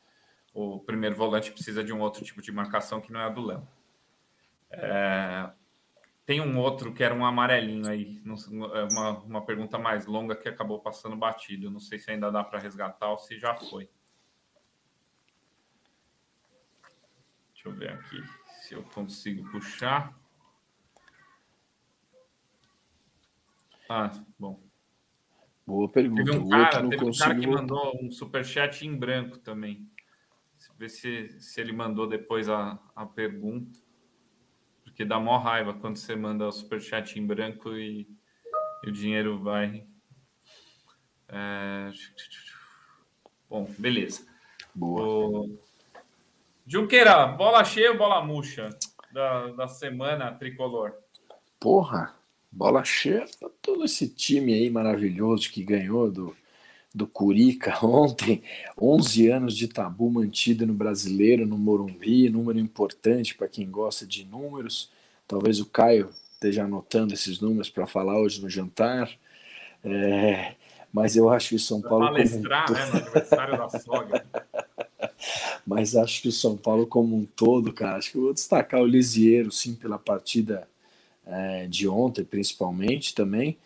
o 0.53 0.81
primeiro 0.81 1.17
volante 1.17 1.51
precisa 1.51 1.83
de 1.83 1.93
um 1.93 2.01
outro 2.01 2.25
tipo 2.25 2.43
de 2.43 2.53
marcação 2.53 3.01
que 3.01 3.13
não 3.13 3.21
é 3.21 3.25
a 3.25 3.29
do 3.31 3.47
Léo. 3.47 3.67
É, 4.71 5.51
tem 6.27 6.41
um 6.41 6.59
outro 6.59 6.93
que 6.93 7.03
era 7.03 7.15
um 7.15 7.25
amarelinho 7.25 7.89
aí, 7.89 8.23
uma, 8.93 9.19
uma 9.21 9.45
pergunta 9.45 9.79
mais 9.79 10.07
longa 10.07 10.35
que 10.35 10.49
acabou 10.49 10.81
passando 10.81 11.17
batido. 11.17 11.71
Não 11.71 11.81
sei 11.81 11.99
se 11.99 12.11
ainda 12.11 12.31
dá 12.31 12.43
para 12.43 12.59
resgatar 12.59 13.11
ou 13.11 13.19
se 13.19 13.39
já 13.39 13.55
foi. 13.55 13.89
Deixa 17.53 17.69
eu 17.69 17.73
ver 17.73 17.91
aqui 17.91 18.23
se 18.61 18.75
eu 18.75 18.83
consigo 18.83 19.51
puxar. 19.51 20.15
Ah, 23.97 24.11
bom. 24.37 24.61
Boa 25.65 25.89
pergunta. 25.89 26.25
Teve 26.25 26.37
um 26.37 26.49
cara, 26.49 26.89
teve 26.89 27.05
um 27.05 27.13
cara 27.13 27.35
que 27.37 27.47
mandou 27.47 27.97
um 28.03 28.11
superchat 28.11 28.85
em 28.85 28.97
branco 28.97 29.39
também. 29.39 29.89
Ver 30.77 30.89
se, 30.89 31.41
se 31.41 31.61
ele 31.61 31.73
mandou 31.73 32.05
depois 32.05 32.49
a, 32.49 32.77
a 32.97 33.07
pergunta. 33.07 33.79
Porque 34.83 35.05
dá 35.05 35.21
mó 35.21 35.39
raiva 35.39 35.75
quando 35.75 35.97
você 35.97 36.17
manda 36.17 36.49
o 36.49 36.51
superchat 36.51 37.17
em 37.21 37.25
branco 37.25 37.73
e, 37.77 38.09
e 38.83 38.89
o 38.89 38.93
dinheiro 38.93 39.41
vai. 39.41 39.87
É... 41.29 41.93
Bom, 43.49 43.73
beleza. 43.79 44.27
Boa. 44.75 45.47
O... 45.47 45.59
Junqueira, 46.67 47.29
bola 47.29 47.63
cheia 47.63 47.93
ou 47.93 47.99
bola 47.99 48.25
murcha 48.25 48.71
da, 49.13 49.53
da 49.53 49.69
semana 49.69 50.35
tricolor? 50.35 50.95
Porra, 51.61 52.24
bola 52.55 52.85
cheia 52.85 53.27
pra 53.39 53.49
todo 53.61 53.85
esse 53.85 54.09
time 54.09 54.55
aí 54.55 54.71
maravilhoso 54.71 55.51
que 55.51 55.65
ganhou 55.65 56.11
do, 56.11 56.37
do 56.95 57.07
Curica 57.07 57.79
ontem. 57.85 58.43
11 58.81 59.29
anos 59.29 59.57
de 59.57 59.69
tabu 59.69 60.11
mantido 60.11 60.67
no 60.67 60.73
brasileiro, 60.73 61.47
no 61.47 61.59
Morumbi, 61.59 62.31
número 62.31 62.59
importante 62.59 63.35
para 63.35 63.49
quem 63.49 63.69
gosta 63.69 64.07
de 64.07 64.25
números. 64.25 64.91
Talvez 65.27 65.59
o 65.61 65.67
Caio 65.67 66.11
esteja 66.33 66.65
anotando 66.65 67.13
esses 67.13 67.41
números 67.41 67.69
para 67.69 67.87
falar 67.87 68.19
hoje 68.19 68.41
no 68.41 68.49
jantar. 68.49 69.11
É, 69.83 70.55
mas 70.93 71.17
eu 71.17 71.29
acho 71.29 71.51
que 71.51 71.55
o 71.57 71.59
São 71.61 71.81
Pra 71.81 71.91
Paulo. 71.91 72.07
como 72.07 72.19
um 72.19 72.25
palestrar, 72.25 72.73
né, 72.73 72.87
no 72.87 72.97
aniversário 72.99 73.59
da 73.59 73.69
sogra. 73.69 74.25
Mas 75.67 75.97
acho 75.97 76.21
que 76.21 76.29
o 76.29 76.33
São 76.33 76.59
Paulo 76.59 76.87
como 76.87 77.17
um 77.17 77.25
todo, 77.25 77.73
cara, 77.73 77.97
acho 77.97 78.13
que 78.13 78.19
eu 78.19 78.23
vou 78.23 78.35
destacar 78.35 78.83
o 78.83 78.87
Lisieiro, 78.87 79.51
sim, 79.51 79.75
pela 79.75 79.99
partida 79.99 80.69
é, 81.27 81.67
de 81.67 81.89
ontem, 81.89 82.25
principalmente 82.25 83.15
também. 83.15 83.57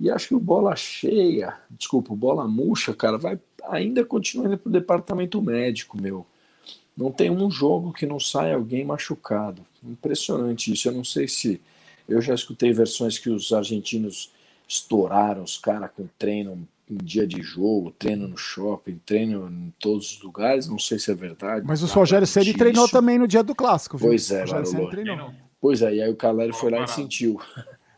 E 0.00 0.10
acho 0.10 0.28
que 0.28 0.34
o 0.34 0.40
bola 0.40 0.76
cheia, 0.76 1.54
desculpa, 1.70 2.12
o 2.12 2.16
bola 2.16 2.46
murcha, 2.46 2.94
cara, 2.94 3.18
vai 3.18 3.38
ainda 3.64 4.04
continuando 4.04 4.56
para 4.56 4.68
o 4.68 4.72
departamento 4.72 5.42
médico, 5.42 6.00
meu. 6.00 6.24
Não 6.96 7.12
tem 7.12 7.30
um 7.30 7.50
jogo 7.50 7.92
que 7.92 8.06
não 8.06 8.18
sai 8.18 8.52
alguém 8.52 8.84
machucado. 8.84 9.62
Impressionante 9.84 10.72
isso. 10.72 10.88
Eu 10.88 10.92
não 10.92 11.04
sei 11.04 11.28
se. 11.28 11.60
Eu 12.08 12.20
já 12.20 12.34
escutei 12.34 12.72
versões 12.72 13.18
que 13.18 13.30
os 13.30 13.52
argentinos 13.52 14.32
estouraram 14.66 15.42
os 15.42 15.56
caras 15.56 15.90
com 15.96 16.08
treino 16.18 16.66
em 16.90 16.96
dia 16.96 17.26
de 17.26 17.42
jogo, 17.42 17.92
treino 17.98 18.26
no 18.26 18.36
shopping, 18.36 19.00
treino 19.04 19.48
em 19.48 19.72
todos 19.78 20.12
os 20.12 20.22
lugares. 20.22 20.66
Não 20.68 20.78
sei 20.78 20.98
se 20.98 21.10
é 21.10 21.14
verdade. 21.14 21.64
Mas 21.66 21.82
o 21.82 21.86
Rogério 21.86 22.26
Ceni 22.26 22.46
mentir 22.46 22.58
treinou 22.58 22.88
também 22.88 23.18
no 23.18 23.28
dia 23.28 23.42
do 23.42 23.54
clássico, 23.54 23.96
viu? 23.96 24.08
Pois 24.08 24.30
é, 24.30 24.38
o 24.38 24.40
Rogério 24.40 24.66
Ceni 24.66 24.90
treinou. 24.90 25.32
Pois 25.60 25.82
é, 25.82 25.94
e 25.96 26.02
aí 26.02 26.10
o 26.10 26.16
Caleri 26.16 26.52
foi 26.52 26.70
lá 26.70 26.84
e 26.84 26.88
sentiu. 26.88 27.40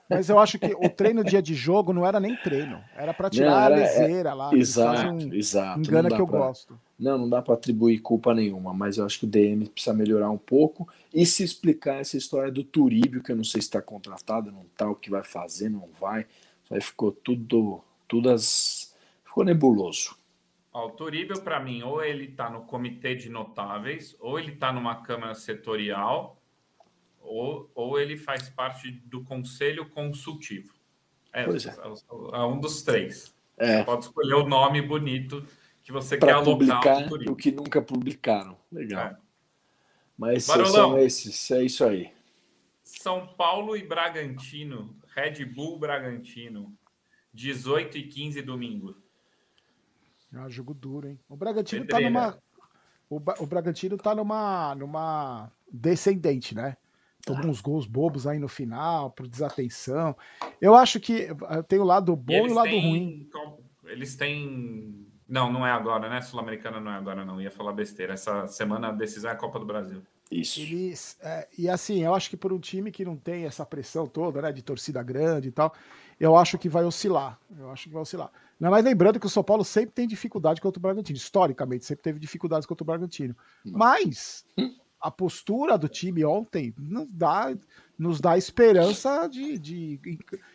Mas 0.08 0.28
eu 0.28 0.38
acho 0.40 0.58
que 0.58 0.74
o 0.74 0.88
treino 0.88 1.22
dia 1.22 1.40
de 1.40 1.54
jogo 1.54 1.92
não 1.92 2.04
era 2.04 2.18
nem 2.18 2.34
treino. 2.36 2.82
Era 2.96 3.14
pra 3.14 3.30
tirar 3.30 3.50
Não, 3.50 3.56
a 3.58 3.64
era- 3.66 3.76
leseira 3.76 4.34
lá. 4.34 4.52
Exato, 4.52 5.34
exato. 5.34 5.78
Um, 5.78 5.82
Não 5.82 5.88
engana 5.88 6.08
dá 6.08 6.16
que 6.16 6.22
eu 6.22 6.26
pra- 6.26 6.38
gosto. 6.38 6.80
Não, 6.98 7.16
não 7.16 7.28
dá 7.28 7.40
para 7.40 7.54
atribuir 7.54 8.00
culpa 8.00 8.34
nenhuma, 8.34 8.74
mas 8.74 8.98
eu 8.98 9.06
acho 9.06 9.20
que 9.20 9.24
o 9.24 9.28
DM 9.28 9.66
precisa 9.68 9.94
melhorar 9.94 10.28
um 10.30 10.36
pouco 10.36 10.88
e 11.14 11.24
se 11.24 11.44
explicar 11.44 11.94
essa 12.00 12.16
história 12.16 12.50
do 12.50 12.64
Turíbio, 12.64 13.22
que 13.22 13.30
eu 13.32 13.36
não 13.36 13.44
sei 13.44 13.60
se 13.60 13.68
está 13.68 13.80
contratado, 13.80 14.50
não 14.50 14.64
tá, 14.76 14.90
o 14.90 14.94
que 14.96 15.08
vai 15.10 15.22
fazer, 15.22 15.68
não 15.70 15.88
vai. 16.00 16.26
Isso 16.64 16.74
aí 16.74 16.80
ficou 16.80 17.12
tudo, 17.12 17.80
tudo 18.08 18.30
as... 18.30 18.94
ficou 19.24 19.44
nebuloso. 19.44 20.16
Ó, 20.72 20.86
o 20.88 20.90
Turíbio, 20.90 21.40
para 21.40 21.58
mim, 21.60 21.82
ou 21.82 22.02
ele 22.04 22.24
está 22.26 22.50
no 22.50 22.62
comitê 22.62 23.14
de 23.14 23.28
notáveis, 23.28 24.14
ou 24.20 24.38
ele 24.38 24.52
está 24.52 24.72
numa 24.72 24.96
Câmara 24.96 25.34
Setorial, 25.34 26.36
ou, 27.20 27.70
ou 27.74 27.98
ele 28.00 28.16
faz 28.16 28.48
parte 28.48 28.90
do 28.90 29.22
Conselho 29.24 29.88
Consultivo. 29.90 30.72
É, 31.32 31.44
Pois 31.44 31.64
é. 31.66 31.74
é 32.32 32.38
um 32.44 32.58
dos 32.60 32.82
três. 32.82 33.34
É, 33.56 33.84
Pode 33.84 34.04
escolher 34.06 34.34
o 34.34 34.46
nome 34.48 34.80
bonito 34.82 35.44
que 35.82 35.92
você 35.92 36.16
quer 36.16 36.26
para 36.26 36.36
alocar 36.36 37.04
publicar 37.04 37.30
o 37.30 37.36
que 37.36 37.52
nunca 37.52 37.80
publicaram. 37.82 38.56
Legal. 38.72 39.06
É. 39.06 39.16
Mas 40.16 40.46
Barolão. 40.46 40.72
são 40.72 40.98
esses, 40.98 41.50
é 41.50 41.62
isso 41.64 41.84
aí. 41.84 42.12
São 42.82 43.26
Paulo 43.28 43.76
e 43.76 43.86
Bragantino, 43.86 44.96
Red 45.14 45.44
Bull 45.44 45.78
Bragantino, 45.78 46.76
18 47.32 47.98
e 47.98 48.02
15 48.08 48.42
domingo. 48.42 48.96
É 50.32 50.38
um 50.40 50.50
jogo 50.50 50.74
duro, 50.74 51.08
hein? 51.08 51.18
O 51.28 51.36
Bragantino 51.36 51.86
tá 51.86 51.96
Pedreira. 51.98 52.10
numa. 52.10 52.38
O, 53.08 53.18
Ba- 53.18 53.34
o 53.40 53.46
Bragantino 53.46 53.96
tá 53.96 54.14
numa, 54.14 54.74
numa 54.74 55.50
descendente, 55.72 56.54
né? 56.54 56.76
Tomou 57.24 57.46
uns 57.46 57.60
gols 57.60 57.86
bobos 57.86 58.26
aí 58.26 58.38
no 58.38 58.48
final, 58.48 59.10
por 59.10 59.26
desatenção. 59.28 60.16
Eu 60.60 60.74
acho 60.74 60.98
que 60.98 61.28
eh, 61.50 61.62
tem 61.68 61.78
o 61.78 61.84
lado 61.84 62.14
bom 62.16 62.46
e, 62.46 62.50
o 62.50 62.54
lado 62.54 62.68
têm- 62.68 62.82
ruim. 62.90 63.30
Eles 63.84 64.16
têm. 64.16 65.06
Não, 65.28 65.52
não 65.52 65.66
é 65.66 65.70
agora, 65.70 66.08
né? 66.08 66.20
Sul-Americana 66.20 66.80
não 66.80 66.90
é 66.90 66.94
agora, 66.96 67.24
não. 67.24 67.40
Ia 67.40 67.50
falar 67.50 67.72
besteira. 67.72 68.14
Essa 68.14 68.46
semana 68.46 68.88
a 68.88 68.92
decisão 68.92 69.30
é 69.30 69.34
a 69.34 69.36
Copa 69.36 69.58
do 69.58 69.66
Brasil. 69.66 70.02
Isso. 70.30 70.60
Eles, 70.60 71.18
é, 71.20 71.48
e 71.58 71.68
assim, 71.68 72.04
eu 72.04 72.14
acho 72.14 72.30
que 72.30 72.36
por 72.36 72.52
um 72.52 72.58
time 72.58 72.92
que 72.92 73.04
não 73.04 73.16
tem 73.16 73.44
essa 73.44 73.66
pressão 73.66 74.06
toda, 74.06 74.40
né, 74.40 74.52
de 74.52 74.62
torcida 74.62 75.02
grande 75.02 75.48
e 75.48 75.50
tal, 75.50 75.74
eu 76.20 76.36
acho 76.36 76.56
que 76.56 76.68
vai 76.68 76.84
oscilar. 76.84 77.36
Eu 77.58 77.70
acho 77.70 77.84
que 77.88 77.92
vai 77.92 78.02
oscilar. 78.02 78.30
Não, 78.58 78.70
mas 78.70 78.84
lembrando 78.84 79.18
que 79.18 79.26
o 79.26 79.30
São 79.30 79.42
Paulo 79.42 79.64
sempre 79.64 79.90
tem 79.92 80.06
dificuldade 80.06 80.60
contra 80.60 80.78
o 80.78 80.82
Bragantino. 80.82 81.16
Historicamente, 81.16 81.84
sempre 81.84 82.02
teve 82.04 82.20
dificuldades 82.20 82.66
contra 82.66 82.84
o 82.84 82.86
Bragantino. 82.86 83.34
Mas 83.64 84.44
a 85.00 85.10
postura 85.10 85.78
do 85.78 85.88
time 85.88 86.24
ontem 86.24 86.74
nos 86.78 87.06
dá, 87.10 87.54
nos 87.98 88.20
dá 88.20 88.36
esperança 88.36 89.26
de, 89.28 89.58
de 89.58 90.00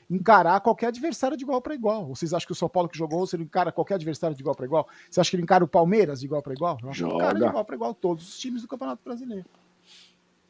encarar 0.10 0.60
qualquer 0.62 0.88
adversário 0.88 1.36
de 1.36 1.44
igual 1.44 1.62
para 1.62 1.74
igual. 1.74 2.06
Vocês 2.08 2.34
acham 2.34 2.46
que 2.46 2.52
o 2.52 2.56
São 2.56 2.70
Paulo 2.70 2.88
que 2.88 2.98
jogou, 2.98 3.26
você 3.26 3.38
não 3.38 3.44
encara 3.44 3.72
qualquer 3.72 3.96
adversário 3.96 4.36
de 4.36 4.42
igual 4.42 4.56
para 4.56 4.66
igual? 4.66 4.88
Você 5.10 5.20
acha 5.20 5.30
que 5.30 5.36
ele 5.36 5.44
encara 5.44 5.64
o 5.64 5.68
Palmeiras 5.68 6.20
de 6.20 6.26
igual 6.28 6.42
para 6.44 6.54
igual? 6.54 6.78
Eu 6.84 6.90
acho 6.90 7.00
que 7.04 7.06
ele 7.10 7.16
encara 7.16 7.34
de 7.34 7.40
Joga. 7.40 7.50
igual 7.50 7.66
para 7.66 7.76
igual 7.76 7.94
todos 7.94 8.28
os 8.30 8.38
times 8.38 8.62
do 8.62 8.68
Campeonato 8.68 9.02
Brasileiro. 9.04 9.46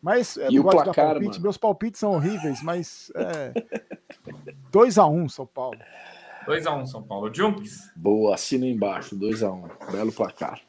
Mas 0.02 0.36
eu 0.38 0.52
E 0.52 0.56
não 0.58 0.64
gosto 0.64 0.78
de 0.78 0.84
dar 0.86 0.94
placar, 0.94 1.06
palpite, 1.14 1.30
mano? 1.32 1.42
meus 1.42 1.58
palpites 1.58 2.00
são 2.00 2.12
horríveis, 2.14 2.62
mas 2.62 3.12
é 3.16 3.54
2x1 4.72 5.30
São 5.30 5.48
Paulo. 5.48 5.80
2x1 6.48 6.86
São 6.86 7.02
Paulo. 7.02 7.34
Junks, 7.34 7.92
Boa, 7.96 8.36
assina 8.36 8.68
embaixo, 8.68 9.18
2x1. 9.18 9.92
Belo 9.92 10.12
placar. 10.12 10.62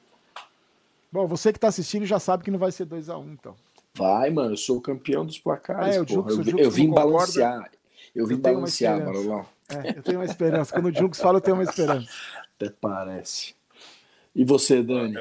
Bom, 1.16 1.26
você 1.26 1.50
que 1.50 1.58
tá 1.58 1.68
assistindo 1.68 2.04
já 2.04 2.18
sabe 2.18 2.44
que 2.44 2.50
não 2.50 2.58
vai 2.58 2.70
ser 2.70 2.84
2x1, 2.84 3.32
então. 3.32 3.56
Vai, 3.94 4.28
mano, 4.28 4.52
eu 4.52 4.56
sou 4.58 4.76
o 4.76 4.82
campeão 4.82 5.24
dos 5.24 5.38
placares. 5.38 5.96
Ah, 5.96 5.98
é, 5.98 6.00
o 6.02 6.04
porra. 6.04 6.30
Jux- 6.30 6.38
eu, 6.38 6.44
Jux 6.44 6.62
eu 6.62 6.70
vim 6.70 6.90
balancear. 6.90 7.70
Eu 8.14 8.26
vim 8.26 8.34
Eu 8.34 8.42
tenho 8.42 8.54
uma 8.56 8.60
balancear, 8.60 8.98
esperança. 8.98 9.26
Marolão. 9.26 9.46
É, 9.70 9.98
eu 9.98 10.02
tenho 10.02 10.18
uma 10.18 10.26
esperança. 10.26 10.74
Quando 10.74 10.86
o 10.90 10.94
Junks 10.94 11.18
fala, 11.18 11.38
eu 11.38 11.40
tenho 11.40 11.56
uma 11.56 11.62
esperança. 11.62 12.06
Até 12.54 12.68
parece. 12.68 13.54
E 14.34 14.44
você, 14.44 14.82
Dani? 14.82 15.16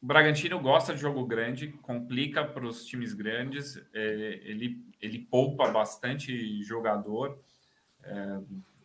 O 0.00 0.06
Bragantino 0.06 0.60
gosta 0.60 0.94
de 0.94 1.00
jogo 1.00 1.26
grande, 1.26 1.66
complica 1.82 2.44
para 2.44 2.64
os 2.64 2.84
times 2.86 3.12
grandes, 3.12 3.82
é, 3.92 4.40
ele, 4.44 4.80
ele 5.02 5.18
poupa 5.18 5.68
bastante 5.72 6.62
jogador, 6.62 7.36
é, 8.04 8.38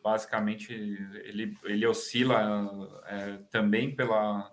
basicamente 0.03 0.73
ele, 0.73 1.55
ele 1.65 1.85
oscila 1.85 2.89
é, 3.05 3.37
também 3.51 3.95
pela, 3.95 4.51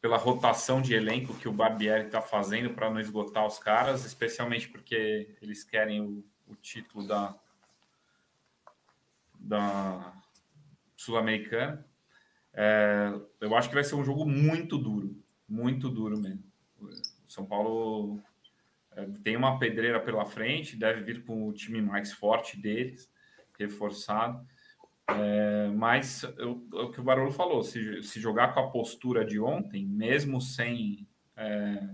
pela 0.00 0.16
rotação 0.16 0.80
de 0.80 0.94
elenco 0.94 1.34
que 1.34 1.48
o 1.48 1.52
Barbieri 1.52 2.06
está 2.06 2.22
fazendo 2.22 2.70
para 2.70 2.90
não 2.90 3.00
esgotar 3.00 3.46
os 3.46 3.58
caras, 3.58 4.04
especialmente 4.04 4.68
porque 4.68 5.36
eles 5.42 5.62
querem 5.62 6.00
o, 6.00 6.24
o 6.48 6.54
título 6.56 7.06
da, 7.06 7.38
da 9.38 10.14
Sul-Americana. 10.96 11.84
É, 12.52 13.12
eu 13.40 13.54
acho 13.54 13.68
que 13.68 13.74
vai 13.74 13.84
ser 13.84 13.94
um 13.94 14.04
jogo 14.04 14.26
muito 14.26 14.78
duro, 14.78 15.22
muito 15.46 15.88
duro 15.88 16.18
mesmo. 16.18 16.44
O 16.80 17.30
São 17.30 17.44
Paulo 17.44 18.22
é, 18.92 19.04
tem 19.22 19.36
uma 19.36 19.58
pedreira 19.58 20.00
pela 20.00 20.24
frente, 20.24 20.76
deve 20.76 21.02
vir 21.02 21.24
com 21.24 21.46
o 21.46 21.52
time 21.52 21.82
mais 21.82 22.10
forte 22.12 22.56
deles, 22.56 23.10
reforçado. 23.58 24.46
É, 25.18 25.68
mas 25.68 26.22
eu, 26.38 26.66
o 26.72 26.90
que 26.90 27.00
o 27.00 27.04
Barolo 27.04 27.30
falou, 27.30 27.62
se, 27.62 28.02
se 28.02 28.20
jogar 28.20 28.54
com 28.54 28.60
a 28.60 28.70
postura 28.70 29.24
de 29.24 29.40
ontem, 29.40 29.86
mesmo 29.86 30.40
sem 30.40 31.08
é, 31.36 31.88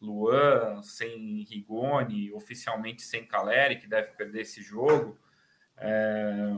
Luan, 0.00 0.82
sem 0.82 1.42
Rigoni, 1.42 2.32
oficialmente 2.32 3.02
sem 3.02 3.26
Caleri, 3.26 3.78
que 3.78 3.86
deve 3.86 4.12
perder 4.12 4.42
esse 4.42 4.62
jogo, 4.62 5.18
é, 5.76 6.56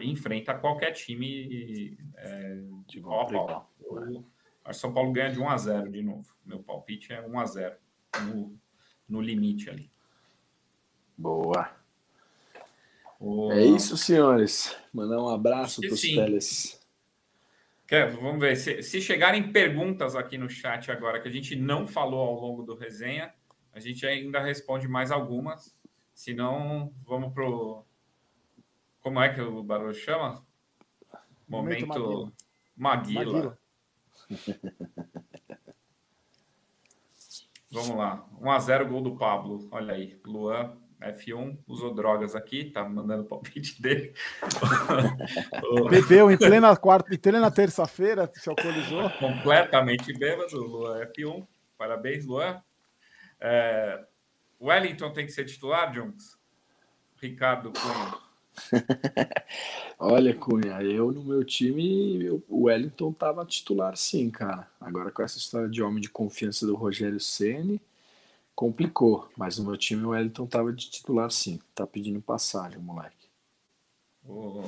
enfrenta 0.00 0.54
qualquer 0.54 0.92
time 0.92 1.96
é, 2.16 2.60
de 2.86 2.98
igual 2.98 3.20
a 3.20 3.26
pau. 3.26 3.74
O 4.64 4.72
São 4.72 4.94
Paulo 4.94 5.12
ganha 5.12 5.30
de 5.30 5.40
1 5.40 5.48
a 5.48 5.56
0 5.56 5.90
de 5.90 6.02
novo. 6.02 6.34
Meu 6.44 6.62
palpite 6.62 7.12
é 7.12 7.20
1 7.20 7.38
a 7.38 7.46
0 7.46 7.76
no, 8.26 8.60
no 9.08 9.20
limite 9.20 9.68
ali. 9.68 9.90
Boa. 11.18 11.81
É 13.52 13.64
isso, 13.64 13.96
senhores. 13.96 14.76
Mandar 14.92 15.22
um 15.22 15.28
abraço 15.28 15.80
para 15.80 15.92
os 15.92 16.00
teles. 16.00 16.80
Quer, 17.86 18.10
vamos 18.10 18.40
ver. 18.40 18.56
Se, 18.56 18.82
se, 18.82 19.00
chegarem 19.00 19.52
perguntas 19.52 20.16
aqui 20.16 20.36
no 20.36 20.48
chat 20.48 20.90
agora 20.90 21.20
que 21.20 21.28
a 21.28 21.30
gente 21.30 21.54
não 21.54 21.86
falou 21.86 22.20
ao 22.20 22.34
longo 22.40 22.64
do 22.64 22.74
resenha, 22.74 23.32
a 23.72 23.78
gente 23.78 24.04
ainda 24.04 24.40
responde 24.40 24.88
mais 24.88 25.12
algumas. 25.12 25.78
Se 26.12 26.34
não, 26.34 26.92
vamos 27.04 27.32
pro. 27.32 27.84
Como 29.00 29.20
é 29.20 29.32
que 29.32 29.40
o 29.40 29.62
barulho 29.62 29.94
chama? 29.94 30.44
Momento, 31.46 31.86
Momento 31.86 32.32
Maguila. 32.76 33.22
Maguila. 33.24 33.58
vamos 37.70 37.96
lá. 37.96 38.26
1 38.40 38.50
a 38.50 38.58
0 38.58 38.88
gol 38.88 39.00
do 39.00 39.16
Pablo. 39.16 39.68
Olha 39.70 39.94
aí. 39.94 40.20
Luan 40.24 40.81
F1 41.10 41.58
usou 41.66 41.94
drogas 41.94 42.34
aqui, 42.34 42.70
tá 42.70 42.88
mandando 42.88 43.22
o 43.22 43.26
palpite 43.28 43.80
dele. 43.80 44.14
Bebeu 45.90 46.30
em 46.30 46.36
plena 46.36 46.76
quarta, 46.76 47.14
em 47.14 47.18
plena 47.18 47.50
terça-feira, 47.50 48.30
se 48.34 48.48
alcoolizou. 48.48 49.10
Completamente 49.18 50.12
bêbado, 50.16 50.56
Luan 50.62 51.00
F1. 51.06 51.46
Parabéns, 51.76 52.24
Luan. 52.26 52.62
É, 53.40 54.04
Wellington 54.60 55.12
tem 55.12 55.26
que 55.26 55.32
ser 55.32 55.44
titular, 55.44 55.92
Junks? 55.92 56.38
Ricardo 57.20 57.72
Cunha. 57.72 58.32
Olha, 59.98 60.34
Cunha, 60.34 60.82
eu 60.82 61.10
no 61.10 61.24
meu 61.24 61.44
time, 61.44 62.28
o 62.48 62.64
Wellington 62.64 63.12
tava 63.12 63.44
titular 63.44 63.96
sim, 63.96 64.30
cara. 64.30 64.68
Agora 64.80 65.10
com 65.10 65.22
essa 65.22 65.38
história 65.38 65.68
de 65.68 65.82
homem 65.82 66.00
de 66.00 66.08
confiança 66.08 66.66
do 66.66 66.74
Rogério 66.74 67.18
Ceni 67.18 67.80
complicou, 68.54 69.28
mas 69.36 69.58
no 69.58 69.66
meu 69.66 69.76
time 69.76 70.04
o 70.04 70.10
Wellington 70.10 70.46
tava 70.46 70.72
de 70.72 70.90
titular 70.90 71.30
sim. 71.30 71.60
Tá 71.74 71.86
pedindo 71.86 72.20
passagem, 72.20 72.78
moleque. 72.78 73.28
Oh, 74.24 74.64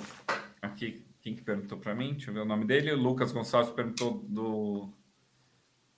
aqui, 0.60 1.06
quem 1.20 1.34
que 1.34 1.42
perguntou 1.42 1.78
para 1.78 1.94
mim? 1.94 2.12
Deixa 2.12 2.30
eu 2.30 2.34
ver 2.34 2.40
o 2.40 2.44
nome 2.44 2.64
dele. 2.64 2.92
O 2.92 2.98
Lucas 2.98 3.32
Gonçalves 3.32 3.72
perguntou 3.72 4.24
do 4.28 4.88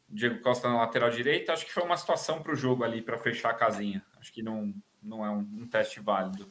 Diego 0.08 0.40
Costa 0.40 0.68
na 0.68 0.76
lateral 0.76 1.10
direita. 1.10 1.52
Acho 1.52 1.66
que 1.66 1.72
foi 1.72 1.82
uma 1.82 1.96
situação 1.96 2.42
para 2.42 2.52
o 2.52 2.56
jogo 2.56 2.84
ali, 2.84 3.00
para 3.02 3.18
fechar 3.18 3.50
a 3.50 3.54
casinha. 3.54 4.04
Acho 4.18 4.32
que 4.32 4.42
não, 4.42 4.74
não 5.02 5.24
é 5.24 5.30
um, 5.30 5.40
um 5.40 5.66
teste 5.66 6.00
válido. 6.00 6.50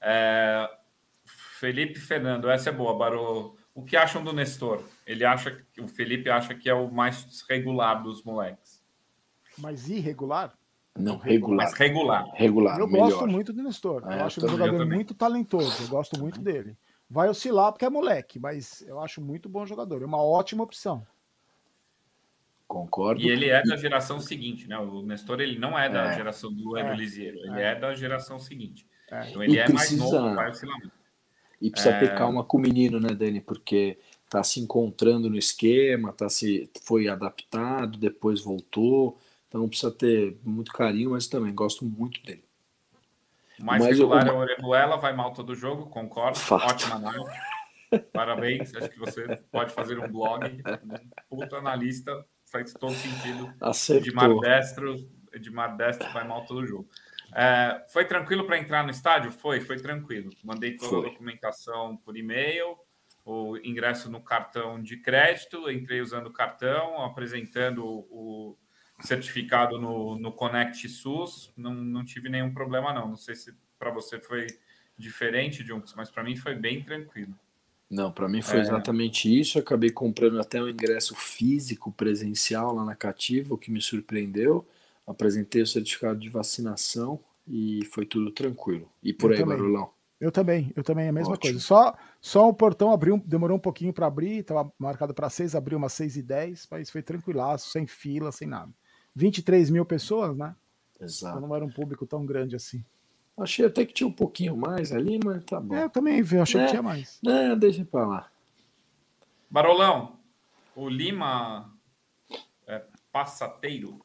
É, 0.00 0.68
Felipe 1.24 1.98
Fernando, 1.98 2.48
essa 2.48 2.70
é 2.70 2.72
boa, 2.72 2.96
Barô. 2.96 3.56
O 3.74 3.84
que 3.84 3.96
acham 3.96 4.24
do 4.24 4.32
Nestor? 4.32 4.82
Ele 5.06 5.24
acha 5.24 5.50
que 5.72 5.80
o 5.80 5.86
Felipe 5.86 6.30
acha 6.30 6.54
que 6.54 6.68
é 6.68 6.74
o 6.74 6.90
mais 6.90 7.44
regular 7.48 8.02
dos 8.02 8.22
moleques. 8.22 8.82
Mais 9.58 9.88
irregular? 9.88 10.55
Não, 10.98 11.18
regular. 11.18 11.66
Mas 11.66 11.78
regular. 11.78 12.30
Regular. 12.34 12.78
Eu 12.78 12.86
melhor. 12.86 13.10
gosto 13.10 13.26
muito 13.26 13.52
do 13.52 13.62
Nestor. 13.62 14.02
É, 14.10 14.20
eu 14.20 14.24
acho 14.24 14.44
um 14.44 14.48
jogador 14.48 14.86
muito 14.86 15.14
talentoso. 15.14 15.84
Eu 15.84 15.88
gosto 15.88 16.18
muito 16.18 16.40
dele. 16.40 16.76
Vai 17.08 17.28
oscilar 17.28 17.72
porque 17.72 17.84
é 17.84 17.90
moleque, 17.90 18.38
mas 18.38 18.82
eu 18.82 19.00
acho 19.00 19.20
muito 19.20 19.48
bom 19.48 19.64
jogador. 19.64 20.02
É 20.02 20.06
uma 20.06 20.22
ótima 20.22 20.64
opção. 20.64 21.06
Concordo. 22.66 23.22
E 23.22 23.28
ele 23.28 23.48
é 23.48 23.62
da 23.62 23.76
geração 23.76 24.18
seguinte, 24.18 24.68
né? 24.68 24.76
O 24.76 25.02
Nestor 25.02 25.40
ele 25.40 25.58
não 25.58 25.78
é 25.78 25.88
da 25.88 26.10
é. 26.10 26.14
geração 26.14 26.52
do 26.52 26.76
Eno 26.76 26.90
é. 26.90 26.96
Lisieiro, 26.96 27.38
ele 27.38 27.60
é. 27.60 27.72
é. 27.72 27.74
da 27.76 27.94
geração 27.94 28.38
seguinte. 28.40 28.86
É. 29.10 29.30
Então 29.30 29.42
ele 29.42 29.54
e 29.54 29.58
é 29.58 29.64
precisa... 29.64 30.02
mais 30.02 30.12
novo, 30.12 30.34
vai 30.34 30.50
oscilar 30.50 30.78
muito. 30.78 30.96
E 31.60 31.70
precisa 31.70 31.98
ter 31.98 32.10
é. 32.10 32.14
calma 32.14 32.44
com 32.44 32.58
o 32.58 32.60
menino, 32.60 32.98
né, 32.98 33.14
Dani? 33.14 33.40
Porque 33.40 33.98
tá 34.28 34.42
se 34.42 34.60
encontrando 34.60 35.30
no 35.30 35.38
esquema, 35.38 36.12
tá 36.12 36.28
se 36.28 36.68
foi 36.82 37.08
adaptado, 37.08 37.98
depois 37.98 38.40
voltou. 38.40 39.18
Então 39.56 39.68
precisa 39.68 39.90
ter 39.90 40.38
muito 40.44 40.70
carinho, 40.70 41.10
mas 41.10 41.26
também 41.26 41.54
gosto 41.54 41.84
muito 41.84 42.22
dele. 42.22 42.44
mais 43.58 43.82
mas 43.82 43.98
regular 43.98 44.26
eu... 44.26 44.34
é 44.34 44.36
o 44.36 44.40
Orejuela, 44.40 44.96
vai 44.98 45.14
mal 45.14 45.32
todo 45.32 45.54
jogo, 45.54 45.86
concordo. 45.86 46.38
Fato. 46.38 46.66
Ótima 46.66 46.96
análise. 46.96 47.40
Parabéns, 48.12 48.74
acho 48.74 48.90
que 48.90 48.98
você 48.98 49.36
pode 49.50 49.72
fazer 49.72 49.98
um 49.98 50.08
blog. 50.08 50.62
Puta 51.30 51.56
analista, 51.56 52.26
faz 52.44 52.74
todo 52.74 52.92
sentido. 52.94 53.52
Acertou. 53.60 54.08
Edmar 54.08 54.38
Destro, 54.40 55.08
Edmar 55.32 55.76
Destro 55.76 56.12
vai 56.12 56.26
mal 56.26 56.44
todo 56.44 56.66
jogo. 56.66 56.88
É, 57.34 57.84
foi 57.88 58.04
tranquilo 58.04 58.44
para 58.44 58.58
entrar 58.58 58.84
no 58.84 58.90
estádio? 58.90 59.32
Foi, 59.32 59.60
foi 59.60 59.78
tranquilo. 59.78 60.30
Mandei 60.44 60.76
toda 60.76 60.90
foi. 60.90 61.06
a 61.06 61.10
documentação 61.10 61.96
por 61.96 62.16
e-mail, 62.16 62.76
o 63.24 63.56
ingresso 63.58 64.10
no 64.10 64.20
cartão 64.20 64.82
de 64.82 64.98
crédito, 64.98 65.70
entrei 65.70 66.00
usando 66.00 66.26
o 66.26 66.32
cartão, 66.32 67.02
apresentando 67.02 67.84
o, 67.84 68.56
certificado 69.00 69.78
no, 69.78 70.18
no 70.18 70.32
Connect 70.32 70.88
SUS, 70.88 71.52
não, 71.56 71.74
não 71.74 72.04
tive 72.04 72.28
nenhum 72.28 72.52
problema, 72.52 72.92
não. 72.92 73.08
Não 73.08 73.16
sei 73.16 73.34
se 73.34 73.54
para 73.78 73.90
você 73.90 74.18
foi 74.18 74.46
diferente, 74.96 75.64
Junks, 75.64 75.94
mas 75.94 76.10
para 76.10 76.24
mim 76.24 76.36
foi 76.36 76.54
bem 76.54 76.82
tranquilo. 76.82 77.34
Não, 77.88 78.10
para 78.10 78.28
mim 78.28 78.42
foi 78.42 78.58
é... 78.58 78.62
exatamente 78.62 79.28
isso. 79.28 79.58
acabei 79.58 79.90
comprando 79.90 80.40
até 80.40 80.60
um 80.60 80.68
ingresso 80.68 81.14
físico 81.14 81.92
presencial 81.92 82.74
lá 82.74 82.84
na 82.84 82.96
Cativa, 82.96 83.54
o 83.54 83.58
que 83.58 83.70
me 83.70 83.80
surpreendeu. 83.80 84.66
Apresentei 85.06 85.62
o 85.62 85.66
certificado 85.66 86.18
de 86.18 86.28
vacinação 86.28 87.20
e 87.46 87.84
foi 87.92 88.04
tudo 88.04 88.30
tranquilo. 88.32 88.90
E 89.02 89.12
por 89.12 89.30
eu 89.30 89.36
aí, 89.36 89.42
também. 89.42 89.56
Barulhão? 89.56 89.90
Eu 90.18 90.32
também, 90.32 90.72
eu 90.74 90.82
também, 90.82 91.08
a 91.08 91.12
mesma 91.12 91.34
Ótimo. 91.34 91.52
coisa. 91.52 91.60
Só, 91.60 91.94
só 92.20 92.48
o 92.48 92.54
portão 92.54 92.90
abriu, 92.90 93.22
demorou 93.24 93.58
um 93.58 93.60
pouquinho 93.60 93.92
para 93.92 94.06
abrir, 94.06 94.38
estava 94.38 94.72
marcado 94.78 95.12
para 95.12 95.28
seis, 95.28 95.54
abriu 95.54 95.76
umas 95.76 95.92
seis 95.92 96.16
e 96.16 96.22
dez, 96.22 96.66
mas 96.70 96.90
foi 96.90 97.02
tranquilaço, 97.02 97.68
sem 97.68 97.86
fila, 97.86 98.32
sem 98.32 98.48
nada. 98.48 98.72
23 99.16 99.70
mil 99.70 99.84
pessoas, 99.86 100.36
né? 100.36 100.54
Exato. 101.00 101.38
Então 101.38 101.48
não 101.48 101.56
era 101.56 101.64
um 101.64 101.70
público 101.70 102.06
tão 102.06 102.24
grande 102.24 102.54
assim. 102.54 102.84
Achei 103.36 103.64
até 103.64 103.84
que 103.84 103.92
tinha 103.92 104.06
um 104.06 104.12
pouquinho 104.12 104.56
mais 104.56 104.92
ali, 104.92 105.18
mas 105.22 105.42
tá 105.44 105.58
bom. 105.58 105.74
É, 105.74 105.84
eu 105.84 105.90
também 105.90 106.22
vi, 106.22 106.38
achei 106.38 106.60
é, 106.60 106.64
que 106.64 106.70
tinha 106.70 106.82
mais. 106.82 107.18
É, 107.26 107.56
deixa 107.56 107.84
pra 107.84 108.06
lá. 108.06 108.30
Barolão, 109.50 110.18
o 110.74 110.88
Lima 110.88 111.74
é, 112.66 112.82
Passateiro, 113.10 114.04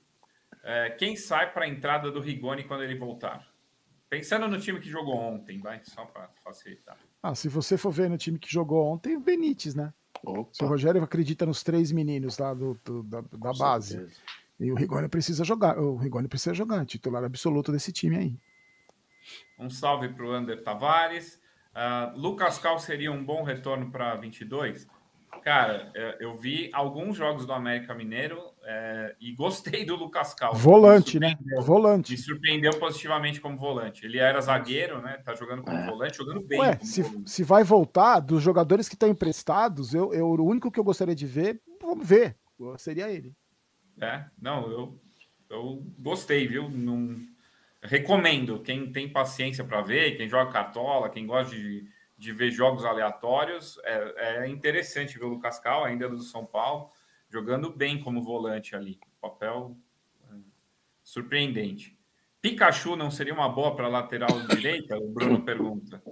é, 0.64 0.90
quem 0.92 1.16
sai 1.16 1.52
para 1.52 1.66
a 1.66 1.68
entrada 1.68 2.10
do 2.10 2.22
Rigoni 2.22 2.64
quando 2.64 2.84
ele 2.84 2.96
voltar? 2.96 3.50
Pensando 4.10 4.48
no 4.48 4.60
time 4.60 4.80
que 4.80 4.90
jogou 4.90 5.16
ontem, 5.16 5.58
vai, 5.60 5.82
só 5.84 6.06
para 6.06 6.30
facilitar. 6.44 6.98
Ah, 7.24 7.36
se 7.36 7.48
você 7.48 7.78
for 7.78 7.92
ver 7.92 8.10
no 8.10 8.18
time 8.18 8.38
que 8.38 8.52
jogou 8.52 8.86
ontem, 8.86 9.16
o 9.16 9.22
Benítez, 9.22 9.76
né? 9.76 9.94
Opa. 10.24 10.50
Se 10.54 10.64
o 10.64 10.68
Rogério 10.68 11.02
acredita 11.02 11.46
nos 11.46 11.64
três 11.64 11.92
meninos 11.92 12.38
lá 12.38 12.54
do, 12.54 12.80
do 12.84 13.04
da, 13.04 13.22
da 13.22 13.54
base. 13.54 13.96
Certeza. 13.96 14.22
E 14.62 14.72
o 14.72 14.76
Rigoni 14.76 15.10
precisa 15.10 15.44
jogar, 15.44 15.78
o 15.80 15.96
Rigoni 15.96 16.28
precisa 16.28 16.54
jogar, 16.54 16.86
titular 16.86 17.24
absoluto 17.24 17.72
desse 17.72 17.92
time 17.92 18.16
aí. 18.16 18.40
Um 19.58 19.70
salve 19.70 20.10
para 20.10 20.26
o 20.26 20.32
Ander 20.32 20.62
Tavares. 20.64 21.42
Uh, 21.72 22.20
Lucas 22.20 22.60
Cal 22.60 22.78
seria 22.78 23.12
um 23.12 23.24
bom 23.24 23.44
retorno 23.44 23.90
para 23.90 24.16
22? 24.16 24.88
Cara, 25.44 25.92
é, 25.96 26.18
eu 26.20 26.36
vi 26.36 26.70
alguns 26.74 27.18
jogos 27.18 27.46
do 27.46 27.54
América 27.54 27.96
Mineiro. 27.96 28.52
é, 28.64 29.16
e 29.20 29.34
gostei 29.34 29.84
do 29.84 29.96
Lucas 29.96 30.36
Cal. 30.36 30.54
Volante, 30.54 31.20
né? 31.20 31.36
Volante. 31.62 32.12
Me 32.12 32.18
surpreendeu 32.18 32.78
positivamente 32.78 33.42
como 33.42 33.58
volante. 33.58 34.06
Ele 34.06 34.20
era 34.20 34.40
zagueiro, 34.40 35.02
né? 35.02 35.18
Tá 35.26 35.34
jogando 35.34 35.64
como 35.64 35.76
é. 35.76 35.86
volante, 35.90 36.18
jogando 36.18 36.42
bem. 36.42 36.60
Ué, 36.60 36.78
se, 36.84 37.04
se 37.26 37.44
vai 37.44 37.64
voltar, 37.64 38.20
dos 38.20 38.44
jogadores 38.44 38.88
que 38.88 38.94
estão 38.94 39.10
emprestados, 39.10 39.96
eu, 39.96 40.14
eu, 40.14 40.28
o 40.28 40.46
único 40.46 40.70
que 40.70 40.80
eu 40.80 40.84
gostaria 40.84 41.16
de 41.16 41.26
ver, 41.26 41.60
vamos 41.82 42.08
ver, 42.08 42.38
seria 42.78 43.10
ele. 43.10 43.34
É, 44.00 44.26
não, 44.40 44.70
eu, 44.72 45.02
eu 45.50 45.86
gostei, 46.00 46.48
viu? 46.48 46.70
Não, 46.70 47.20
recomendo. 47.82 48.62
Quem 48.62 48.92
tem 48.92 49.10
paciência 49.10 49.64
para 49.64 49.82
ver, 49.82 50.18
quem 50.18 50.30
joga 50.30 50.52
cartola, 50.52 51.10
quem 51.10 51.26
gosta 51.26 51.56
de, 51.56 51.88
de 52.18 52.32
ver 52.32 52.52
jogos 52.52 52.86
aleatórios, 52.86 53.80
é, 53.84 54.44
é 54.44 54.48
interessante 54.48 55.18
ver 55.18 55.26
o 55.26 55.30
Lucas 55.30 55.60
Cal, 55.60 55.84
ainda 55.84 56.08
do 56.08 56.22
São 56.22 56.46
Paulo 56.46 56.92
jogando 57.32 57.72
bem 57.72 58.00
como 58.04 58.22
volante 58.22 58.76
ali. 58.76 59.00
Papel 59.22 59.78
é, 60.30 60.36
surpreendente. 61.02 61.98
Pikachu 62.42 62.96
não 62.96 63.10
seria 63.10 63.34
uma 63.34 63.48
boa 63.48 63.76
para 63.76 63.88
lateral 63.88 64.30
direita? 64.50 64.98
O 64.98 65.08
Bruno 65.08 65.42
pergunta. 65.44 66.04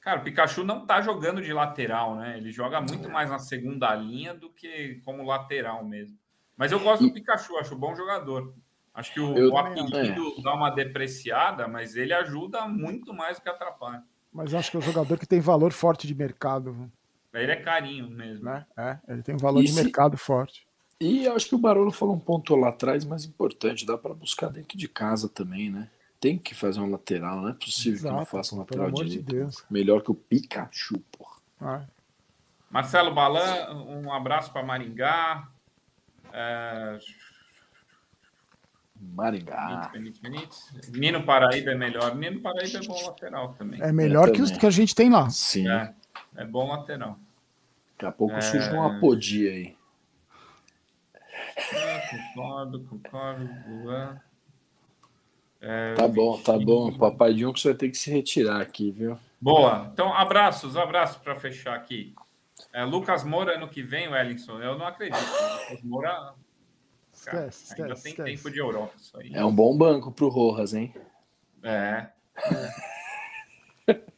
Cara, 0.00 0.20
o 0.20 0.24
Pikachu 0.24 0.64
não 0.64 0.86
tá 0.86 1.00
jogando 1.00 1.40
de 1.40 1.52
lateral, 1.52 2.16
né? 2.16 2.38
Ele 2.38 2.50
joga 2.50 2.80
muito 2.80 3.08
mais 3.08 3.30
na 3.30 3.38
segunda 3.38 3.94
linha 3.94 4.34
do 4.34 4.50
que 4.50 5.00
como 5.04 5.22
lateral 5.22 5.84
mesmo. 5.84 6.18
Mas 6.60 6.72
eu 6.72 6.78
gosto 6.78 7.06
do 7.06 7.10
Pikachu, 7.10 7.56
acho 7.56 7.74
um 7.74 7.78
bom 7.78 7.96
jogador. 7.96 8.52
Acho 8.92 9.14
que 9.14 9.18
o, 9.18 9.34
eu, 9.34 9.50
o 9.50 9.56
apelido 9.56 9.96
é. 9.96 10.42
dá 10.42 10.52
uma 10.52 10.68
depreciada, 10.68 11.66
mas 11.66 11.96
ele 11.96 12.12
ajuda 12.12 12.68
muito 12.68 13.14
mais 13.14 13.38
do 13.38 13.42
que 13.42 13.48
atrapalha. 13.48 14.02
Mas 14.30 14.52
acho 14.52 14.70
que 14.70 14.76
é 14.76 14.80
um 14.80 14.82
jogador 14.82 15.16
que 15.16 15.26
tem 15.26 15.40
valor 15.40 15.72
forte 15.72 16.06
de 16.06 16.14
mercado. 16.14 16.92
Ele 17.32 17.50
é 17.50 17.56
carinho 17.56 18.10
mesmo. 18.10 18.44
Né? 18.44 18.66
É, 18.76 18.98
ele 19.08 19.22
tem 19.22 19.34
um 19.34 19.38
valor 19.38 19.62
e 19.62 19.64
de 19.64 19.72
se... 19.72 19.82
mercado 19.82 20.18
forte. 20.18 20.66
E 21.00 21.24
eu 21.24 21.34
acho 21.34 21.48
que 21.48 21.54
o 21.54 21.58
Barolo 21.58 21.90
falou 21.90 22.14
um 22.14 22.20
ponto 22.20 22.54
lá 22.54 22.68
atrás 22.68 23.06
mais 23.06 23.24
importante, 23.24 23.86
dá 23.86 23.96
para 23.96 24.12
buscar 24.12 24.50
dentro 24.50 24.76
de 24.76 24.86
casa 24.86 25.30
também, 25.30 25.70
né? 25.70 25.88
Tem 26.20 26.36
que 26.36 26.54
fazer 26.54 26.80
um 26.80 26.90
lateral, 26.90 27.40
não 27.40 27.48
é 27.48 27.54
possível 27.54 27.94
Exato, 27.94 28.14
que 28.14 28.18
não 28.18 28.26
faça 28.26 28.54
um 28.54 28.58
lateral 28.58 28.90
de 28.90 29.22
Deus. 29.22 29.64
Melhor 29.70 30.02
que 30.02 30.10
o 30.10 30.14
Pikachu, 30.14 30.98
porra. 31.10 31.36
Ah. 31.58 31.84
Marcelo 32.70 33.14
Balan, 33.14 33.72
um 33.72 34.12
abraço 34.12 34.52
para 34.52 34.62
Maringá. 34.62 35.48
É... 36.32 36.98
Maringá. 39.00 39.90
Nino 40.92 41.24
Paraíba 41.24 41.70
é 41.70 41.74
melhor. 41.74 42.14
Nino 42.14 42.40
Paraíba 42.40 42.78
é 42.78 42.86
bom 42.86 43.06
lateral 43.06 43.54
também. 43.54 43.80
É 43.80 43.90
melhor 43.90 44.30
que 44.30 44.42
os 44.42 44.50
que 44.50 44.66
a 44.66 44.70
gente 44.70 44.94
tem 44.94 45.08
lá. 45.10 45.30
Sim. 45.30 45.68
É. 45.70 45.94
É 46.36 46.44
bom 46.44 46.68
lateral. 46.68 47.18
Daqui 47.92 48.06
a 48.06 48.12
pouco 48.12 48.34
é... 48.34 48.40
surge 48.40 48.70
uma 48.70 49.00
podia 49.00 49.50
aí. 49.52 49.76
É, 51.72 52.00
concordo, 52.34 52.80
concordo. 52.84 54.20
É, 55.60 55.94
tá 55.94 56.08
bom, 56.08 56.40
tá 56.40 56.58
bom. 56.58 56.96
Papai 56.96 57.36
Junks 57.36 57.62
vai 57.62 57.74
ter 57.74 57.90
que 57.90 57.96
se 57.96 58.10
retirar 58.10 58.60
aqui, 58.60 58.90
viu? 58.90 59.18
Boa. 59.40 59.90
Então, 59.92 60.12
abraços, 60.12 60.76
abraços 60.76 61.18
para 61.18 61.34
fechar 61.34 61.74
aqui. 61.74 62.14
É, 62.72 62.84
Lucas 62.84 63.24
Moura 63.24 63.56
ano 63.56 63.68
que 63.68 63.82
vem, 63.82 64.08
Wellington. 64.08 64.60
Eu 64.60 64.78
não 64.78 64.86
acredito. 64.86 65.20
Lucas 65.20 65.82
Moura. 65.82 66.34
Cara, 67.24 67.46
esquece, 67.46 67.74
ainda 67.74 67.94
esquece, 67.94 68.02
tem 68.02 68.12
esquece. 68.12 68.36
tempo 68.36 68.50
de 68.50 68.58
Europa. 68.58 68.94
Isso 68.96 69.16
aí. 69.18 69.32
É 69.34 69.44
um 69.44 69.54
bom 69.54 69.76
banco 69.76 70.10
pro 70.10 70.28
Rojas, 70.28 70.74
hein? 70.74 70.94
É. 71.62 72.06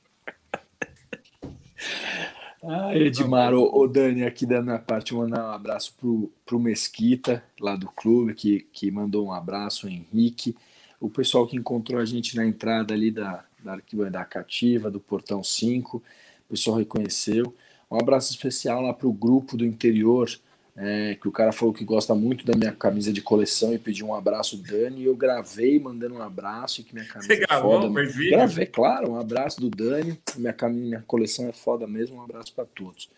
Ah, 2.65 2.97
Edmar, 2.97 3.53
o, 3.55 3.77
o 3.77 3.89
Dani, 3.89 4.23
aqui 4.23 4.47
da 4.47 4.63
minha 4.63 4.79
parte, 4.79 5.13
mandar 5.13 5.49
um 5.49 5.51
abraço 5.51 5.97
pro, 5.99 6.33
pro 6.47 6.61
Mesquita, 6.61 7.43
lá 7.61 7.75
do 7.75 7.89
clube, 7.89 8.35
que, 8.35 8.61
que 8.73 8.89
mandou 8.89 9.27
um 9.27 9.33
abraço, 9.33 9.89
o 9.89 9.91
Henrique, 9.91 10.55
o 11.01 11.11
pessoal 11.11 11.45
que 11.45 11.57
encontrou 11.57 12.01
a 12.01 12.05
gente 12.05 12.37
na 12.37 12.47
entrada 12.47 12.95
ali 12.95 13.11
da, 13.11 13.45
da 13.59 13.73
arquibancada 13.73 14.25
cativa, 14.25 14.93
do 14.93 15.01
Portão 15.01 15.43
5, 15.43 15.97
o 15.97 16.03
pessoal 16.51 16.77
reconheceu. 16.77 17.53
Um 17.93 18.01
abraço 18.01 18.31
especial 18.31 18.81
lá 18.81 18.95
pro 18.95 19.13
grupo 19.13 19.55
do 19.55 19.67
interior, 19.67 20.31
é, 20.75 21.15
que 21.21 21.29
o 21.29 21.33
cara 21.33 21.53
falou 21.53 21.75
que 21.75 21.85
gosta 21.85 22.15
muito 22.15 22.47
da 22.47 22.57
minha 22.57 22.73
camisa 22.73 23.13
de 23.13 23.21
coleção 23.21 23.75
e 23.75 23.79
pediu 23.79 24.07
um 24.07 24.15
abraço, 24.15 24.57
Dani. 24.57 25.03
E 25.03 25.05
eu 25.05 25.15
gravei 25.15 25.79
mandando 25.79 26.15
um 26.15 26.23
abraço 26.23 26.81
e 26.81 26.85
que 26.85 26.95
minha 26.95 27.07
camisa 27.07 27.27
Você 27.27 27.43
é 27.43 27.47
gravou, 27.47 27.83
foda. 27.83 28.03
Gravei, 28.31 28.65
claro, 28.65 29.11
um 29.11 29.21
abraço 29.21 29.61
do 29.61 29.69
Dani. 29.69 30.19
Minha, 30.37 30.57
minha 30.71 31.05
coleção 31.07 31.47
é 31.49 31.53
foda 31.53 31.87
mesmo. 31.87 32.17
Um 32.17 32.23
abraço 32.23 32.55
para 32.55 32.65
todos. 32.65 33.11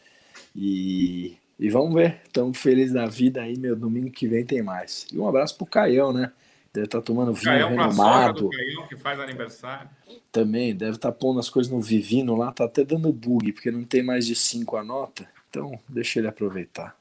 E, 0.57 1.37
e 1.57 1.71
vamos 1.71 1.95
ver, 1.95 2.23
estamos 2.25 2.59
felizes 2.59 2.93
da 2.93 3.07
vida 3.07 3.43
aí, 3.43 3.57
meu. 3.57 3.77
Domingo 3.77 4.11
que 4.11 4.27
vem 4.27 4.45
tem 4.45 4.61
mais. 4.61 5.07
E 5.13 5.17
um 5.17 5.29
abraço 5.29 5.57
pro 5.57 5.67
Caião, 5.67 6.13
né? 6.13 6.33
Deve 6.75 6.87
estar 6.87 6.99
tá 6.99 7.05
tomando 7.05 7.33
vinho 7.33 7.45
Caião 7.45 7.69
renomado. 7.69 8.51
Caião, 8.51 8.89
que 8.89 8.97
faz 8.97 9.21
aniversário. 9.21 9.89
Também, 10.33 10.75
deve 10.75 10.97
estar 10.97 11.13
tá 11.13 11.17
pondo 11.17 11.39
as 11.39 11.49
coisas 11.49 11.73
no 11.73 11.81
Vivino 11.81 12.35
lá, 12.35 12.51
tá 12.51 12.65
até 12.65 12.85
dando 12.85 13.13
bug, 13.13 13.53
porque 13.53 13.71
não 13.71 13.85
tem 13.85 14.03
mais 14.03 14.27
de 14.27 14.35
5 14.35 14.77
a 14.77 14.83
nota. 14.83 15.31
Então, 15.49 15.79
deixa 15.89 16.19
ele 16.19 16.27
aproveitar. 16.27 16.97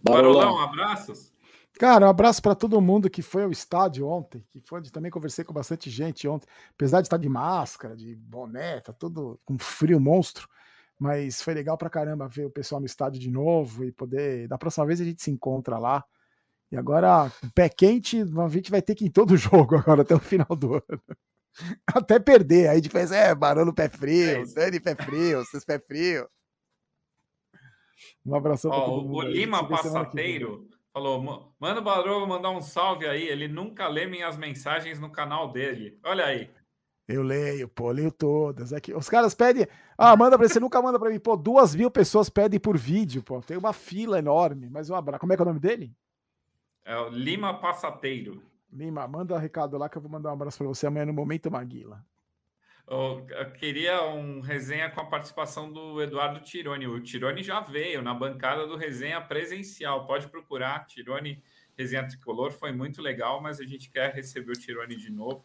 Barolão, 0.00 0.60
abraços. 0.60 1.32
Cara, 1.80 2.06
um 2.06 2.10
abraço 2.10 2.40
para 2.40 2.54
todo 2.54 2.80
mundo 2.80 3.10
que 3.10 3.22
foi 3.22 3.42
ao 3.42 3.50
estádio 3.50 4.06
ontem, 4.06 4.42
que 4.48 4.60
foi, 4.60 4.80
também 4.82 5.10
conversei 5.10 5.44
com 5.44 5.52
bastante 5.52 5.90
gente 5.90 6.28
ontem, 6.28 6.46
apesar 6.70 7.00
de 7.00 7.08
estar 7.08 7.18
de 7.18 7.28
máscara, 7.28 7.96
de 7.96 8.14
boné, 8.14 8.80
tá 8.80 8.92
tudo 8.92 9.38
com 9.44 9.58
frio 9.58 10.00
monstro, 10.00 10.48
mas 10.96 11.42
foi 11.42 11.54
legal 11.54 11.76
pra 11.76 11.90
caramba 11.90 12.28
ver 12.28 12.46
o 12.46 12.50
pessoal 12.50 12.80
no 12.80 12.86
estádio 12.86 13.20
de 13.20 13.30
novo 13.30 13.84
e 13.84 13.90
poder, 13.90 14.46
da 14.46 14.56
próxima 14.56 14.86
vez 14.86 15.00
a 15.00 15.04
gente 15.04 15.20
se 15.20 15.30
encontra 15.30 15.76
lá. 15.76 16.04
E 16.70 16.76
agora, 16.76 17.30
pé 17.54 17.68
quente, 17.68 18.20
a 18.20 18.48
gente 18.48 18.70
vai 18.70 18.82
ter 18.82 18.94
que 18.94 19.04
ir 19.04 19.08
em 19.08 19.10
todo 19.10 19.36
jogo 19.38 19.76
agora 19.76 20.02
até 20.02 20.14
o 20.14 20.20
final 20.20 20.48
do 20.56 20.74
ano. 20.74 21.02
Até 21.86 22.18
perder, 22.18 22.68
aí 22.68 22.82
faz, 22.88 23.10
é, 23.12 23.34
Barolo 23.34 23.72
pé 23.72 23.88
frio, 23.88 24.42
é 24.42 24.44
Dani 24.44 24.78
pé 24.78 24.94
frio, 24.94 25.38
vocês 25.38 25.64
pé 25.64 25.78
frio. 25.78 26.28
Um 28.24 28.34
abração 28.34 28.70
para 28.70 28.80
todo 28.80 29.02
mundo. 29.02 29.16
O 29.16 29.22
Lima 29.22 29.66
Passateiro 29.66 30.68
falou: 30.92 31.54
manda 31.58 31.80
o 31.80 31.84
Barolo 31.84 32.26
mandar 32.26 32.50
um 32.50 32.60
salve 32.60 33.06
aí. 33.06 33.26
Ele 33.26 33.48
nunca 33.48 33.88
lê 33.88 34.06
minhas 34.06 34.36
mensagens 34.36 34.98
no 34.98 35.10
canal 35.10 35.50
dele. 35.50 35.98
Olha 36.04 36.26
aí. 36.26 36.50
Eu 37.08 37.22
leio, 37.22 37.68
pô, 37.68 37.92
leio 37.92 38.10
todas. 38.10 38.72
Aqui. 38.72 38.92
Os 38.92 39.08
caras 39.08 39.32
pedem. 39.32 39.66
Ah, 39.96 40.16
manda 40.16 40.36
pra 40.36 40.48
você, 40.48 40.58
nunca 40.58 40.82
manda 40.82 40.98
pra 40.98 41.08
mim. 41.08 41.20
Pô, 41.20 41.36
duas 41.36 41.74
mil 41.74 41.90
pessoas 41.90 42.28
pedem 42.28 42.58
por 42.58 42.76
vídeo, 42.76 43.22
pô. 43.22 43.40
Tem 43.40 43.56
uma 43.56 43.72
fila 43.72 44.18
enorme. 44.18 44.68
Mas 44.68 44.90
um 44.90 44.94
abraço. 44.94 45.20
Como 45.20 45.32
é 45.32 45.36
que 45.36 45.42
é 45.42 45.44
o 45.44 45.48
nome 45.48 45.60
dele? 45.60 45.94
É 46.86 46.96
o 46.96 47.08
Lima 47.08 47.52
Passateiro. 47.58 48.40
Lima, 48.72 49.08
manda 49.08 49.34
um 49.34 49.38
recado 49.38 49.76
lá 49.76 49.88
que 49.88 49.98
eu 49.98 50.02
vou 50.02 50.10
mandar 50.10 50.30
um 50.30 50.34
abraço 50.34 50.58
pra 50.58 50.68
você 50.68 50.86
amanhã 50.86 51.04
no 51.04 51.12
Momento 51.12 51.50
Maguila. 51.50 52.04
Eu 52.88 53.26
queria 53.58 54.04
um 54.04 54.40
resenha 54.40 54.88
com 54.88 55.00
a 55.00 55.06
participação 55.06 55.72
do 55.72 56.00
Eduardo 56.00 56.38
Tironi. 56.38 56.86
O 56.86 57.02
Tironi 57.02 57.42
já 57.42 57.58
veio 57.58 58.00
na 58.00 58.14
bancada 58.14 58.68
do 58.68 58.76
resenha 58.76 59.20
presencial. 59.20 60.06
Pode 60.06 60.28
procurar. 60.28 60.86
Tironi 60.86 61.42
Resenha 61.76 62.06
Tricolor 62.06 62.52
foi 62.52 62.70
muito 62.70 63.02
legal, 63.02 63.42
mas 63.42 63.58
a 63.58 63.64
gente 63.64 63.90
quer 63.90 64.14
receber 64.14 64.52
o 64.52 64.58
Tironi 64.58 64.94
de 64.94 65.10
novo. 65.10 65.44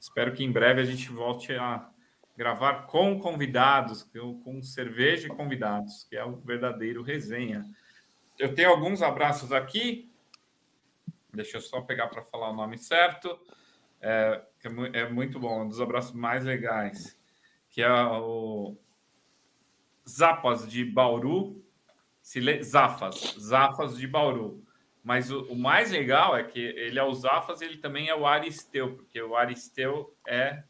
Espero 0.00 0.32
que 0.32 0.42
em 0.42 0.50
breve 0.50 0.80
a 0.80 0.84
gente 0.86 1.10
volte 1.10 1.52
a 1.52 1.86
gravar 2.34 2.86
com 2.86 3.20
convidados, 3.20 4.10
com 4.42 4.62
cerveja 4.62 5.26
e 5.26 5.30
convidados, 5.30 6.04
que 6.08 6.16
é 6.16 6.24
o 6.24 6.36
verdadeiro 6.36 7.02
resenha. 7.02 7.62
Eu 8.38 8.54
tenho 8.54 8.70
alguns 8.70 9.02
abraços 9.02 9.52
aqui. 9.52 10.07
Deixa 11.38 11.58
eu 11.58 11.60
só 11.60 11.80
pegar 11.80 12.08
para 12.08 12.20
falar 12.20 12.50
o 12.50 12.52
nome 12.52 12.76
certo. 12.76 13.38
É, 14.00 14.42
é, 14.64 15.00
é 15.02 15.08
muito 15.08 15.38
bom, 15.38 15.62
um 15.62 15.68
dos 15.68 15.80
abraços 15.80 16.12
mais 16.12 16.44
legais, 16.44 17.16
que 17.70 17.80
é 17.80 17.88
o 17.88 18.76
Zapas 20.08 20.68
de 20.68 20.84
Bauru, 20.84 21.64
Zafas, 22.60 23.36
Zafas 23.38 23.96
de 23.96 24.08
Bauru. 24.08 24.64
Mas 25.00 25.30
o, 25.30 25.44
o, 25.44 25.56
mais 25.56 25.92
legal 25.92 26.36
é 26.36 26.42
que 26.42 26.58
ele 26.58 26.98
é 26.98 27.04
o 27.04 27.14
Zafas, 27.14 27.60
ele 27.60 27.76
também 27.76 28.08
é 28.08 28.16
o 28.16 28.26
Aristeu, 28.26 28.96
porque 28.96 29.22
o 29.22 29.36
Aristeu 29.36 30.12
é 30.26 30.64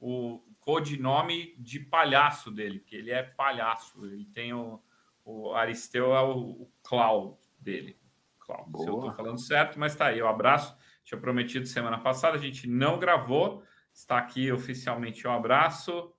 o 0.00 0.40
codinome 0.60 1.54
de 1.58 1.78
palhaço 1.78 2.50
dele, 2.50 2.80
que 2.80 2.96
ele 2.96 3.10
é 3.10 3.22
palhaço. 3.22 4.02
Ele 4.06 4.24
tem 4.24 4.54
o, 4.54 4.82
o 5.26 5.52
Aristeu 5.52 6.16
é 6.16 6.22
o, 6.22 6.38
o 6.38 6.72
Clau 6.82 7.38
dele. 7.58 7.98
Clau, 8.46 8.70
se 8.76 8.86
eu 8.86 8.94
estou 8.94 9.12
falando 9.12 9.38
certo, 9.40 9.78
mas 9.78 9.96
tá 9.96 10.06
aí. 10.06 10.22
O 10.22 10.26
um 10.26 10.28
abraço 10.28 10.76
tinha 11.04 11.20
prometido 11.20 11.66
semana 11.66 11.98
passada, 11.98 12.36
a 12.36 12.40
gente 12.40 12.68
não 12.68 12.98
gravou. 12.98 13.64
Está 13.92 14.18
aqui 14.18 14.52
oficialmente 14.52 15.26
um 15.26 15.32
abraço. 15.32 16.12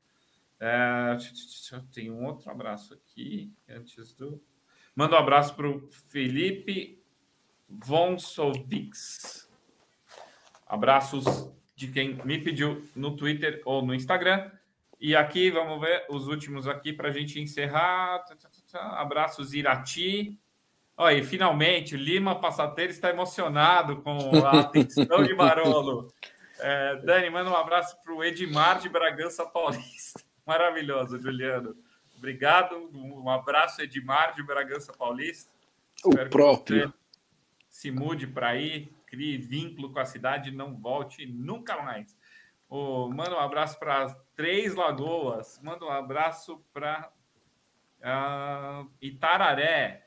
É, 0.59 1.15
tem 1.93 2.11
um 2.11 2.25
outro 2.25 2.49
abraço 2.51 2.93
aqui 2.93 3.53
antes 3.69 4.13
do. 4.13 4.43
Manda 4.95 5.15
um 5.15 5.19
abraço 5.19 5.55
para 5.55 5.69
o 5.69 5.87
Felipe 5.89 7.01
Vonsovics. 7.69 9.49
Abraços 10.65 11.25
de 11.75 11.87
quem 11.87 12.15
me 12.25 12.43
pediu 12.43 12.83
no 12.95 13.15
Twitter 13.15 13.61
ou 13.63 13.85
no 13.85 13.93
Instagram. 13.93 14.51
E 14.99 15.15
aqui, 15.15 15.51
vamos 15.51 15.79
ver 15.79 16.07
os 16.09 16.27
últimos 16.27 16.67
aqui 16.67 16.91
para 16.91 17.09
a 17.09 17.11
gente 17.11 17.39
encerrar. 17.39 18.25
Abraços, 18.73 19.53
Irati. 19.53 20.39
Olha, 20.99 21.17
e 21.19 21.23
finalmente, 21.23 21.95
Lima 21.95 22.41
Passateiro 22.41 22.91
está 22.91 23.11
emocionado 23.11 24.01
com 24.01 24.17
a 24.43 24.61
atenção 24.61 25.23
de 25.23 25.35
Barolo. 25.35 26.11
É, 26.59 26.95
Dani, 27.03 27.29
manda 27.29 27.51
um 27.51 27.55
abraço 27.55 27.95
para 28.03 28.11
o 28.11 28.23
Edmar 28.23 28.79
de 28.79 28.89
Bragança 28.89 29.45
Paulista. 29.45 30.19
Maravilhoso, 30.43 31.19
Juliano. 31.19 31.75
Obrigado. 32.17 32.89
Um 32.95 33.29
abraço, 33.29 33.79
Edmar 33.79 34.33
de 34.33 34.41
Bragança 34.41 34.91
Paulista. 34.91 35.53
O 36.03 36.09
Espero 36.09 36.29
próprio. 36.31 36.93
se 37.69 37.91
mude 37.91 38.25
para 38.25 38.49
aí, 38.49 38.91
crie 39.05 39.37
vínculo 39.37 39.93
com 39.93 39.99
a 39.99 40.05
cidade 40.05 40.49
e 40.49 40.55
não 40.55 40.75
volte 40.75 41.27
nunca 41.27 41.79
mais. 41.83 42.17
Oh, 42.67 43.07
manda 43.07 43.35
um 43.35 43.39
abraço 43.39 43.77
para 43.77 44.09
Três 44.35 44.73
Lagoas. 44.73 45.59
Manda 45.61 45.85
um 45.85 45.91
abraço 45.91 46.59
para 46.73 47.07
uh, 47.99 48.03
ah, 48.03 48.85
Itararé. 48.99 50.06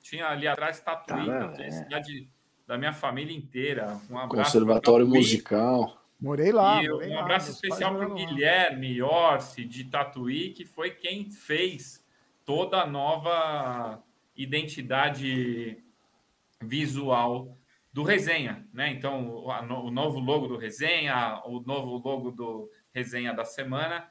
Tinha 0.00 0.28
ali 0.28 0.46
atrás 0.46 0.80
Tatuí, 0.80 1.28
é 1.58 1.70
cidade 1.70 2.28
da 2.66 2.78
minha 2.78 2.92
família 2.92 3.36
inteira. 3.36 4.00
Um 4.10 4.18
abraço 4.18 4.52
Conservatório 4.52 5.06
Musical. 5.06 5.98
Morei 6.20 6.52
lá. 6.52 6.82
E 6.82 6.88
morei 6.88 7.10
um 7.10 7.18
abraço 7.18 7.48
lá, 7.48 7.52
especial 7.54 7.96
para 7.96 8.08
o 8.08 8.14
Guilherme 8.14 9.02
Orsi, 9.02 9.64
de 9.64 9.84
Tatuí, 9.84 10.50
que 10.50 10.64
foi 10.64 10.90
quem 10.90 11.28
fez 11.30 12.04
toda 12.44 12.80
a 12.80 12.86
nova 12.86 14.02
identidade 14.36 15.82
visual 16.60 17.56
do 17.92 18.02
Resenha, 18.02 18.66
né? 18.72 18.90
Então, 18.90 19.44
o, 19.44 19.90
novo 19.90 20.18
logo 20.18 20.46
do 20.46 20.56
Resenha, 20.56 21.42
o 21.44 21.60
novo 21.60 22.00
logo 22.02 22.30
do 22.30 22.70
Resenha 22.94 23.34
da 23.34 23.44
semana. 23.44 24.08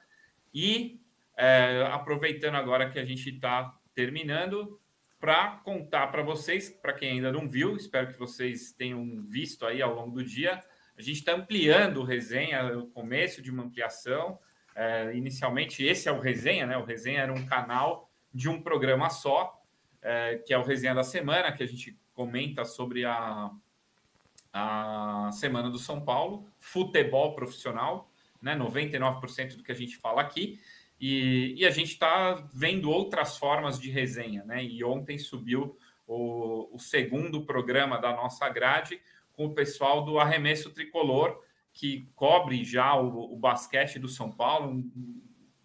E 0.53 0.99
é, 1.35 1.87
aproveitando 1.91 2.55
agora 2.55 2.89
que 2.89 2.99
a 2.99 3.05
gente 3.05 3.29
está 3.29 3.73
terminando, 3.95 4.79
para 5.21 5.61
contar 5.63 6.07
para 6.07 6.23
vocês, 6.23 6.69
para 6.69 6.93
quem 6.93 7.11
ainda 7.11 7.31
não 7.31 7.47
viu, 7.47 7.77
espero 7.77 8.11
que 8.11 8.17
vocês 8.17 8.73
tenham 8.73 9.21
visto 9.21 9.67
aí 9.67 9.79
ao 9.79 9.93
longo 9.93 10.15
do 10.15 10.23
dia, 10.23 10.61
a 10.97 11.01
gente 11.01 11.19
está 11.19 11.33
ampliando 11.33 11.97
o 11.97 12.03
resenha, 12.03 12.77
o 12.77 12.87
começo 12.87 13.41
de 13.41 13.49
uma 13.49 13.63
ampliação. 13.63 14.37
É, 14.75 15.15
inicialmente, 15.15 15.83
esse 15.83 16.09
é 16.09 16.11
o 16.11 16.19
resenha, 16.19 16.65
né? 16.65 16.77
O 16.77 16.83
resenha 16.83 17.21
era 17.21 17.33
um 17.33 17.45
canal 17.45 18.09
de 18.33 18.49
um 18.49 18.61
programa 18.61 19.09
só, 19.09 19.61
é, 20.01 20.41
que 20.45 20.53
é 20.53 20.57
o 20.57 20.63
resenha 20.63 20.95
da 20.95 21.03
semana, 21.03 21.51
que 21.51 21.63
a 21.63 21.67
gente 21.67 21.97
comenta 22.13 22.65
sobre 22.65 23.05
a, 23.05 23.51
a 24.53 25.29
semana 25.33 25.69
do 25.69 25.79
São 25.79 26.01
Paulo, 26.01 26.47
futebol 26.59 27.35
profissional, 27.35 28.09
né? 28.41 28.55
99% 28.55 29.55
do 29.55 29.63
que 29.63 29.71
a 29.71 29.75
gente 29.75 29.97
fala 29.97 30.21
aqui. 30.21 30.59
E, 31.01 31.55
e 31.57 31.65
a 31.65 31.71
gente 31.71 31.93
está 31.93 32.47
vendo 32.53 32.91
outras 32.91 33.35
formas 33.35 33.79
de 33.79 33.89
resenha, 33.89 34.43
né? 34.45 34.63
E 34.63 34.83
ontem 34.83 35.17
subiu 35.17 35.75
o, 36.05 36.75
o 36.75 36.77
segundo 36.77 37.43
programa 37.43 37.97
da 37.97 38.15
nossa 38.15 38.47
grade 38.47 39.01
com 39.33 39.47
o 39.47 39.53
pessoal 39.55 40.05
do 40.05 40.19
Arremesso 40.19 40.69
Tricolor, 40.69 41.41
que 41.73 42.07
cobre 42.15 42.63
já 42.63 42.93
o, 42.95 43.33
o 43.33 43.35
basquete 43.35 43.97
do 43.97 44.07
São 44.07 44.31
Paulo, 44.31 44.69
um, 44.69 44.91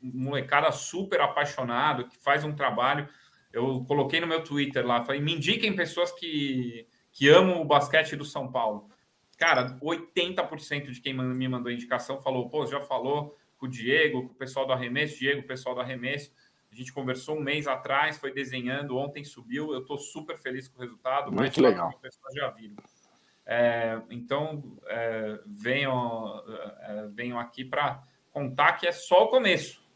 um 0.03 0.11
molecada 0.15 0.73
super 0.73 1.21
apaixonado, 1.21 2.09
que 2.09 2.17
faz 2.17 2.43
um 2.43 2.55
trabalho. 2.55 3.07
Eu 3.53 3.85
coloquei 3.87 4.21
no 4.21 4.27
meu 4.27 4.43
Twitter 4.43 4.87
lá, 4.87 5.05
falei, 5.05 5.21
me 5.21 5.35
indiquem 5.35 5.77
pessoas 5.77 6.13
que, 6.13 6.87
que 7.13 7.29
amam 7.29 7.61
o 7.61 7.65
basquete 7.65 8.17
do 8.17 8.25
São 8.25 8.51
Paulo. 8.51 8.89
Cara, 9.37 9.77
80% 9.83 10.93
de 10.93 11.01
quem 11.03 11.13
me 11.13 11.47
mandou 11.47 11.71
indicação 11.71 12.23
falou, 12.23 12.49
pô, 12.49 12.65
já 12.65 12.81
falou 12.81 13.37
com 13.57 13.67
o 13.67 13.69
Diego, 13.69 14.29
com 14.29 14.33
o 14.33 14.37
pessoal 14.37 14.67
do 14.67 14.73
arremesso, 14.73 15.19
Diego, 15.19 15.41
o 15.41 15.47
pessoal 15.47 15.75
do 15.75 15.81
arremesso. 15.81 16.33
A 16.71 16.75
gente 16.75 16.93
conversou 16.93 17.37
um 17.37 17.41
mês 17.41 17.67
atrás, 17.67 18.19
foi 18.19 18.33
desenhando, 18.33 18.97
ontem 18.97 19.25
subiu. 19.25 19.73
Eu 19.73 19.81
estou 19.81 19.97
super 19.97 20.37
feliz 20.37 20.69
com 20.69 20.79
o 20.79 20.83
resultado. 20.83 21.33
Muito 21.33 21.61
legal. 21.61 21.93
Pessoas 22.01 22.35
já 22.35 22.51
viram. 22.51 22.77
É, 23.47 24.01
então, 24.11 24.77
é, 24.87 25.41
venham, 25.47 26.43
é, 26.81 27.07
venham 27.13 27.39
aqui 27.39 27.65
para 27.65 28.03
contar 28.33 28.75
que 28.75 28.87
é 28.87 28.93
só 28.93 29.25
o 29.25 29.29
começo. 29.29 29.87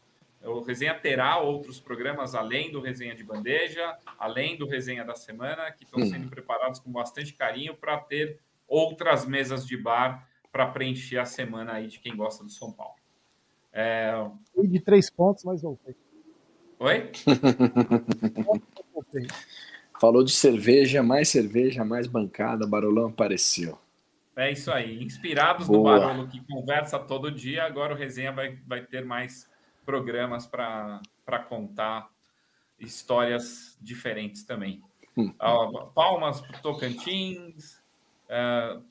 O 0.43 0.61
Resenha 0.61 0.95
terá 0.95 1.37
outros 1.37 1.79
programas 1.79 2.33
além 2.33 2.71
do 2.71 2.81
Resenha 2.81 3.13
de 3.13 3.23
Bandeja, 3.23 3.95
além 4.17 4.57
do 4.57 4.67
Resenha 4.67 5.05
da 5.05 5.13
Semana, 5.13 5.71
que 5.71 5.83
estão 5.83 6.01
hum. 6.01 6.09
sendo 6.09 6.29
preparados 6.29 6.79
com 6.79 6.91
bastante 6.91 7.33
carinho 7.33 7.75
para 7.75 7.97
ter 7.97 8.39
outras 8.67 9.25
mesas 9.25 9.67
de 9.67 9.77
bar 9.77 10.27
para 10.51 10.65
preencher 10.65 11.17
a 11.17 11.25
semana 11.25 11.73
aí 11.73 11.87
de 11.87 11.99
quem 11.99 12.15
gosta 12.15 12.43
do 12.43 12.49
São 12.49 12.71
Paulo. 12.71 12.95
É... 13.73 14.13
De 14.63 14.79
três 14.79 15.09
pontos, 15.09 15.43
mas 15.43 15.61
voltei. 15.61 15.93
Oi? 16.79 17.11
Falou 19.99 20.23
de 20.23 20.31
cerveja, 20.31 21.03
mais 21.03 21.29
cerveja, 21.29 21.85
mais 21.85 22.07
bancada, 22.07 22.65
Barolão 22.65 23.09
apareceu. 23.09 23.77
É 24.35 24.51
isso 24.51 24.71
aí. 24.71 25.03
Inspirados 25.03 25.67
Boa. 25.67 25.77
no 25.77 25.99
Barolo, 25.99 26.27
que 26.27 26.41
conversa 26.41 26.97
todo 26.97 27.31
dia, 27.31 27.63
agora 27.63 27.93
o 27.93 27.97
Resenha 27.97 28.31
vai, 28.31 28.57
vai 28.65 28.81
ter 28.81 29.05
mais 29.05 29.47
programas 29.85 30.47
para 30.47 30.99
contar 31.47 32.09
histórias 32.79 33.77
diferentes 33.79 34.43
também. 34.43 34.81
Hum. 35.15 35.31
Palmas 35.93 36.41
para 36.41 36.57
Tocantins, 36.59 37.79
uh, 38.25 38.83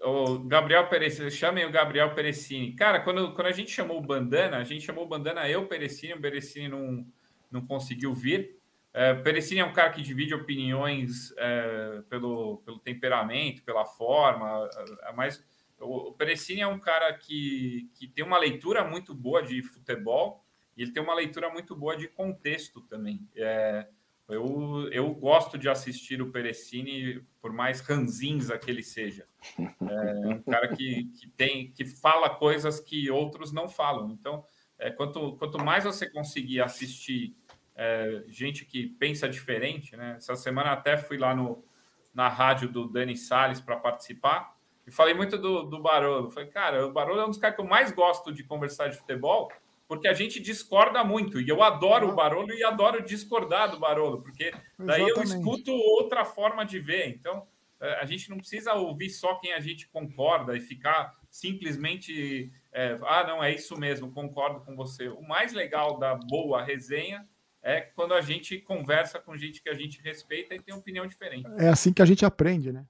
o 0.00 0.44
Gabriel 0.44 0.88
Perecini, 0.88 1.30
chamem 1.30 1.64
o 1.64 1.72
Gabriel 1.72 2.14
Perecini. 2.14 2.74
Cara, 2.74 3.00
quando, 3.00 3.34
quando 3.34 3.46
a 3.46 3.52
gente 3.52 3.70
chamou 3.70 3.98
o 3.98 4.02
Bandana, 4.02 4.58
a 4.58 4.64
gente 4.64 4.84
chamou 4.84 5.04
o 5.04 5.08
Bandana 5.08 5.48
eu, 5.48 5.66
Perecini, 5.66 6.14
o 6.14 6.20
Perecini 6.20 6.68
não, 6.68 7.06
não 7.50 7.66
conseguiu 7.66 8.12
vir. 8.12 8.58
É, 8.92 9.14
Perecini 9.14 9.60
é 9.60 9.64
um 9.64 9.72
cara 9.72 9.90
que 9.90 10.02
divide 10.02 10.34
opiniões 10.34 11.32
é, 11.36 12.02
pelo, 12.08 12.58
pelo 12.64 12.78
temperamento, 12.78 13.62
pela 13.62 13.84
forma, 13.84 14.68
é, 15.02 15.12
mas 15.12 15.44
o, 15.80 16.08
o 16.08 16.12
Perecini 16.12 16.60
é 16.60 16.66
um 16.66 16.78
cara 16.78 17.12
que, 17.12 17.90
que 17.94 18.08
tem 18.08 18.24
uma 18.24 18.38
leitura 18.38 18.84
muito 18.84 19.14
boa 19.14 19.42
de 19.42 19.62
futebol 19.62 20.44
e 20.76 20.82
ele 20.82 20.92
tem 20.92 21.02
uma 21.02 21.14
leitura 21.14 21.50
muito 21.50 21.74
boa 21.74 21.96
de 21.96 22.08
contexto 22.08 22.80
também. 22.82 23.28
É, 23.36 23.88
eu, 24.28 24.88
eu 24.92 25.14
gosto 25.14 25.56
de 25.56 25.68
assistir 25.68 26.20
o 26.20 26.30
Perecini, 26.30 27.24
por 27.40 27.52
mais 27.52 27.80
ranzinza 27.80 28.58
que 28.58 28.70
ele 28.70 28.82
seja. 28.82 29.26
É 29.58 30.28
um 30.28 30.42
cara 30.42 30.68
que, 30.68 31.04
que, 31.04 31.28
tem, 31.30 31.72
que 31.72 31.86
fala 31.86 32.28
coisas 32.28 32.78
que 32.78 33.10
outros 33.10 33.52
não 33.52 33.68
falam. 33.68 34.10
Então, 34.10 34.44
é, 34.78 34.90
quanto, 34.90 35.36
quanto 35.36 35.58
mais 35.58 35.84
você 35.84 36.08
conseguir 36.08 36.60
assistir 36.60 37.34
é, 37.74 38.24
gente 38.26 38.64
que 38.64 38.86
pensa 38.86 39.28
diferente, 39.28 39.96
né? 39.96 40.16
Essa 40.18 40.36
semana 40.36 40.72
até 40.72 40.96
fui 40.96 41.16
lá 41.16 41.34
no, 41.34 41.64
na 42.12 42.28
rádio 42.28 42.68
do 42.68 42.86
Dani 42.86 43.16
Salles 43.16 43.60
para 43.60 43.76
participar 43.76 44.56
e 44.86 44.90
falei 44.90 45.14
muito 45.14 45.38
do, 45.38 45.62
do 45.62 45.80
Barolo. 45.80 46.30
Falei, 46.30 46.48
cara, 46.48 46.86
o 46.86 46.92
Barolo 46.92 47.20
é 47.20 47.24
um 47.24 47.28
dos 47.28 47.38
caras 47.38 47.56
que 47.56 47.62
eu 47.62 47.66
mais 47.66 47.92
gosto 47.92 48.32
de 48.32 48.42
conversar 48.42 48.88
de 48.88 48.98
futebol 48.98 49.50
porque 49.88 50.06
a 50.06 50.12
gente 50.12 50.38
discorda 50.38 51.02
muito. 51.02 51.40
E 51.40 51.48
eu 51.48 51.62
adoro 51.62 52.10
o 52.10 52.14
Barolo 52.14 52.52
e 52.52 52.62
adoro 52.62 53.02
discordar 53.02 53.70
do 53.70 53.80
Barolo, 53.80 54.22
porque 54.22 54.52
daí 54.78 55.02
Exatamente. 55.02 55.16
eu 55.16 55.22
escuto 55.22 55.72
outra 55.72 56.26
forma 56.26 56.64
de 56.64 56.78
ver. 56.78 57.08
Então, 57.08 57.48
é, 57.80 57.94
a 57.94 58.04
gente 58.04 58.28
não 58.28 58.36
precisa 58.36 58.74
ouvir 58.74 59.08
só 59.08 59.36
quem 59.36 59.54
a 59.54 59.60
gente 59.60 59.88
concorda 59.88 60.54
e 60.54 60.60
ficar 60.60 61.16
simplesmente, 61.30 62.52
é, 62.70 62.98
ah, 63.02 63.24
não, 63.26 63.42
é 63.42 63.54
isso 63.54 63.78
mesmo, 63.78 64.12
concordo 64.12 64.60
com 64.60 64.76
você. 64.76 65.08
O 65.08 65.22
mais 65.22 65.54
legal 65.54 65.98
da 65.98 66.14
boa 66.14 66.62
resenha 66.62 67.26
é 67.62 67.80
quando 67.80 68.12
a 68.12 68.20
gente 68.20 68.58
conversa 68.58 69.18
com 69.18 69.36
gente 69.38 69.62
que 69.62 69.70
a 69.70 69.74
gente 69.74 70.02
respeita 70.02 70.54
e 70.54 70.60
tem 70.60 70.74
opinião 70.74 71.06
diferente. 71.06 71.48
É 71.58 71.68
assim 71.68 71.94
que 71.94 72.02
a 72.02 72.06
gente 72.06 72.26
aprende, 72.26 72.70
né? 72.72 72.84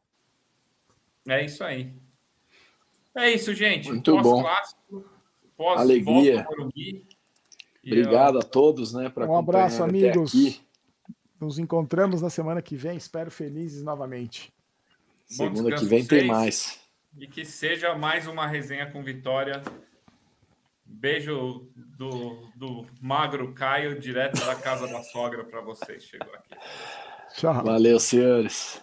É 1.28 1.44
isso 1.44 1.62
aí. 1.62 1.94
É 3.14 3.30
isso, 3.30 3.54
gente. 3.54 3.88
Muito 3.88 4.20
bom 4.20 4.42
pós 5.58 5.80
Alegria. 5.80 6.46
Obrigado 7.84 8.38
a 8.38 8.42
todos, 8.42 8.94
né? 8.94 9.12
Um 9.16 9.36
abraço, 9.36 9.82
amigos. 9.82 10.62
Nos 11.40 11.58
encontramos 11.58 12.22
na 12.22 12.30
semana 12.30 12.62
que 12.62 12.76
vem. 12.76 12.96
Espero 12.96 13.30
felizes 13.30 13.82
novamente. 13.82 14.52
Segunda 15.26 15.76
que 15.76 15.84
vem 15.84 16.06
tem 16.06 16.26
mais. 16.26 16.80
E 17.18 17.26
que 17.26 17.44
seja 17.44 17.94
mais 17.96 18.26
uma 18.26 18.46
resenha 18.46 18.90
com 18.90 19.02
vitória. 19.02 19.62
Beijo 20.84 21.68
do, 21.76 22.48
do 22.56 22.86
magro 23.00 23.52
Caio, 23.52 24.00
direto 24.00 24.44
da 24.46 24.54
casa 24.54 24.86
da 24.86 25.02
sogra 25.02 25.44
para 25.44 25.60
vocês. 25.60 26.04
Chegou 26.04 26.32
aqui. 26.34 26.54
Tchau. 27.34 27.62
Valeu, 27.62 28.00
senhores. 28.00 28.82